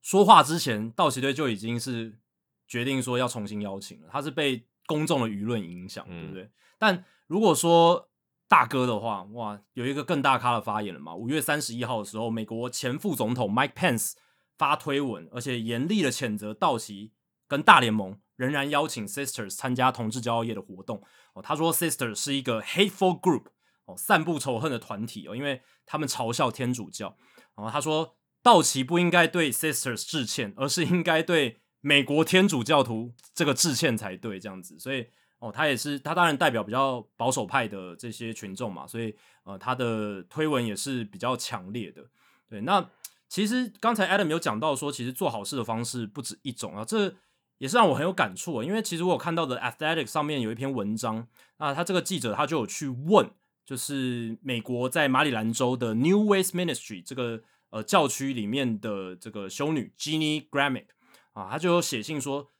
[0.03, 2.19] 说话之前，道奇队就已经是
[2.67, 4.09] 决定说要重新邀请了。
[4.11, 6.51] 他是被公众的舆论影响，对不对？
[6.79, 8.11] 但如果说
[8.49, 11.15] 大哥的话，哇，有一个更大咖的发言了嘛？
[11.15, 14.13] 五月三十一号的时候，美国前副总统 Mike Pence
[14.57, 17.13] 发推文，而且严厉的谴责道奇。
[17.47, 21.03] 跟大联盟仍然邀请 Sisters 参加同志骄傲夜的活动
[21.35, 21.43] 哦。
[21.43, 23.45] 他说 Sisters 是一个 hateful group
[23.85, 27.15] 哦，散布仇恨的团体哦，因为他们嘲笑天主教。
[27.55, 34.41] 然后他说道奇不应该对 Sisters 致歉，而是应该对美国天主教徒这个致歉才对。
[34.41, 35.07] 这样子，所以
[35.39, 39.15] 哦，他也是他当然代表比较保守派的这些群众嘛，所以
[39.45, 42.03] 呃，他的推文也是比较强烈的。
[42.49, 42.91] 对，那。
[43.27, 47.13] 其实刚才 Adam 有讲到说，其实做好事的方式不止一种啊，这
[47.59, 48.65] 也是让我很有感触啊。
[48.65, 53.29] 因为其实我有看到的 Athletic 上面有一篇文章，那他这个记者他就有去问，
[53.65, 60.87] 就是美国在马里兰州的 New Ways Ministry 这个呃教区里面的这个修女 Jeannie Gramick
[61.35, 62.51] 啊，他就写信说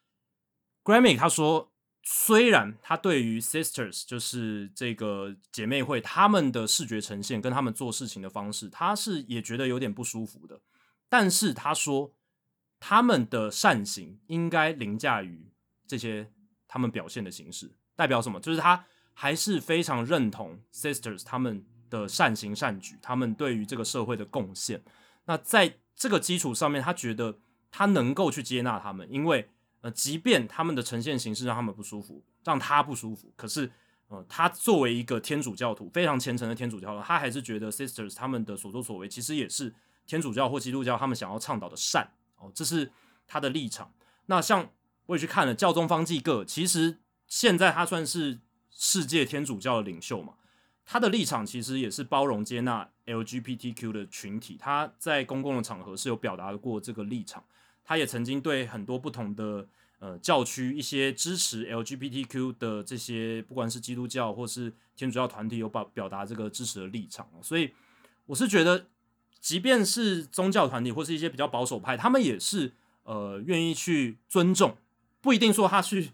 [0.85, 1.71] ，Grammy 他说。
[2.07, 10.61] 虽然他对于 sisters 就是这个姐妹会他们的视觉呈现跟他们做事情的方式，他是也觉得有点不舒服的。
[11.09, 12.13] 但是他说
[12.79, 15.51] 他们的善行应该凌驾于
[15.87, 16.31] 这些
[16.69, 18.39] 他们表现的形式，代表什么？
[18.39, 24.85] 就是他还是非常认同 sisters 他们的善行善举，他们对于这个社会的贡献。
[25.25, 27.39] 那在这个基础上面，他觉得
[27.75, 29.49] 他能够去接纳他们，因为。
[29.85, 33.71] 呃，即便他们的呈现形式让他们不舒服，让他不舒服，可是，
[34.09, 39.75] 呃，他作为一个天主教徒，非常虔诚的天主教徒，他还是觉得 sisters 他们的所作所为，其实也是
[40.07, 42.91] 天主教或基督教他们想要倡导的善哦，这是
[43.27, 43.93] 他的立场。
[44.25, 44.71] 那像
[45.05, 50.33] 我也去看了教宗方济各，其实现在他算是世界天主教的领袖嘛，
[50.87, 57.45] 他的立场其实也是包容接纳 LGBTQ 的群体，他在公共的场合是有表达过这个立场。
[57.85, 67.29] 他也曾经对很多不同的呃教区一些支持 LGBTQ 的这些，不管是基督教或是天主教团体，有表表达这个支持的立场。
[67.43, 67.73] 所以
[68.27, 68.87] 我是觉得，
[69.39, 72.73] 即便是宗教团体或是一些比较保守派，他们也是
[73.03, 74.77] 呃愿意去尊重，
[75.21, 76.11] 不一定说他去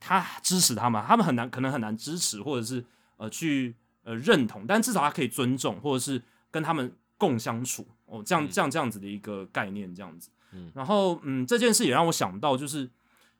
[0.00, 2.84] 他支持他们，他们很难可能很难支持或者是
[3.18, 6.20] 呃去呃认同，但至少他可以尊重或者是
[6.50, 10.28] 跟他们共相处哦，这样这样这样子的一个概念，这样子。
[10.74, 12.90] 然后，嗯，这件事也让我想到，就是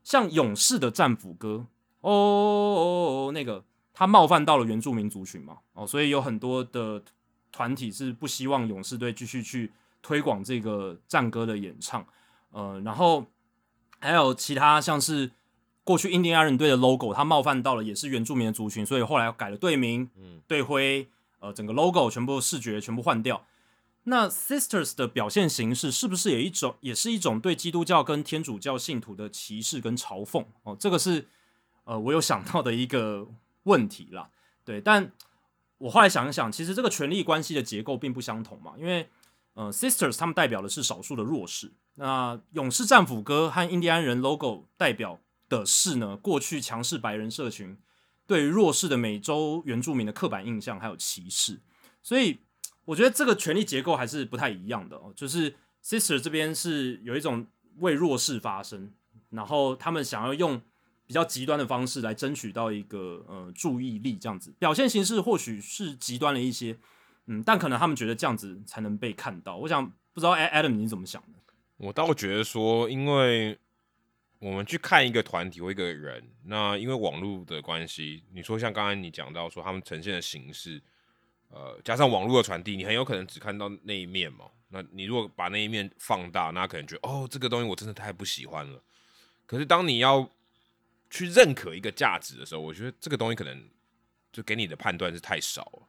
[0.03, 1.67] 像勇士的战斧歌，
[2.01, 2.83] 哦哦
[3.29, 7.03] 哦，那个他冒犯到了原住民族群嘛，哦，所以有很多的
[7.51, 12.07] 团体是不希望勇士队继续去推广这个战歌的演唱，
[12.51, 13.27] 呃，然后
[13.99, 15.31] 还有其他像是
[15.85, 21.09] 过去印第安人队的 logo，他冒犯到了也是原住民的族群，所以后来改了队名，嗯，队徽，
[21.41, 23.45] 呃，整个 logo 全部视觉全部换掉。
[24.05, 30.45] 那 Sisters 的表现形式是不是也一种，也是一种对基督教跟天主教信徒的歧视跟嘲讽？
[30.65, 31.29] 哦，这个是
[31.85, 33.29] 呃我有想到的一个
[33.63, 34.31] 问题啦。
[34.65, 35.13] 对，但
[35.79, 39.09] 我后来想一想，其实这个权力关系的结构并不相同嘛，因为
[39.55, 47.79] 呃 Sisters 他们代表的是少数的弱势，那勇士战斧哥和印第安人 logo 代表的是呢过去强势白人社群
[48.27, 51.61] 对弱势的美洲原住民的刻板印象还有歧视，
[52.03, 52.41] 所以。
[52.85, 55.55] 我觉得这个权力结构还是不太一样的哦，就是
[55.85, 57.47] sister 这边是有一种
[57.79, 58.93] 为弱势发声，
[59.31, 60.61] 然后他们想要用
[61.07, 66.77] 比较极端的方式来争取到一个呃注意力，这样子表现形式或许是极端了一些，
[67.27, 69.57] 嗯，但可能他们觉得这样子才能被看到。
[69.59, 71.39] 我想不知道 Adam 你怎么想的？
[71.77, 73.57] 我倒觉得说，因为
[74.41, 80.83] 我们去看一个团体或一个人，那因为网络的关系，你说像刚才你讲到说他们呈现的形式。
[81.55, 84.47] 呃，加上网络的传递，你很有可能只看到那一面嘛。
[84.71, 88.83] 那你如果把那一面放大，那可能觉得哦，这个东西我真的太不喜欢了。
[89.45, 90.27] 可是当你要
[91.11, 93.69] 去认可一个价值的时候，我觉得这个东西可能
[94.33, 95.83] 就给你的判断是太少了。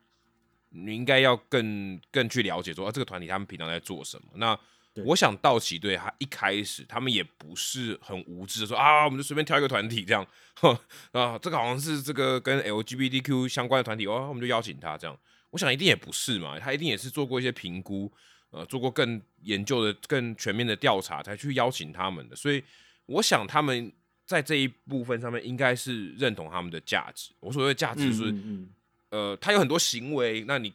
[0.72, 4.28] 你应该要更更去了解说，啊，这个团体他们平常在做什么。
[4.34, 4.60] 那
[5.06, 10.28] 我想道奇队他一开始他们也不是很无知的说啊，我们就随便挑一个团体这样
[11.14, 15.18] 啊，这个好像是这个跟 LGBTQ 相关的团体哦，我们就邀请他这样。
[15.54, 18.12] 我想一定也不是嘛，他一定也是做过一些评估，
[18.50, 22.36] 呃，做过更研究的、更全面的调查，才去邀请他们的。
[22.36, 22.64] 所以，
[23.06, 23.94] 我想他们
[24.26, 27.32] 在这一部分上面应该是认同他们的价值。
[27.40, 28.34] 我所谓的价值是，
[29.12, 30.74] 呃，他有很多行为，那你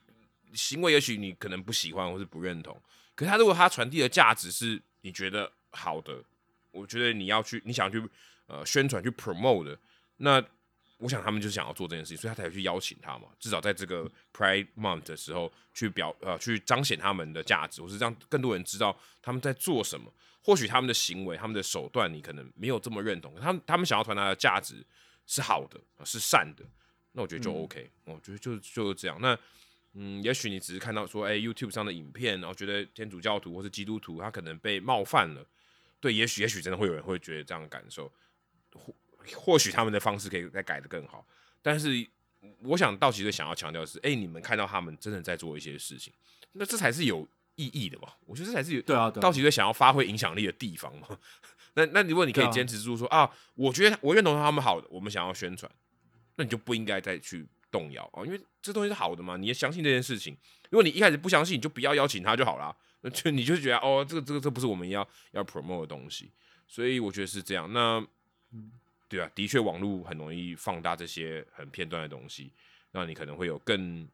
[0.54, 2.80] 行为也许你可能不喜欢或是不认同，
[3.16, 6.22] 可是他如果他传递的价值是你觉得好的，
[6.70, 8.00] 我觉得你要去，你想去
[8.46, 9.76] 呃宣传去 promote 的，
[10.18, 10.40] 那。
[10.98, 13.28] 我想他们就是想要做这件事情，所以他才去邀请他嘛。
[13.38, 20.12] 至少在这个 Pride Month 的时候，去表呃去彰显他们的价值，或是让更多人知道他们在做什么。
[20.42, 23.34] 或许他们的行为、他们的手段，你可能没有这么认同。
[23.40, 24.84] 他们他们想要传达的价值
[25.26, 26.64] 是好的，是善的。
[27.12, 27.90] 那我觉得就 OK。
[28.04, 29.18] 我觉得就就是这样。
[29.20, 29.38] 那
[29.92, 35.44] 嗯，也许你只是看到说，哎，YouTube 上的影片，然后觉得天主教徒或是基督徒他可能被冒犯了。
[36.00, 38.10] 对，也许也许真的会有人会觉得这样的感受。
[39.36, 41.26] 或许他们的方式可以再改的更好，
[41.62, 42.06] 但是
[42.62, 46.12] 我想道奇队想要强调的是，哎，你们看到他们真的在做一些事情，
[46.52, 47.26] 那这才是有
[47.56, 48.08] 意义的嘛？
[48.26, 51.08] 我觉得这才是有对啊，道奇队想要发挥影响力的地方嘛。
[51.74, 55.70] 那那如果你可以坚持住说啊，我觉得我认同他们好的，我们想要宣传，
[56.36, 60.36] 那你就不应该再去动摇啊，因为这东西是好的嘛，你也相信这件事情。
[60.70, 62.74] 如果你一开始不相信，你就不要邀请他就好了。
[63.12, 66.32] 就你就觉得哦，这个这个这不是我们要要 promote 的东西，
[66.66, 67.72] 所以我觉得是这样。
[67.72, 68.04] 那
[69.08, 72.52] 对啊，的确网络很容易放大这些很片段的东西，
[72.92, 74.06] 让你可能会有更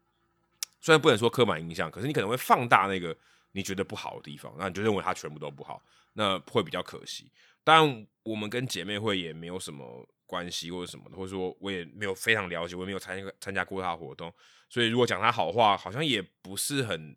[0.81, 3.17] 虽然不能说刻板印象，可是你可能会放大那个
[3.53, 5.83] 你觉得不好的地方，那你就认为它全部都不好，
[6.13, 7.31] 那会比较可惜。
[7.65, 14.33] 当然，我们跟姐妹会也没有什么关系或者什么的，或者说我也没有非常了解，我也没有参加参加过他活动，
[14.69, 17.17] 所以如果讲他好话，好像也不是很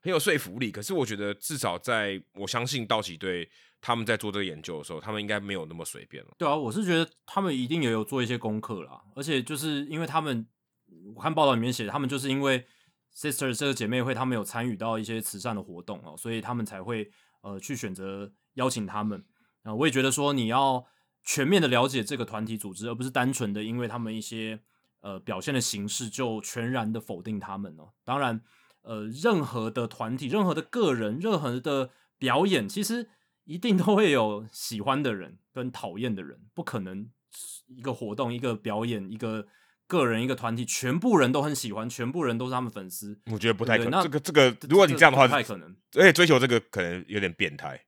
[0.00, 0.72] 很有说服力。
[0.72, 3.48] 可是我觉得至少在我相信道奇队
[3.80, 6.30] 他们在做这个研究的时候，他们应该没有那么随便了。
[6.36, 10.46] 对啊，我是觉得他们一定也有做一些功课啦，而且就是因为他们
[11.14, 12.66] 我看报道里面写，他们就是因为
[13.14, 17.10] Sister 这个姐妹会，他们有参与到一些慈善的活动哦，所以他们才会
[17.42, 19.24] 呃去选择邀请他们。
[19.62, 20.84] 啊，我也觉得说你要
[21.22, 24.60] 全面的了解这个团体组织，而不是单纯的因为他们一些
[25.00, 27.92] 呃表现的形式就全然的否定他们哦。
[28.04, 28.40] 当然，
[28.82, 33.10] 呃，任何的团体、任何的个人、任何的表演，其实
[33.44, 37.08] 一定都会有喜欢的人跟讨厌的人，不可能
[37.66, 39.46] 一个活动、一个表演、一个
[39.86, 43.20] 个人、一个团体，全部人都很喜欢，全部人都是他们粉丝。
[43.32, 43.90] 我觉得不太可能。
[43.92, 45.76] 那这个这个，如果你这样的话，不太可能。
[45.96, 47.80] 而且追求这个可能有点变态。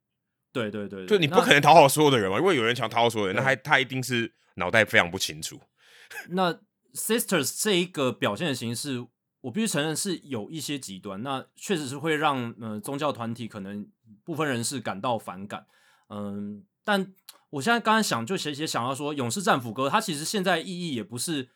[0.53, 5.59] 对对对，就你不可能讨好所有的人嘛，因为有人想讨好所有人，那他他一定是脑袋非常不清楚。
[6.29, 6.61] 那
[6.93, 9.07] Sisters 这一个表现的形式，
[9.41, 13.89] 我必须承认是有一些极端，那确实是会让呃宗教团体可能
[14.25, 15.67] 部分人士感到反感。
[16.09, 17.15] 嗯，但
[17.51, 21.51] 我现在刚才想，就写写想要说，勇士战斧哥他其实现在意义也不是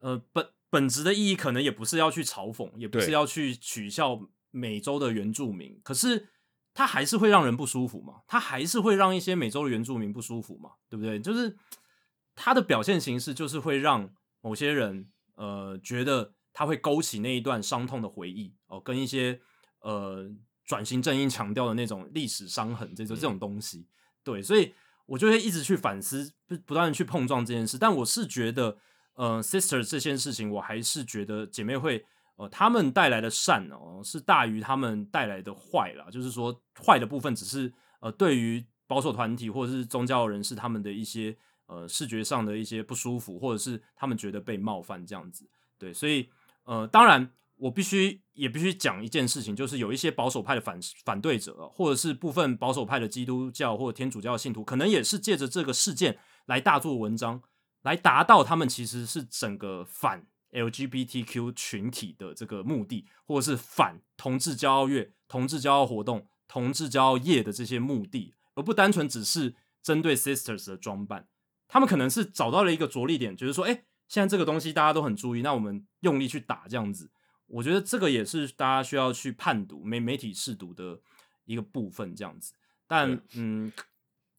[0.00, 6.28] 呃本本质的意义，可能也不是要去嘲讽，也不是要去取笑美洲的原住民，可是。
[6.76, 8.22] 他还是会让人不舒服嘛？
[8.26, 10.72] 他还是会让一些美洲的原住民不舒服嘛？
[10.88, 11.20] 对不对？
[11.20, 11.56] 就是
[12.34, 19.40] 他的表现形式，就是会让某些人呃觉得他会勾起那一段伤痛的回忆哦，跟一些
[19.82, 20.28] 呃
[20.64, 23.86] 转型正义强调的那种历史伤痕，这种这种东西。
[24.22, 24.74] 对，所以
[25.06, 27.78] 我就会一直去反思，不不断的去碰撞这件事。
[27.78, 28.78] 但我是觉得，
[29.14, 32.04] 呃，sister 这件事情，我还是觉得姐妹会。
[32.36, 36.10] 呃，他们带来的善哦，是大于他们带来的坏啦。
[36.10, 41.36] 就是说，坏的部分只是呃，对于保守团体或者是宗教人士他们的一些
[41.66, 45.48] 呃视觉上的一些不舒服，或者是他们觉得被冒犯这样子。
[45.78, 46.28] 对，所以
[46.64, 57.42] 呃，当然我必须也必须讲一件事情，就是有一些保守派的反反对者，或者是部分保守派的基督教或天主教信徒，可能也是借着这个事件来大做文章，
[57.82, 60.26] 来达到他们其实是整个反。
[60.54, 71.26] LGBTQ 群体的这个目的，或者是反同志骄傲月、同志骄傲活动、同志骄傲夜的这些目的，而不单纯只是针对 Sisters 的装扮。
[71.66, 77.10] 他们可能是找到了一个着力点，就是说，哎，现在这个东西大家都很注意，那我们用力去打这样子。
[77.54, 80.98] 我觉得这个也是大家需要去判读媒媒体试读的
[81.44, 82.52] 一个部分，这样子。
[82.86, 83.72] 但嗯，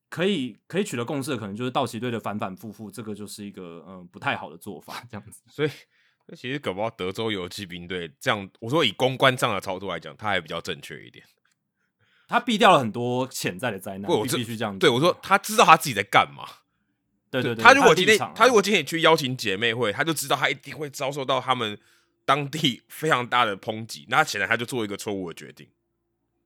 [0.09, 5.41] 可以可以取得共识的，可能就是道奇队的反反复复，这个就是一个嗯不太好的做法， 这样子。
[5.47, 5.69] 所以。
[6.27, 11.23] 那其实搞不好德州游骑兵队这样，我说以公关上的操作来讲，他还比较正确一点。
[12.27, 14.09] 他避掉了很多潜在的灾难。
[14.09, 14.79] 我必须这样。
[14.79, 16.43] 对我说，他知道他自己在干嘛。
[17.29, 17.63] 对对对。
[17.63, 21.79] 他如果今天他如果今天去邀请姐妹会，他就知道他一定会遭受到他们
[22.25, 24.05] 当地 非常大的抨击。
[24.09, 25.67] 那显然他就做一个错误的决定。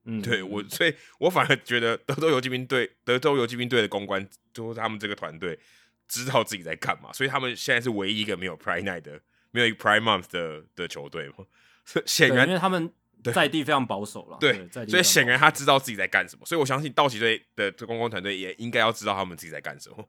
[0.04, 5.58] 嗯，对我，所以我反而觉得德州游骑兵队、德州游骑兵队的公关，就是他们这个团队
[6.06, 9.20] 知道自己在干嘛，所以他们现在是唯一一个没有 Prime Night 的。
[9.52, 11.44] 没有一个 Prime Month 的的球队嘛？
[12.06, 12.88] 显然，因为他们
[13.34, 14.36] 在地非常保守了。
[14.38, 16.46] 对，所以显然他知道自己在干什么。
[16.46, 20.08] 所以我相信道奇队的公关团队也应该要知道他们自己在干什么。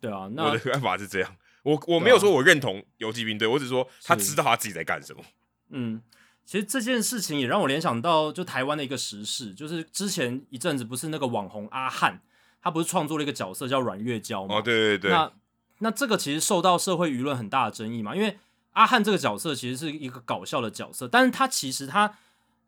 [0.00, 1.36] 对啊，那我的看法是这样。
[1.62, 5.22] 我我没有说我认同游击兵队，我只说他知道他自己在干什么。
[5.70, 6.02] 嗯，
[6.44, 12.20] 其实这件事情也让我联想到，就台湾的一个时事，就是之前一阵子不是那个网红阿汉，
[12.60, 14.56] 他不是创作了一个角色叫阮月娇吗？
[14.56, 15.10] 哦，对对对。
[15.10, 15.32] 那
[15.78, 18.38] 那这个其实受到社会舆论很大的争议嘛，因为
[18.72, 22.18] 阿汉这个角色其实是一个搞笑的角色，但是他其实他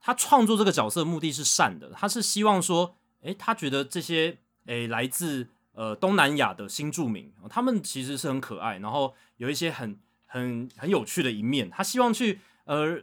[0.00, 12.99] 他创作这个角色目的是善的，他是希望说，诶，他觉得这些诶来自呃东南亚的新住民，他们其实是很可爱，然后有一些很很很有趣的一面，他希望去呃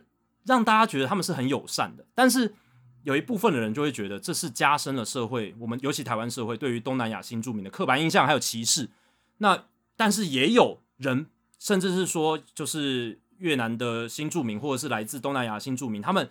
[0.46, 2.54] 让大家觉得他们是很友善的，但是
[3.04, 8.90] 有一部分的人就会觉得这是加深了社会我们尤其台湾社会对于东南亚新住民的刻板印象还有歧视，
[9.38, 9.66] 那。
[9.98, 11.28] 但是也有人，
[11.60, 16.28] 甚至是说，就是越南的新住民，或者是来自东南亚新住民，他们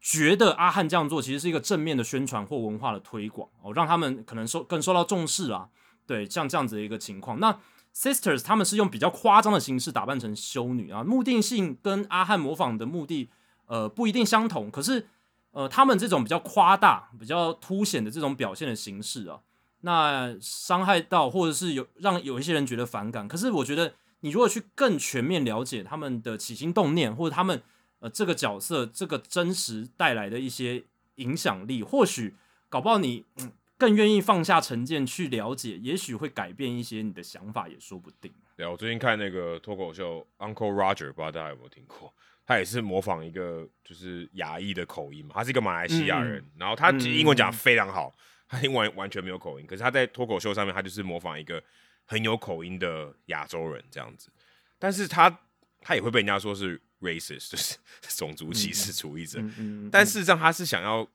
[0.00, 5.68] 觉得阿汉这样做其实是一个正面的宣传或文化的推广哦，让他们可能受更受到重视啊。
[6.06, 7.40] 对，像这样子的一个情况。
[7.40, 7.58] 那
[7.94, 13.30] Sisters 他们是用比较夸张的形式打扮成修女啊，目的性跟阿汉模仿的目的
[13.66, 15.06] 呃不一定相同，可是
[15.52, 19.40] 呃，他们这种比较夸大、比较凸显的这种表现的形式啊，
[19.80, 23.26] 那伤害到或者是有让有一些人觉得反感。
[23.26, 27.62] 可是我觉得，你如果去更全面了解他们的起心动念，或者他们
[28.00, 30.84] 呃这个角色这个真实带来的一些
[31.16, 32.34] 影响力，或许
[32.68, 38.32] 搞不好你嗯更愿意放下成见去了解，也许会改变一些你的想法，也说不定。
[38.56, 42.12] 对啊，我最近看那个脱口秀 Uncle Roger，不知道大家有没有听过？
[42.46, 48.14] 他也是模仿一个就是亚裔的口音嘛，他是一个马来西亚人，然后他英文讲非常好，
[48.48, 51.60] 他英文完全没有口音，可是他在脱口秀上面，他就是模仿一个
[52.04, 54.30] 很有口音的亚洲人这样子，
[54.78, 55.40] 但是他
[55.80, 57.76] 他也会被人家说是 racist，就是
[58.16, 59.42] 种族歧视主义者，
[59.90, 61.08] 但事实上他是想要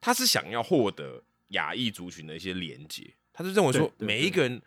[0.00, 4.60] 他是想要获得亚裔族群的一些连接，他是认为说每一个人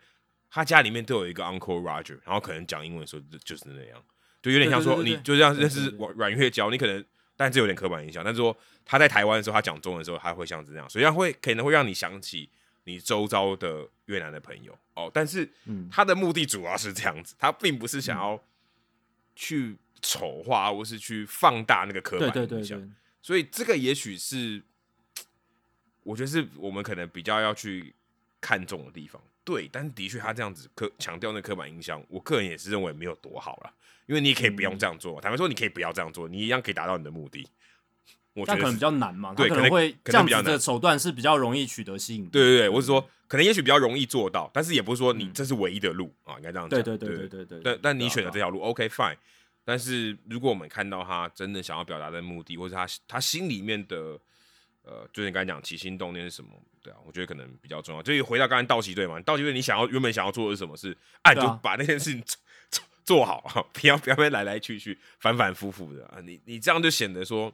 [0.48, 4.02] 他家里面都有一个 Uncle Roger，然后可能讲英文的时候就是那样。
[4.42, 7.04] 就有点像说，你就这样认识阮阮月娇，你可能，
[7.36, 8.24] 但这有点刻板印象。
[8.24, 8.56] 但是说
[8.86, 12.48] 他在台湾的时候，他讲中文的时候，他会像这样，所以他会可能会让你想起
[12.84, 14.74] 你周遭的越南的朋友。
[14.94, 15.10] 哦。
[15.12, 15.46] 但是
[15.90, 18.42] 他的目的主要是这样子，他并不是想要
[19.36, 22.94] 去丑化或是去放大那个刻板印象。
[23.22, 24.62] 所以这个也许是
[26.02, 27.94] 我觉得是我们可能比较要去
[28.40, 29.20] 看重的地方。
[29.44, 33.72] 对，但是的确他这样子刻强调那刻板印象，我个人也是认为没有多好了。
[34.06, 37.46] 因为你也可以不用这样做，坦白说，你可以不要这样做，你一样可以达到你的目的。
[38.32, 42.28] 我觉得可能比较难嘛，对，可能会这样子的手段是比较容易取得吸引。
[42.28, 46.82] 对对对，我是说，可能也许比较容易做到，但是也不是说你这是唯一的路啊，应该这样讲。
[46.82, 47.60] 对对对对对对。
[47.62, 49.16] 但但你选择这条路，OK fine。
[49.70, 54.18] 但是如果我们看到他真的想要表达的目的，或者他他心里面的
[54.82, 56.50] 呃，就你刚才讲起心动念是什么？
[56.82, 58.02] 对啊，我觉得可能比较重要。
[58.02, 60.76] 就回到刚才道奇队嘛，道奇队你想要原本想要做的是什么？
[60.76, 62.20] 是啊，就把那件事情。
[62.68, 66.20] 做做好 啊，不要不要来来去去反反复复的啊！
[66.20, 67.52] 你你这样就显得说，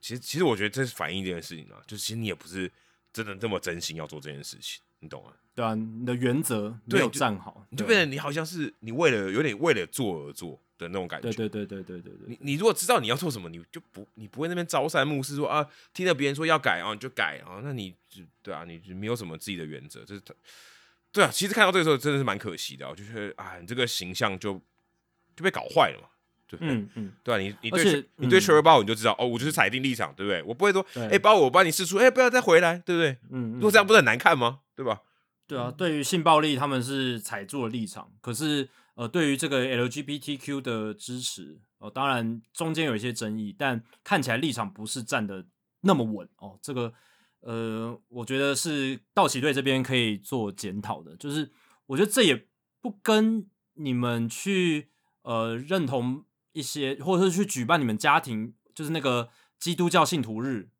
[0.00, 2.70] 其实其实我觉得这是反映一件事情啊，就是其实你也不是
[3.12, 5.32] 真的这么真心要做这件事情，你懂吗？
[5.58, 11.32] 对啊，你的原则没有站好，你就变成你好像是你为了有点为了做而做的那种感觉。
[11.32, 12.28] 对对对对对对对。
[12.28, 20.32] 你你如果知道你要做什么，你就不你不会那边朝三暮四说啊，听到别人说要改啊你就改啊，那你就对啊，你没有什么自己的原则，这是他。
[21.10, 24.54] 对啊，其实看到这个时候真的是蛮可惜的，我就觉得啊，你这个形象就
[25.34, 26.08] 就被搞坏了嘛，
[26.46, 26.72] 对不对？
[26.72, 30.40] 嗯嗯， 对啊，你你对你对 Cherry 包你就知道哦，我就是踩定立场，对不对？
[30.44, 33.16] 我不会说，哎，包我帮你试出，哎，不要再回来，对不对？
[33.30, 34.60] 嗯，如果这样不是很难看吗？
[34.76, 35.00] 对吧？
[35.48, 45.46] 对啊，对于性暴力他们是踩住了立场，可是呃，对于这个 LGBTQ 的支持，哦，当然中间有一些争议，但看起来立场不是站的
[45.80, 46.92] 那么稳哦，这个。
[47.40, 51.52] 呃，我觉得是道奇队这边可以做检讨的，就是
[51.86, 52.48] 我觉得这也
[52.80, 54.90] 不跟你们去
[55.22, 60.70] 呃认同一些，或者是去举办你们家庭就是那个基督教信徒日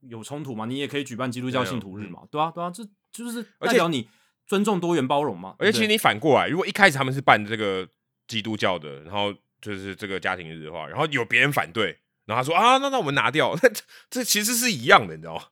[0.00, 0.64] 有冲突嘛？
[0.64, 2.22] 你也可以举办基督教信徒日嘛？
[2.30, 2.82] 对啊，对啊，这
[3.24, 4.08] 就是代表你
[4.46, 5.56] 尊重多元包容嘛。
[5.58, 7.88] 而且其实你反过来，如果一开始他们是办这个
[8.26, 13.70] 基督教的，然后就是这个家庭日的话，然后有别人反对，然后他说啊，那那我们拿掉， 那
[14.10, 15.42] 这其实是一样的，你知道吗？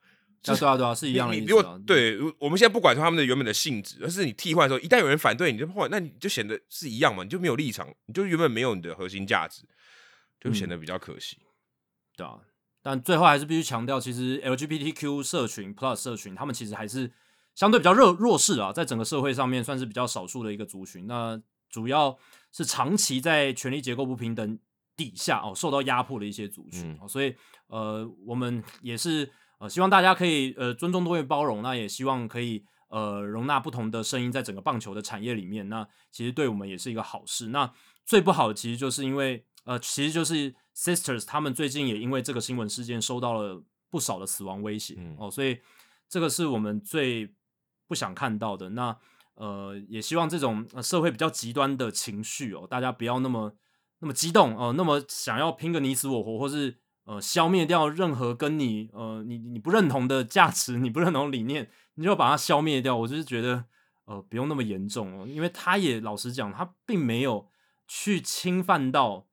[0.43, 1.35] 对啊，对啊，是一样的。
[1.35, 9.63] 你如果对，我们现在不管说他们的原本的性质，而是你替换的时候，一旦有人反对，你就换，那你就显得是一样嘛，你就没有立场，你就原本没有你的核心价值，
[10.39, 11.39] 就显得比较可惜。
[12.15, 12.39] 对啊，
[12.83, 17.11] 但最后还是必须强调，其实 LGBTQ 社群 Plus 社群，他们其实还是
[17.55, 21.07] 相对比较弱弱势啊，在整个社会上面算是比较少数的一个族群。
[21.07, 22.17] 那主要
[22.53, 24.59] 是长期在权力结构不平等
[24.97, 26.99] 底下哦，受到压迫的一些族群。
[27.09, 27.35] 所以
[27.69, 29.31] 呃，我们也是。
[29.61, 37.47] 呃，希望大家可以呃尊重多元包容，那也希望可以呃容纳不同的声音在整个棒球的产业里面，那其实对我们也是一个好事。
[37.47, 37.73] 那
[38.05, 45.61] 最不好的其实就是因为呃，其实就是 Sisters 他们最近也因为这个新闻事件收到了不少的死亡威胁哦，所以
[46.09, 47.33] 这个是我们最
[47.87, 48.71] 不想看到的。
[48.71, 48.97] 那
[49.35, 53.55] 呃，也希望这种社会比较极端的情绪哦，大家不要那么
[54.01, 56.79] 那么激动哦，那么想要拼个你死我活，或是。
[57.07, 62.97] 呃，消灭掉任何跟你呃你你不认同的价值，你不认同理念，你就把它消灭掉。
[62.97, 63.67] 我就是觉得
[64.07, 67.47] 呃不用那么严重哦，因为他也老实讲，他并没有
[67.87, 69.27] 去侵犯到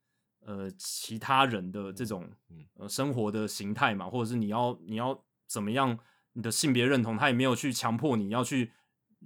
[0.46, 2.30] 呃其他人的这种
[2.74, 5.98] 呃生活的形态嘛，或者是你要你要怎么样
[6.34, 8.72] 你的性别认同，他也没有去强迫你要去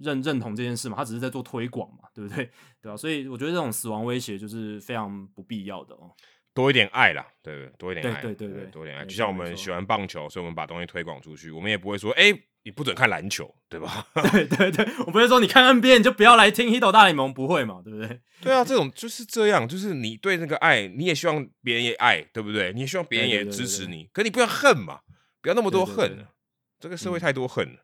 [0.02, 2.50] 认认同这件事嘛，他只是在做推广嘛，对不对？
[2.82, 2.98] 对吧？
[2.98, 6.12] 所以我觉得这种死亡威胁就是非常不必要的哦。
[6.54, 9.06] 多一点爱啦，对不对，多一点爱，对对对，多一点爱。
[9.06, 12.32] 就像我们喜欢棒球，所以我们把东西推广出去，我们也不会说，哎，
[12.64, 14.08] 你不准看篮球，对吧？
[14.32, 17.82] 对对对，我不会说你看 NBA 你就不要来听《h i t 大联盟》，不会嘛？
[17.84, 18.22] 对不对？
[18.42, 22.72] 对啊，这种就是这样，就是你对那个爱，你也希望别人也爱，对不对？
[22.72, 25.02] 你也希望别人也支持你，可你不要恨嘛，
[25.42, 26.26] 不要那么多恨，
[26.86, 27.80] 这个社会太多狠了。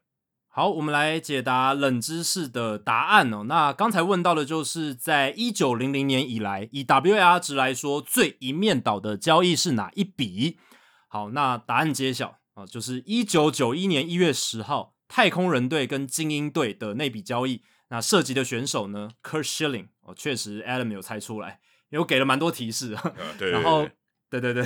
[0.48, 3.46] 好，我们来解答冷知识的答案哦。
[3.46, 10.60] 那刚才问到的就是在一九零零年以来，以 WAR 值来说，最一面倒的交易是哪一笔？
[11.08, 12.38] 好，那答案揭晓。
[12.54, 23.14] 啊，就是一九九一年一月十号，太空人队跟精英队的那笔交易，那涉及的选手呢，Kurt Schilling，哦，确实 Adam 有猜出来，因为我给了蛮多提示啊。
[23.40, 23.90] 对， 然后
[24.30, 24.64] 对对对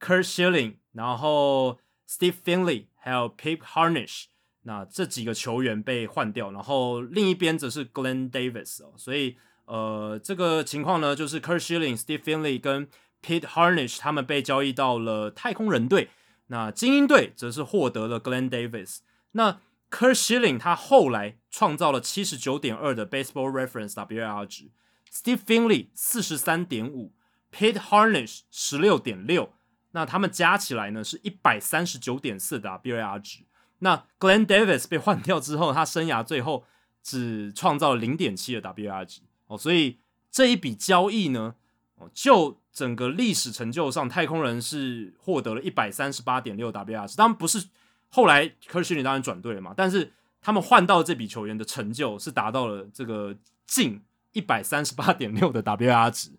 [0.00, 4.26] ，Kurt Schilling，然后 Steve Finley，还有 Pip Harnish，
[4.62, 12.86] 那这几个球员被换掉，然后另一边则是 Glenn Davis 哦，所以呃，这个情况呢，就是 Kurt Schilling、Steve Finley 跟
[13.22, 16.10] Pete Harnish 他们被交易到了太空人队。
[16.48, 18.98] 那精英队则是获得了 Glenn Davis。
[19.32, 24.70] 那 Kurt Schilling 他后来创造了七十九点二的 Baseball Reference WR 值
[25.12, 27.12] ，Steve Finley 四十三点五
[27.52, 29.52] ，Pete Harnish 十六点六。
[29.92, 33.40] 那他们加起来呢是一百三十九点四的 WR 值。
[33.80, 36.64] 那 Glenn Davis 被换掉之后，他生涯最后
[37.02, 39.20] 只创造零点七的 WR 值。
[39.46, 39.98] 哦，所以
[40.30, 41.54] 这一笔交易呢，
[41.96, 42.58] 哦就。
[42.72, 47.66] 整个历史成就上，太空人是获得了一百三十八点六 WR 值，当然不是
[48.08, 53.36] 后来科学里当然转队了嘛，但是他们换到这笔球员的成就是达到了这个
[53.66, 54.00] 近
[54.32, 56.30] 一百三十八点六的 WR 值，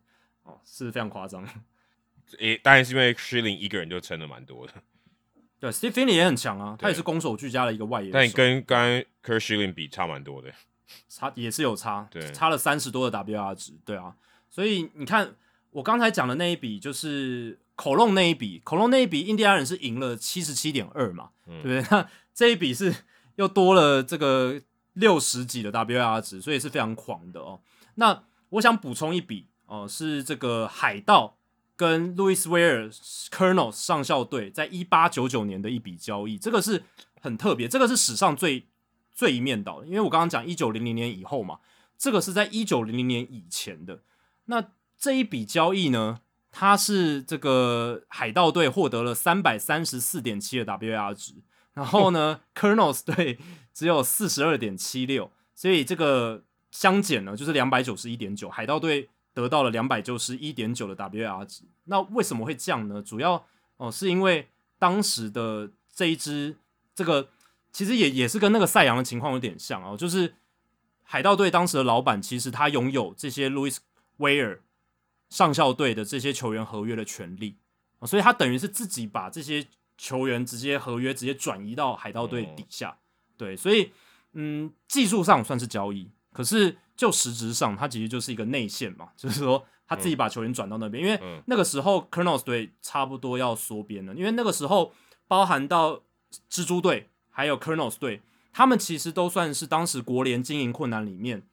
[0.43, 1.45] 哦，是非常夸张。
[2.39, 4.73] 诶，当然是因为 Shilling 一个人就撑了蛮多的。
[5.59, 8.11] 对，Steve Finley 也很强啊，他也是攻守俱佳的一个外野。
[8.11, 10.51] 但你跟刚刚 k e r Shilling 比差蛮多的，
[11.07, 14.15] 差也是有差，对，差了三十多的 WAR 值，对啊，
[14.49, 15.35] 所以你看。
[15.73, 21.81] 我刚才讲的那一笔就是口龙那一笔，口龙那一笔，印第安人是赢了七十七点二嘛，对不对？
[21.89, 22.93] 那这一笔是
[23.35, 24.61] 又多了这个
[24.95, 27.61] 六十几的 WAR 值，所以是非常狂的哦。
[27.95, 31.37] 那我想补充一笔哦，是这个海盗
[31.81, 32.93] 跟 Louis Ware
[33.29, 36.83] Colonels 上校队在一八九九年的一笔交易，这个是
[37.19, 38.67] 很特别，这个是史上最
[39.11, 41.59] 最一面倒的，因为我刚刚讲一九零零年以后嘛，
[41.97, 44.03] 这个是在一九零零年以前的
[44.45, 44.71] 那。
[45.03, 46.19] 这一笔交易呢，
[46.51, 51.33] 它是这个海盗队获得了三百三十四点七的 WAR 值，
[51.73, 53.39] 然后呢， Colonels 队
[53.73, 61.63] 只有四十二点七六，所以这个相减呢就是两百九十一点九，海盗队得到了两百九十一点九的 WAR 值。
[61.85, 63.01] 那为什么会这样呢？
[63.01, 63.45] 主要
[63.77, 66.57] 哦是因为当时的这一支
[66.93, 67.29] 这个
[67.71, 70.35] 其实也也是跟那个赛扬的情况有点像哦，就是
[71.03, 73.77] 海盗队当时的老板其实他拥有这些 Louis
[74.17, 74.61] 威尔。
[75.31, 77.55] 上校队的这些球员合约的权利
[78.01, 79.65] 所以他等于是自己把这些
[79.97, 82.97] 球员直接合约直接转移到海盗队底下，
[83.37, 83.93] 对，所以
[84.33, 94.93] 嗯，技术上算是交易，可是就实质上，他其实就是一个内线嘛， 就是说他自己把球员转到那边，因为那个时候 Colonels 队差不多要缩编了，因为那个时候
[95.27, 96.01] 包含到
[96.49, 101.43] 蜘蛛队还有 Colonels 队，他们其实都算是当时国联经营困难里面。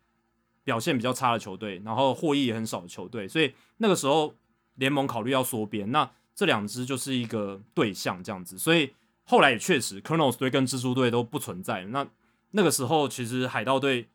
[0.65, 4.35] 表现比较差的球队，然后获益也很少的球队，所以那个时候
[4.75, 8.93] 联盟考虑要缩编，那这两支就是一个对象这样子，所以
[9.25, 11.87] 后来也确实，Colonels 队跟蜘蛛队都不存在。
[11.87, 12.07] 那
[12.51, 14.11] 那个时候，其实海盗队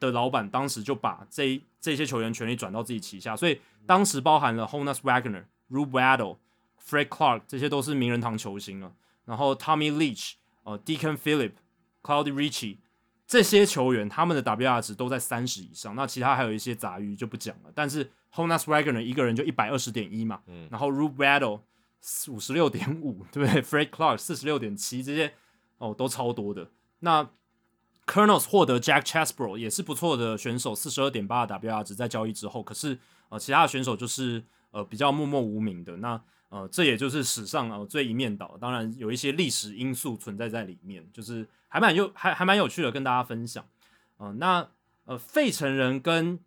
[0.00, 6.38] 的老板当时就把这这些球员权利转到自己旗下，所以当时包含了 Honus Wagner、Rube Waddle、
[6.82, 8.92] Fred Clark，这些都是名人堂球星了。
[9.24, 11.52] 然后 Tommy Leach、呃 Deacon Philip、
[12.02, 12.78] Cloudy Richie。
[13.26, 17.72] 这些球员他们的 WAR 值都在三十以上，那其他还有一些杂鱼就不讲了。
[17.74, 21.62] 但是 Honus Wagner 一个人就一百二十点一嘛，嗯，然后 Rube Waddle
[22.28, 25.32] 五十六点五，对不对？Fred Clark 四十六点七，这些
[25.78, 26.70] 哦都超多的。
[26.98, 27.26] 那
[28.06, 35.96] Colonels 获得 Jack Chesbro 也是不错的选手，四十二点八的 WR 值在交易之后，可是呃其他的选手就是呃比较默默无名的。
[35.98, 41.48] 那呃这也就是史上呃最一面倒，当然有一些历史因素存在在里面，就是。
[41.74, 43.66] 还蛮有还还蛮有趣的，跟大家分享。
[44.20, 44.68] 嗯，那
[45.06, 46.38] 呃，费城人跟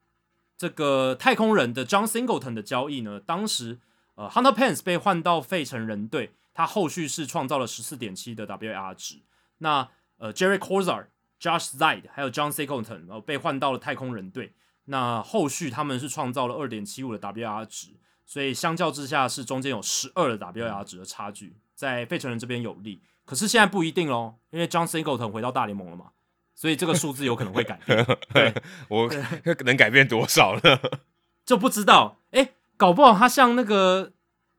[0.57, 3.77] 这个太空人的 John Singleton 的交易呢，当时
[4.15, 9.19] 呃，Hunter Pence 被换到费城人队，他后续是创造了十四点七的 WR 值。
[9.57, 11.09] 那呃，Jerry c o r z a r、
[11.39, 14.53] Josh Zaid 还有 John Singleton 然后被换到了太空人队，
[14.85, 17.89] 那后续他们是创造了二点七五的 WAR 值，
[18.25, 23.01] 所以相较之下是中间有十二的 WAR 值的差距，在费城人这边有利。
[23.25, 26.11] 可是现在不一定喽，因为 John Singleton 回到大联盟了嘛，
[26.55, 28.05] 所以这个数字有可能会改变。
[28.33, 28.53] 对，
[28.87, 29.09] 我
[29.65, 30.79] 能改变多少呢？
[31.45, 32.19] 就不知道。
[32.31, 34.13] 哎，搞不好他像那个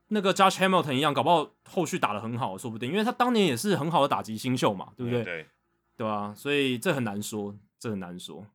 [0.09, 5.25] 那个 Josh Hamilton 一样，搞不好后续打的很好，说不定，因为他当年也是很好的打击新秀嘛，对不对？
[5.25, 5.47] 对，
[5.99, 6.33] 对吧？
[6.37, 8.47] 所以这很难说，这很难说。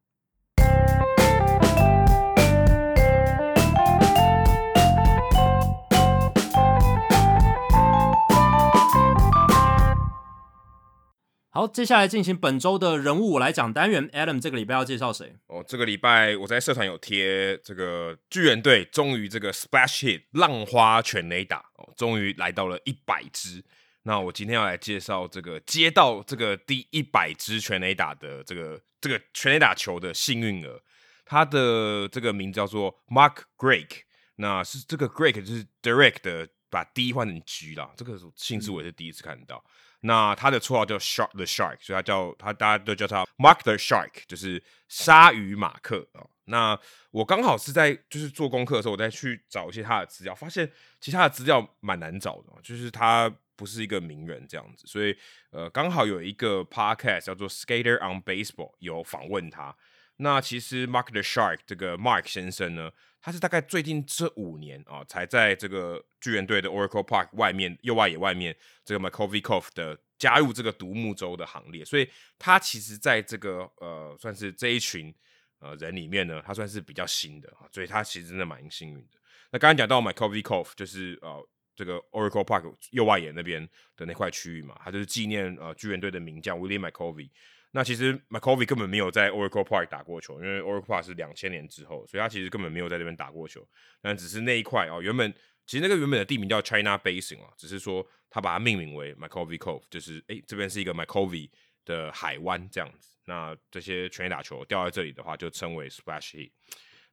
[11.50, 14.08] 好，接下来进行本周的人物我来讲单元。
[14.12, 15.36] Adam 这个礼拜要介绍谁？
[15.48, 23.66] 哦，这个礼拜我在社团有贴这个巨人队，终于这个 Splash Hit 浪花全雷打哦，终于来到了一百支。
[24.04, 30.82] 那我今天要来介绍这个接到这个第一百支全垒打的这个这个全垒打球的幸运儿，
[31.26, 33.88] 他的这个名字叫做 Mark Greg。
[34.36, 39.64] 那是这个 Greg 就是 Direct 的把 D 换成 G 啦，这个姓氏我也是第一次看到。
[40.02, 46.28] 那他的绰号叫 Shark the Shark，所以他叫他大家都叫他 Mark the Shark，就是鲨鱼马克啊。
[46.46, 46.78] 那
[47.12, 53.34] 我刚好是在就是做功课的时候，我再去找一些他的资料，发现其实他的资料蛮难找的，就是他
[53.64, 54.86] 不是一个名人这样子。
[54.86, 55.16] 所以
[55.52, 59.74] 呃，刚好有一个 podcast 叫做 Skater on Baseball 有访问他。
[60.18, 62.92] 那其实 Mark the Shark 这个 Mark 先生呢？
[63.22, 75.14] 他是大概最近这五年啊，才在这个巨人队的 Oracle Park 外面右外野外面，这个 m c c o v i k o f 的加入这个独木舟的行列，所以他其实在这个呃算是这一群
[75.60, 79.18] 呃人里面呢，他算是比较新的啊，所以他其实真的蛮幸运的。
[79.52, 87.30] 那刚刚讲到 m c c o v i k o f 就是呃这个 Oracle Park 右外野那边的那块区域嘛，他就是纪念呃巨人队的名将 William McCovey
[87.72, 93.68] 那其实 McCovey 根本没有在 Oracle Park 打过球，因为 Oracle Park 是两千年之后，所以他其实根本没有在那边打过球。
[94.00, 95.34] 但只是那一块哦，原本
[95.66, 101.50] 其实那个原本的地名叫 China Basin 啊，只是说他把它命名为 McCovey Cove，就是诶这边是一个 McCovey
[101.84, 103.18] 的海湾这样子。
[103.26, 106.52] 那这些全垒打球掉在这里的话，就称为 Splash Hit。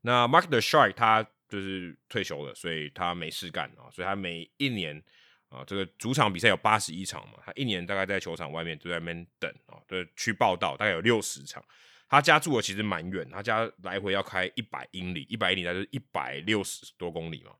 [0.03, 5.03] 那 Mark the Shark 他就是退休了，所以他没事干啊，所以他每一年。
[5.51, 11.61] 啊，这个主场比赛有八十一场嘛，他一年大概在球场外面就在那边等啊，对，去报道大概有六十场。
[12.09, 17.51] 他家住的其实蛮远，他家来回要开一百英里，一百英里那就是一百六十多公里嘛。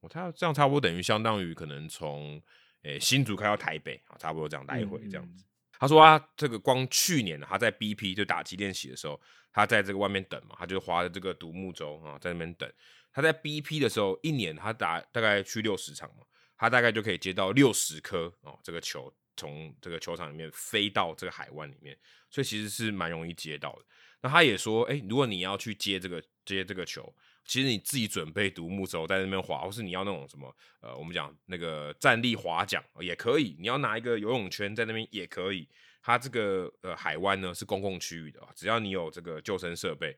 [0.00, 2.38] 我他这样差不多等于相当于可能从
[2.82, 5.42] 诶新竹开到台北啊，差不多这样来回这样子。
[5.78, 9.18] 他说他这个光去年他在 BP 就打击练习的时候，
[9.54, 12.70] 他在这个外面等嘛，他就划着这个独木舟啊在那边等。
[13.18, 16.24] 他在 BP 的时候，一年他打大概去六十场嘛。
[16.56, 21.98] 他大概就可以接到六十颗哦，这个球从这个球场里面飞到这个海湾里面，
[22.30, 23.84] 所以其实是蛮容易接到的。
[24.20, 27.12] 那他也说，哎，如果你要去接这个接这个球，
[27.44, 35.68] 其实你自己准备独木舟在那边划，或是你要那种什么呃，我们讲那个站立划桨也可以，你要拿一个游泳圈在那边也可以。
[36.00, 40.16] 它这个呃海湾呢是公共区域的，只要你有这个救生设备。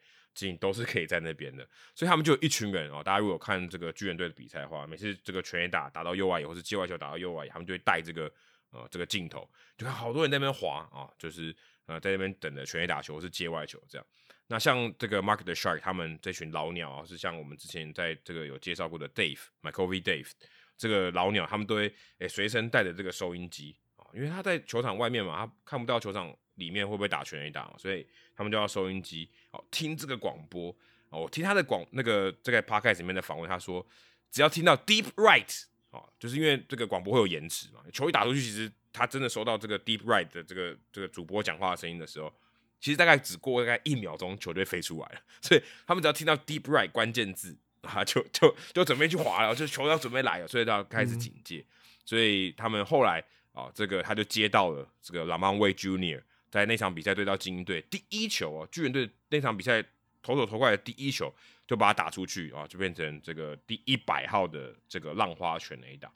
[0.59, 3.03] 都是可以在那边的，所以他们就一群人哦。
[3.05, 8.33] 大家如果看这个巨人队的比赛的话，每次这个全垒打打到右外野，或是接外球打到右外，他们就会带这个
[8.71, 11.55] 呃这个镜头，就看好多人在那边滑啊，就是
[11.87, 14.07] 呃在那边等着全垒打球是接外球这样。
[14.47, 20.31] 那像这个 Market Shark 他们这群老鸟啊，是像我们之前在这个有介绍过的 Dave，Michael V Dave
[20.77, 29.31] 这个老鸟，他们都会诶随身带着这个收音机啊，因为他在球场外面嘛，他看不到球场里面会不会打全垒打，所以他们就要收音机。
[29.53, 30.75] 哦，听这个广播
[31.09, 33.85] 哦，我听他的广那个这个 podcast 里面的访问，他说
[34.31, 42.33] 只要听到 deep right 哦，就是因为这个广播会有延迟嘛，球一打出去，其实他真的收到这个 deep right 的这个这个主播讲话的声音的时候，
[42.81, 45.21] 其实大概只过大概一秒钟，球就飞出来了。
[45.43, 51.65] 所以他们只要听到 deep right 关键字啊，就就就准备去滑了，就球要准备来了，所以要开始警戒。
[52.05, 56.23] 所以他们后来啊，这个他就接到了这个 Lamont Way Junior。
[56.51, 59.83] 在那场比赛对到精英队第一球啊，巨人队那场比赛
[60.23, 61.33] 投手投过来的第一球
[61.67, 66.13] 就把它打出去啊，就变成这个第一百号的这个浪花全垒打。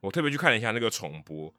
[0.00, 1.54] 我特别去看了一下那个重播，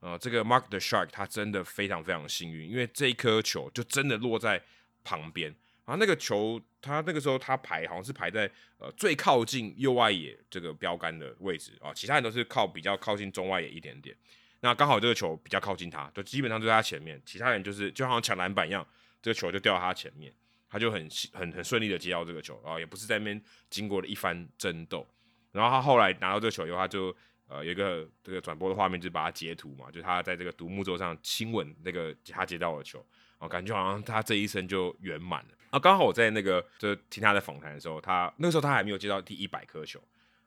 [0.00, 4.62] 呃，这个 Mark the Shark 他真的非常非常幸运，因为这一颗球就真的落在
[5.04, 5.96] 旁边啊。
[5.98, 14.16] 那个球他那个时候他排好像是排在呃最靠近右外野这个标杆的位置啊，其他人都是靠比较靠近中外野一点点。
[14.60, 18.86] 那刚好这个球比较靠近他，就基本上就在他前面，其他人就是就好像抢篮板一样，
[19.22, 20.32] 这个球就掉到他前面，
[20.68, 25.06] 他就很很很顺利的接到这个球然后，也不是在那边经过了一番争斗，
[25.52, 27.14] 然后他后来拿到这个球以后，他就
[27.46, 33.06] 呃有一个这个转播的画面，就把他截图嘛，就他在这个独木舟上亲吻那个他接到的球，
[33.38, 35.50] 啊，感觉好像他这一生就圆满了。
[35.70, 40.02] 啊，刚好我在那个就听他的访谈的时候，他那个时候他还没有接到第一百颗球，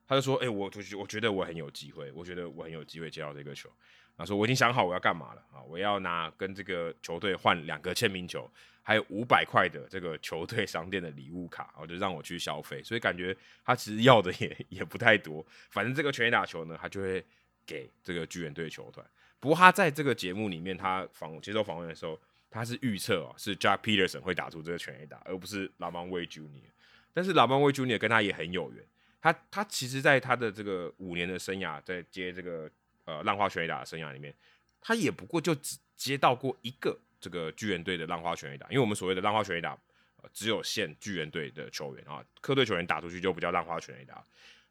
[0.08, 3.70] 他就说，哎，我我我觉得我很有机会，我觉得我很有机会接到这个球。
[4.18, 5.62] 他说：“我已经想好我要干嘛了啊！
[5.64, 8.50] 我要拿跟这个球队换两个签名球
[8.84, 17.24] 还有五百块的这个球队商店的礼物卡，然后就让我去消费，所以感觉他其实要的也也不太多，反正这个全垒打球呢，他就会
[17.66, 19.06] 给这个巨人队球团。
[19.40, 26.70] 不过他在这个节目里面，他访接受访问的时候，他是预测哦，是 Jack Peterson 会打出这个全垒打，而不是 Lamar Way Junior。
[27.14, 28.84] 但是 Lamar Way Junior 跟他也很有缘，
[29.20, 32.70] 他他其实在他的这个五年的生涯，在接这个
[33.06, 34.34] 呃浪花全垒打的生涯里面，
[34.80, 39.78] 他也不过就只接到过一个这个巨人队的浪花全垒打，因为我们所谓的浪花全垒打，
[40.18, 44.24] 呃，只有限巨人队的球员啊，客队球员打出去就不叫浪花全垒打。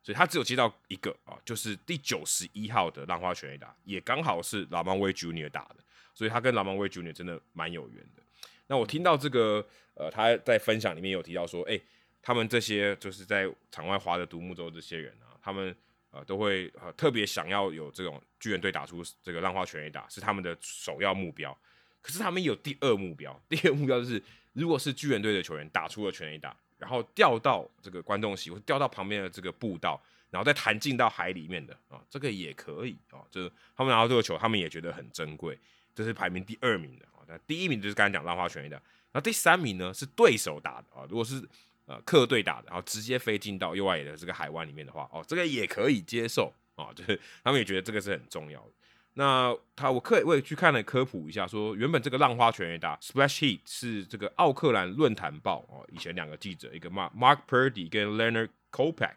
[0.03, 5.77] 所以他只有接到一个啊，就是第九十一号的浪花全垒打，也刚好是老芒威 Junior 打的，
[6.15, 8.23] 所以他跟老芒威 Junior 真的蛮有缘的。
[8.67, 11.79] 那我听到这个呃，他在分享里面有提到说，哎，
[12.23, 15.77] 他们这些就是在场外滑的独木舟这些人啊，他们
[16.11, 21.57] 呃都会呃特别想要有这种巨人队打出这个浪花全垒打，是他们的首要目标。
[22.03, 24.23] 可是他们有第二目标， 第二目标就是
[24.53, 26.57] 如果是巨人队的球员打出了全垒打。
[26.81, 33.21] 然后掉到这个观众席，或掉到旁边的这个步道，然后再弹进到海里面的啊，这个也可以啊。
[33.31, 35.59] 就是他们拿到这个球，他们也觉得很珍贵。
[35.95, 37.21] 这是排名第二名的啊。
[37.29, 38.77] 那第一名就是刚才讲浪花全的，
[39.13, 41.05] 然后第三名呢是对手打的啊。
[41.11, 41.47] 如果是
[41.91, 46.93] 呃客队打的，然后直接飞进到右外野的这个海湾里面的话，哦，这个也可以接受啊。
[46.95, 48.71] 就是他们也觉得这个是很重要的。
[49.15, 59.15] 那他我可我也去看了科普一下，说原本这个浪花全垒打 Splash Hit） 是这个奥克兰论坛报哦，以前两个记者，一个 Mark Mark Purdy 跟 Leonard Kopeck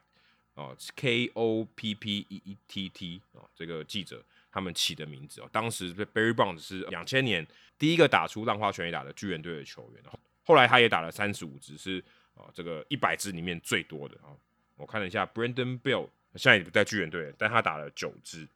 [0.56, 7.45] 哦，K O P P E E T T 哦，这个记者他们起的名字哦，当时 Barry Bonds 是两千年
[7.77, 10.03] 第一个打出浪花全垒打的巨人队的球员，
[10.43, 12.03] 后来他也打了三十五支，是
[12.36, 14.30] 啊这个一百支里面最多的啊。
[14.76, 18.48] 我看了一下 Brandon Bill 现在也不在巨人队，但他打了九支。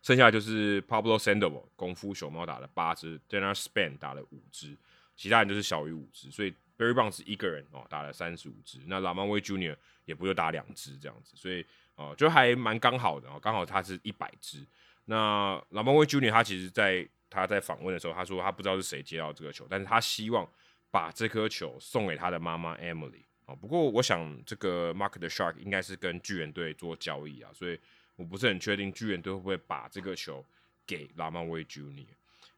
[0.00, 4.76] 剩下就是 Pablo Sandoval 功夫熊猫打了八支，Dana Span 打了五支，
[5.16, 14.64] 其他人就是小于五支，所以 Barry Bonds 一个人哦打了三十五支，那 Lamar Junior 也不就打两支这样子，所以哦就还蛮刚好的哦，刚好他是一百支。
[15.04, 20.48] 那 Lamar Junior 他其实在他在访问的时候，他说他不知道是谁接到这个球，但是他希望
[20.90, 23.54] 把这颗球送给他的妈妈 Emily 啊。
[23.54, 27.78] 不过我想这个 Mark the Shark 应该是跟巨人队做交易啊，所以。
[28.18, 30.44] 我不是很确定巨人队会不会把这个球
[30.84, 32.04] 给拉曼威 Junior。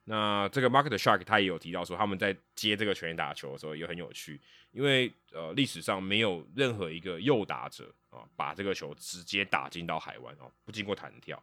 [0.05, 4.41] 那这个 Market Shark 他也有提到说，他们在接这个全垒打球的时候也很有趣，
[4.73, 11.39] 因为呃历史上没有任何一个右打者啊把这个球直接打进到海湾哦，不经过弹跳。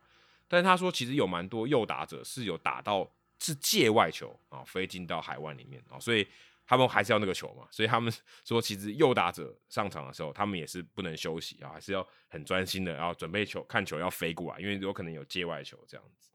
[0.48, 3.07] 但是他说其实有蛮多右打者是有打到
[3.38, 6.27] 是界外球啊飞进到海湾里面啊，所以。
[6.67, 8.13] 他们还是要那个球嘛，所以他们
[8.43, 16.29] 说，其实右打者上场的时候，他们也是不能休息啊，还是要很专心的，然后准备球看球要飞过来，因为有可能有界外球这样子。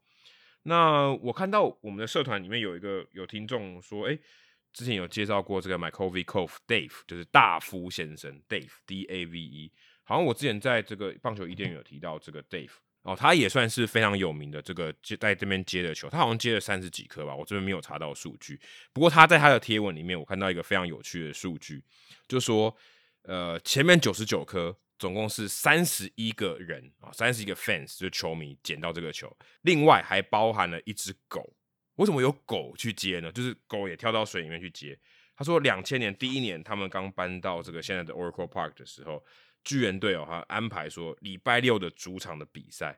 [0.63, 4.17] 那我看到我们的社团里面有一个有听众说，哎，
[4.71, 6.23] 之前有介绍过这个 Michael V.
[6.23, 9.71] Cove Dave，就是大夫先生 Dave D A V E，
[10.03, 12.71] 好像我之前在这个棒球一甸有提到这个 Dave。
[13.03, 18.57] 哦，他也算是非常有名的这个接在这边接的球，他好像接了三十几颗吧，我这边没有查到数据。
[18.93, 21.83] 不过他在他的贴文里面，我看到一个非常有趣的数据，
[22.29, 22.73] 就说，
[23.23, 31.53] 呃，前面九十九颗，总共是三十一个人啊，三十一个 fans 就球迷捡到这个球，另外还包含了一只狗。
[31.95, 33.29] 为什么有狗去接呢？
[33.33, 34.97] 就是狗也跳到水里面去接。
[35.35, 39.21] 他说，两千年第一年他们刚搬到这个现在的 Oracle Park 的时候。
[39.63, 42.97] 巨人队哦，他安排说礼拜六的主场的比赛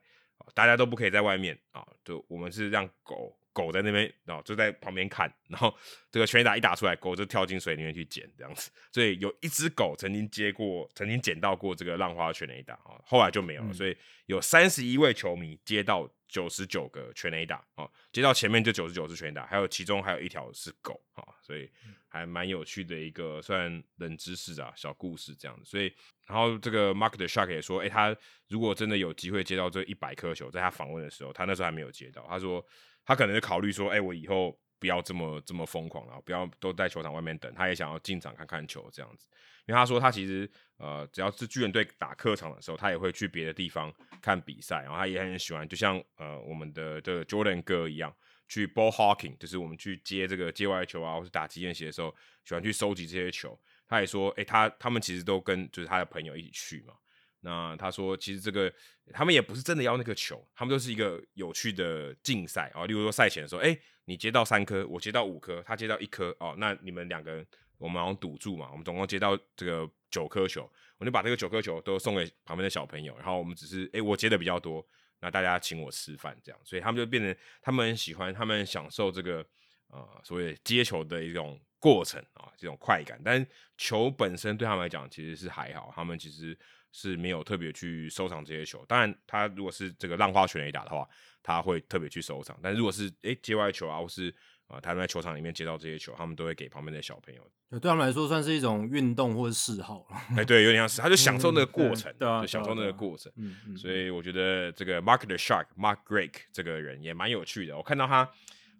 [0.54, 5.74] 大家都不可以在外面啊，就我们是让狗狗在那边，然后就在旁边看，然后
[6.12, 8.70] 这个全打一打出来，狗就跳进水里面去捡这样子。
[8.92, 13.74] 所以有一只狗曾经接过，曾经捡到过这个浪花全垒打啊，后来就没有了。
[13.74, 13.96] 所以
[14.26, 21.70] 有三十一位球迷接到九十九个全 A 打啊，接到前面就九十九是全 A 打，还有其中还有一条是狗啊，所以
[22.08, 25.66] 还蛮有趣的一个算冷知识啊，小故事这样子。
[25.66, 25.94] 所以。
[26.28, 32.26] 然后这个 Mark 的 Shark 也说，哎，他如果真的有机会接到这一百颗球，在他访问的时候，他那时候还没有接到。
[32.28, 32.66] 他说
[33.06, 39.28] 他可能是考虑说，哎，我以后不要这么这么疯狂了，不要都在球场外面等，他也想要进场看看球这样子。
[39.68, 40.48] 因为他说他其实
[40.78, 48.16] 呃，只要是巨人队打客场的时候，他也会去别的地方看比赛，然后他也很喜欢，就像呃我们的这个 Jordan 哥一样，
[48.48, 52.14] 去 ball hawking，就是我们去接这个接外球啊，或是打击练习的时候，
[52.44, 53.60] 喜欢去收集这些球。
[53.88, 56.94] 他也说，哎，他他们其实都跟就是他的朋友一起去嘛。
[57.42, 58.72] 那他说，其实这个
[59.14, 62.86] 他们也不是真的要那个球，他们都是一个有趣的竞赛啊。
[62.86, 67.46] 例如说赛前的时候，哎，你接到三颗，我接到五颗，他接到一颗，哦，那你们两个人
[67.78, 74.86] 我们好像赌注嘛，我们总共接到这个九颗球，我就把这个九颗球都送给旁边的小朋友，然后我们只是，哎，我接的比较多，
[75.20, 79.46] 那大家请我吃饭这样，所以他们就变成他们很喜欢，他们享受这个。
[79.90, 83.22] 呃所谓接球的一种过程啊，这种快感。
[83.24, 83.46] 但
[83.78, 86.58] 球本身对他们来讲其实是还好，他们其实
[86.98, 88.86] 是没有特别去收藏这些球。
[88.88, 91.06] 当然，他如果是这个浪花全垒打的话，
[91.44, 92.58] 他会特别去收藏。
[92.64, 94.34] 但如果是诶接外球啊，或是
[94.68, 97.46] 啊他们在球场里面接到这些球，他们都会给旁边的小朋友。
[97.72, 100.38] 对他们来说算是一种运动或者嗜好了。
[100.38, 103.30] 哎，对，有点像是，他就享受那个过程，对啊，享受那个过程。
[103.36, 107.76] 嗯嗯，所以我觉得这个 Mark the Shark Mark Greg 这个人也蛮有趣的。
[107.76, 108.30] 我看到他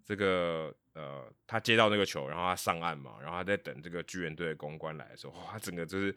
[0.06, 6.14] 这个呃，他接到那个球，然后他上岸嘛，然后他在等这个巨人队的公关来的时候，哇，他整个就是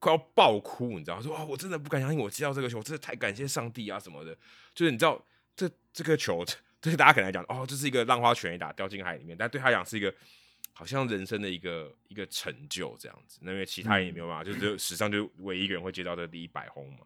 [0.00, 1.22] 快要爆哭，你知道？
[1.22, 4.36] 说哇，我真的不敢相信我接到这个球，真的太感谢上帝啊什么的。
[4.74, 6.44] 就是你知道，这这个球
[6.80, 10.12] 对大家可能来讲，哦，这是一个浪花拳一打掉进海里面，但对他讲是一个。
[10.72, 17.00] 好像人生的一个一个成就这样子，那因为其他人也没有办法，就只有史上就唯一一个人会接到这第一百轰嘛。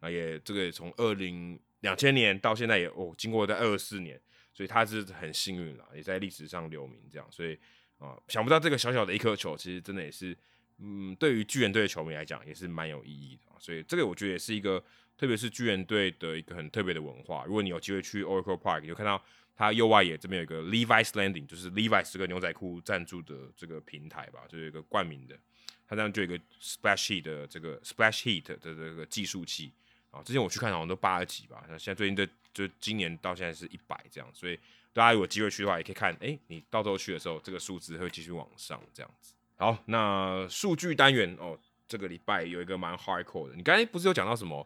[0.00, 4.20] 那也这个从二零两千年到现在也哦，经过在二十四年，
[4.52, 7.28] 所以他是很幸运了，也在历史上留名这样。
[7.30, 7.56] 所以
[7.98, 10.36] 啊，想不到这个小小的一颗球，其实真的也是，
[10.80, 13.52] 嗯，对于巨人队的球迷来讲也是蛮有意义的。
[13.58, 14.82] 所以这个我觉得也是一个，
[15.16, 17.44] 特别是巨人队的一个很特别的文化。
[17.44, 19.22] 如果你有机会去 Oracle Park，有看到。
[19.56, 25.38] 它右外野这边有一个 Levi's Landing，就是 Levi's 这个牛仔裤赞助的这个平台吧，就是一个冠名的。
[25.86, 29.70] 它这样就有一个 Splash Heat 的这个 Splash Heat 的这个计数器
[30.10, 30.22] 啊。
[30.22, 34.30] 之前我去看好像都八十几吧，那现在最近的就今年到现在是一百这样。
[34.32, 34.58] 所以
[34.94, 39.34] 大家有机会去的话，也可以看，哎，你到时候去的时候，这个数字会继续往上这样子。
[39.60, 41.56] 好，那数据单元哦。
[41.86, 44.64] 这个礼拜有一个蛮 hardcore 的，你刚才不是有讲到什么？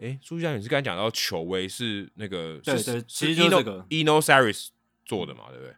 [0.00, 4.70] 哎，苏家，你是刚才讲到球威是那个，对对，其实就是这个 Eno Saris
[5.06, 5.74] 做的嘛，对不对？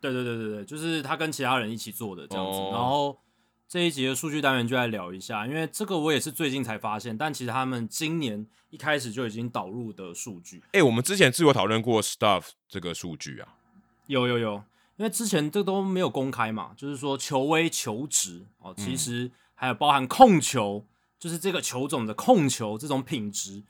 [0.00, 2.58] 对对对对对，就是他跟其他人一起做的这样子。
[2.72, 3.20] 然后
[3.68, 10.62] 这一集的数据单元就来聊一下，因为这个我也是最近才发现，但其实他们今年一开始就已经导入的数据。
[10.72, 13.56] 哎，我们之前是有讨论过 Stuff 这个数据啊，
[14.06, 14.64] 有有有，
[14.96, 19.30] 因为之前这都没有公开嘛，就是说球威、球值哦，其实。
[19.54, 20.84] 还有包含控球，
[21.20, 23.62] 就是这个球种的控球这种品质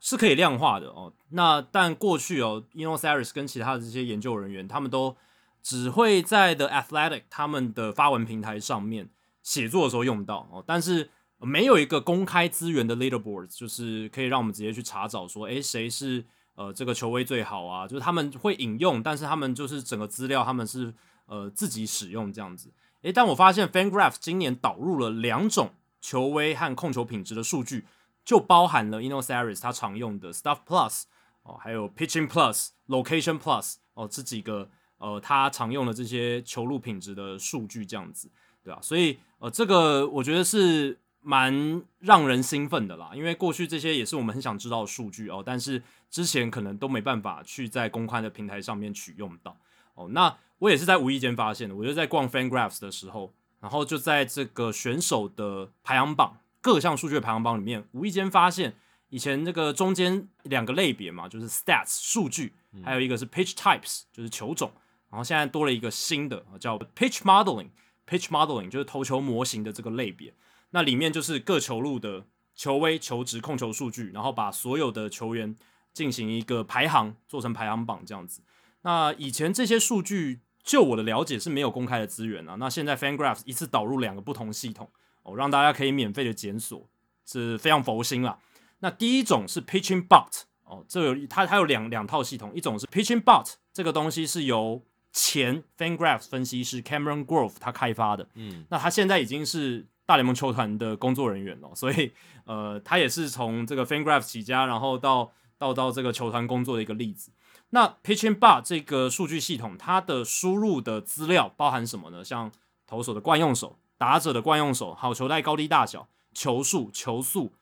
[0.00, 1.12] 是可以量化的哦。
[1.28, 5.14] 那但过去哦，Inosaris 跟其他的这些研究人员，他们都
[5.62, 9.08] 只会在 The Athletic 他们的发文平台上面
[9.40, 10.64] 写作的时候用到哦。
[10.66, 16.24] 但是没有一个公开资源的 Leaderboard，就是可以让我们直接去查找说，诶，谁是
[16.54, 17.86] 呃这个球威最好啊？
[17.86, 20.92] 就是他们会引用，但是他们就是整个资料他们是
[21.26, 22.70] 呃自己使用这样子。
[23.02, 27.84] 诶，但我发现 FanGraph 今年导入了两种球威和控球品质的数据，
[28.24, 31.02] 就包含了 Inosaris 他常用的 Stuff Plus
[31.42, 38.30] 哦，还有 Pitching Plus、Location Plus 哦，这几个呃他常用的这些球路品质的数据，这样子，
[38.62, 38.78] 对吧？
[38.80, 49.56] 所以呃，这个我觉得是蛮让人兴奋的啦，因为过去这些也是我们很想知道的数据哦，但是之前可能都没办法去在公开的平台上面取用到
[49.94, 50.36] 哦，那。
[50.58, 58.74] 我也是在无意间发现的，我就在逛 FanGraphs 的时候，然后就在这个选手的排行榜各项数据的排行榜里面，无意间发现
[59.10, 64.72] 以前这个中间两个类别嘛，就是 Stats 数据，还有一个是 Pitch Types 就是球种，
[65.10, 70.32] 然后现在多了一个新的叫 Pitch Modeling，Pitch Modeling 就是投球模型的这个类别，
[70.74, 75.54] 那里面就是各球路的球威、球值、控球数据，然后把所有的球员
[75.92, 78.42] 进行一个排行，做成排行榜这样子。
[78.82, 82.56] 那以前这些数据，就我的了解是没有公开的资源啊。
[82.56, 84.90] 那现在 FanGraphs 一次导入两个不同系统
[85.22, 86.88] 哦，让大家可以免费的检索，
[87.24, 88.36] 是非常佛心啦。
[88.80, 102.12] 那第一种是 Pitching Bot 哦，这有它它有两两套系统，一种是 Pitching Bot，这个东西是由前 FanGraphs 分析师 Cameron Grove 他开发的，嗯，那他现在已经是大联盟球团的工作人员哦，所以
[102.44, 107.30] 呃，他也是从这个 FanGraphs 起家，然后到到到这个球团工作的一个例子。
[107.70, 112.22] 那 Pitching Bar 这个数据系统，它的输入的资料包含什么呢？
[112.22, 112.52] 像
[112.86, 117.52] 投手的惯用手、打者的惯用手、好球带高低大小、球速、球速、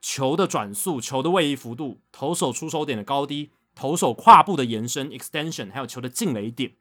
[0.00, 6.72] 球的转速、球的位移幅度、投手出手点的高低、投手跨步的延伸 （extension），还有球的进垒点。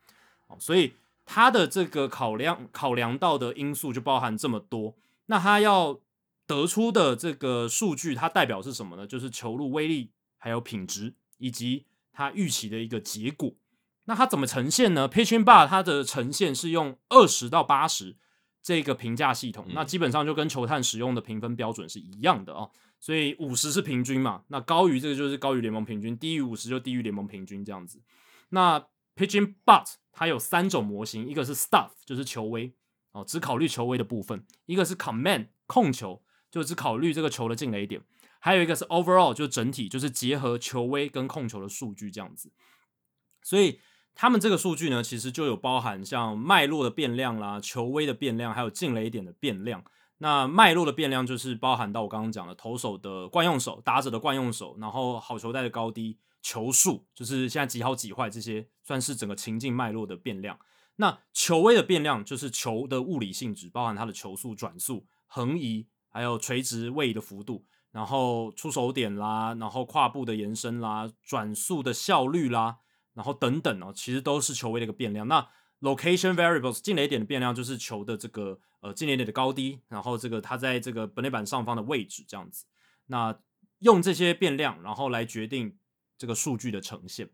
[0.47, 0.93] 哦，所以
[1.31, 4.95] 它的这个考量考量到的因素就包含这么多。
[5.27, 5.99] 那它要
[6.45, 9.07] 得出的这个数据，它代表是什么呢？
[9.07, 11.85] 就是球路威力、还有品质以及。
[12.13, 13.53] 它预期的一个结果，
[14.03, 18.17] 那它怎么呈现呢？Pitching Bar 它的呈现是用二十到八十
[18.61, 22.69] 这个评价系统，那基本上就跟球探使用的评分标准是一样的哦。
[22.99, 28.01] 所以五十是平均嘛，那高于这个就是高于联盟平均，低于五十就低于联盟平均这样子。
[28.49, 28.85] 那
[29.21, 32.73] Pitching But 它有三种模型，一个是 Stuff 就是球威
[33.11, 38.01] 哦，只考虑球威的部分；一个是 Command 控球，就只考虑这个球的进垒点。
[38.39, 42.51] 还有一个是 overall，就整体就是结合球威跟控球的数据这样子，
[43.43, 43.79] 所以
[44.15, 49.83] 他们这个数据呢，其实就有包含像脉络的变量啦、球威的变量，还有进雷点的变量。
[50.17, 60.59] 那脉络的变量就是包含到我刚刚讲的投手的惯用手、打者的惯用手，然后好球带的高低、球数，就是现在几好几坏这些，算是整个情境脉络的变量。
[60.97, 72.79] 那球威的变量就是球的物理性质，包含它的球速、转速、横移，还有垂直位移的幅度，然后出手点啦，然后跨步的延伸啦，转速的效率啦，
[73.13, 75.27] 然后等等哦，其实都是球威的一个变量。
[75.27, 75.47] 那
[75.79, 82.65] location variables 进雷点的变量就是球的这个呃进雷点的高低，然后这个它在这个本垒板上方的位置这样子。
[83.07, 83.35] 那
[83.79, 85.75] 用这些变量，然后来决定
[86.21, 87.31] 这个数据的呈现。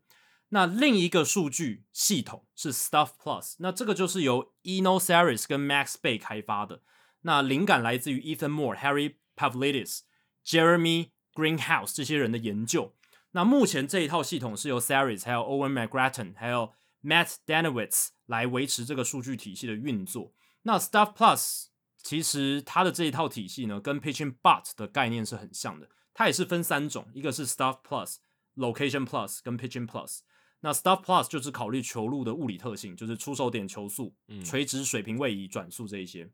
[0.47, 6.83] 那另一个数据系统是 Stuff Plus，那这个就是由 Eno Saris 跟 Max Bay 开发的。
[7.23, 10.03] 那灵感来自于 Ethan Moore、Harry Pavlidis、
[10.45, 12.95] Jeremy Greenhouse 这些人的研究。
[13.31, 16.71] 那目前这一套系统是由 Saris、还有 Owen McGrattan、还有
[17.03, 20.31] Matt Danowitz 来维持这个数据体系的运作。
[20.61, 21.65] 那 Stuff Plus
[22.01, 25.89] 其实它的这一套体系呢，跟 Pitching Bot 的概念是很像的。
[26.13, 28.15] 它也是分三种，一个是 Stuff Plus、
[28.57, 30.19] Location Plus 跟 Pitching Plus。
[30.59, 36.29] 那 Stuff Plus 就是考虑球路的物理特性，就是出手点、球速、垂直水平位移、转速这一些。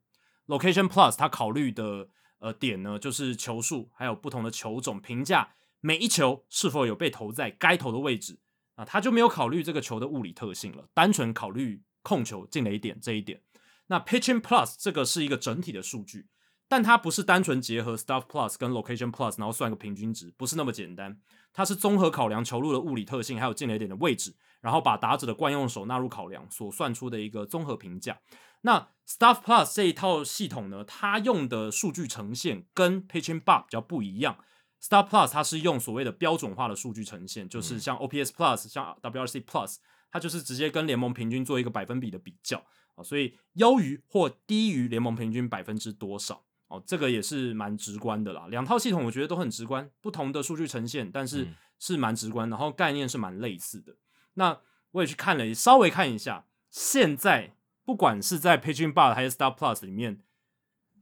[0.48, 2.08] Location Plus 它考虑的
[2.40, 8.40] 呃点呢，就是球速，还有不同的球种，评价每一球是否有被投在该投的位置
[8.76, 13.42] 啊，它就没有考虑这个球的物理特性了，单纯考虑控球进雷点这一点。
[13.88, 16.28] 那 Pitching Plus 这个是一个整体的数据，
[16.74, 21.20] 但它不是单纯结合 Stuff Plus 跟 Location Plus 然后算一个平均值，不是那么简单。
[21.54, 28.18] 它是综合考量球路的物理特性，还有进雷点的位置，然后把打者的惯用手纳入考量所算出的一个综合评价。
[28.62, 34.38] 那 Stuff Plus 这一套系统呢，它用的数据呈现跟 Pitching Bar 比较不一样。
[34.82, 39.76] Stuff Plus 它是用所谓的标准化的数据呈现，就是像 OPS Plus、像 WRC Plus，
[40.10, 46.44] 它就是直接跟联盟平均做一个百分比的比较啊，所以优于或低于联盟平均百分之多少。
[46.74, 48.48] 哦，这个也是蛮直观的啦。
[48.50, 53.96] 两套系统我觉得都很直观，不同的数据呈现，但是是蛮直观，然后概念是蛮类似的。
[54.34, 54.60] 那
[54.94, 60.22] 我也去看了，稍微看一下，现在不管是在 Pitching Bar 还是 Star Plus 里面，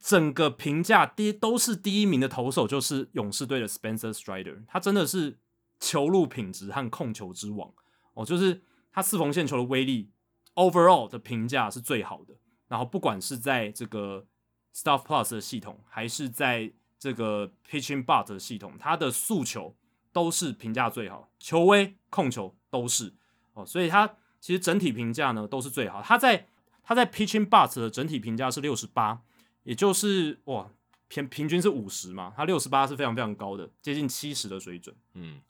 [0.01, 5.40] 整个评价第都是第一名的投手就是勇士队的 Spencer Strider，他真的是
[5.80, 7.72] 球路品质和控球之王
[8.14, 10.11] 哦，就是他四缝线球的威力
[10.56, 12.35] ，overall 的评价是最好的。
[12.67, 14.25] 然后不管是在这个
[14.74, 19.75] Stuff Plus 的系统还是在这个 Pitching But 的系统，它的诉求
[20.14, 23.14] 都是评价最好，球威控球都是
[23.53, 24.08] 哦，所以它
[24.40, 26.01] 其实整体评价呢都是最好。
[26.01, 26.48] 它在
[26.83, 29.22] 它在 Pitching But 的整体评价是六十八，
[29.64, 30.69] 也就是哇
[31.08, 34.95] 平平均是五十嘛，它六十八是非常非常高的，接近七十的水准。
[35.14, 35.41] 嗯，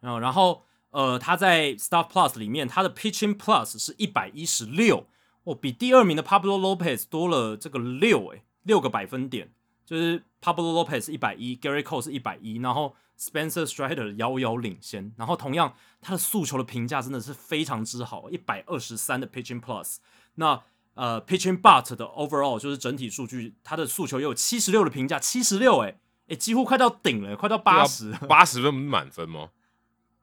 [0.00, 5.06] 然后然后呃，它在 Stuff Plus 里面，它的 Pitching Plus 是一百一十六。
[5.44, 9.50] 哦，比第二名的 Pablo Lopez 多了这个六诶，六个百分点，
[9.84, 19.96] 就是 Pablo Lopez 一百一，Gary Cole 是一百一，然后 Spencer Strider 遥遥领先，然后同样他的诉求的评价真的是非常之好，一百二十三的 Pitching Plus，
[20.36, 20.62] 那
[20.94, 25.98] 呃 Pitching But 的 Overall 就是整体数据，他的诉求也有七十六的评价，七十六诶，
[26.28, 29.50] 诶，几乎快到顶了，快到八十，八十分满分吗？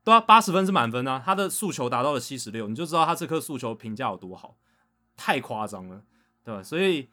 [0.04, 4.56] 对啊，八十分是满分啊，他的诉求达到了七十六，你就知道他这颗诉求评价有多好。
[5.16, 6.04] 太夸张了，
[6.44, 6.64] 对吧？
[6.64, 7.10] 所以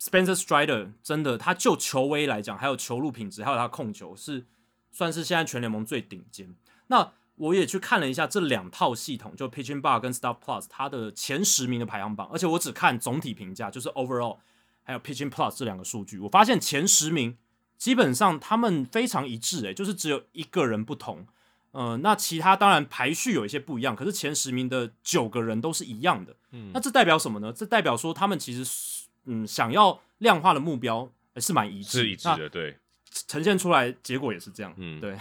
[0.00, 4.46] Spencer Strider 真的，他就球威来讲，还有球路品质，还有他控球，是
[4.90, 6.54] 算是现在全联盟最顶尖。
[6.88, 14.38] 那我也去看了一下这两套系统，就 Pitching Bar 跟 Stuff Plus，它的前十名的排行榜，而且我只看总体评价，就是 Overall
[14.82, 17.36] 还有 Pitching Plus 这两个数据，我发现前十名
[17.76, 21.26] 基本上他们非常一致，诶，就是只有一个人不同。
[21.70, 26.34] 呃，那其他当然排序有一些不一样，可是前十名的九个人都是一样的。
[26.50, 27.52] 嗯，那这代表什么呢？
[27.52, 32.78] 这代表说他们其实嗯想要量化的目标是蛮一致，是一致的，对，
[33.26, 35.16] 呈现出来结果也是这样，嗯，对，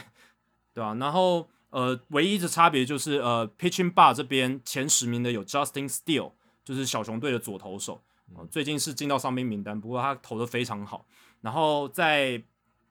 [0.73, 0.95] 对吧？
[0.95, 6.31] 然后呃，唯一的差别就是呃，Pitching Bar 这边前十名的有 Justin Steele，
[6.63, 8.01] 就是小熊队的左投手，
[8.49, 11.05] 最近是进到伤兵名单，不过他投的非常好。
[11.41, 12.41] 然后在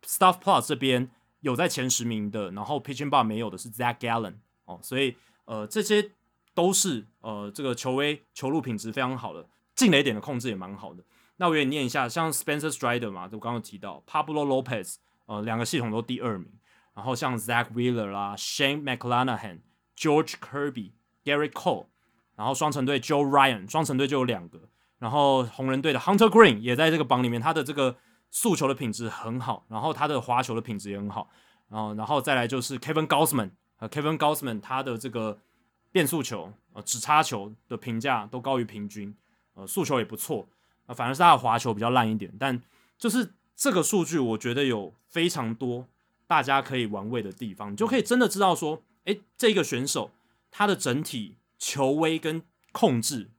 [0.05, 1.11] Staff Plus 这边。
[1.41, 4.35] 有在前十名的，然后 Pitching Bar 没有的是 Zach Gallen
[4.65, 6.11] 哦，所以呃这些
[6.55, 11.05] 都是呃这个球威球路品质非常好的，进雷点的控制也蛮好的。
[11.37, 16.49] 那我也念一下，像 Spencer Strider 嘛，就刚刚提到 Pablo Lopez，呃两个系统都第二名，
[16.95, 19.61] 然后像 Zach Wheeler 啦，Shane McClanahan、
[19.97, 20.93] George Kirby、
[21.23, 21.87] Gary Cole，
[22.35, 27.97] 然后双城队 Joe Ryan，双城队就有两个，然后红人队的 Hunter Green 也在这个榜里面，他的这个。
[28.37, 31.31] 速球的品质很好，然后他的滑球的品质也很好，
[31.71, 35.39] 然后然后再来就是 Kevin Gausman，呃，Kevin Gausman 他的这个
[35.91, 39.17] 变速球、呃直插球的评价都高于平均，
[39.55, 40.47] 呃速球也不错，
[40.85, 42.63] 啊反而是他的滑球比较烂一点，但
[42.99, 45.87] 就是这个数据，我觉得有非常多
[46.27, 50.11] 大家可以玩味的地方，你就可以真的知道说，诶，这个选手
[50.51, 52.43] 他的整体球威跟
[52.73, 53.31] 控制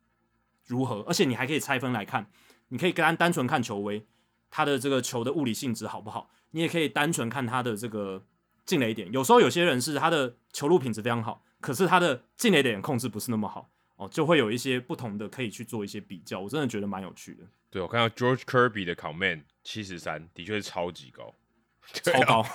[0.66, 2.32] 如何，而且你还可以拆分来看，
[2.69, 4.03] 你可以跟单单纯看球威，
[4.50, 8.24] 他的这个球的物理性质好不好，你也可以单纯看他的这个
[8.66, 13.69] 进雷点，有时候有些人是他的球路品质非常好，可是他的进雷点控制不是那么好。
[13.98, 17.43] 哦，就会有一些不同的可以去做一些比较，我真的觉得蛮有趣的。
[17.72, 21.34] 对我看到 George Kirby 的 comment 七十三，的确是超级高，
[22.03, 22.45] 超高。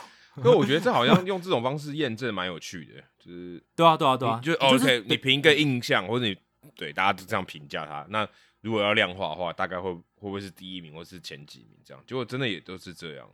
[0.40, 6.36] 所以我觉得这好像用这种方式验证蛮有趣的，就是对啊，对啊，对啊，就 OK，你凭一个印象或者你
[6.76, 8.24] 对大家都这样评价他，那
[8.62, 12.02] 如果要量化的话，大概会会不会是第一名或是前几名这样？
[12.06, 13.28] 结果真的也都是这样。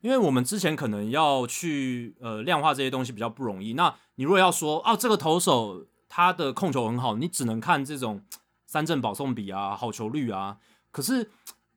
[0.00, 5.86] 因为我们之前可能要去呃量化这些东西比较不容易，那你如果要说哦这个投手。
[6.10, 8.24] 他的控球很好，你只能看这种
[8.64, 10.56] 三振保送比啊、好球率啊。
[10.90, 11.30] 可是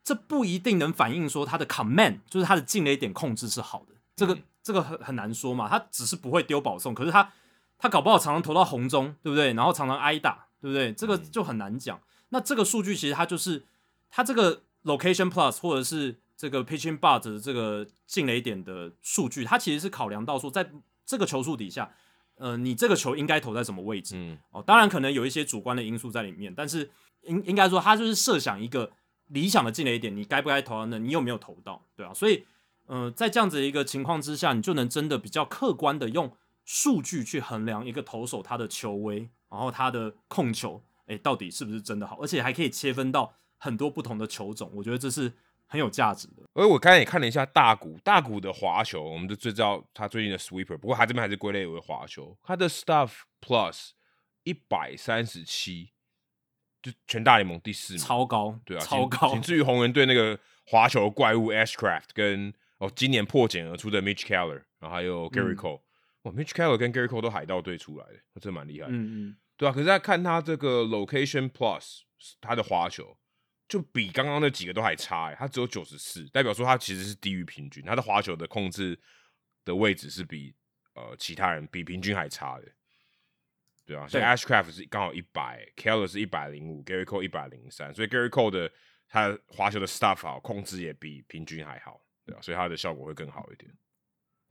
[0.05, 3.93] 这不一定能反映说他的 command，就是他的进雷点控制是好的。
[4.15, 5.67] 这个这个很很难说嘛。
[5.67, 7.33] 他只是不会丢保送，可是他
[7.77, 9.51] 他搞不好常常投到红中，对不对？
[9.51, 10.93] 然后常常挨打，对不对？
[10.93, 11.99] 这个就很难讲。
[12.32, 13.64] 那这个数据其实它就是
[14.10, 20.69] 它这个 location plus 或者是这个 pitching b u t 的这个进雷点的数据，它其实是考量到说在
[21.06, 21.93] 这个球数底下。
[22.35, 24.16] 呃，你这个球应该投在什么位置？
[24.18, 26.90] 嗯，哦，当然可能有一些主观的因素在里面，但是
[27.22, 28.92] 应应该说，它就是设想一个
[29.27, 30.98] 理想的进雷点，你该不该投到那？
[30.98, 31.85] 你有没有投到？
[31.95, 32.43] 对啊，所以，
[32.88, 36.35] 呃，在这样子的一个情况之下，你就能真的比较客观的用
[36.66, 42.17] 数据去衡量一个投手他的球威，然后他的控球，哎，到底是不是真的好？
[42.22, 45.33] 而且还可以切分到很多不同的球种，我觉得这是。
[45.72, 46.43] 很有价值的。
[46.53, 52.38] 而我刚才也看了一下大谷，大谷的滑球，我们就最知道他最近的 sweeper，不过他这边还是归类为滑球。
[52.43, 53.91] 他的 stuff plus
[54.43, 55.91] 一百三十七，
[56.81, 65.80] 就全大联盟第四名，超高，对啊，超高，仅次于红人队那个滑球怪物 Ashcraft 跟哦今年破茧而出的 Mitch Keller，然后还有 Gary Cole，
[66.23, 68.88] 哇，Mitch Keller 跟 Gary Cole 都海盗队出来的，真蛮厉害。
[68.90, 71.99] 嗯嗯，对啊，可是在看他这个 location plus
[72.41, 73.15] 他的滑球。
[73.67, 78.99] 就比刚刚那几个都还差哎，他只有九十四，代表说他其实是低于平均，他的滑球的控制
[79.64, 80.53] 的位置是比
[80.93, 82.67] 呃其他人比平均还差的，
[83.85, 88.69] 对啊，所以 Ashcraft 是刚好一百，Keller 是一百零五，Gary Cole 一百零三，所以 Gary Cole 的
[89.07, 93.72] 他滑球的 stuff 好，控制也比平均还好，对啊，所以他的效果会更好一点。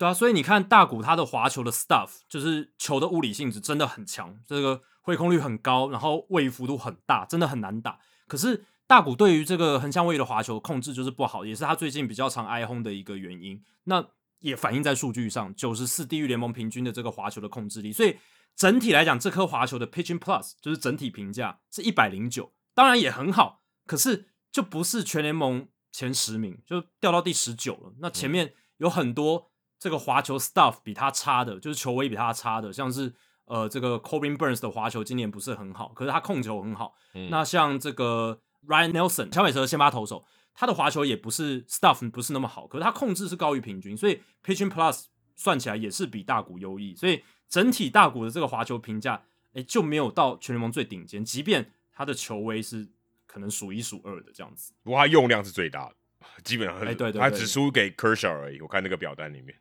[0.00, 8.64] 对啊，所以你看大谷他的滑球的 stuff 就是球的物理性质真的很强，这个挥空率很高，然后位移幅度很大，真的很难打，可是。
[8.90, 13.62] 大谷对于这个横向位移的滑球控制就是不好，也是他最近比较常挨轰的一个原因。
[13.84, 14.04] 那
[14.40, 17.92] 也反映在数据上，九十四低于联盟平均的这个滑球的控制力。
[17.92, 18.18] 所以
[18.56, 27.92] 整体来讲，这颗滑球的 pitching plus 就是整体评价是一百零九，当然也很好，可是就不是全联盟前十名，就掉到第十九了。
[28.00, 29.49] 那前面有很多
[29.81, 33.12] 这个滑球 stuff 比他差的，就是球威比他差的，像是
[33.47, 36.94] 呃这个 Corbin Burns 的滑球今年不是很好，可是他控球很好。
[37.31, 38.41] 那像这个。
[38.68, 49.23] Ryan Nelson，小美蛇先发投手，他的滑球也不是 stuff 不是那么好，可是他控制是高于平均，所以 pitching plus 算起来也是比大谷优异，所以整体大谷的这个滑球评价，
[49.55, 52.86] 哎，就没有到全联盟最顶尖，即便他的球威是
[53.26, 55.94] 可能数一数二的这样子，不过他用量是最大的，
[56.44, 59.57] 基本上，哎，对对，他只输给 Kershaw 而已，我看那个表单里面，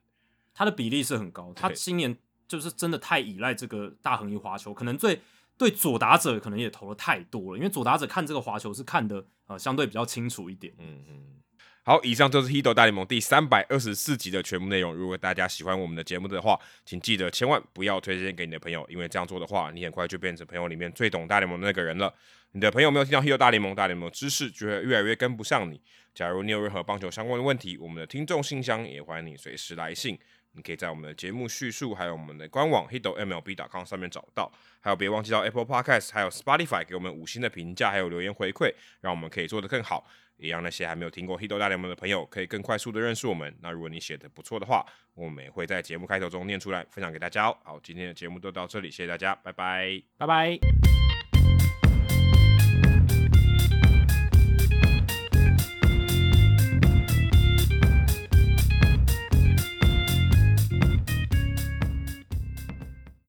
[0.60, 5.18] 他的比例是很高，他今年就是真的太依赖这个大横移滑球，可能最。
[5.58, 10.74] 对左打者可能也投了太多了，因为左打者看这个滑球是看的呃相对比较清楚一点。
[10.78, 11.42] 嗯嗯。
[11.84, 14.94] 好，以上就是《h i t o 大联盟》第三百二十四集的全部内容。
[14.94, 22.14] 如果大家喜欢我们的节目的话，请记得千万不要推荐给你的朋友，因为这样做的话，你很快就变成朋友里面最懂大联盟的那个人了。
[22.54, 25.82] 你的朋友没有听到《h i t o 大联盟》大联盟知识，就会越来越跟不上你。
[26.16, 30.18] 假如你有任何棒球相关的问题，我们的听众信箱也欢迎你随时来信。
[30.60, 34.52] 你可以在我们的节目叙述，还有我们的官网 hitomlb.com 上面找到。
[34.82, 40.06] 还有，别忘记到 Apple Podcast 还有 Spotify 给我们五星的评价，还有留言回馈，让我们可以做得更好，
[40.36, 43.58] 也让那些还没有听过 Hito 大联盟的朋友可以更快速的认识我们。
[43.62, 47.58] 那如果你写的不错的话，我们也会在节目开头中念出来，分享给大家哦。
[47.64, 51.19] 好，今天的节目就到这里，谢谢大家，拜拜，拜拜。